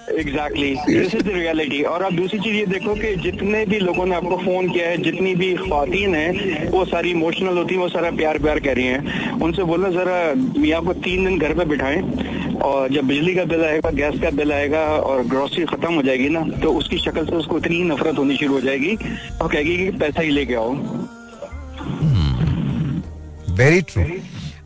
exactly 0.09 0.69
this 0.87 1.15
is 1.15 1.23
the 1.23 1.27
reality 1.27 1.81
और 1.83 2.03
आप 2.03 2.13
दूसरी 2.13 2.39
चीज़ 2.39 2.55
ये 2.55 2.65
देखो 2.65 2.93
कि 2.95 3.15
जितने 3.15 3.65
भी 3.65 3.79
लोगों 3.79 4.05
ने 4.05 4.15
आपको 4.15 4.37
फ़ोन 4.37 4.69
किया 4.69 4.87
है, 4.89 4.97
जितनी 4.97 5.33
भी 5.35 5.53
खातन 5.55 6.15
है, 6.15 6.67
वो 6.69 6.83
सारी 6.85 7.11
इमोशनल 7.11 7.57
होती 7.57 7.75
है, 7.75 7.79
वो 7.81 7.87
सारा 7.89 8.11
प्यार 8.11 8.37
प्यार 8.39 8.59
कह 8.59 8.73
रही 8.73 8.85
हैं। 8.85 9.39
उनसे 9.41 9.63
बोलना 9.63 9.89
जरा 9.89 10.33
मियाँ 10.59 10.81
को 10.85 10.93
तीन 10.93 11.25
दिन 11.25 11.37
घर 11.39 11.53
पे 11.53 11.65
बिठाएँ 11.65 12.01
और 12.63 12.89
जब 12.93 13.07
बिजली 13.07 13.35
का 13.35 13.43
बिल 13.45 13.63
आएगा, 13.65 13.89
गैस 13.91 14.19
का 14.21 14.29
बिल 14.31 14.51
आएगा 14.53 14.85
और 15.01 15.23
ग्रोसरी 15.27 15.65
खत्म 15.65 15.93
हो 15.93 16.01
जाएगी 16.01 16.29
ना 16.29 16.43
तो 16.63 16.73
उसकी 16.73 16.97
शक्ल 16.97 17.25
से 17.25 17.35
उसको 17.35 17.57
इतनी 17.57 17.83
नफरत 17.83 18.17
होनी 18.17 18.37
शुरू 18.37 18.53
हो 18.53 18.61
जाएगी। 18.61 18.95
और 19.41 19.51
कहेगी 19.51 19.77
कि 19.77 19.91
पैसा 19.97 20.21
ही 20.21 20.29
लेके 20.29 20.55
आओ। 20.55 20.73
Very 23.57 23.81
true 23.81 24.03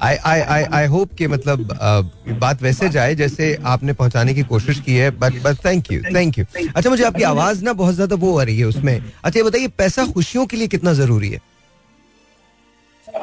I 0.02 0.16
I 0.26 0.39
I 0.41 0.64
I 0.74 0.86
hope 0.88 1.10
कि 1.18 1.28
मतलब 1.28 1.72
अ, 1.72 2.02
बात 2.39 2.62
वैसे 2.64 2.89
जाए 2.89 3.16
जैसे 3.16 3.54
आपने 3.66 3.93
पहुँचाने 3.93 4.34
की 4.34 4.43
कोशिश 4.43 4.80
की 4.80 4.95
है 4.95 5.10
but 5.20 5.34
but 5.43 5.66
thank 5.66 5.91
you 5.91 6.02
thank 6.16 6.38
you 6.39 6.45
अच्छा 6.76 6.89
मुझे 6.89 7.04
आपकी 7.04 7.24
आवाज़ 7.24 7.64
ना 7.64 7.74
बहुत 7.74 7.95
ज़्यादा 7.95 8.16
वो 8.16 8.38
आ 8.39 8.43
रही 8.43 8.58
है 8.60 8.66
उसमें। 8.66 8.93
अच्छा 9.24 9.39
ये 9.39 9.43
बताइए 9.43 9.68
पैसा 9.78 10.06
खुशियों 10.06 10.45
के 10.45 10.58
लिए 10.58 10.68
कितना 10.68 10.93
ज़रूरी 10.93 11.30
है? 11.30 11.39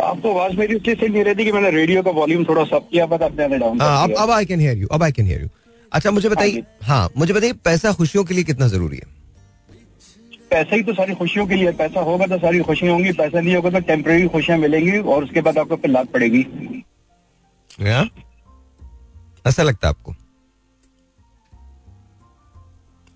आपको 0.03 0.31
आवाज़ 0.31 0.57
मेरी 0.57 0.77
इसलिए 0.77 0.95
सही 0.95 1.09
नहीं 1.09 1.25
रहती 1.25 1.45
कि 1.45 1.53
मैंने 1.53 1.71
रेडियो 1.71 2.03
का 2.03 2.11
वॉल्यूम 2.11 2.45
थोड़ा 2.45 2.65
सब 2.65 2.89
किया 2.91 3.07
बट 3.07 3.23
आपने 3.23 3.59
डाउन 3.59 3.81
हाँ 3.81 4.03
अब 4.05 4.15
अब 4.19 4.31
आई 4.31 4.45
कैन 4.45 4.61
हियर 4.61 4.79
यू 4.79 4.87
अब 4.93 5.03
आई 5.03 5.13
कैन 5.13 5.27
हियर 5.27 5.43
यू 5.43 5.49
अच्छा 5.93 6.11
मुझे 6.11 6.29
बताइए 6.29 6.63
हाँ 6.83 7.09
मुझे 7.17 7.33
बताइए 7.35 7.53
पैसा 7.65 7.93
खुशियों 7.93 8.25
के 8.25 8.35
लिए 8.35 8.45
कितना 8.45 8.69
ज़रूरी 8.69 8.97
है? 8.97 9.18
पैसा 10.51 10.77
ही 10.77 10.83
तो 10.83 10.93
सारी 10.95 11.15
खुशियों 11.15 11.47
के 11.47 11.55
लिए 11.55 11.73
पैसा 11.73 12.01
होगा 12.01 12.27
तो 12.27 12.39
सारी 12.39 12.61
खुशियाँ 12.61 12.93
होंगी 12.93 13.13
पैसा 13.13 13.41
नहीं 13.41 13.55
होगा 13.57 13.71
तो 13.71 13.81
टेम्परेरी 13.87 14.29
खुशियाँ 14.29 14.59
मिलेंगी 14.59 14.99
और 14.99 15.25
उसके 15.25 15.41
बाद 15.41 15.59
आपको 15.59 15.77
फिर 15.77 15.91
लात 15.91 16.09
पड़ेगी। 16.09 16.41
या? 17.81 18.05
ऐसा 19.47 19.63
लगता 19.63 19.89
है 19.89 19.91
आपको? 19.91 20.15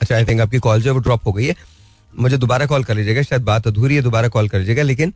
अच्छा 0.00 0.14
आई 0.16 0.24
थिंक 0.24 0.40
आपकी 0.40 0.58
कॉल 0.58 0.82
जो 0.82 0.90
है 0.90 0.94
वो 0.94 1.00
ड्रॉप 1.00 1.26
हो 1.26 1.32
गई 1.32 1.46
है। 1.46 1.54
मुझे 2.14 2.36
दोबारा 2.36 2.66
कॉल 2.66 2.84
कर 2.84 2.94
लीजिएगा 2.94 3.22
शायद 3.22 3.42
बात 3.42 3.66
अधूरी 3.66 3.94
है 3.94 4.02
दोबारा 4.02 4.28
कॉल 4.28 4.48
कर 4.48 4.58
लीजिएगा 4.58 4.82
लेकिन 4.82 5.12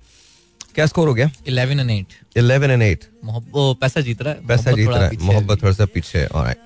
क्या 0.75 0.87
स्कोर 0.87 1.09
हो 1.09 1.15
गया? 1.15 1.31
Eleven 1.49 1.81
and 1.81 1.91
eight 1.91 2.15
eleven 2.37 2.71
and 2.71 2.83
eight 2.83 3.05
पैसा 3.25 4.01
जीत 4.01 4.23
रहा 4.23 4.33
है 4.33 4.47
पैसा 4.47 4.71
मोहब्बत 4.71 4.77
जीत 4.77 4.87
थोड़ा 4.87 4.99
रहा 4.99 5.09
है 5.09 5.19
मोहब्बत 5.23 5.63
थोड़ा 5.63 5.73
सा 5.75 5.87
पीछे 5.87 6.19
है 6.19 6.57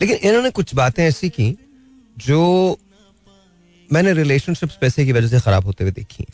लेकिन 0.00 0.16
इन्होंने 0.16 0.50
कुछ 0.50 0.74
बातें 0.74 1.04
ऐसी 1.04 1.28
की 1.28 1.56
जो 2.18 2.40
मैंने 3.92 4.12
रिलेशनशिप्स 4.14 4.76
पैसे 4.80 5.04
की 5.06 5.12
वजह 5.12 5.28
से 5.28 5.40
खराब 5.40 5.64
होते 5.64 5.84
हुए 5.84 5.92
देखी 5.92 6.26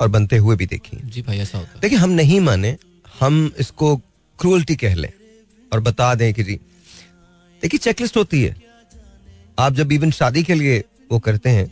और 0.00 0.08
बनते 0.08 0.36
हुए 0.36 0.56
भी 0.56 0.66
देखी 0.66 0.96
जी 1.04 1.22
भाई 1.22 1.38
ऐसा 1.38 1.58
होता 1.58 1.70
है। 1.70 1.80
देखिए 1.80 1.98
हम 1.98 2.10
नहीं 2.12 2.40
माने 2.40 2.76
हम 3.20 3.50
इसको 3.58 3.96
क्रूअल्टी 4.38 4.76
कह 4.76 4.94
लें 4.94 5.12
और 5.72 5.80
बता 5.80 6.14
दें 6.14 6.32
कि 6.34 6.42
जी। 6.44 6.54
देखिए 7.62 7.78
चेकलिस्ट 7.78 8.16
होती 8.16 8.42
है। 8.42 8.54
आप 9.58 9.72
जब 9.74 9.92
इवन 9.92 10.10
शादी 10.12 10.42
के 10.42 10.54
लिए 10.54 10.82
वो 11.10 11.18
करते 11.20 11.50
हैं 11.50 11.66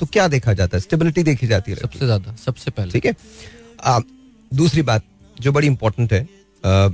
तो 0.00 0.06
क्या 0.06 0.26
देखा 0.28 0.52
जाता 0.52 0.76
है? 0.76 0.80
स्टेबिलिटी 0.80 1.22
देखी 1.22 1.46
जाती 1.46 1.72
है 1.72 1.76
सबसे 1.78 2.04
ज़्यादा 2.06 2.34
सबसे 2.36 2.70
पहले। 2.70 2.92
ठीक 2.92 3.06
है? 3.06 3.14
दूसरी 4.52 4.82
बात 4.82 5.04
जो 5.36 5.52
बड़ी 5.52 5.66
इंपॉर्टेंट 5.66 6.12
है 6.12 6.22
आ, 6.64 6.88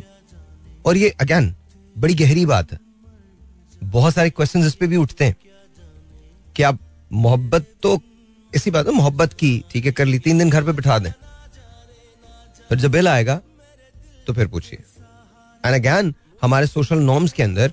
और 0.87 0.97
ये 0.97 1.09
अगेन 1.21 1.55
बड़ी 1.97 2.15
गहरी 2.15 2.45
बात 2.47 2.73
है। 2.73 2.79
बहुत 3.83 4.15
सारे 4.15 4.31
क्वेश्चन 4.31 4.67
इस 4.67 4.75
पे 4.75 4.87
भी 4.87 4.97
उठते 4.97 5.25
हैं। 5.25 5.37
कि 6.57 6.63
आप 6.63 6.79
मोहब्बत 7.11 7.67
तो 7.83 8.01
इसी 8.55 8.71
बात 8.71 8.87
है 8.87 8.93
मोहब्बत 8.93 9.33
की 9.33 9.65
ठीक 9.73 9.87
है 9.87 9.93
कर 9.93 10.05
ली 10.05 10.19
तीन 10.19 10.39
दिन 10.39 10.51
घर 10.51 10.65
पे 10.65 10.73
बिठा 10.73 10.99
दें। 10.99 11.11
फिर 12.69 12.79
जब 12.79 12.91
बिल 12.91 13.09
आएगा 13.09 13.41
तो 14.27 14.33
फिर 14.33 14.47
पूछिए। 14.47 14.79
एंड 15.65 15.75
अगैन 15.75 16.15
हमारे 16.43 16.67
सोशल 16.67 16.99
नॉर्म्स 16.99 17.33
के 17.33 17.43
अंदर 17.43 17.73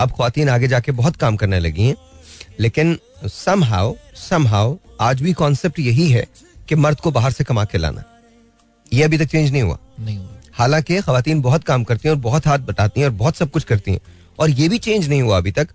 अब 0.00 0.10
खातन 0.10 0.48
आगे 0.48 0.68
जाके 0.68 0.92
बहुत 0.92 1.16
काम 1.16 1.36
करने 1.36 1.58
लगी 1.60 1.82
हैं 1.82 1.96
लेकिन 2.60 2.98
सम 3.24 3.64
हाउ 3.64 3.94
सम 4.16 4.46
हाउ 4.46 4.76
आज 5.00 5.22
भी 5.22 5.32
कॉन्सेप्ट 5.32 5.78
यही 5.78 6.08
है 6.10 6.26
कि 6.68 6.74
मर्द 6.74 7.00
को 7.00 7.10
बाहर 7.10 7.32
से 7.32 7.44
कमा 7.44 7.64
के 7.64 7.78
लाना। 7.78 8.04
ये 8.92 9.02
अभी 9.02 9.18
तक 9.18 9.24
चेंज 9.24 9.50
नहीं 9.52 9.62
हुआ। 9.62 9.78
नहीं 10.00 10.16
हुआ। 10.16 10.28
हालाँकि 10.52 11.00
खातन 11.00 11.40
बहुत 11.42 11.64
काम 11.64 11.84
करती 11.84 12.08
हैं 12.08 12.14
और 12.14 12.20
बहुत 12.20 12.46
हाथ 12.46 12.58
बटाती 12.58 13.00
हैं 13.00 13.08
और 13.08 13.14
बहुत 13.14 13.36
सब 13.36 13.50
कुछ 13.50 13.64
करती 13.64 13.92
हैं 13.92 14.00
और 14.38 14.50
ये 14.50 14.68
भी 14.68 14.78
चेंज 14.78 15.08
नहीं 15.08 15.22
हुआ 15.22 15.38
अभी 15.38 15.52
तक 15.52 15.68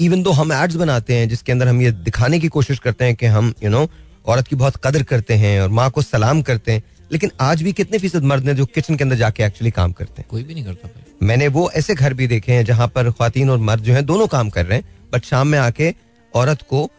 इवन 0.00 0.22
दो 0.22 0.30
हम 0.30 0.52
एड्स 0.52 0.74
बनाते 0.74 1.14
हैं 1.14 1.28
जिसके 1.28 1.52
अंदर 1.52 1.68
हम 1.68 1.82
ये 1.82 1.90
दिखाने 1.90 2.38
की 2.40 2.48
कोशिश 2.48 2.78
करते 2.78 3.04
हैं 3.04 3.14
कि 3.14 3.26
हम 3.26 3.52
यू 3.64 3.70
नो 3.70 3.88
औरत 4.26 4.48
की 4.48 4.56
बहुत 4.56 4.76
कदर 4.84 5.02
करते 5.02 5.34
हैं 5.34 5.60
और 5.60 5.68
माँ 5.68 5.90
को 5.90 6.02
सलाम 6.02 6.42
करते 6.42 6.72
हैं 6.72 6.82
लेकिन 7.12 7.30
आज 7.40 7.62
भी 7.62 7.72
कितने 7.72 7.98
फ़ीसद 7.98 8.24
मर्द 8.24 8.48
हैं 8.48 8.56
जो 8.56 8.66
किचन 8.66 8.96
के 8.96 9.04
अंदर 9.04 9.16
जाके 9.16 9.42
एक्चुअली 9.42 9.70
काम 9.70 9.92
करते 9.92 10.14
हैं? 10.18 10.26
कोई 10.30 10.42
भी 10.42 10.54
नहीं 10.54 10.64
करता 10.64 10.88
मैंने 11.22 11.48
वो 11.48 11.70
ऐसे 11.70 11.94
घर 11.94 12.14
भी 12.14 12.26
देखे 12.26 12.52
हैं 12.52 12.64
जहाँ 12.64 12.88
पर 12.88 13.10
खातन 13.10 13.50
और 13.50 13.58
मर्द 13.58 13.82
जो 13.82 13.94
हैं 13.94 14.04
दोनों 14.06 14.26
काम 14.26 14.50
कर 14.50 14.66
रहे 14.66 14.78
हैं 14.78 15.10
बट 15.12 15.24
शाम 15.24 15.48
में 15.48 15.58
आके 15.58 15.94
औरत 16.34 16.62
को 16.62 16.90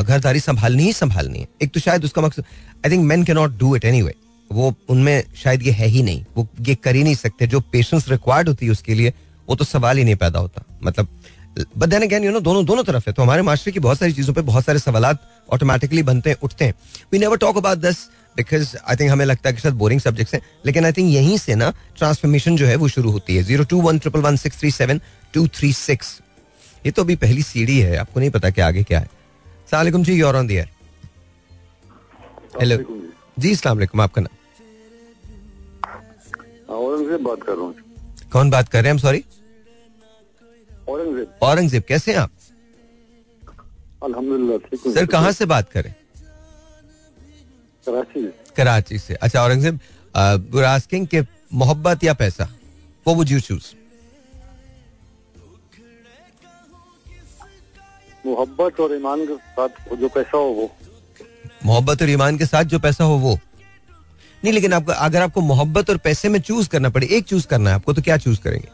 घरदारी 0.00 0.40
संभालनी 0.40 0.82
ही 0.82 0.92
संभालनी 0.92 1.38
है। 1.38 1.46
एक 1.62 1.72
तो 1.74 1.80
शायद 1.80 2.04
उसका 2.04 2.22
मकसद 2.22 2.44
I 2.86 2.90
think 2.92 3.04
man 3.04 3.24
can 3.24 3.32
not 3.32 3.58
do 3.58 3.74
it 3.76 3.84
anyway 4.02 4.14
वो 4.50 4.74
उनमें 4.88 5.22
शायद 5.36 5.62
ये 5.62 5.72
है 5.72 5.86
ही 5.86 6.02
नहीं। 6.02 6.24
वो 6.36 6.46
ये 6.60 6.74
कर 6.74 6.94
ही 6.96 7.02
नहीं 7.02 7.14
सकते। 7.14 7.46
जो 7.46 7.60
पेशेंस 7.72 8.08
रिक्वायर्ड 8.08 8.48
होती 8.48 8.66
है 8.66 8.72
उसके 8.72 8.94
लिए 8.94 9.12
वो 9.48 9.54
तो 9.56 9.64
सवाल 9.64 9.98
ही 9.98 10.04
नहीं 10.04 10.16
पैदा 10.16 10.38
होता। 10.38 10.64
मतलब 10.84 11.08
but 11.56 11.88
then 11.88 12.02
again 12.02 12.24
you 12.24 12.30
know 12.32 12.40
दोनों 12.40 12.64
दोनों 12.64 12.82
तरफ़ 12.84 13.04
है। 13.06 13.12
तो 13.12 13.22
हमारे 13.22 13.42
माशरे 13.42 13.72
की 13.72 13.80
बहुत 13.80 13.98
सारी 13.98 14.12
चीज़ों 14.12 14.34
पे 14.34 14.40
बहुत 14.42 14.64
सारे 14.64 14.78
सवाल 14.78 15.04
ऑटोमेटिकली 15.48 16.02
बनते 16.02 16.30
हैं 16.30 16.36
उठते 16.42 16.64
हैं। 16.64 16.74
We 17.12 17.18
never 17.18 17.36
talk 17.38 17.56
about 17.56 17.78
this 17.78 17.96
because 18.36 18.76
I 18.78 18.96
think 18.96 19.10
हमें 19.10 19.24
लगता 19.24 19.48
है 19.48 19.54
कि 19.54 19.60
शायद 19.60 19.74
बोरिंग 19.74 20.00
सब्जेक्ट्स 20.00 20.34
हैं। 20.34 20.40
लेकिन 20.66 20.84
आई 20.84 20.92
थिंक 20.92 21.12
यहीं 21.14 21.38
से 21.38 21.54
ना 21.54 21.72
ट्रांसफॉर्मेशन 21.98 22.56
जो 22.56 22.66
है 22.66 22.76
वो 22.76 22.88
शुरू 22.88 23.10
होती 23.10 23.36
है। 23.36 23.42
Zero 23.42 23.64
two 23.64 23.80
one 23.80 23.98
triple 23.98 24.20
one 24.20 24.36
six 24.36 24.58
three 24.60 24.70
seven 24.70 25.00
two 25.34 25.46
three 25.58 25.72
six 25.74 26.20
ये 26.86 26.92
तो 26.92 27.02
अभी 27.02 27.16
पहली 27.16 27.42
सीढ़ी 27.42 27.78
है 27.78 27.96
आपको 27.96 28.20
नहीं 28.20 28.30
पता 28.30 28.50
कि 28.50 28.60
आगे 28.60 28.82
क्या 28.82 29.00
है। 29.00 29.08
सलामकुम 29.70 30.04
जी 30.04 30.14
योर 30.14 30.36
ऑन 30.36 30.46
दी 30.46 30.56
हेलो 32.60 32.76
जी। 33.38 33.54
वालेकुम 33.56 34.00
आपका 34.00 34.22
नाम? 34.22 34.36
औरंगज़ेब 36.70 37.22
बात 37.22 37.42
कर 37.42 37.52
रहा 37.52 37.62
हूँ। 37.62 37.74
कौन 38.32 38.50
बात 38.50 38.68
कर 38.68 38.82
रहे 38.82 38.92
हैं? 38.92 38.98
सॉरी 38.98 39.24
औरंगज़ेब। 40.92 41.38
औरंगज़ेब 41.42 41.82
कैसे 41.88 42.12
हैं 42.12 42.18
आप? 42.18 42.30
अल्हम्दुलिल्लाह 44.04 44.58
ठीक 44.60 44.94
सर 44.94 45.06
कहाँ 45.08 45.32
से 45.32 45.44
बात 45.46 45.70
करें? 45.72 45.94
कराची 47.86 48.26
कराची 48.56 48.98
से। 48.98 49.14
अच्छा 49.16 49.42
औरंगज़ेब 49.42 49.78
आस्किंग 50.64 51.06
के 51.06 51.22
मोहब्बत 51.54 52.04
या 52.04 52.14
पैसा? 52.14 52.48
वो 53.06 53.14
वुड 53.14 53.30
यू 53.30 53.40
चूज़ 53.40 53.72
मोहब्बत 58.24 58.80
और 58.80 58.94
ईमान 58.94 59.26
के 59.26 59.36
साथ 59.36 59.96
जो 59.96 60.08
पैसा 60.08 60.36
हो 60.36 60.50
वो। 60.54 60.70
मोहब्बत 61.64 62.02
और 62.02 62.10
ईमान 62.10 62.38
के 62.38 62.46
साथ 62.46 62.64
जो 62.64 62.78
पैसा 62.78 63.04
हो 63.04 63.16
वो। 63.18 63.38
नहीं 64.44 64.52
लेकिन 64.52 64.72
आपको 64.72 64.92
अगर 64.92 65.22
आपको 65.22 65.40
मोहब्बत 65.40 65.90
और 65.90 65.96
पैसे 66.04 66.28
में 66.28 66.40
चूज़ 66.40 66.68
करना 66.68 66.90
पड़े 66.90 67.06
एक 67.08 67.24
चूज़ 67.26 67.46
करना 67.48 67.70
है 67.70 67.76
आपको 67.76 67.92
तो 67.92 68.02
क्या 68.02 68.16
चूज़ 68.16 68.40
करेंगे? 68.40 68.68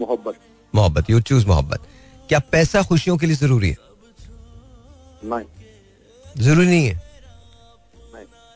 मोहब्बत। 0.00 0.38
मोहब्बत 0.74 1.10
यू 1.10 1.20
चूज़ 1.22 1.46
मोहब्बत। 1.46 1.86
क्या 2.28 2.38
पैसा 2.52 2.82
खुशियों 2.82 3.16
के 3.16 3.26
लिए 3.26 3.36
ज़रूरी 3.36 3.68
है? 3.68 3.76
नहीं। 5.24 6.42
ज़रूरी 6.44 6.66
नहीं 6.66 6.86
है? 6.86 7.02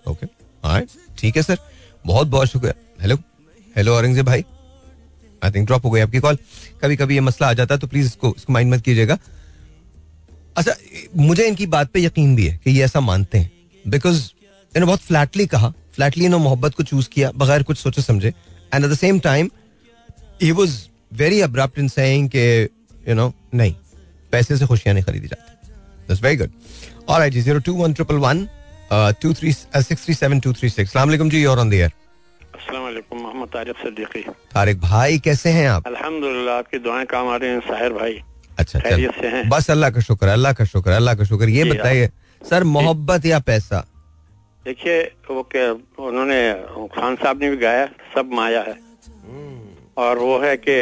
ओके 0.07 0.27
हाँ 0.65 0.81
ठीक 1.19 1.37
है 1.37 1.43
सर 1.43 1.59
बहुत 2.05 2.29
बहुत 2.29 2.49
शुक्रिया। 2.49 2.75
हेलो 3.03 3.17
हेलो 3.77 3.95
औरंगज़ेब 3.95 4.27
भाई। 4.27 4.45
आई 5.43 5.51
थिंक 5.51 5.67
ड्रॉप 5.67 5.85
हो 5.85 5.91
गई 5.91 6.01
आपकी 6.01 6.21
कॉल 6.21 6.39
कभी 6.83 6.97
कभी 6.97 7.15
ये 7.15 7.21
मसला 7.21 7.49
आ 7.49 7.53
जाता 7.53 7.75
है 7.75 7.81
तो 7.81 7.87
प्लीज़ 7.87 8.07
इसको 8.07 8.35
इसको 8.37 8.53
माइंड 8.53 8.73
मत 8.75 8.81
कीजिएगा। 8.81 9.19
अच्छा 10.57 10.75
मुझे 11.17 11.47
इनकी 11.47 11.67
बात 11.69 11.91
पे 11.91 12.01
यकीन 12.01 12.35
भी 12.37 12.47
है 12.47 12.57
कि 12.65 12.71
ये 12.71 12.85
ऐसा 12.85 13.01
मानते 13.01 13.39
हैं। 13.39 13.51
बिकॉज़ 13.85 14.17
इन्होंने 14.17 14.87
बहुत 14.87 15.01
फ्लैटली 15.01 15.47
कहा 15.47 15.73
फ्लैटली 15.95 16.25
इन्होंने 16.25 16.45
मोहब्बत 16.45 16.75
को 16.75 16.83
चूज़ 16.85 17.09
किया 17.09 17.31
बगैर 17.35 17.63
कुछ 17.63 17.79
सोचे 17.79 18.03
समझे। 18.03 18.29
And 18.29 18.85
at 18.85 18.91
the 18.91 18.95
same 18.97 19.19
time 19.21 19.51
he 20.43 20.51
was 20.53 20.77
very 21.13 21.41
abrupt 21.41 21.79
in 21.79 21.89
saying 21.89 22.29
के 22.31 22.47
यू 22.63 23.15
नो 23.15 23.33
नहीं 23.55 23.75
पैसे 24.33 24.57
से 24.57 24.67
खुशियाँ 24.67 24.95
नहीं 24.95 25.05
खरीदी 25.05 25.29
जाती 25.29 25.69
that's 26.09 26.23
very 26.23 26.37
good 26.37 26.51
alright 27.09 27.33
ji 27.33 27.41
zero 27.41 27.61
two 27.67 27.75
one 27.75 27.93
triple 27.95 28.17
one 28.27 28.47
two 28.93 29.33
three 29.35 29.53
six 29.53 30.05
three 30.05 30.15
seven 30.15 30.41
two 30.41 30.53
three 30.53 30.69
six 30.69 30.93
सलाम 30.93 31.29
जी 31.29 31.45
और 31.45 31.59
ऑन 31.59 31.71
द 31.71 31.75
एयर 31.75 31.93
अस्सलाम 32.55 32.83
मोहम्मद 33.21 33.49
तारिक 33.49 33.77
सिद्दीकी 33.77 34.21
तारिक 34.55 34.81
भाई 34.81 35.19
कैसे 35.25 35.51
हैं 35.51 35.69
आप 35.69 35.87
अल्हम्दुलिल्लाह 35.87 36.59
आपकी 36.59 36.79
दुआएँ 36.79 37.07
काम 37.07 37.29
आ 37.29 37.37
रही 37.37 37.51
हैं 37.51 37.61
साहिर 37.61 37.93
भाई। 37.93 38.21
अच्छा 38.59 38.79
खैरियत 38.81 39.15
से 39.21 39.29
हैं। 39.29 39.49
बस 39.49 39.71
अल्लाह 39.71 39.91
का 39.91 40.01
शुक्र 40.01 40.29
अल्लाह 40.29 40.53
का 40.53 40.65
शुक्र 40.65 40.91
अल्लाह 40.93 41.15
का 41.15 41.25
शुक्र। 41.25 41.49
ये 41.49 41.65
बताइए 41.65 42.11
सर 42.43 42.65
मोहब्बत 42.65 43.27
या 43.27 43.39
पैसा? 43.49 43.85
देखिए 44.65 45.01
वो 45.31 45.43
क्या 45.53 45.71
उन्होंने 46.07 46.41
खान 46.95 47.17
साहब 47.23 47.41
ने 47.43 47.51
भी 47.51 47.57
गाया 47.57 47.87
सब 48.15 48.31
माया 48.35 48.61
है। 48.63 48.75
और 50.01 50.19
वो 50.19 50.39
है 50.41 50.57
कि 50.59 50.77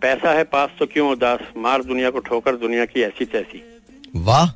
पैसा 0.00 0.32
है 0.32 0.44
पास 0.46 0.70
तो 0.78 0.86
क्यों 0.86 1.10
उदास? 1.10 1.40
मार 1.56 1.82
दुनिया 1.84 2.10
को 2.10 2.18
ठोकर 2.20 2.56
दुनिया 2.58 2.84
की 2.86 3.02
ऐसी 3.02 3.24
तैसी। 3.26 3.62
वाह 4.18 4.46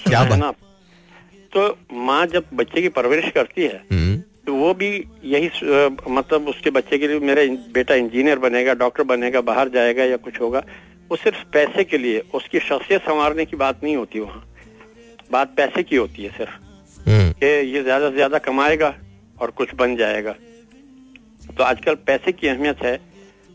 क्या 0.00 0.20
है 0.20 0.36
ना? 0.36 0.50
तो 1.52 1.66
माँ 2.04 2.24
जब 2.26 2.44
बच्चे 2.54 2.82
की 2.82 2.88
परवरिश 2.90 3.30
करती 3.32 3.62
है 3.62 3.82
हम्म, 3.90 4.16
तो 4.46 4.54
वो 4.54 4.72
भी 4.74 4.88
यही 5.24 5.50
मतलब 6.10 6.48
उसके 6.48 6.70
बच्चे 6.70 6.98
के 6.98 7.08
लिए 7.08 7.18
मेरा 7.22 7.42
बेटा 7.72 7.94
इंजीनियर 7.94 8.38
बनेगा 8.38 8.74
डॉक्टर 8.76 9.02
बनेगा 9.04 9.40
बाहर 9.42 9.68
जाएगा 9.68 10.04
या 10.04 10.16
कुछ 10.18 10.40
होगा 10.40 10.64
वो 11.10 11.16
सिर्फ़ 11.16 11.44
पैसे 11.52 11.84
के 11.84 11.98
लिए 11.98 12.22
उसकी 12.34 12.60
शख्सियत 12.60 13.02
संवारने 13.02 13.44
की 13.44 13.56
बात 13.56 13.84
नहीं 13.84 13.96
होती 13.96 14.20
वहाँ। 14.20 14.42
बात 15.32 15.54
पैसे 15.56 15.82
की 15.82 15.96
होती 15.96 16.22
है 16.22 16.30
सिर्फ़। 16.30 17.08
हम्म, 17.08 17.30
कि 17.32 17.46
ये 17.46 17.82
ज़्यादा 17.82 18.08
से 18.08 18.14
ज़्यादा 18.14 18.38
कमाएगा 18.40 18.94
और 19.40 19.50
कुछ 19.50 19.74
बन 19.74 19.96
जाएगा। 19.96 20.34
तो 21.58 21.64
आजकल 21.64 21.94
पैसे 22.06 22.32
की 22.32 22.48
अहमियत 22.48 22.82
है। 22.82 22.98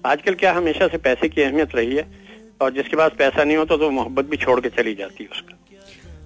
आजकल 0.04 0.34
क्या 0.34 0.54
हमेशा 0.54 0.88
से 0.88 0.98
पैसे 0.98 1.30
की 1.30 1.42
अहमियत 1.42 1.76
रही 1.76 1.96
है? 1.96 2.06
और 2.62 2.72
जिसके 2.74 2.96
पास 2.96 3.12
पैसा 3.18 3.44
नहीं 3.44 3.58
होता 3.58 3.78
तो 3.78 3.90
मोहब्बत 3.92 4.26
भी 4.26 4.38
छोड़ 4.38 4.60
के 4.62 4.70
चली 4.70 4.94
जाती 4.96 5.24
है 5.24 5.30
उसका। 5.30 5.56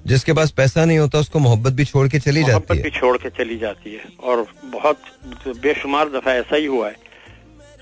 जिसके 0.05 0.34
पास 0.34 0.51
पैसा 0.51 0.86
नहीं 0.86 0.97
होता 0.97 1.19
उसको 1.19 1.39
मोहब्बत 1.39 1.74
भी 1.74 1.86
छोड़ 1.86 2.07
के 2.07 2.19
चली 2.19 2.39
जाती 2.39 2.51
मोहब्बत 2.51 2.76
है। 2.78 2.82
भी 2.84 2.89
छोड़ 2.89 3.17
के 3.17 3.30
चली 3.30 3.57
जाती 3.57 3.93
है। 3.93 4.03
और 4.24 4.45
बहुत 4.65 5.01
बेशुमार 5.57 6.09
दफ़ा 6.09 6.34
ऐसा 6.34 6.55
ही 6.55 6.65
हुआ 6.65 6.88
है। 6.89 6.95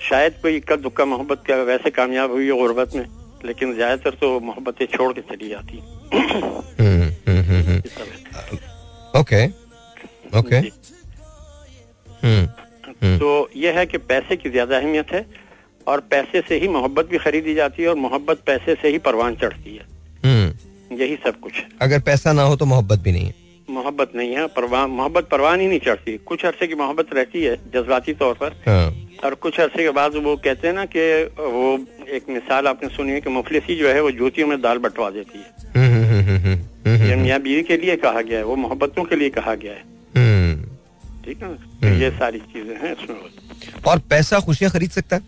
शायद 0.09 0.33
कोई 0.41 0.55
इक्का 0.57 0.75
दुक्का 0.75 1.05
मोहब्बत 1.05 1.43
का 1.47 1.55
वैसे 1.63 1.89
कामयाब 1.89 2.31
हुई 2.31 2.45
है 2.45 2.57
गुर्बत 2.59 2.95
में 2.95 3.05
लेकिन 3.45 3.73
ज़्यादातर 3.75 4.17
तो 4.21 4.39
मोहब्बतें 4.39 4.85
छोड़ 4.87 5.11
के 5.13 5.21
चली 5.29 5.49
जाती 5.49 5.77
हैं। 5.77 5.85
हम्म, 6.79 7.09
हम्म, 7.27 7.61
हम्म। 7.61 7.79
Okay 9.19 9.45
okay. 10.39 10.55
हम्म, 12.23 12.47
तो 13.03 13.49
ये 13.55 13.71
है 13.71 13.85
कि 13.85 13.97
पैसे 13.97 14.35
की 14.35 14.49
ज़्यादा 14.49 14.77
अहमियत 14.77 15.11
है 15.11 15.25
और 15.87 15.99
पैसे 15.99 16.41
से 16.41 16.57
ही 16.59 16.67
मोहब्बत 16.67 17.09
भी 17.09 17.17
खरीदी 17.17 17.53
जाती 17.53 17.83
है 17.83 17.89
और 17.89 17.95
मोहब्बत 17.95 18.37
पैसे 18.45 18.75
से 18.75 18.87
ही 18.87 18.97
परवान 18.97 19.35
चढ़ती 19.35 19.75
है। 19.75 19.85
हम्म। 20.25 20.97
यही 20.97 21.15
सब 21.15 21.39
कुछ। 21.39 21.53
है 21.53 21.69
अगर 21.81 21.99
पैसा 21.99 22.33
ना 22.33 22.41
हो 22.41 22.55
तो 22.55 22.65
मोहब्बत 22.65 22.99
भी 22.99 23.11
नहीं 23.11 23.25
है। 23.25 23.33
मोहब्बत 23.69 24.11
नहीं 24.15 24.35
है 24.35 24.47
परवान 24.47 24.89
मोहब्बत 24.89 25.27
परवान 25.29 25.59
ही 25.61 25.67
नहीं 25.67 25.79
चढ़ती। 25.79 26.17
कुछ 26.17 26.45
अरसे 26.45 26.67
की 26.67 26.75
मोहब्बत 26.75 27.13
रहती 27.13 27.43
है 27.43 27.55
जज्बाती 27.55 28.13
तौर 28.13 28.33
पर। 28.33 28.51
हाँ, 28.67 28.95
और 29.23 29.35
कुछ 29.35 29.59
अरसे 29.59 29.83
के 29.83 29.89
बाद 29.89 30.15
वो 30.15 30.35
कहते 30.35 30.67
हैं 30.67 30.75
ना 30.75 30.85
कि 30.85 31.23
वो 31.39 31.85
एक 32.09 32.25
मिसाल 32.29 32.67
आपने 32.67 32.89
सुनी 32.89 33.11
है 33.11 33.21
कि 33.21 33.29
मुफलिसी 33.29 33.75
जो 33.75 33.87
है 33.87 34.01
वो 34.01 34.11
जूतियों 34.11 34.47
में 34.47 34.61
दाल 34.61 34.77
बटवा 34.77 35.09
देती 35.09 35.39
है। 35.39 35.45
हम्म, 35.75 35.93
हम्म, 35.93 36.21
हम्म, 36.21 36.37
हम्म, 36.37 36.59
हम्म, 36.87 37.09
ये 37.09 37.15
मियाँ 37.15 37.39
बीवी 37.39 37.63
के 37.63 37.77
लिए 37.77 37.95
कहा 37.95 38.21
गया 38.21 38.37
है 38.37 38.45
वो 38.45 38.55
मोहब्बतों 38.55 39.03
के 39.03 39.15
लिए 39.15 39.29
कहा 39.29 39.55
गया 39.55 39.71
है। 39.71 39.79
हम्म। 39.79 39.90
ठीक 41.25 41.41
है 41.43 41.49
ना? 41.49 41.55
तो 41.81 41.87
ये 41.95 42.09
सारी 42.11 42.39
चीज़ें 42.39 42.75
हैं 42.75 42.91
इसमें। 42.93 43.81
और 43.87 43.99
पैसा 44.09 44.39
खुशियाँ 44.39 44.71
खरीद 44.71 44.91
सकता 44.91 45.15
है? 45.15 45.21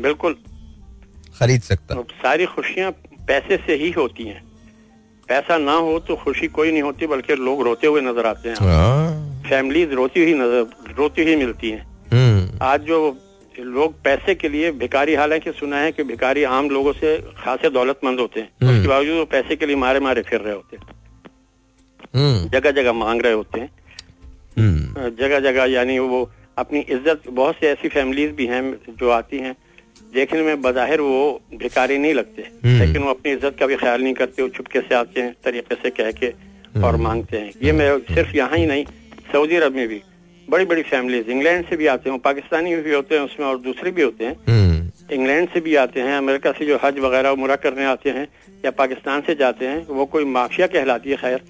बिल्कुल। 0.00 0.36
खरीद 1.38 1.62
सकता 1.62 1.94
तो 1.94 2.02
सारी 2.22 2.46
खुशियाँ 2.46 2.90
पैसे 3.28 3.56
से 3.56 3.74
ही 3.74 3.90
होती 3.90 4.24
हैं। 4.24 4.42
पैसा 5.28 5.56
ना 5.58 5.72
हो 5.72 5.98
तो 5.98 6.16
खुशी 6.16 6.46
कोई 6.48 6.70
नहीं 6.72 6.82
होती 6.82 7.06
बल्कि 7.06 7.34
लोग 7.36 7.62
रोते 7.62 7.86
हुए 7.86 8.00
नज़र 8.00 8.26
आते 8.26 8.48
हैं। 8.48 8.56
फैमिली 9.48 9.84
रोती 9.84 10.22
हुई 10.22 10.34
नज़र 10.34 10.94
रोती 10.98 11.24
हुई 11.24 11.36
मिलती 11.36 11.70
हैं। 11.70 11.86
हम्म, 12.12 12.58
आज 12.62 12.80
जो 12.80 13.16
लोग 13.58 13.94
पैसे 14.02 14.34
के 14.34 14.48
लिए 14.48 14.70
भिकारी 14.72 15.14
हालाँकि 15.14 15.52
सुना 15.52 15.76
है 15.76 15.92
कि 15.92 16.02
भिकारी 16.04 16.44
आम 16.44 16.70
लोगों 16.70 16.92
से 16.92 17.16
खासे 17.38 17.70
दौलतमंद 17.70 18.20
होते 18.20 18.40
हैं। 18.40 18.50
हम्म। 18.62 18.76
उसके 18.76 18.88
बावजूद 18.88 19.16
वो 19.18 19.24
पैसे 19.24 19.56
के 19.56 19.66
लिए 19.66 19.76
मारे 19.76 20.00
मारे 20.00 20.22
फिर 20.22 20.40
रहे 20.40 20.54
होते 20.54 20.76
हैं। 20.76 20.86
हम्म, 22.14 22.48
जगह 22.48 22.70
जगह 22.70 22.92
मांग 22.92 23.22
रहे 23.22 23.32
होते 23.32 23.60
हैं। 23.60 23.66
हम्म, 23.66 23.87
जगह 24.58 25.40
जगह 25.40 25.64
यानी 25.72 25.98
वो 26.00 26.28
अपनी 26.58 26.80
इज़्ज़त 26.80 27.22
बहुत 27.30 27.54
सी 27.54 27.66
ऐसी 27.66 27.88
फैमिलीज़ 27.88 28.32
भी 28.32 28.46
हैं 28.46 28.62
जो 28.90 29.10
आती 29.12 29.38
हैं 29.38 29.54
देखने 30.14 30.42
में 30.42 30.60
बजाहिर 30.62 31.00
वो 31.00 31.40
भिकारी 31.54 31.98
नहीं 31.98 32.14
लगते। 32.14 32.42
हम्म। 32.42 32.78
लेकिन 32.78 33.02
वो 33.02 33.10
अपनी 33.10 33.32
इज़्ज़त 33.32 33.56
का 33.60 33.66
भी 33.66 33.76
ख्याल 33.76 34.02
नहीं 34.02 34.14
करते 34.14 34.42
वो 34.42 34.48
चुपके 34.50 34.80
से 34.80 34.94
आते 34.94 35.20
हैं 35.20 35.34
तरीके 35.44 35.74
से 35.74 35.90
कह 35.92 36.10
के 36.12 36.32
और 36.82 36.96
मांगते 36.98 37.36
हैं। 37.36 37.52
ये 37.62 37.72
मैं 37.72 37.98
सिर्फ़ 38.06 38.36
यहाँ 38.36 38.56
ही 38.56 38.66
नहीं 38.66 38.84
सऊदी 39.32 39.56
अरब 39.56 39.74
में 39.74 39.86
भी 39.88 40.00
बड़ी 40.48 40.64
बड़ी 40.64 40.82
फैमिलीज़ 40.84 41.30
इंग्लैंड 41.30 41.64
से 41.68 41.76
भी 41.76 41.86
आते 41.86 42.10
हैं 42.10 42.18
पाकिस्तानी 42.20 42.74
भी 42.76 42.94
होते 42.94 43.14
हैं 43.14 43.22
उसमें 43.22 43.46
और 43.46 43.58
दूसरे 43.60 43.90
भी 43.90 44.02
होते 44.02 44.24
हैं। 44.24 44.36
हम्म, 44.48 44.90
इंग्लैंड 45.12 45.48
से 45.48 45.60
भी 45.60 45.74
आते 45.76 46.00
हैं 46.00 46.16
अमेरिका 46.16 46.52
से 46.52 46.66
जो 46.66 46.78
हज 46.84 46.98
वगैरह 47.00 47.30
उमरा 47.30 47.56
करने 47.58 47.84
आते 47.86 48.10
हैं 48.10 48.26
या 48.64 48.70
पाकिस्तान 48.72 49.20
से 49.20 49.34
जाते 49.36 49.66
हैं 49.66 49.86
वो 49.88 50.06
कोई 50.06 50.24
माफिया 50.26 50.66
कहलाती 50.68 51.10
है 51.10 51.16
खैर 51.16 51.40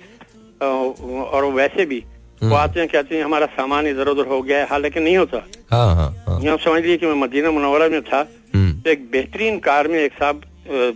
और 0.60 1.44
वैसे 1.54 1.84
भी 1.86 2.02
वो 2.42 2.54
आते 2.56 2.80
हैं 2.80 2.88
कहते 2.88 3.16
हैं 3.16 3.24
हमारा 3.24 3.46
सामान 3.52 3.86
इधर 3.86 4.08
उधर 4.08 4.26
हो 4.26 4.40
गया 4.42 4.58
है 4.58 4.66
हालाँकि 4.68 5.00
नहीं 5.00 5.16
होता। 5.16 5.38
हाँ 5.70 5.94
हाँ 5.94 6.10
हाँ। 6.26 6.40
यहाँ 6.42 6.56
समझ 6.58 6.80
लीजिए 6.82 6.96
कि 6.96 7.06
मैं 7.06 7.14
मदीना 7.22 7.50
मुनवरा 7.50 7.88
में 7.88 8.02
था 8.02 8.20
हम्म, 8.54 8.72
तो 8.80 8.90
एक 8.90 9.10
बेहतरीन 9.10 9.58
कार 9.60 9.88
में 9.88 9.98
एक 9.98 10.12
साहब 10.12 10.42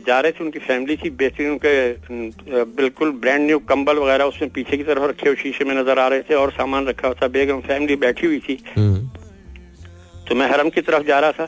जा 0.06 0.18
रहे 0.20 0.32
थे 0.32 0.44
उनकी 0.44 0.58
फैमिली 0.58 0.96
थी 0.96 1.10
बेहतरीन 1.12 1.50
उनके 1.50 2.64
बिल्कुल 2.76 3.10
ब्रांड 3.20 3.46
न्यू 3.46 3.58
कंबल 3.68 3.98
वगैरह 3.98 4.24
उसमें 4.24 4.50
पीछे 4.52 4.76
की 4.76 4.84
तरफ़ 4.84 5.04
रखे 5.04 5.28
हुए 5.28 5.36
शीशे 5.42 5.64
में 5.64 5.74
नज़र 5.74 5.98
आ 5.98 6.06
रहे 6.08 6.22
थे 6.22 6.34
और 6.34 6.50
सामान 6.52 6.86
रखा 6.88 7.08
हुआ 7.08 7.16
था 7.22 7.28
बेगम 7.28 7.60
फैमिली 7.62 7.96
बैठी 7.96 8.26
हुई 8.26 8.38
थी। 8.48 8.58
हम्म, 8.76 9.08
तो 10.28 10.34
मैं 10.34 10.50
हरम 10.50 10.70
की 10.70 10.80
तरफ़ 10.82 11.06
जा 11.06 11.18
रहा 11.20 11.32
था 11.32 11.46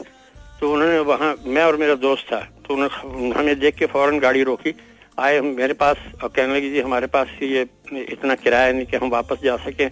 तो 0.61 0.73
उन्होंने 0.73 0.99
वहाँ 1.07 1.35
मैं 1.47 1.65
और 1.65 1.77
मेरा 1.77 1.95
दोस्त 2.01 2.33
था 2.33 2.41
तो 2.67 2.75
उन्होंने 2.75 3.31
हमें 3.35 3.59
देख 3.61 3.75
के 3.75 3.87
फ़ौरन 3.87 4.19
गाड़ी 4.19 4.43
रोकी। 4.43 4.75
आए 5.19 5.41
मेरे 5.41 5.75
पास 5.75 5.97
और 6.23 6.29
कहने 6.29 6.55
लगी 6.57 6.71
जी 6.71 6.81
हमारे 6.81 7.07
पास 7.07 7.29
ये 7.43 7.61
इतना 8.05 8.35
किराया 8.35 8.73
नहीं 8.73 8.87
कि 8.87 8.97
हम 8.97 9.11
वापस 9.11 9.43
जा 9.45 9.57
सकें 9.57 9.89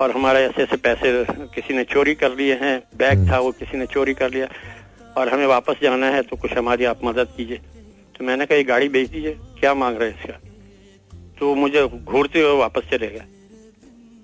और 0.00 0.10
हमारे 0.10 0.40
ऐसे 0.44 0.62
ऐसे 0.62 0.76
पैसे 0.76 1.12
किसी 1.54 1.74
ने 1.74 1.84
चोरी 1.84 2.14
कर 2.14 2.34
लिए 2.36 2.54
हैं 2.62 2.78
बैग 2.96 3.28
था 3.30 3.38
वो 3.38 3.52
किसी 3.52 3.78
ने 3.78 3.86
चोरी 3.86 4.14
कर 4.14 4.30
लिया 4.30 4.48
और 5.16 5.28
हमें 5.28 5.46
वापस 5.46 5.76
जाना 5.82 6.10
है 6.10 6.22
तो 6.22 6.36
कुछ 6.36 6.52
हमारी 6.52 6.84
आप 6.84 7.04
मदद 7.04 7.28
कीजिए। 7.36 7.56
तो 8.18 8.24
मैंने 8.24 8.46
कहा 8.46 8.56
ये 8.58 8.64
गाड़ी 8.64 8.88
बेच 8.88 9.08
दीजिए 9.10 9.36
क्या 9.60 9.72
मांग 9.74 9.96
रहे 9.98 10.10
हैं 10.10 10.18
इसका? 10.20 10.38
तो 11.38 11.54
मुझे 11.54 11.86
घूरते 11.86 12.40
हुए 12.40 12.58
वापस 12.58 12.90
चले 12.90 13.06
गए। 13.06 13.24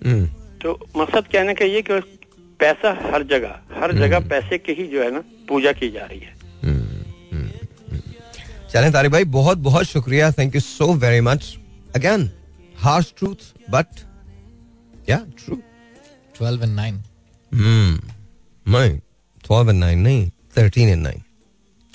हम्म, 0.02 0.26
तो 0.62 0.78
मकसद 0.96 1.26
कहने 1.32 1.54
का 1.54 1.64
ये 1.64 1.82
कि 1.82 2.00
पैसा 2.60 2.90
हर 3.12 3.22
जगह 3.32 3.80
हर 3.80 3.92
जगह 3.94 4.28
पैसे 4.28 4.58
की 4.58 4.72
ही 4.72 4.86
जो 4.88 5.02
है 5.02 5.10
ना 5.10 5.22
पूजा 5.48 5.72
की 5.72 5.90
जा 5.90 6.04
रही 6.04 6.18
है। 6.20 6.34
चलें 8.72 8.92
तारिक 8.92 9.12
भाई 9.12 9.24
बहुत 9.24 9.58
बहुत 9.58 9.84
शुक्रिया 9.84 10.32
thank 10.32 10.54
you 10.54 10.60
so 10.60 10.94
very 10.94 11.20
much 11.20 11.58
again 11.94 12.30
harsh 12.78 13.14
truth 13.18 13.70
but 13.70 13.86
yeah 15.10 15.16
true 15.16 15.56
12 16.42 16.64
and 16.64 16.78
9 16.78 17.02
हम्म 17.54 18.00
नहीं 18.72 18.98
ट्वेल्व 19.44 19.70
एंड 19.70 19.80
नाइन 19.80 19.98
नहीं 19.98 20.30
thirteen 20.58 20.88
and 20.88 21.02
nine 21.02 21.22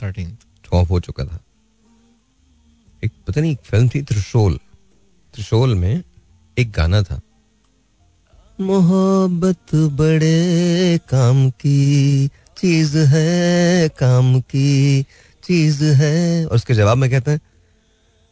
thirteen 0.03 0.37
twelve 0.63 0.87
हो 0.87 0.99
चुका 0.99 1.25
था। 1.25 1.39
एक 3.03 3.11
पता 3.27 3.41
नहीं 3.41 3.51
एक 3.51 3.59
फ़िल्म 3.59 3.89
थी 3.95 4.01
त्रिशोल। 4.01 4.59
त्रिशोल 5.33 5.75
में 5.75 6.03
एक 6.57 6.71
गाना 6.71 7.03
था। 7.03 7.21
मोहब्बत 8.61 9.75
बड़े 9.75 10.99
काम 11.09 11.49
की 11.49 12.27
चीज़ 12.27 12.97
है 12.97 13.89
काम 13.89 14.41
की। 14.41 15.05
चीज़ 15.47 15.83
है। 15.83 16.45
और 16.45 16.55
उसके 16.55 16.73
जवाब 16.73 16.97
में 16.97 17.09
कहते 17.09 17.31
हैं, 17.31 17.39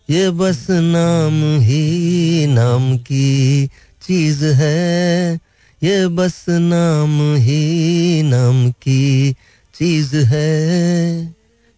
ये 0.10 0.30
बस 0.30 0.68
नाम 0.70 1.60
ही 1.62 2.48
नाम 2.48 2.98
की 2.98 3.68
चीज़ 4.02 4.46
है। 4.46 5.40
ये 5.84 6.08
बस 6.08 6.46
नाम 6.50 7.36
ही 7.36 8.22
नाम 8.24 8.72
की 8.72 9.36
चीज़ 9.76 10.16
है। 10.16 11.36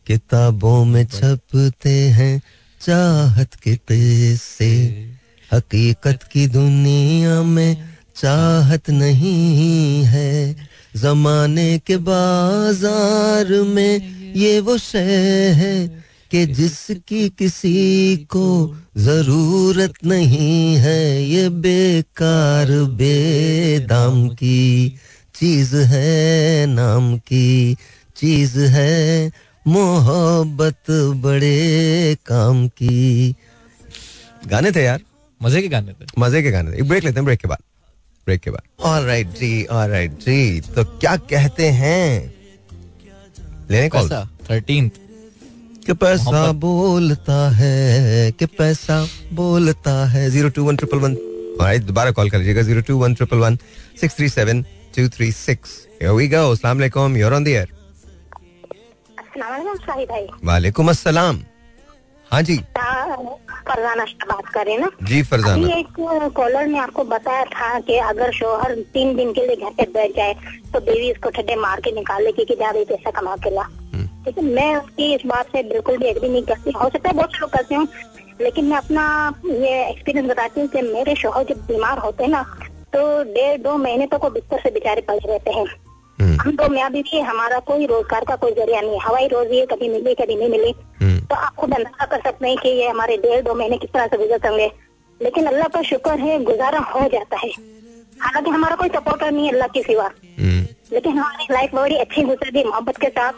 किताबों 0.08 0.86
में 0.86 1.06
छपते 1.06 1.90
हैं 1.90 2.42
चाहत 2.82 3.54
के 3.54 3.76
पैसे। 3.88 4.72
हकीकत 5.54 6.20
की 6.34 6.48
दुनिया 6.48 7.42
में 7.42 7.90
चाहत 8.16 8.90
नहीं 8.90 10.04
है। 10.04 10.56
जमाने 10.96 11.80
के 11.80 11.98
बाज़ार 11.98 13.52
में 13.64 14.17
ये 14.36 14.60
वो 14.60 14.78
शय 14.78 15.52
है 15.56 16.04
कि 16.32 16.46
जिसकी 16.46 17.30
किसी 17.30 18.18
को 18.18 18.76
ज़रूरत 18.98 19.94
नहीं 20.06 20.76
है 20.76 21.24
ये 21.24 21.50
बेकार 21.50 22.68
बेदाम 22.72 24.30
की 24.30 24.96
चीज़ 25.36 25.76
है 25.76 26.66
नाम 26.66 27.18
की 27.18 27.78
चीज़ 28.16 28.60
है 28.60 29.32
मोहब्बत 29.68 30.92
बड़े 31.16 32.18
काम 32.26 32.68
की। 32.68 33.36
गाने 34.48 34.72
थे 34.72 34.84
यार? 34.84 35.00
मज़े 35.44 35.62
के 35.62 35.68
गाने 35.68 35.92
थे। 35.92 36.06
मज़े 36.20 36.44
के 36.44 36.52
गाने 36.52 36.78
थे। 36.78 36.82
ब्रेक 36.82 37.04
लेते 37.04 37.16
हैं 37.16 37.26
ब्रेक 37.26 37.40
के 37.40 37.48
बाद। 37.48 37.58
ब्रेक 38.26 38.42
के 38.42 38.52
बाद। 38.52 38.62
ऑलराइट 38.80 39.28
जी 39.28 39.66
ऑलराइट 39.66 40.12
जी। 40.12 40.62
तो 40.62 40.84
क्या 40.84 41.16
कहते 41.18 41.70
हैं? 41.70 42.37
लेने 43.72 43.90
कॉल 43.90 44.10
थर्टीन 44.50 44.90
कि 45.86 45.94
पैसा 45.94 46.52
बोलता 46.62 47.38
है 47.52 48.32
कि 48.40 48.46
पैसा 48.58 48.98
बोलता 49.34 49.94
है। 50.10 50.30
Zero 50.32 50.50
two 50.56 50.64
one 50.64 50.76
triple 50.76 51.00
one 51.00 51.16
दोबारा 51.86 52.12
कॉल 52.12 52.30
कर 52.30 52.38
लीजिएगा 52.38 52.62
zero 52.62 52.82
two 52.88 52.98
one 52.98 53.14
triple 53.16 53.38
one 53.38 53.58
six 54.02 54.16
three 54.18 54.30
seven 54.30 54.62
two 54.96 55.08
three 55.18 55.32
six 55.32 55.70
we 56.04 56.28
go 56.28 56.52
अस्सलाम 56.52 56.78
वालेकुम 56.78 57.18
यूर 57.18 57.34
ऑन 57.34 57.44
द 57.44 57.48
एयर 57.48 57.76
भाई। 59.38 60.26
वालेकुम 60.46 60.90
अस्सलाम। 60.90 61.44
हाँ 62.32 62.42
जी। 62.42 62.58
फरजाना 63.68 64.04
बात 64.04 64.48
कर 64.54 64.66
रहे 64.66 64.78
ना? 64.78 64.90
जी 65.04 65.22
फरजाना। 65.24 65.54
अभी 65.56 65.80
एक 65.80 66.32
कॉलर 66.36 66.68
ने 66.68 66.78
आपको 66.80 67.04
बताया 67.06 67.44
था 67.46 67.80
कि 67.80 67.98
अगर 68.00 68.32
शोहर 68.34 68.74
तीन 68.94 69.16
दिन 69.16 69.32
के 69.34 69.46
लिए 69.48 69.56
घर 69.56 69.72
पे 69.78 69.86
बैठ 69.94 70.16
जाए 70.16 70.34
तो 70.74 70.80
बीवी 70.82 71.12
उसको 71.12 71.30
ठड्डे 71.30 71.56
मार 71.56 71.82
के 71.82 71.92
निकाले 71.92 72.32
कि 72.32 72.46
ज़्यादा 72.46 72.84
पैसा 72.90 73.12
कमा 73.20 73.36
के 73.44 73.50
ला। 73.56 73.64
ठीक 74.26 74.38
है 74.38 74.44
मैं 74.46 74.76
उसकी 74.76 75.14
इस 75.16 75.22
बात 75.26 75.52
से 75.52 75.64
बिल्कुल 75.64 75.98
भी 75.98 76.06
एग्री 76.06 76.30
नहीं 76.30 76.44
करती। 76.44 76.72
हो 76.74 76.90
सकता 76.90 77.10
है 77.10 77.16
बहुत 77.16 77.42
लोग 77.42 77.50
करते 77.52 77.76
हूँ 77.76 77.88
लेकिन 78.42 78.66
मैं 78.66 78.78
अपना 78.78 79.06
ये 79.46 79.84
एक्सपीरियंस 79.90 80.30
बताती 80.30 80.62
हूँ 80.62 80.70
कि 80.70 80.82
मेरे 80.84 81.16
शोहर 81.16 81.44
जब 81.46 81.66
बीमार 81.68 81.98
होते 82.00 82.24
हैं 82.24 82.32
ना 82.32 82.44
तो 82.94 83.02
डेढ़ 83.34 83.62
दो 83.62 83.78
महीने 83.78 84.08
तक 84.08 84.20
वो 84.24 84.30
बिस्तर 84.30 84.60
से 84.60 84.72
बेचारे 84.72 85.02
पड़े 85.02 85.20
रहते 85.26 85.52
हैं। 85.52 85.66
हम 86.20 86.56
तो 86.56 86.68
मैं 86.70 86.84
अभी 86.84 87.02
भी 87.02 87.20
हमारा 87.22 87.60
कोई 87.68 87.86
रोज़गार 87.88 88.24
का 88.26 88.36
कोई 88.36 88.52
ज़रिया 88.54 88.82
नहीं 88.82 89.00
हवाई 89.02 89.28
रोजी 89.28 89.60
है 89.60 89.66
कभी 89.66 89.90
मिले 89.90 90.14
कभी 90.16 90.36
नहीं 90.36 90.50
मिले। 90.50 90.72
तो 91.22 91.36
आप 91.36 91.56
खुद 91.56 91.74
अंदाज़ा 91.74 92.06
कर 92.06 92.22
सकते 92.22 92.48
हैं 92.48 92.58
कि 92.58 92.70
ये 92.72 92.88
हमारे 92.88 93.18
डेढ़ 93.18 93.42
दो 93.44 93.54
महीने 93.56 93.78
किस 93.78 93.90
तरह 93.92 94.08
से 94.08 94.18
गुजर 94.18 94.48
होंगे 94.48 94.72
लेकिन 95.20 95.46
अल्लाह 95.48 95.68
का 95.68 95.82
शुक्र 95.84 96.18
है 96.20 96.40
गुजारा 96.44 96.80
हो 96.88 97.08
जाता 97.10 97.38
है। 97.38 97.50
हालाँकि 98.22 98.50
हमारा 98.50 98.76
कोई 98.76 98.90
सपोर्टर 98.90 99.32
नहीं 99.32 99.46
है 99.46 99.52
अल्लाह 99.52 99.68
के 99.68 99.82
सिवा। 99.84 100.10
लेकिन 100.92 101.18
हमारी 101.18 101.54
लाइफ 101.54 101.76
बड़ी 101.76 101.96
अच्छी 101.98 102.22
गुजर 102.22 102.36
गुजरती 102.36 102.64
मोहब्बत 102.64 102.98
के 102.98 103.10
साथ। 103.10 103.34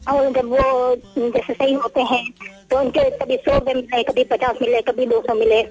और 0.00 0.32
जब 0.32 0.46
वो 0.48 0.96
जैसे 1.18 1.52
सही 1.52 1.72
होते 1.74 2.02
हैं 2.04 2.24
तो 2.70 2.78
उनके 2.80 3.08
कभी 3.18 3.36
सौ 3.38 3.54
रुपए 3.54 3.74
मिले 3.74 4.02
कभी 4.04 4.24
पचास 4.26 4.58
मिले 4.62 4.80
कभी 4.82 5.06
दो 5.06 5.20
सौ 5.22 5.34
मिले। 5.34 5.62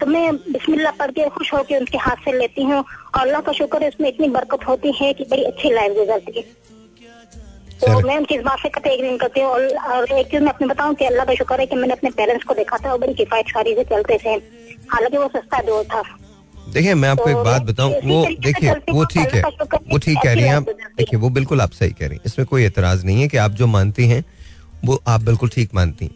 तो 0.00 0.06
मैं 0.06 0.36
बिस्मिल्लाह 0.36 0.92
पढ़ 0.98 1.10
के 1.10 1.28
खुश 1.30 1.52
होकर 1.54 1.78
उनके 1.78 1.98
हाथ 1.98 2.24
से 2.24 2.32
लेती 2.38 2.62
हूँ। 2.62 2.78
और 2.78 3.20
अल्लाह 3.20 3.40
का 3.40 3.52
शुक्र 3.52 3.82
है 3.82 3.88
उसमें 3.88 4.08
इतनी 4.08 4.28
बरकत 4.30 4.66
होती 4.68 4.92
है 5.00 5.12
कि 5.14 5.24
बड़ी 5.30 5.42
अच्छी 5.44 5.70
लाइफ 5.70 5.92
गुजरती 5.96 6.38
है। 6.38 6.44
तो 7.80 8.00
मैं 8.06 8.16
उनकी 8.16 8.34
इस 8.34 8.42
बात 8.44 8.58
से 8.62 8.68
कतई 8.68 8.96
नहीं 9.02 9.18
करती 9.18 9.40
हूँ। 9.40 9.50
और, 9.50 9.66
और 9.92 10.12
एक 10.12 10.26
चीज़ 10.30 10.42
मैं 10.42 10.52
अपने 10.52 10.66
बताऊँ 10.68 10.94
कि 10.94 11.04
अल्लाह 11.04 11.24
का 11.24 11.34
शुक्र 11.34 11.60
है 11.60 11.66
कि 11.66 11.76
मैंने 11.76 11.92
अपने 11.92 12.10
पेरेंट्स 12.16 12.44
को 12.44 12.54
देखा 12.54 12.76
था 12.78 12.92
वो 12.92 12.98
बड़ी 12.98 13.14
किफायतकारी 13.14 13.74
से 13.74 13.84
चलते 13.84 14.18
थे। 14.24 14.34
हालाँकि 14.90 15.16
वो 15.16 15.28
सस्ता 15.36 15.60
दौर 15.62 15.84
था। 15.84 16.02
देखिए 16.72 16.94
मैं 16.94 17.08
आपको 17.08 17.28
एक 17.30 17.36
बात 17.44 17.62
बताऊँ 17.64 17.92
वो 18.04 18.24
देखिए 18.40 18.72
वो 18.90 19.04
ठीक 19.04 19.34
है 19.34 19.42
वो 19.42 19.98
ठीक 19.98 20.18
कह 20.18 20.32
रही 20.32 20.44
हैं 20.44 20.54
आप। 20.54 20.68
देखिए 20.98 21.20
वो 21.20 21.28
बिल्कुल 21.30 21.60
आप 21.60 21.70
सही 21.72 21.90
कह 21.90 22.06
रही 22.06 22.16
हैं। 22.16 22.22
इसमें 22.26 22.46
कोई 22.46 22.64
एतराज़ 22.64 23.04
नहीं 23.06 23.20
है 23.20 23.28
कि 23.28 23.36
आप 23.36 23.50
जो 23.52 23.66
मानती 23.68 24.06
हैं 24.08 24.24
वो 24.84 25.00
आप 25.08 25.20
बिल्कुल 25.22 25.48
ठीक 25.48 25.74
मानती 25.74 26.04
हैं। 26.04 26.12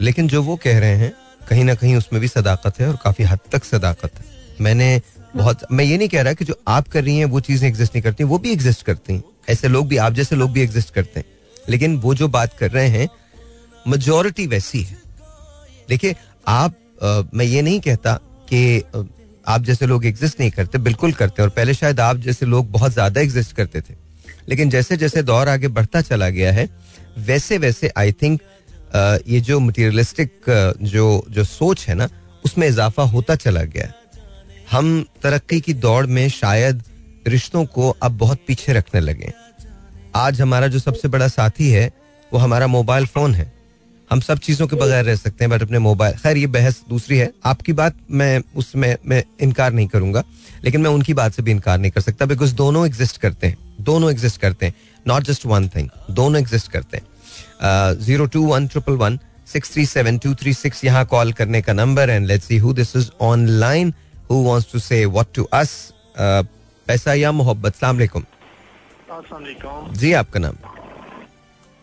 लेकिन 0.00 0.28
जो 0.28 0.42
वो 0.42 0.56
कह 0.64 0.78
रहे 0.78 0.96
हैं 0.96 1.12
कहीं 1.48 1.64
ना 1.64 1.74
कहीं 1.74 1.96
उसमें 1.96 2.20
भी 2.20 2.28
सदाकत 2.28 2.80
है 2.80 2.88
और 2.88 2.98
काफ़ी 3.02 3.24
हद 3.24 3.38
तक 3.52 3.64
सदाकत 3.64 4.18
है। 4.18 4.24
मैंने 4.60 5.00
बहुत 5.36 5.60
मैं 5.72 5.84
ये 5.84 5.96
नहीं 5.98 6.08
कह 6.08 6.22
रहा 6.22 6.32
कि 6.32 6.44
जो 6.44 6.58
आप 6.68 6.88
कर 6.88 7.04
रही 7.04 7.16
हैं 7.18 7.24
वो 7.26 7.40
चीज़ें 7.42 7.68
एग्जिस्ट 7.68 7.94
नहीं 7.94 8.02
करती 8.02 8.24
वो 8.24 8.38
भी 8.38 8.52
एग्जिस्ट 8.52 8.84
करती 8.86 9.12
हैं। 9.12 9.22
ऐसे 9.48 9.68
लोग 9.68 9.88
भी 9.88 9.96
आप 9.98 10.12
जैसे 10.12 10.36
लोग 10.36 10.50
भी 10.52 10.62
एग्जिस्ट 10.62 10.94
करते 10.94 11.20
हैं। 11.20 11.26
लेकिन 11.68 11.96
वो 11.96 12.14
जो 12.14 12.28
बात 12.30 12.56
कर 12.58 12.70
रहे 12.70 12.88
हैं 12.88 13.08
मेजोरिटी 13.86 14.46
वैसी 14.46 14.82
है। 14.82 14.96
देखिए 15.88 16.14
आप 16.48 16.74
आ, 17.02 17.22
मैं 17.34 17.44
ये 17.44 17.62
नहीं 17.62 17.80
कहता 17.80 18.14
कि 18.48 18.82
आप 19.46 19.62
जैसे 19.62 19.86
लोग 19.86 20.06
एग्जिस्ट 20.06 20.40
नहीं 20.40 20.50
करते 20.50 20.78
बिल्कुल 20.80 21.12
करते 21.12 21.42
और 21.42 21.48
पहले 21.50 21.74
शायद 21.74 22.00
आप 22.00 22.16
जैसे 22.18 22.46
लोग 22.46 22.70
बहुत 22.70 22.92
ज़्यादा 22.92 23.20
एग्जिस्ट 23.20 23.56
करते 23.56 23.80
थे। 23.80 23.94
लेकिन 24.48 24.70
जैसे 24.70 24.96
जैसे 24.96 25.22
दौर 25.22 25.48
आगे 25.48 25.68
बढ़ता 25.70 26.00
चला 26.02 26.28
गया 26.30 26.52
है 26.52 26.68
वैसे 27.18 27.58
वैसे 27.58 27.90
आई 27.96 28.12
थिंक 28.12 28.40
ये 28.94 29.40
जो 29.40 29.58
मटीरियलिस्टिक 29.60 30.32
जो 30.82 31.24
जो 31.30 31.44
सोच 31.44 31.86
है 31.88 31.94
ना, 31.94 32.08
उसमें 32.44 32.66
इजाफा 32.68 33.02
होता 33.02 33.34
चला 33.34 33.62
गया। 33.64 33.92
हम 34.70 35.04
तरक्की 35.22 35.60
की 35.60 35.74
दौड़ 35.74 36.06
में 36.06 36.28
शायद 36.28 36.82
रिश्तों 37.26 37.64
को 37.66 37.90
अब 38.02 38.16
बहुत 38.18 38.40
पीछे 38.46 38.72
रखने 38.72 39.00
लगे। 39.00 39.32
आज 40.16 40.40
हमारा 40.40 40.66
जो 40.66 40.78
सबसे 40.78 41.08
बड़ा 41.08 41.28
साथी 41.28 41.68
है, 41.70 41.90
वो 42.32 42.38
हमारा 42.38 42.66
मोबाइल 42.66 43.06
फ़ोन 43.06 43.34
है। 43.34 43.52
हम 44.10 44.20
सब 44.20 44.38
चीज़ों 44.38 44.66
के 44.66 44.76
बगैर 44.76 45.04
रह 45.04 45.14
सकते 45.16 45.44
हैं 45.44 45.50
बट 45.50 45.62
अपने 45.62 45.78
मोबाइल 45.78 46.14
खैर, 46.14 46.36
ये 46.36 46.46
बहस 46.46 46.80
दूसरी 46.88 47.18
है। 47.18 47.30
आपकी 47.44 47.72
बात 47.72 47.96
मैं 48.10 48.42
उसमें, 48.56 48.96
मैं 49.06 49.22
इनकार 49.40 49.72
नहीं 49.72 49.86
करूँगा, 49.88 50.22
लेकिन 50.64 50.80
मैं 50.80 50.90
उनकी 50.90 51.14
बात 51.14 51.34
से 51.34 51.42
भी 51.42 51.50
इनकार 51.50 51.78
नहीं 51.78 51.90
कर 51.90 52.00
सकता 52.00 52.26
बिकॉज़ 52.26 52.54
दोनों 52.54 52.86
एग्जिस्ट 52.86 53.18
करते 53.18 53.46
हैं। 53.46 53.56
दोनों 53.80 54.10
एग्जिस्ट 54.10 54.40
करते 54.40 54.66
हैं। 54.66 54.74
नॉट 55.06 55.24
जस्ट 55.24 55.46
वन 55.46 55.68
थिंग 55.68 55.88
दोनों 56.10 56.40
एग्जिस्ट 56.40 56.70
करते 56.70 56.96
हैं। 56.96 57.04
Zero 57.62 58.26
two 58.26 58.44
one 58.46 58.66
triple 58.68 58.96
one 58.96 59.18
six 59.52 59.72
three 59.72 59.86
seven 59.86 60.18
two 60.18 60.34
three 60.34 60.52
six 60.54 60.84
यहाँ 60.84 61.04
कॉल 61.06 61.32
करने 61.32 61.62
का 61.62 61.72
number 61.72 62.10
and 62.10 62.26
let's 62.26 62.46
see 62.46 62.56
who 62.58 62.72
this 62.72 62.96
is 62.96 63.10
online 63.22 63.92
who 64.30 64.42
wants 64.44 64.72
to 64.72 64.78
say 64.78 65.04
what 65.04 65.26
to 65.34 65.42
us 65.54 65.92
पैसा 66.18 67.14
या 67.14 67.32
मोहब्बत? 67.32 67.74
सलाम 67.74 67.96
अलैकुम 67.96 68.24
जी 69.94 70.12
आपका 70.12 70.40
नाम? 70.40 70.54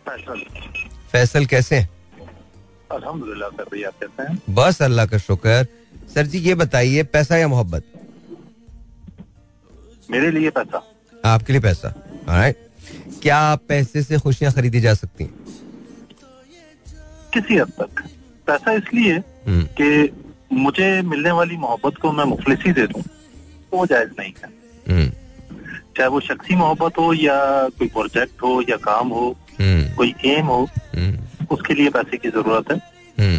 फैसल। 0.08 0.40
फैसल 1.12 1.46
कैसे 1.46 1.76
हैं? 1.76 1.88
अल्हम्दुलिल्लाह 2.92 3.48
कैसे 3.50 4.22
हैं? 4.22 4.38
बस 4.50 4.82
अल्लाह 4.82 5.06
का 5.06 5.18
शुक्र। 5.18 5.66
सर 6.14 6.26
जी 6.26 6.38
ये 6.38 6.54
बताइए 6.54 7.02
पैसा 7.12 7.36
या 7.36 7.48
मोहब्बत? 7.48 7.84
मेरे 10.10 10.30
लिए 10.30 10.50
पैसा। 10.50 10.82
आपके 11.24 11.52
लिए 11.52 11.62
पैसा। 11.62 11.94
राइट 12.28 12.56
क्या 13.22 13.54
पैसे 13.68 14.02
से 14.02 14.18
खुशियाँ 14.18 14.52
खरीदी 14.52 14.80
जा 14.80 14.94
सकती 14.94 15.24
हैं? 15.24 15.43
किसी 17.34 17.56
हद 17.56 17.72
तक। 17.80 18.02
पैसा 18.46 18.72
इसलिए 18.74 19.22
कि 19.48 20.56
मुझे 20.56 20.90
मिलने 21.02 21.30
वाली 21.32 21.56
मोहब्बत 21.58 21.96
को 21.98 22.12
मैं 22.12 22.24
मुफलिसी 22.26 22.72
दे 22.72 22.86
दूँ 22.86 23.02
तो 23.02 23.76
वो 23.76 23.86
जायज़ 23.86 24.10
नहीं 24.18 24.32
है। 24.34 25.08
चाहे 25.96 26.08
वो 26.08 26.20
शख्सी 26.20 26.54
मोहब्बत 26.56 26.98
हो 26.98 27.12
या 27.14 27.36
कोई 27.78 27.88
प्रोजेक्ट 27.88 28.42
हो 28.42 28.60
या 28.62 28.76
काम 28.84 29.08
हो 29.08 29.34
कोई 29.60 30.14
एम 30.26 30.46
हो 30.46 30.60
उसके 31.50 31.74
लिए 31.74 31.90
पैसे 31.90 32.16
की 32.16 32.28
ज़रूरत 32.30 32.70
है 32.72 32.78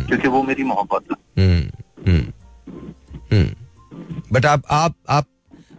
क्योंकि 0.08 0.28
वो 0.28 0.42
मेरी 0.44 0.64
मोहब्बत 0.64 1.04
है। 1.12 1.18
बट 4.34 4.46
आप 4.46 4.62
आप 4.72 4.96
आप 5.10 5.26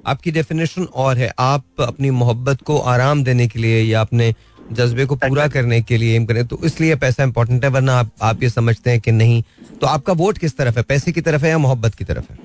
आपकी 0.06 0.30
डेफिनेशन 0.30 0.84
और 0.94 1.16
है। 1.18 1.30
आप 1.38 1.80
अपनी 1.80 2.10
मोहब्बत 2.12 2.62
को 2.62 2.78
आराम 2.90 3.24
देने 3.24 3.47
के 3.48 3.59
लिए 3.59 3.80
या 3.82 4.01
अपने 4.01 4.34
जज्बे 4.72 5.05
को 5.06 5.16
पूरा 5.16 5.47
करने 5.48 5.80
के 5.82 5.97
लिए 5.97 6.16
एम 6.16 6.24
करें 6.26 6.47
तो 6.47 6.59
इसलिए 6.64 6.94
पैसा 6.97 7.22
इंपॉर्टेंट 7.22 7.64
है 7.64 7.70
वरना 7.70 7.94
आप 7.94 8.10
आप 8.22 8.43
ये 8.43 8.51
समझते 8.51 8.90
हैं 8.90 9.01
कि 9.01 9.12
नहीं। 9.12 9.43
तो 9.80 9.86
आपका 9.86 10.12
वोट 10.12 10.38
किस 10.38 10.56
तरफ़ 10.56 10.76
है? 10.76 10.82
पैसे 10.82 11.12
की 11.12 11.20
तरफ़ 11.20 11.44
है 11.44 11.51
या 11.51 11.59
मोहब्बत 11.59 11.94
की 11.94 12.05
तरफ़ 12.05 12.32
है? 12.32 12.38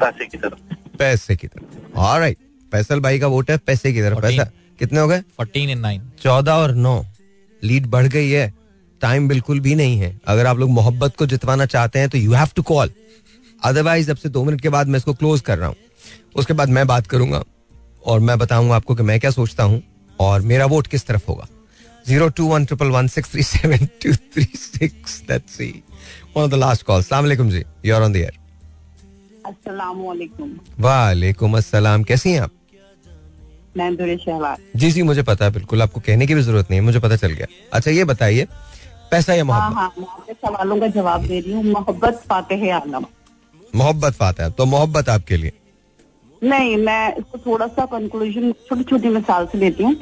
पैसे 0.00 0.26
की 0.26 0.38
तरफ़। 0.38 0.96
पैसे 0.98 1.36
की 1.36 1.46
तरफ़। 1.46 1.98
ऑलराइट 1.98 2.36
फैसल 2.72 3.00
भाई 3.00 3.18
का 3.18 3.26
वोट 3.26 3.50
है 3.50 3.56
पैसे 3.58 3.92
की 3.92 4.00
तरफ़। 4.00 4.20
पैसा 4.20 4.44
कितने 4.78 5.00
हो 5.00 5.08
गए? 5.08 5.20
फोर्टीन 5.36 5.70
इन 5.70 5.78
नाइन 5.78 6.02
चौदह 6.22 6.52
और 6.52 6.74
नौ। 6.74 7.04
लीड 7.62 7.86
बढ़ 7.86 8.06
गई 8.06 8.30
है। 8.30 8.52
टाइम 9.02 9.28
बिल्कुल 9.28 9.60
भी 9.60 9.74
नहीं 9.74 9.98
है। 9.98 10.18
अगर 10.26 10.46
आप 10.46 10.58
लोग 10.58 10.70
मोहब्बत 10.70 11.16
को 11.16 11.26
जितवाना 11.26 11.66
चाहते 11.66 11.98
हैं 11.98 12.08
तो 12.08 12.18
you 12.18 12.32
have 12.32 12.48
to 12.56 12.62
call 12.62 12.90
otherwise 13.62 14.10
अब 14.10 14.16
से 14.16 14.28
दो 14.28 14.44
मिनट 14.44 14.60
के 14.60 14.68
बाद 14.68 14.88
मैं 14.88 14.96
इसको 14.96 15.14
क्लोज 15.14 15.40
कर 15.40 15.58
रहा 15.58 15.68
हूँ। 15.68 15.76
उसके 16.36 16.54
बाद 16.54 16.68
मैं 16.68 16.86
बात 16.86 17.06
करूँगा 17.06 17.42
और 18.06 18.20
मैं 18.20 18.38
बताऊँगा 18.38 18.76
आपको 18.76 18.94
कि 18.94 19.02
मैं 19.02 19.18
क्या 19.20 19.30
सोचता 19.30 19.64
हूँ। 19.64 19.82
और 20.22 20.40
मेरा 20.50 20.66
वोट 20.66 20.86
किस 20.86 21.06
तरफ़ 21.06 21.24
होगा? 21.28 21.46
Zero 22.06 22.28
two 22.28 22.46
one 22.46 22.64
triple 22.64 22.88
one 22.90 23.08
six 23.08 23.30
three 23.32 23.42
seven 23.44 23.86
two 24.02 24.12
three 24.12 24.44
six. 24.56 25.20
That's 25.28 25.60
one 26.36 26.42
of 26.42 26.50
the 26.50 26.54
last 26.56 26.82
call 26.86 27.02
सलाम 27.02 27.24
अलैकुम 27.24 27.50
जी 27.50 27.62
you 27.84 27.94
are 27.94 28.02
on 28.02 28.12
the 28.12 28.16
air 28.16 28.40
वालेकुम 30.80 31.56
अस्सलाम 31.56 32.02
कैसी 32.04 32.32
हैं 32.32 32.40
आप 32.40 32.50
मैं 33.76 34.56
जी 34.76 34.90
जी 34.92 35.02
मुझे 35.02 35.22
पता 35.22 35.44
है 35.44 35.50
बिल्कुल। 35.50 35.82
आपको 35.82 36.00
कहने 36.00 36.26
की 36.26 36.34
भी 36.34 36.42
ज़रूरत 36.42 36.70
नहीं 36.70 36.80
है 36.80 36.84
मुझे 36.84 36.98
पता 37.00 37.16
चल 37.16 37.32
गया। 37.32 37.46
अच्छा 37.72 37.90
ये 37.90 38.04
बताइए 38.04 38.46
पैसा 39.10 39.34
या 39.34 39.44
हाँ 39.44 39.70
मोहब्बत? 39.70 39.76
हाँ 39.78 40.24
मैं 40.28 40.34
सवालों 40.34 40.78
का 40.80 40.86
जवाब 40.96 41.26
दे 41.26 41.38
रही 41.40 41.52
हूँ। 41.52 41.64
मोहब्बत 41.64 42.22
फातेह 42.28 42.74
आलम। 42.76 43.04
मोहब्बत 43.74 44.14
फाता 44.14 44.44
है 44.44 44.50
तो 44.50 44.64
मोहब्बत 44.66 45.08
आपके 45.08 45.36
लिए। 45.36 45.52
नहीं 46.42 46.76
मैं 46.76 47.14
इसको 47.16 47.38
थोड़ा 47.46 47.66
सा 47.66 47.84
कंक्लूजन 47.86 48.52
छोटी 48.68 48.84
छोटी 48.84 49.08
मिसाल 49.08 49.46
से 49.46 49.58
लेती 49.58 49.82
हूँ। 49.84 49.96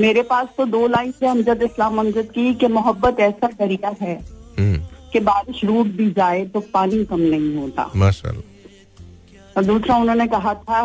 मेरे 0.00 0.22
पास 0.30 0.48
तो 0.56 0.64
दो 0.66 0.86
लाइन 0.88 1.12
है 1.22 1.28
अमजद 1.30 1.62
इस्लाम 1.62 1.98
अमजद 2.00 2.30
की 2.34 2.54
कि 2.54 2.66
मोहब्बत 2.68 3.20
ऐसा 3.20 3.48
दरिया 3.58 3.94
है 4.00 4.14
हम्म, 4.58 4.78
कि 5.12 5.20
बारिश 5.20 5.64
रूट 5.64 5.86
भी 5.96 6.10
जाए 6.12 6.44
तो 6.46 6.60
पानी 6.74 7.04
कम 7.04 7.20
नहीं 7.20 7.54
होता। 7.56 7.90
माशाल्लाह। 7.96 9.54
और 9.56 9.64
दूसरा 9.64 9.96
उन्होंने 9.96 10.26
कहा 10.28 10.54
था 10.54 10.80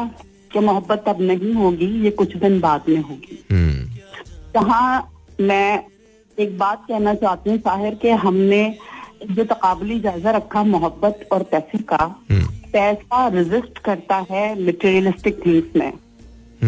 कि 0.53 0.59
मोहब्बत 0.59 1.03
अब 1.07 1.21
नहीं 1.21 1.53
होगी 1.53 1.87
ये 2.03 2.11
कुछ 2.11 2.35
दिन 2.37 2.59
बाद 2.59 2.89
में 2.89 3.01
होगी। 3.01 3.43
हम्म, 3.51 3.85
जहाँ 4.53 5.11
मैं 5.41 5.83
एक 6.37 6.57
बात 6.57 6.85
कहना 6.87 7.13
चाहती 7.15 7.49
हूँ 7.49 7.57
साहिर 7.59 7.95
के 8.01 8.11
हमने 8.25 8.63
जो 9.31 9.43
तकाबली 9.45 9.99
जायजा 9.99 10.31
रखा 10.31 10.63
मोहब्बत 10.63 11.27
और 11.31 11.43
पैसे 11.51 11.77
का 11.91 12.03
पैसा 12.73 13.27
रेजिस्ट 13.27 13.79
करता 13.79 14.25
है 14.31 14.43
मटेरियलिस्टिक 14.61 15.45
थिंग्स 15.45 15.75
में 15.75 15.91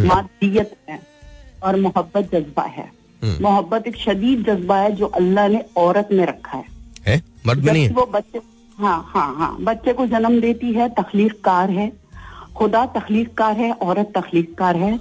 मादियत 0.08 0.76
में 0.90 1.00
और 1.64 1.80
मोहब्बत 1.80 2.30
जज्बा 2.34 2.64
है। 2.70 2.90
मोहब्बत 3.42 3.88
एक 3.88 3.96
शदीद 3.98 4.44
जज्बा 4.48 4.78
है 4.78 4.92
जो 4.96 5.06
अल्लाह 5.18 5.48
ने 5.48 5.64
औरत 5.78 6.10
में 6.12 6.26
रखा 6.26 6.58
है। 6.58 6.66
है? 7.08 7.22
मर्द 7.48 7.64
में 7.66 7.72
नहीं 7.74 7.84
है? 7.84 7.94
वो 7.94 8.06
बच्चे 8.14 8.42
हाँ 8.78 9.00
हाँ 9.08 9.34
हाँ 9.38 9.56
बच्चे 9.62 9.94
को 9.94 10.06
जन्म 10.08 10.40
देती 10.42 10.74
है 10.74 10.90
तखलीक 10.92 11.34
कार 11.44 11.70
है। 11.70 11.92
खुदा 12.56 12.86
तखलीक 12.96 13.34
कार 13.34 13.58
है 13.58 13.72
औरत 13.74 14.12
तखलीक 14.18 14.54
कार 14.58 14.76
है। 14.78 14.94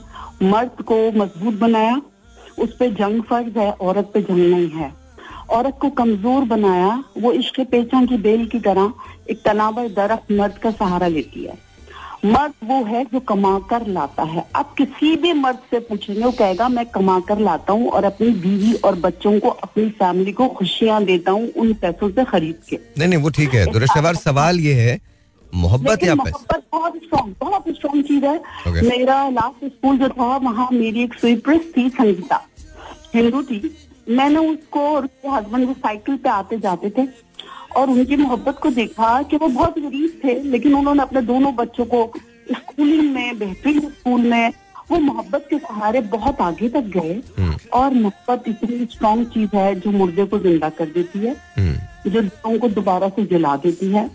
मर्द 0.42 0.82
को 0.82 0.96
मज़बूत 1.12 1.54
बनाया 1.54 2.00
उस 2.58 2.76
पर 2.76 2.92
जंग 2.94 3.22
फ़र्ज़ 3.22 3.58
है 3.58 3.70
औरत 3.72 4.10
पे 4.14 4.22
जंग 4.22 4.50
नहीं 4.50 4.68
है। 4.70 4.92
औरत 5.50 5.78
को 5.80 5.90
कमज़ोर 5.92 6.44
बनाया 6.46 6.92
वो 7.18 7.32
इश्क 7.32 7.60
पेचा 7.70 8.04
की 8.06 8.16
बेल 8.18 8.46
की 8.46 8.58
तरह 8.60 8.92
एक 9.30 9.42
तनावर 9.44 9.88
दरख्त 9.90 10.32
मर्द 10.32 10.58
का 10.58 10.70
सहारा 10.70 11.06
लेती 11.08 11.44
है। 11.44 11.58
मर्द 12.24 12.52
वो 12.64 12.82
है 12.84 13.04
जो 13.04 13.20
कमा 13.20 13.58
कर 13.70 13.86
लाता 13.86 14.22
है। 14.22 14.44
आप 14.56 14.74
किसी 14.74 15.14
भी 15.16 15.32
मर्द 15.32 15.58
से 15.70 15.78
पूछेंगे 15.80 16.22
वो 16.22 16.30
कहेगा 16.32 16.68
मैं 16.68 16.84
कमा 16.86 17.18
कर 17.20 17.38
लाता 17.38 17.72
हूँ 17.72 17.88
और 17.90 18.04
अपनी 18.04 18.28
बीवी 18.42 18.72
और 18.80 18.94
बच्चों 18.98 19.38
को 19.40 19.48
अपनी 19.48 19.88
फैमिली 19.98 20.32
को 20.32 20.48
खुशियाँ 20.48 21.02
देता 21.04 21.32
हूँ 21.32 21.48
उन 21.52 21.72
पैसों 21.74 22.10
से 22.10 22.24
खरीद 22.24 22.60
के। 22.68 22.76
नहीं 22.98 23.08
नहीं 23.08 23.22
वो 23.22 23.30
ठीक 23.30 23.54
है। 23.54 23.64
दुरुस्तवार 23.72 24.14
सवाल 24.16 24.60
ये 24.60 24.74
है 24.74 24.98
मोहब्बत 25.52 26.04
या 26.04 26.14
मोहब्बत 26.14 26.62
बहुत 26.72 26.96
स्ट्रॉन्ग 26.96 27.34
बहुत 27.40 27.64
स्ट्रॉन्ग 27.68 28.04
चीज़ 28.04 28.24
है। 28.24 28.38
Okay. 28.38 28.82
मेरा 28.82 29.28
लास्ट 29.28 29.64
स्कूल 29.66 29.98
जो 29.98 30.08
था 30.08 30.36
वहाँ 30.36 30.68
मेरी 30.72 31.02
एक 31.02 31.14
स्वीपर्स 31.14 31.72
थी 31.76 31.88
संगीता। 31.90 32.40
हिंदू 33.14 33.42
थी। 33.42 33.76
मैंने 34.08 34.38
उसको 34.48 34.80
और 34.94 35.04
उसके 35.04 35.28
हस्बैंड 35.28 35.66
वो 35.66 35.72
साइकिल 35.74 36.16
पे 36.16 36.28
आते 36.28 36.58
जाते 36.58 36.90
थे। 36.90 37.06
और 37.76 37.90
उनकी 37.90 38.16
मोहब्बत 38.16 38.58
को 38.62 38.70
देखा 38.72 39.22
कि 39.22 39.36
वो 39.36 39.48
बहुत 39.48 39.78
गरीब 39.78 40.20
थे 40.24 40.40
लेकिन 40.42 40.74
उन्होंने 40.74 41.02
अपने 41.02 41.22
दोनों 41.22 41.54
बच्चों 41.56 41.84
को 41.86 42.10
स्कूलिंग 42.50 43.14
में 43.14 43.38
बेहतरीन 43.38 43.80
स्कूल 43.80 44.20
में 44.22 44.52
वो 44.90 44.98
मोहब्बत 45.00 45.46
के 45.50 45.58
सहारे 45.58 46.00
बहुत 46.12 46.40
आगे 46.40 46.68
तक 46.68 46.90
गए। 46.96 47.20
और 47.72 47.94
मोहब्बत 47.94 48.48
इतनी 48.48 48.86
स्ट्रॉन्ग 48.86 49.26
चीज़ 49.26 49.56
है 49.56 49.74
जो 49.80 49.90
मुर्दे 49.90 50.24
को 50.24 50.38
ज़िंदा 50.38 50.68
कर 50.70 50.86
देती 50.94 51.18
है 51.18 51.34
जो 52.06 52.20
लोगों 52.20 52.58
को 52.58 52.68
दोबारा 52.70 53.08
से 53.08 53.24
जला 53.26 53.56
देती 53.56 53.90
है। 53.92 54.08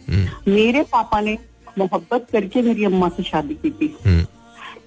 मेरे 0.47 0.84
पापा 0.91 1.21
ने 1.21 1.38
मोहब्बत 1.79 2.27
करके 2.31 2.61
मेरी 2.61 2.85
अम्मा 2.85 3.09
से 3.09 3.23
शादी 3.23 3.55
की 3.55 3.69
थी। 3.71 3.95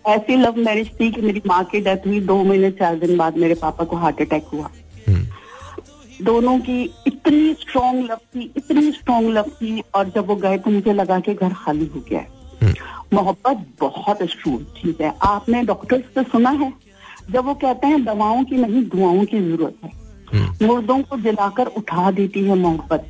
ऐसी 0.09 0.36
लव 0.36 0.56
मैरिज 0.59 0.90
थी 1.01 1.10
कि 1.12 1.22
मेरी 1.22 1.42
माँ 1.47 1.62
की 1.64 1.80
डेथ 1.80 2.06
हुई 2.06 2.20
दो 2.22 2.42
महीने 2.44 2.70
चार 2.72 2.98
दिन 2.98 3.16
बाद 3.16 3.36
मेरे 3.36 3.55
पापा 3.56 3.84
को 3.84 3.97
हार्ट 3.97 4.20
अटैक 4.20 4.44
हुआ। 4.52 4.70
दोनों 6.22 6.59
की 6.59 6.82
इतनी 7.06 7.52
स्ट्रॉन्ग 7.52 8.10
लव 8.10 8.16
थी 8.16 8.52
इतनी 8.56 8.92
स्ट्रॉन्ग 8.92 9.28
लव 9.28 9.42
थी 9.42 9.82
और 9.94 10.09
जब 10.09 10.26
वो 10.26 10.36
गए 10.36 10.59
तो 10.59 10.70
मुझे 10.70 10.92
लगा 10.92 11.20
कि 11.20 11.34
घर 11.34 11.52
खाली 11.52 11.86
हो 11.86 12.01
गया 12.01 12.20
है। 12.20 12.74
मोहब्बत 13.12 13.66
बहुत 13.80 14.22
स्ट्रॉन्ग 14.22 14.60
चीज़ 14.60 15.02
है। 15.02 15.14
आपने 15.22 15.62
डॉक्टर्स 15.62 16.05
से 16.14 16.22
सुना 16.22 16.51
है? 16.51 16.72
जब 17.30 17.44
वो 17.44 17.55
कहते 17.55 17.86
हैं 17.86 18.05
दवाओं 18.05 18.44
की 18.44 18.56
नहीं 18.56 18.82
दुआओं 18.84 19.24
की 19.24 19.40
ज़रूरत 19.40 19.74
है। 19.84 19.90
मुर्दों 20.62 20.98
को 20.98 21.16
जलाकर 21.16 21.66
उठा 21.66 22.10
देती 22.10 22.44
है 22.44 22.55
मोहब्बत। 22.55 23.06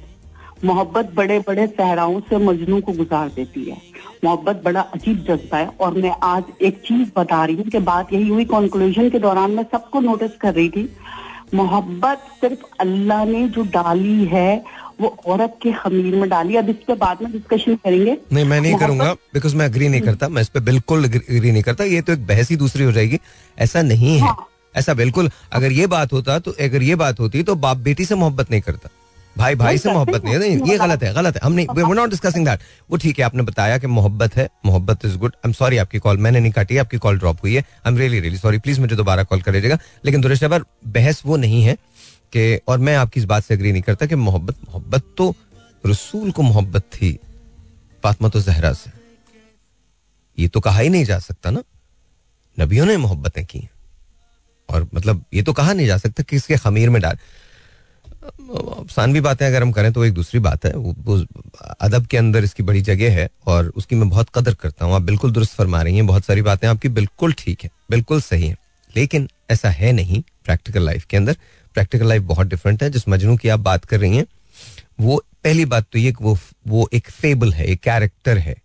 मोहब्बत 0.65 1.13
बड़े 1.15 1.39
बड़े 1.39 1.67
सहराओं 1.67 2.21
से 2.21 2.37
मजनू 2.37 2.81
को 2.81 2.93
गुजार 2.93 3.29
देती 3.29 3.65
है। 3.65 3.77
मोहब्बत 4.25 4.63
बड़ा 4.65 4.81
अजीब 4.81 5.19
जज्बा 5.19 5.59
है 5.59 5.67
और 5.81 5.95
मैं 5.95 6.17
आज 6.23 6.45
एक 6.63 6.81
चीज़ 6.81 7.09
बता 7.17 7.45
रही 7.45 7.57
हूँ 7.57 7.65
कि 7.65 7.79
बात 7.79 8.13
यही 8.13 8.29
हुई 8.29 8.45
कंक्लूजन 8.45 9.11
के 9.11 9.19
दौरान 9.19 9.51
मैं 9.51 9.65
सबको 9.73 10.01
नोटिस 10.01 10.37
कर 10.37 10.55
रही 10.55 10.69
थी 10.69 10.85
मोहब्बत 11.55 12.27
सिर्फ़ 12.41 12.61
अल्लाह 12.81 13.25
ने 13.25 13.49
जो 13.49 13.63
डाली 13.73 14.25
है 14.27 14.51
वो 15.01 15.09
औरत 15.27 15.59
के 15.63 15.73
खमीर 15.73 16.15
में 16.15 16.29
डाली। 16.29 16.57
अब 16.57 16.69
इस 16.69 16.77
पर 16.89 16.95
बाद 16.97 17.23
में 17.23 17.33
डिस्कशन 17.33 17.75
करेंगे। 17.75 18.17
नहीं 18.33 18.45
मैं 18.45 18.61
नहीं 18.61 18.77
करूँगा 18.79 19.13
बिकॉज़ 19.35 19.57
मैं 19.57 19.65
अग्री 19.65 19.89
नहीं 19.89 20.01
करता। 20.01 20.29
मैं 20.29 20.43
इस 20.43 20.49
पर 20.49 20.61
बिल्कुल 20.61 21.05
अग्री 21.05 21.51
नहीं 21.51 21.63
करता। 21.63 21.85
ये 21.85 22.01
तो 22.03 22.13
एक 22.13 22.27
बहस 22.27 22.51
ही 22.51 22.57
दूसरी 22.57 22.85
हो 22.85 22.93
जाएगी। 22.93 23.19
ऐसा 23.59 23.83
नहीं 23.83 24.19
है। 24.19 24.35
ऐसा 24.77 24.95
बिल्कुल 24.95 25.31
अगर 25.53 25.73
ये 25.73 25.87
बात 25.89 26.13
होता 26.13 26.39
तो 26.39 26.51
अगर 26.61 26.83
ये 26.83 26.95
बात 26.97 27.21
होती 27.21 27.43
तो 27.43 27.55
बाप 27.57 27.77
बेटी 27.79 28.05
से 28.05 28.15
मोहब्बत 28.15 28.51
नहीं 28.51 28.61
करता। 28.61 28.89
भाई 29.37 29.55
भाई 29.55 29.79
से 29.79 29.93
मोहब्बत 29.93 30.25
नहीं 30.25 30.35
है। 30.35 30.69
ये 30.69 30.77
गलत 30.79 31.03
है 31.03 31.13
गलत 31.15 31.37
है। 31.37 31.41
हम 31.45 31.53
नहीं 31.53 31.67
वी 31.77 31.95
नॉट 31.95 32.11
डिस्कसिंग 32.11 32.47
दैट 32.47 32.61
वो 32.91 32.97
ठीक 32.97 33.19
है 33.19 33.25
आपने 33.25 33.43
बताया 33.43 33.79
कि 33.79 33.87
मोहब्बत 33.89 34.37
है 34.37 34.49
मोहब्बत 34.67 35.05
is 35.05 35.17
good 35.19 35.33
I 35.37 35.49
am 35.49 35.53
sorry 35.53 35.77
आपकी 35.79 35.99
कॉल 35.99 36.19
मैंने 36.19 36.41
नहीं 36.41 36.53
काटी 36.53 36.77
आपकी 36.79 36.99
कॉल 36.99 37.19
ड्रॉप 37.19 37.43
हुई 37.43 37.55
है। 37.55 37.61
I 37.61 37.93
am 37.93 37.99
really 37.99 38.21
really 38.21 38.39
sorry 38.39 38.59
please 38.59 38.81
मुझे 38.81 38.97
दोबारा 38.97 39.23
कॉल 39.25 39.43
कर 39.43 39.53
लीजिएगा 39.53 39.79
लेकिन 40.05 40.21
दुरुस्त 40.21 40.45
पर 40.45 40.65
बहस 40.89 41.23
वो 41.27 41.37
नहीं 41.37 41.63
है 41.63 41.75
कि 42.33 42.61
और 42.69 42.79
मैं 42.79 42.97
आपकी 42.97 43.21
इस 43.21 43.27
बात 43.27 43.45
से 43.45 43.55
अग्री 43.55 43.73
नहीं 43.73 43.83
करता 43.83 44.07
कि 44.07 44.15
मोहब्बत 44.17 44.57
मोहब्बत 44.69 45.05
तो 45.19 45.35
रसूल 45.85 46.31
को 46.31 46.43
मोहब्बत 46.43 46.83
थी 46.95 47.19
फातमा 48.03 48.29
तो 48.29 48.41
जहरा 48.41 48.73
से। 48.73 48.91
ये 50.39 50.49
तो 50.49 50.61
कहा 50.61 50.79
ही 50.79 50.89
नहीं 50.89 51.05
जा 51.05 51.19
सकता 51.19 51.51
ना। 51.51 51.63
नबियों 52.59 52.87
ने 52.87 52.97
मोहब्बतें 52.97 53.45
की 53.45 53.69
और 54.69 54.89
मतलब 54.95 55.25
ये 55.35 55.43
तो 55.43 55.53
कहा 55.53 55.73
नहीं 55.73 55.87
जा 55.87 55.97
सकता 55.97 56.23
कि 56.23 56.37
इसके 56.37 56.57
खमीर 56.57 56.91
में 56.91 57.01
डाल। 57.03 57.19
अफसानवी 58.31 59.21
बातें 59.21 59.47
अगर 59.47 59.63
हम 59.63 59.73
करें 59.73 59.93
तो 59.93 60.05
एक 60.05 60.13
दूसरी 60.15 60.41
बात 60.41 60.65
है। 60.67 60.73
अदब 61.81 62.07
के 62.07 62.17
अंदर 62.17 62.45
इसकी 62.45 62.63
बड़ी 62.63 62.81
जगह 62.83 63.13
है 63.13 63.29
और 63.47 63.73
उसकी 63.77 63.97
मैं 63.97 64.09
बहुत 64.09 64.29
कदर 64.35 64.55
करता 64.55 64.85
हूँ। 64.85 64.95
आप 64.95 65.03
बिल्कुल 65.03 65.33
दुरुस्त 65.33 65.55
फरमा 65.55 65.83
रही 65.83 65.97
हैं, 65.97 66.07
बहुत 66.07 66.25
सारी 66.25 66.43
बातें 66.43 66.67
आपकी 66.69 66.89
बिल्कुल 66.91 67.33
ठीक 67.39 67.65
है, 67.65 67.71
बिल्कुल 67.91 68.21
सही 68.23 68.47
है। 68.47 68.57
लेकिन 68.91 69.29
ऐसा 69.51 69.71
है 69.71 69.93
नहीं 69.93 70.23
प्रैक्टिकल 70.45 70.85
लाइफ 70.85 71.05
के 71.05 71.17
अंदर। 71.17 71.37
प्रैक्टिकल 71.77 72.09
लाइफ 72.09 72.23
बहुत 72.25 72.47
डिफरेंट 72.47 72.83
है। 72.83 72.91
जिस 72.91 73.09
मजनू 73.09 73.37
की 73.37 73.49
आप 73.49 73.61
बात 73.61 73.85
कर 73.85 74.01
रही 74.01 74.17
हैं, 74.17 74.27
वो 75.01 75.23
पहली 75.45 75.65
बात 75.67 75.87
तो 75.93 75.99
ये 75.99 76.13
वो 76.21 76.37
वो 76.69 76.89
एक 76.93 77.11
फेबल 77.11 77.53
है, 77.53 77.67
एक 77.67 77.81
कैरेक्टर 77.81 78.39
है। 78.39 78.57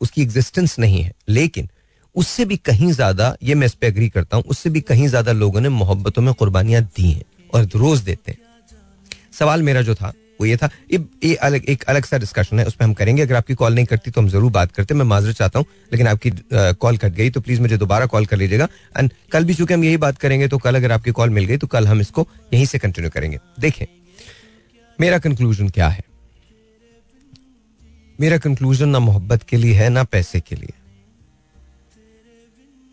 उसकी 0.00 0.22
एग्जिस्टेंस 0.22 0.78
नहीं 0.78 1.02
है। 1.02 1.12
लेकिन 1.28 1.68
उससे 2.16 2.44
भी 2.44 2.56
कहीं 2.58 2.90
ज़्यादा, 2.92 3.34
ये 3.42 3.54
मैं 3.54 3.66
इस 3.66 3.74
पर 3.74 3.86
एग्री 3.86 4.08
करता 4.08 4.36
हूँ, 4.36 4.44
उससे 4.44 4.70
भी 4.70 4.80
कहीं 4.82 5.08
ज़्यादा 5.08 5.32
लोगों 5.32 5.60
ने 5.60 5.68
मोहब्बतों 5.70 6.22
में 6.22 6.32
कुर्बानियाँ 6.34 6.82
दी 6.86 7.10
हैं 7.10 7.22
और 7.54 7.68
रोज 7.76 8.00
देते 8.00 8.32
हैं। 8.32 8.38
सवाल 9.32 9.62
मेरा 9.62 9.82
जो 9.82 9.94
था 9.94 10.12
वो 10.40 10.46
ये 10.46 10.56
था 10.56 10.68
ये, 10.92 11.34
अलग 11.36 11.64
एक 11.68 11.82
अलग 11.84 12.04
सा 12.04 12.18
डिस्कशन 12.18 12.58
है 12.58 12.64
उस 12.66 12.74
पर 12.74 12.84
हम 12.84 12.92
करेंगे। 12.94 13.22
अगर 13.22 13.34
आपकी 13.34 13.54
कॉल 13.54 13.74
नहीं 13.74 13.84
करती 13.86 14.10
तो 14.10 14.20
हम 14.20 14.28
ज़रूर 14.28 14.50
बात 14.52 14.72
करते 14.72 14.94
मैं 14.94 15.04
माजरत 15.06 15.36
चाहता 15.36 15.58
हूँ 15.58 15.66
लेकिन 15.92 16.06
आपकी 16.08 16.30
कॉल 16.76 16.96
कट 16.98 17.12
गई 17.12 17.30
तो 17.30 17.40
प्लीज़ 17.40 17.60
मुझे 17.60 17.76
दोबारा 17.78 18.06
कॉल 18.06 18.26
कर 18.26 18.36
लीजिएगा। 18.36 18.68
एंड 18.98 19.10
कल 19.32 19.44
भी 19.44 19.54
चूँकि 19.54 19.74
हम 19.74 19.84
यही 19.84 19.96
बात 19.98 20.18
करेंगे 20.18 20.48
तो 20.48 20.58
कल 20.58 20.76
अगर 20.76 20.92
आपकी 20.92 21.10
कॉल 21.12 21.30
मिल 21.30 21.44
गई 21.44 21.56
तो 21.56 21.66
कल 21.68 21.86
हम 21.86 22.00
इसको 22.00 22.26
यहीं 22.54 22.66
से 22.66 22.78
कंटिन्यू 22.78 23.10
करेंगे। 23.10 23.38
देखें 23.60 23.86
मेरा 24.98 25.18
कंक्लूजन 25.20 25.68
क्या 25.70 25.88
है? 25.88 26.04
मेरा 28.18 28.38
कंक्लूजन 28.40 28.88
ना 28.88 28.98
मोहब्बत 29.00 29.42
के 29.42 29.56
लिए 29.56 29.74
है 29.74 29.88
ना 29.90 30.04
पैसे 30.06 30.40
के 30.40 30.56
लिए। 30.56 30.72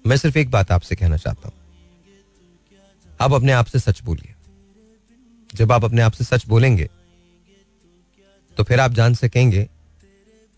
मैं 0.06 0.18
सिर्फ़ 0.18 0.38
एक 0.38 0.50
बात 0.52 0.72
आपसे 0.72 0.96
कहना 0.96 1.18
चाहता 1.18 1.48
हूँ। 1.48 1.58
आप 3.20 3.34
अपने 3.34 3.52
आप 3.52 3.66
से 3.66 3.80
सच 3.82 4.02
बोलिए। 4.04 4.29
जब 5.56 5.72
आप 5.72 5.84
अपने 5.86 6.02
आप 6.02 6.12
से 6.12 6.24
सच 6.24 6.46
बोलेंगे 6.48 6.90
तो 8.58 8.64
फिर 8.64 8.80
आप 8.80 8.92
जान 8.92 9.14
सकेंगे 9.14 9.64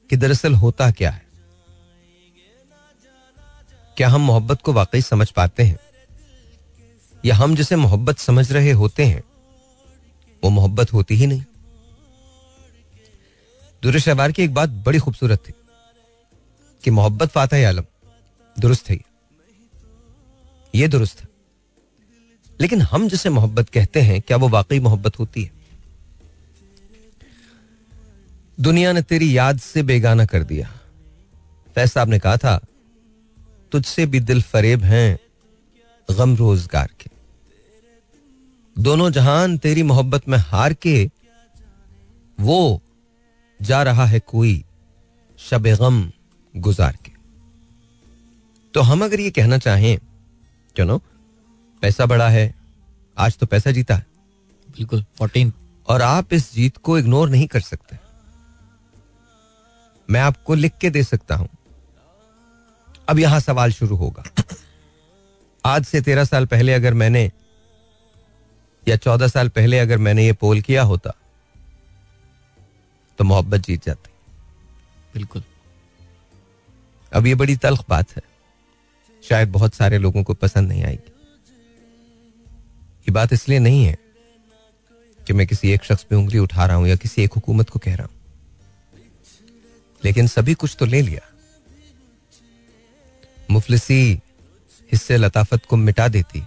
कि 0.09 0.15
दरअसल 0.15 0.53
होता 0.53 0.89
क्या 0.91 1.11
है। 1.11 1.25
क्या 3.97 4.09
हम 4.09 4.21
मोहब्बत 4.21 4.61
को 4.61 4.73
वाकई 4.73 5.01
समझ 5.01 5.29
पाते 5.31 5.63
हैं? 5.63 5.77
या 7.25 7.35
हम 7.35 7.55
जिसे 7.55 7.75
मोहब्बत 7.75 8.19
समझ 8.19 8.51
रहे 8.51 8.71
होते 8.71 9.05
हैं, 9.05 9.23
वो 10.43 10.49
मोहब्बत 10.49 10.93
होती 10.93 11.15
ही 11.15 11.27
नहीं? 11.27 11.43
दुरुश 13.83 14.03
शहबार 14.03 14.31
की 14.31 14.43
एक 14.43 14.53
बात 14.53 14.69
बड़ी 14.85 14.99
खूबसूरत 14.99 15.39
थी 15.39 15.53
कि 16.83 16.91
मोहब्बत 16.91 17.29
फातह 17.29 17.67
आलम 17.67 17.85
दुरुस्त 18.57 18.89
है 18.89 18.97
ये। 20.75 20.87
दुरुस्त 20.87 21.21
है 21.21 21.30
लेकिन 22.61 22.81
हम 22.81 23.07
जिसे 23.07 23.29
मोहब्बत 23.29 23.69
कहते 23.69 24.01
हैं, 24.01 24.21
क्या 24.21 24.37
वो 24.37 24.49
वाकई 24.49 24.79
मोहब्बत 24.79 25.19
होती 25.19 25.43
है? 25.43 25.51
दुनिया 28.59 28.91
ने 28.93 29.01
तेरी 29.01 29.37
याद 29.37 29.59
से 29.59 29.83
बेगाना 29.83 30.25
कर 30.25 30.43
दिया। 30.43 30.71
फैज 31.75 31.91
साहब 31.91 32.09
ने 32.09 32.19
कहा 32.19 32.37
था, 32.37 32.59
तुझसे 33.71 34.05
भी 34.05 34.19
दिल 34.19 34.41
फरेब 34.41 34.83
हैं 34.83 35.19
गम 36.17 36.35
रोज़गार 36.35 36.89
के। 36.99 37.09
दोनों 38.81 39.11
जहान 39.11 39.57
तेरी 39.57 39.83
मोहब्बत 39.83 40.29
में 40.29 40.37
हार 40.37 40.73
के, 40.73 41.09
वो 42.39 42.81
जा 43.61 43.83
रहा 43.83 44.05
है 44.05 44.19
कोई 44.19 44.65
शब 45.39 45.67
गम 45.67 46.11
गुजार 46.55 46.97
के। 47.05 47.11
तो 48.73 48.81
हम 48.81 49.05
अगर 49.05 49.19
ये 49.19 49.31
कहना 49.31 49.57
चाहें, 49.57 49.97
क्यों 50.75 50.87
चलो 50.87 51.01
पैसा 51.81 52.05
बड़ा 52.05 52.29
है। 52.29 52.53
आज 53.17 53.37
तो 53.37 53.45
पैसा 53.45 53.71
जीता 53.71 53.95
है। 53.95 54.05
बिल्कुल 54.67 55.03
फोर्टीन 55.17 55.51
और 55.87 56.01
आप 56.01 56.33
इस 56.33 56.53
जीत 56.53 56.77
को 56.77 56.97
इग्नोर 56.99 57.29
नहीं 57.29 57.47
कर 57.47 57.59
सकते। 57.59 57.97
मैं 60.09 60.19
आपको 60.19 60.55
लिख 60.55 60.77
के 60.81 60.89
दे 60.89 61.03
सकता 61.03 61.35
हूँ। 61.35 61.49
अब 63.09 63.19
यहाँ 63.19 63.39
सवाल 63.39 63.71
शुरू 63.71 63.95
होगा। 63.95 64.23
आज 65.65 65.85
से 65.85 66.01
तेरह 66.01 66.25
साल 66.25 66.45
पहले 66.45 66.73
अगर 66.73 66.93
मैंने 66.93 67.31
या 68.87 68.95
चौदह 68.95 69.27
साल 69.27 69.49
पहले 69.49 69.79
अगर 69.79 69.97
मैंने 69.97 70.25
ये 70.25 70.33
पोल 70.33 70.61
किया 70.61 70.83
होता 70.83 71.13
तो 73.19 73.23
मोहब्बत 73.23 73.59
जीत 73.59 73.85
जाती। 73.85 74.09
बिल्कुल। 75.13 75.43
अब 77.11 77.25
ये 77.27 77.35
बड़ी 77.35 77.55
तल्ख 77.55 77.83
बात 77.89 78.15
है। 78.15 78.21
शायद 79.23 79.51
बहुत 79.51 79.73
सारे 79.73 79.97
लोगों 79.97 80.23
को 80.23 80.33
पसंद 80.33 80.67
नहीं 80.67 80.83
आएगी। 80.83 81.13
ये 83.01 83.11
बात 83.11 83.33
इसलिए 83.33 83.59
नहीं 83.59 83.85
है 83.85 83.97
कि 85.19 85.33
मैं 85.33 85.47
किसी 85.47 85.71
एक 85.71 85.83
शख्स 85.83 86.03
पे 86.03 86.15
उंगली 86.15 86.39
उठा 86.39 86.65
रहा 86.65 86.75
हूँ 86.75 86.87
या 86.87 86.95
किसी 86.95 87.23
एक 87.23 87.33
हुकूमत 87.33 87.69
को 87.69 87.79
कह 87.79 87.95
रहा 87.95 88.07
हूँ। 88.07 88.19
लेकिन 90.01 90.27
सभी 90.27 90.53
कुछ 90.53 90.75
तो 90.79 90.85
ले 90.85 91.01
लिया। 91.01 91.21
मुफलिसी 93.51 94.19
हिस्से 94.91 95.17
लताफत 95.17 95.65
को 95.65 95.77
मिटा 95.77 96.07
देती। 96.07 96.43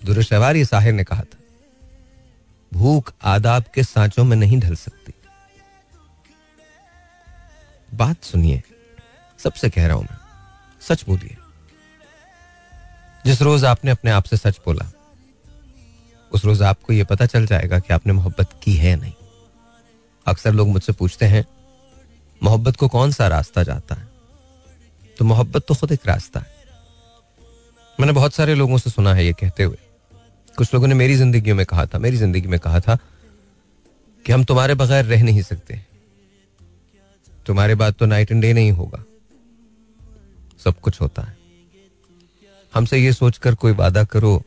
दुरुशवार 0.00 0.64
साहिर 0.64 0.92
ने 0.92 1.04
कहा 1.04 1.22
था, 1.22 1.38
भूख 2.72 3.12
आदाब 3.22 3.64
के 3.74 3.82
सांचों 3.82 4.24
में 4.24 4.36
नहीं 4.36 4.60
ढल 4.60 4.74
सकती। 4.74 5.12
बात 7.94 8.24
सुनिए, 8.24 8.62
सबसे 9.40 9.70
कह 9.70 9.86
रहा 9.86 9.96
हूँ 9.96 10.04
मैं, 10.04 10.18
सच 10.82 11.04
बोलिए। 11.08 11.36
जिस 13.26 13.42
रोज 13.42 13.64
आपने 13.64 13.90
अपने 13.90 14.10
आप 14.10 14.24
से 14.24 14.36
सच 14.36 14.58
बोला 14.64 14.90
उस 16.32 16.44
रोज 16.44 16.62
आपको 16.62 16.92
यह 16.92 17.04
पता 17.04 17.26
चल 17.26 17.46
जाएगा 17.46 17.78
कि 17.78 17.92
आपने 17.92 18.12
मोहब्बत 18.12 18.60
की 18.62 18.74
है 18.74 18.94
नहीं। 18.96 19.12
अक्सर 20.26 20.52
लोग 20.52 20.68
मुझसे 20.68 20.92
पूछते 20.92 21.26
हैं, 21.26 21.44
मोहब्बत 22.42 22.76
को 22.76 22.88
कौन 22.88 23.12
सा 23.12 23.28
रास्ता 23.28 23.62
जाता 23.62 23.94
है? 23.94 24.08
तो 25.16 25.24
मोहब्बत 25.24 25.64
तो 25.68 25.74
खुद 25.74 25.92
एक 25.92 26.06
रास्ता 26.06 26.40
है। 26.40 26.58
मैंने 27.98 28.12
बहुत 28.12 28.34
सारे 28.34 28.54
लोगों 28.54 28.78
से 28.78 28.90
सुना 28.90 29.14
है 29.14 29.26
ये 29.26 29.32
कहते 29.32 29.62
हुए। 29.62 29.78
कुछ 30.58 30.74
लोगों 30.74 30.86
ने 30.86 30.94
मेरी 30.94 31.14
ज़िंदगी 31.14 31.52
में 31.52 31.64
कहा 31.66 31.86
था, 31.86 31.98
मेरी 31.98 32.16
ज़िंदगी 32.16 32.48
में 32.48 32.58
कहा 32.60 32.80
था 32.80 32.98
कि 34.24 34.32
हम 34.32 34.44
तुम्हारे 34.44 34.74
बगैर 34.74 35.04
रह 35.04 35.22
नहीं 35.22 35.42
सकते। 35.42 35.80
तुम्हारे 37.46 37.74
बाद 37.74 37.94
तो 37.94 38.06
नाइट 38.06 38.32
एंड 38.32 38.42
डे 38.42 38.52
नहीं 38.52 38.72
होगा। 38.72 39.04
सब 40.64 40.80
कुछ 40.80 41.00
होता 41.00 41.22
है। 41.22 41.36
हमसे 42.74 42.98
ये 42.98 43.12
सोचकर 43.12 43.54
कोई 43.54 43.72
वादा 43.72 44.04
करो 44.04 44.42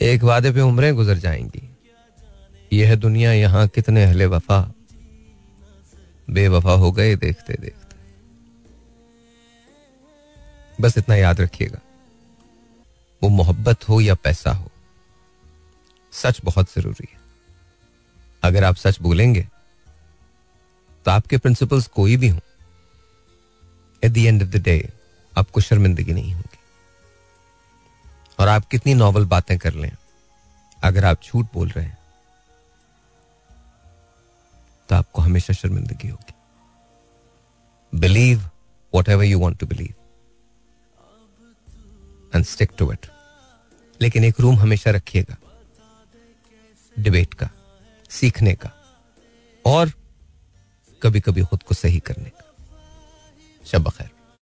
एक 0.00 0.22
वादे 0.22 0.50
पे 0.52 0.60
उम्रें 0.60 0.94
गुजर 0.94 1.18
जाएँगी। 1.18 1.68
यह 2.72 2.88
है 2.88 2.96
दुनिया 2.96 3.32
यहाँ 3.32 3.66
कितने 3.68 4.04
अहले 4.04 4.26
वफा, 4.26 4.60
बेवफा 6.28 6.72
हो 6.72 6.90
गए 6.92 7.14
देखते 7.16 7.54
देखते। 7.54 7.96
बस 10.78 10.98
इतना 10.98 11.16
याद 11.16 11.40
रखिएगा। 11.40 11.80
वो 13.22 13.28
मोहब्बत 13.28 13.88
हो 13.88 14.00
या 14.00 14.14
पैसा 14.14 14.50
हो, 14.50 14.70
सच 16.12 16.40
बहुत 16.44 16.72
ज़रूरी 16.72 17.08
है। 17.12 17.18
अगर 18.42 18.64
आप 18.64 18.76
सच 18.76 19.00
बोलेंगे 19.00 19.46
तो 21.06 21.10
आपके 21.10 21.38
प्रिंसिपल्स 21.38 21.86
कोई 21.88 22.16
भी 22.16 22.28
हो। 22.28 22.40
At 24.02 24.12
the 24.12 24.18
end 24.18 24.42
of 24.42 24.48
the 24.48 24.62
day 24.62 24.88
आपको 25.32 25.60
शर्मिंदगी 25.60 26.12
नहीं 26.12 26.32
होगी। 26.34 26.49
और 28.40 28.48
आप 28.48 28.64
कितनी 28.64 28.94
नॉवल 28.94 29.24
बातें 29.26 29.56
कर 29.58 29.74
लें, 29.74 29.90
अगर 30.78 31.04
आप 31.04 31.22
झूठ 31.24 31.46
बोल 31.54 31.68
रहे 31.68 31.84
हैं 31.84 31.98
तो 34.88 34.94
आपको 34.96 35.22
हमेशा 35.22 35.52
शर्मिंदगी 35.54 36.08
होगी। 36.08 36.34
Believe 37.92 38.48
whatever 39.08 39.24
you 39.24 39.38
want 39.40 39.58
to 39.58 39.66
believe 39.66 39.94
and 42.34 42.44
stick 42.44 42.70
to 42.78 42.92
it 42.92 43.06
लेकिन 44.00 44.24
एक 44.24 44.40
रूम 44.40 44.58
हमेशा 44.58 44.90
रखिएगा 44.90 45.36
डिबेट 46.96 47.34
का, 47.34 47.48
सीखने 48.10 48.54
का, 48.54 48.70
और 49.64 49.92
कभी 51.02 51.20
कभी 51.20 51.42
खुद 51.42 51.62
को 51.62 51.74
सही 51.74 51.98
करने 52.00 52.30
का। 52.30 52.44
शब 53.64 53.88
खैर 53.90 54.10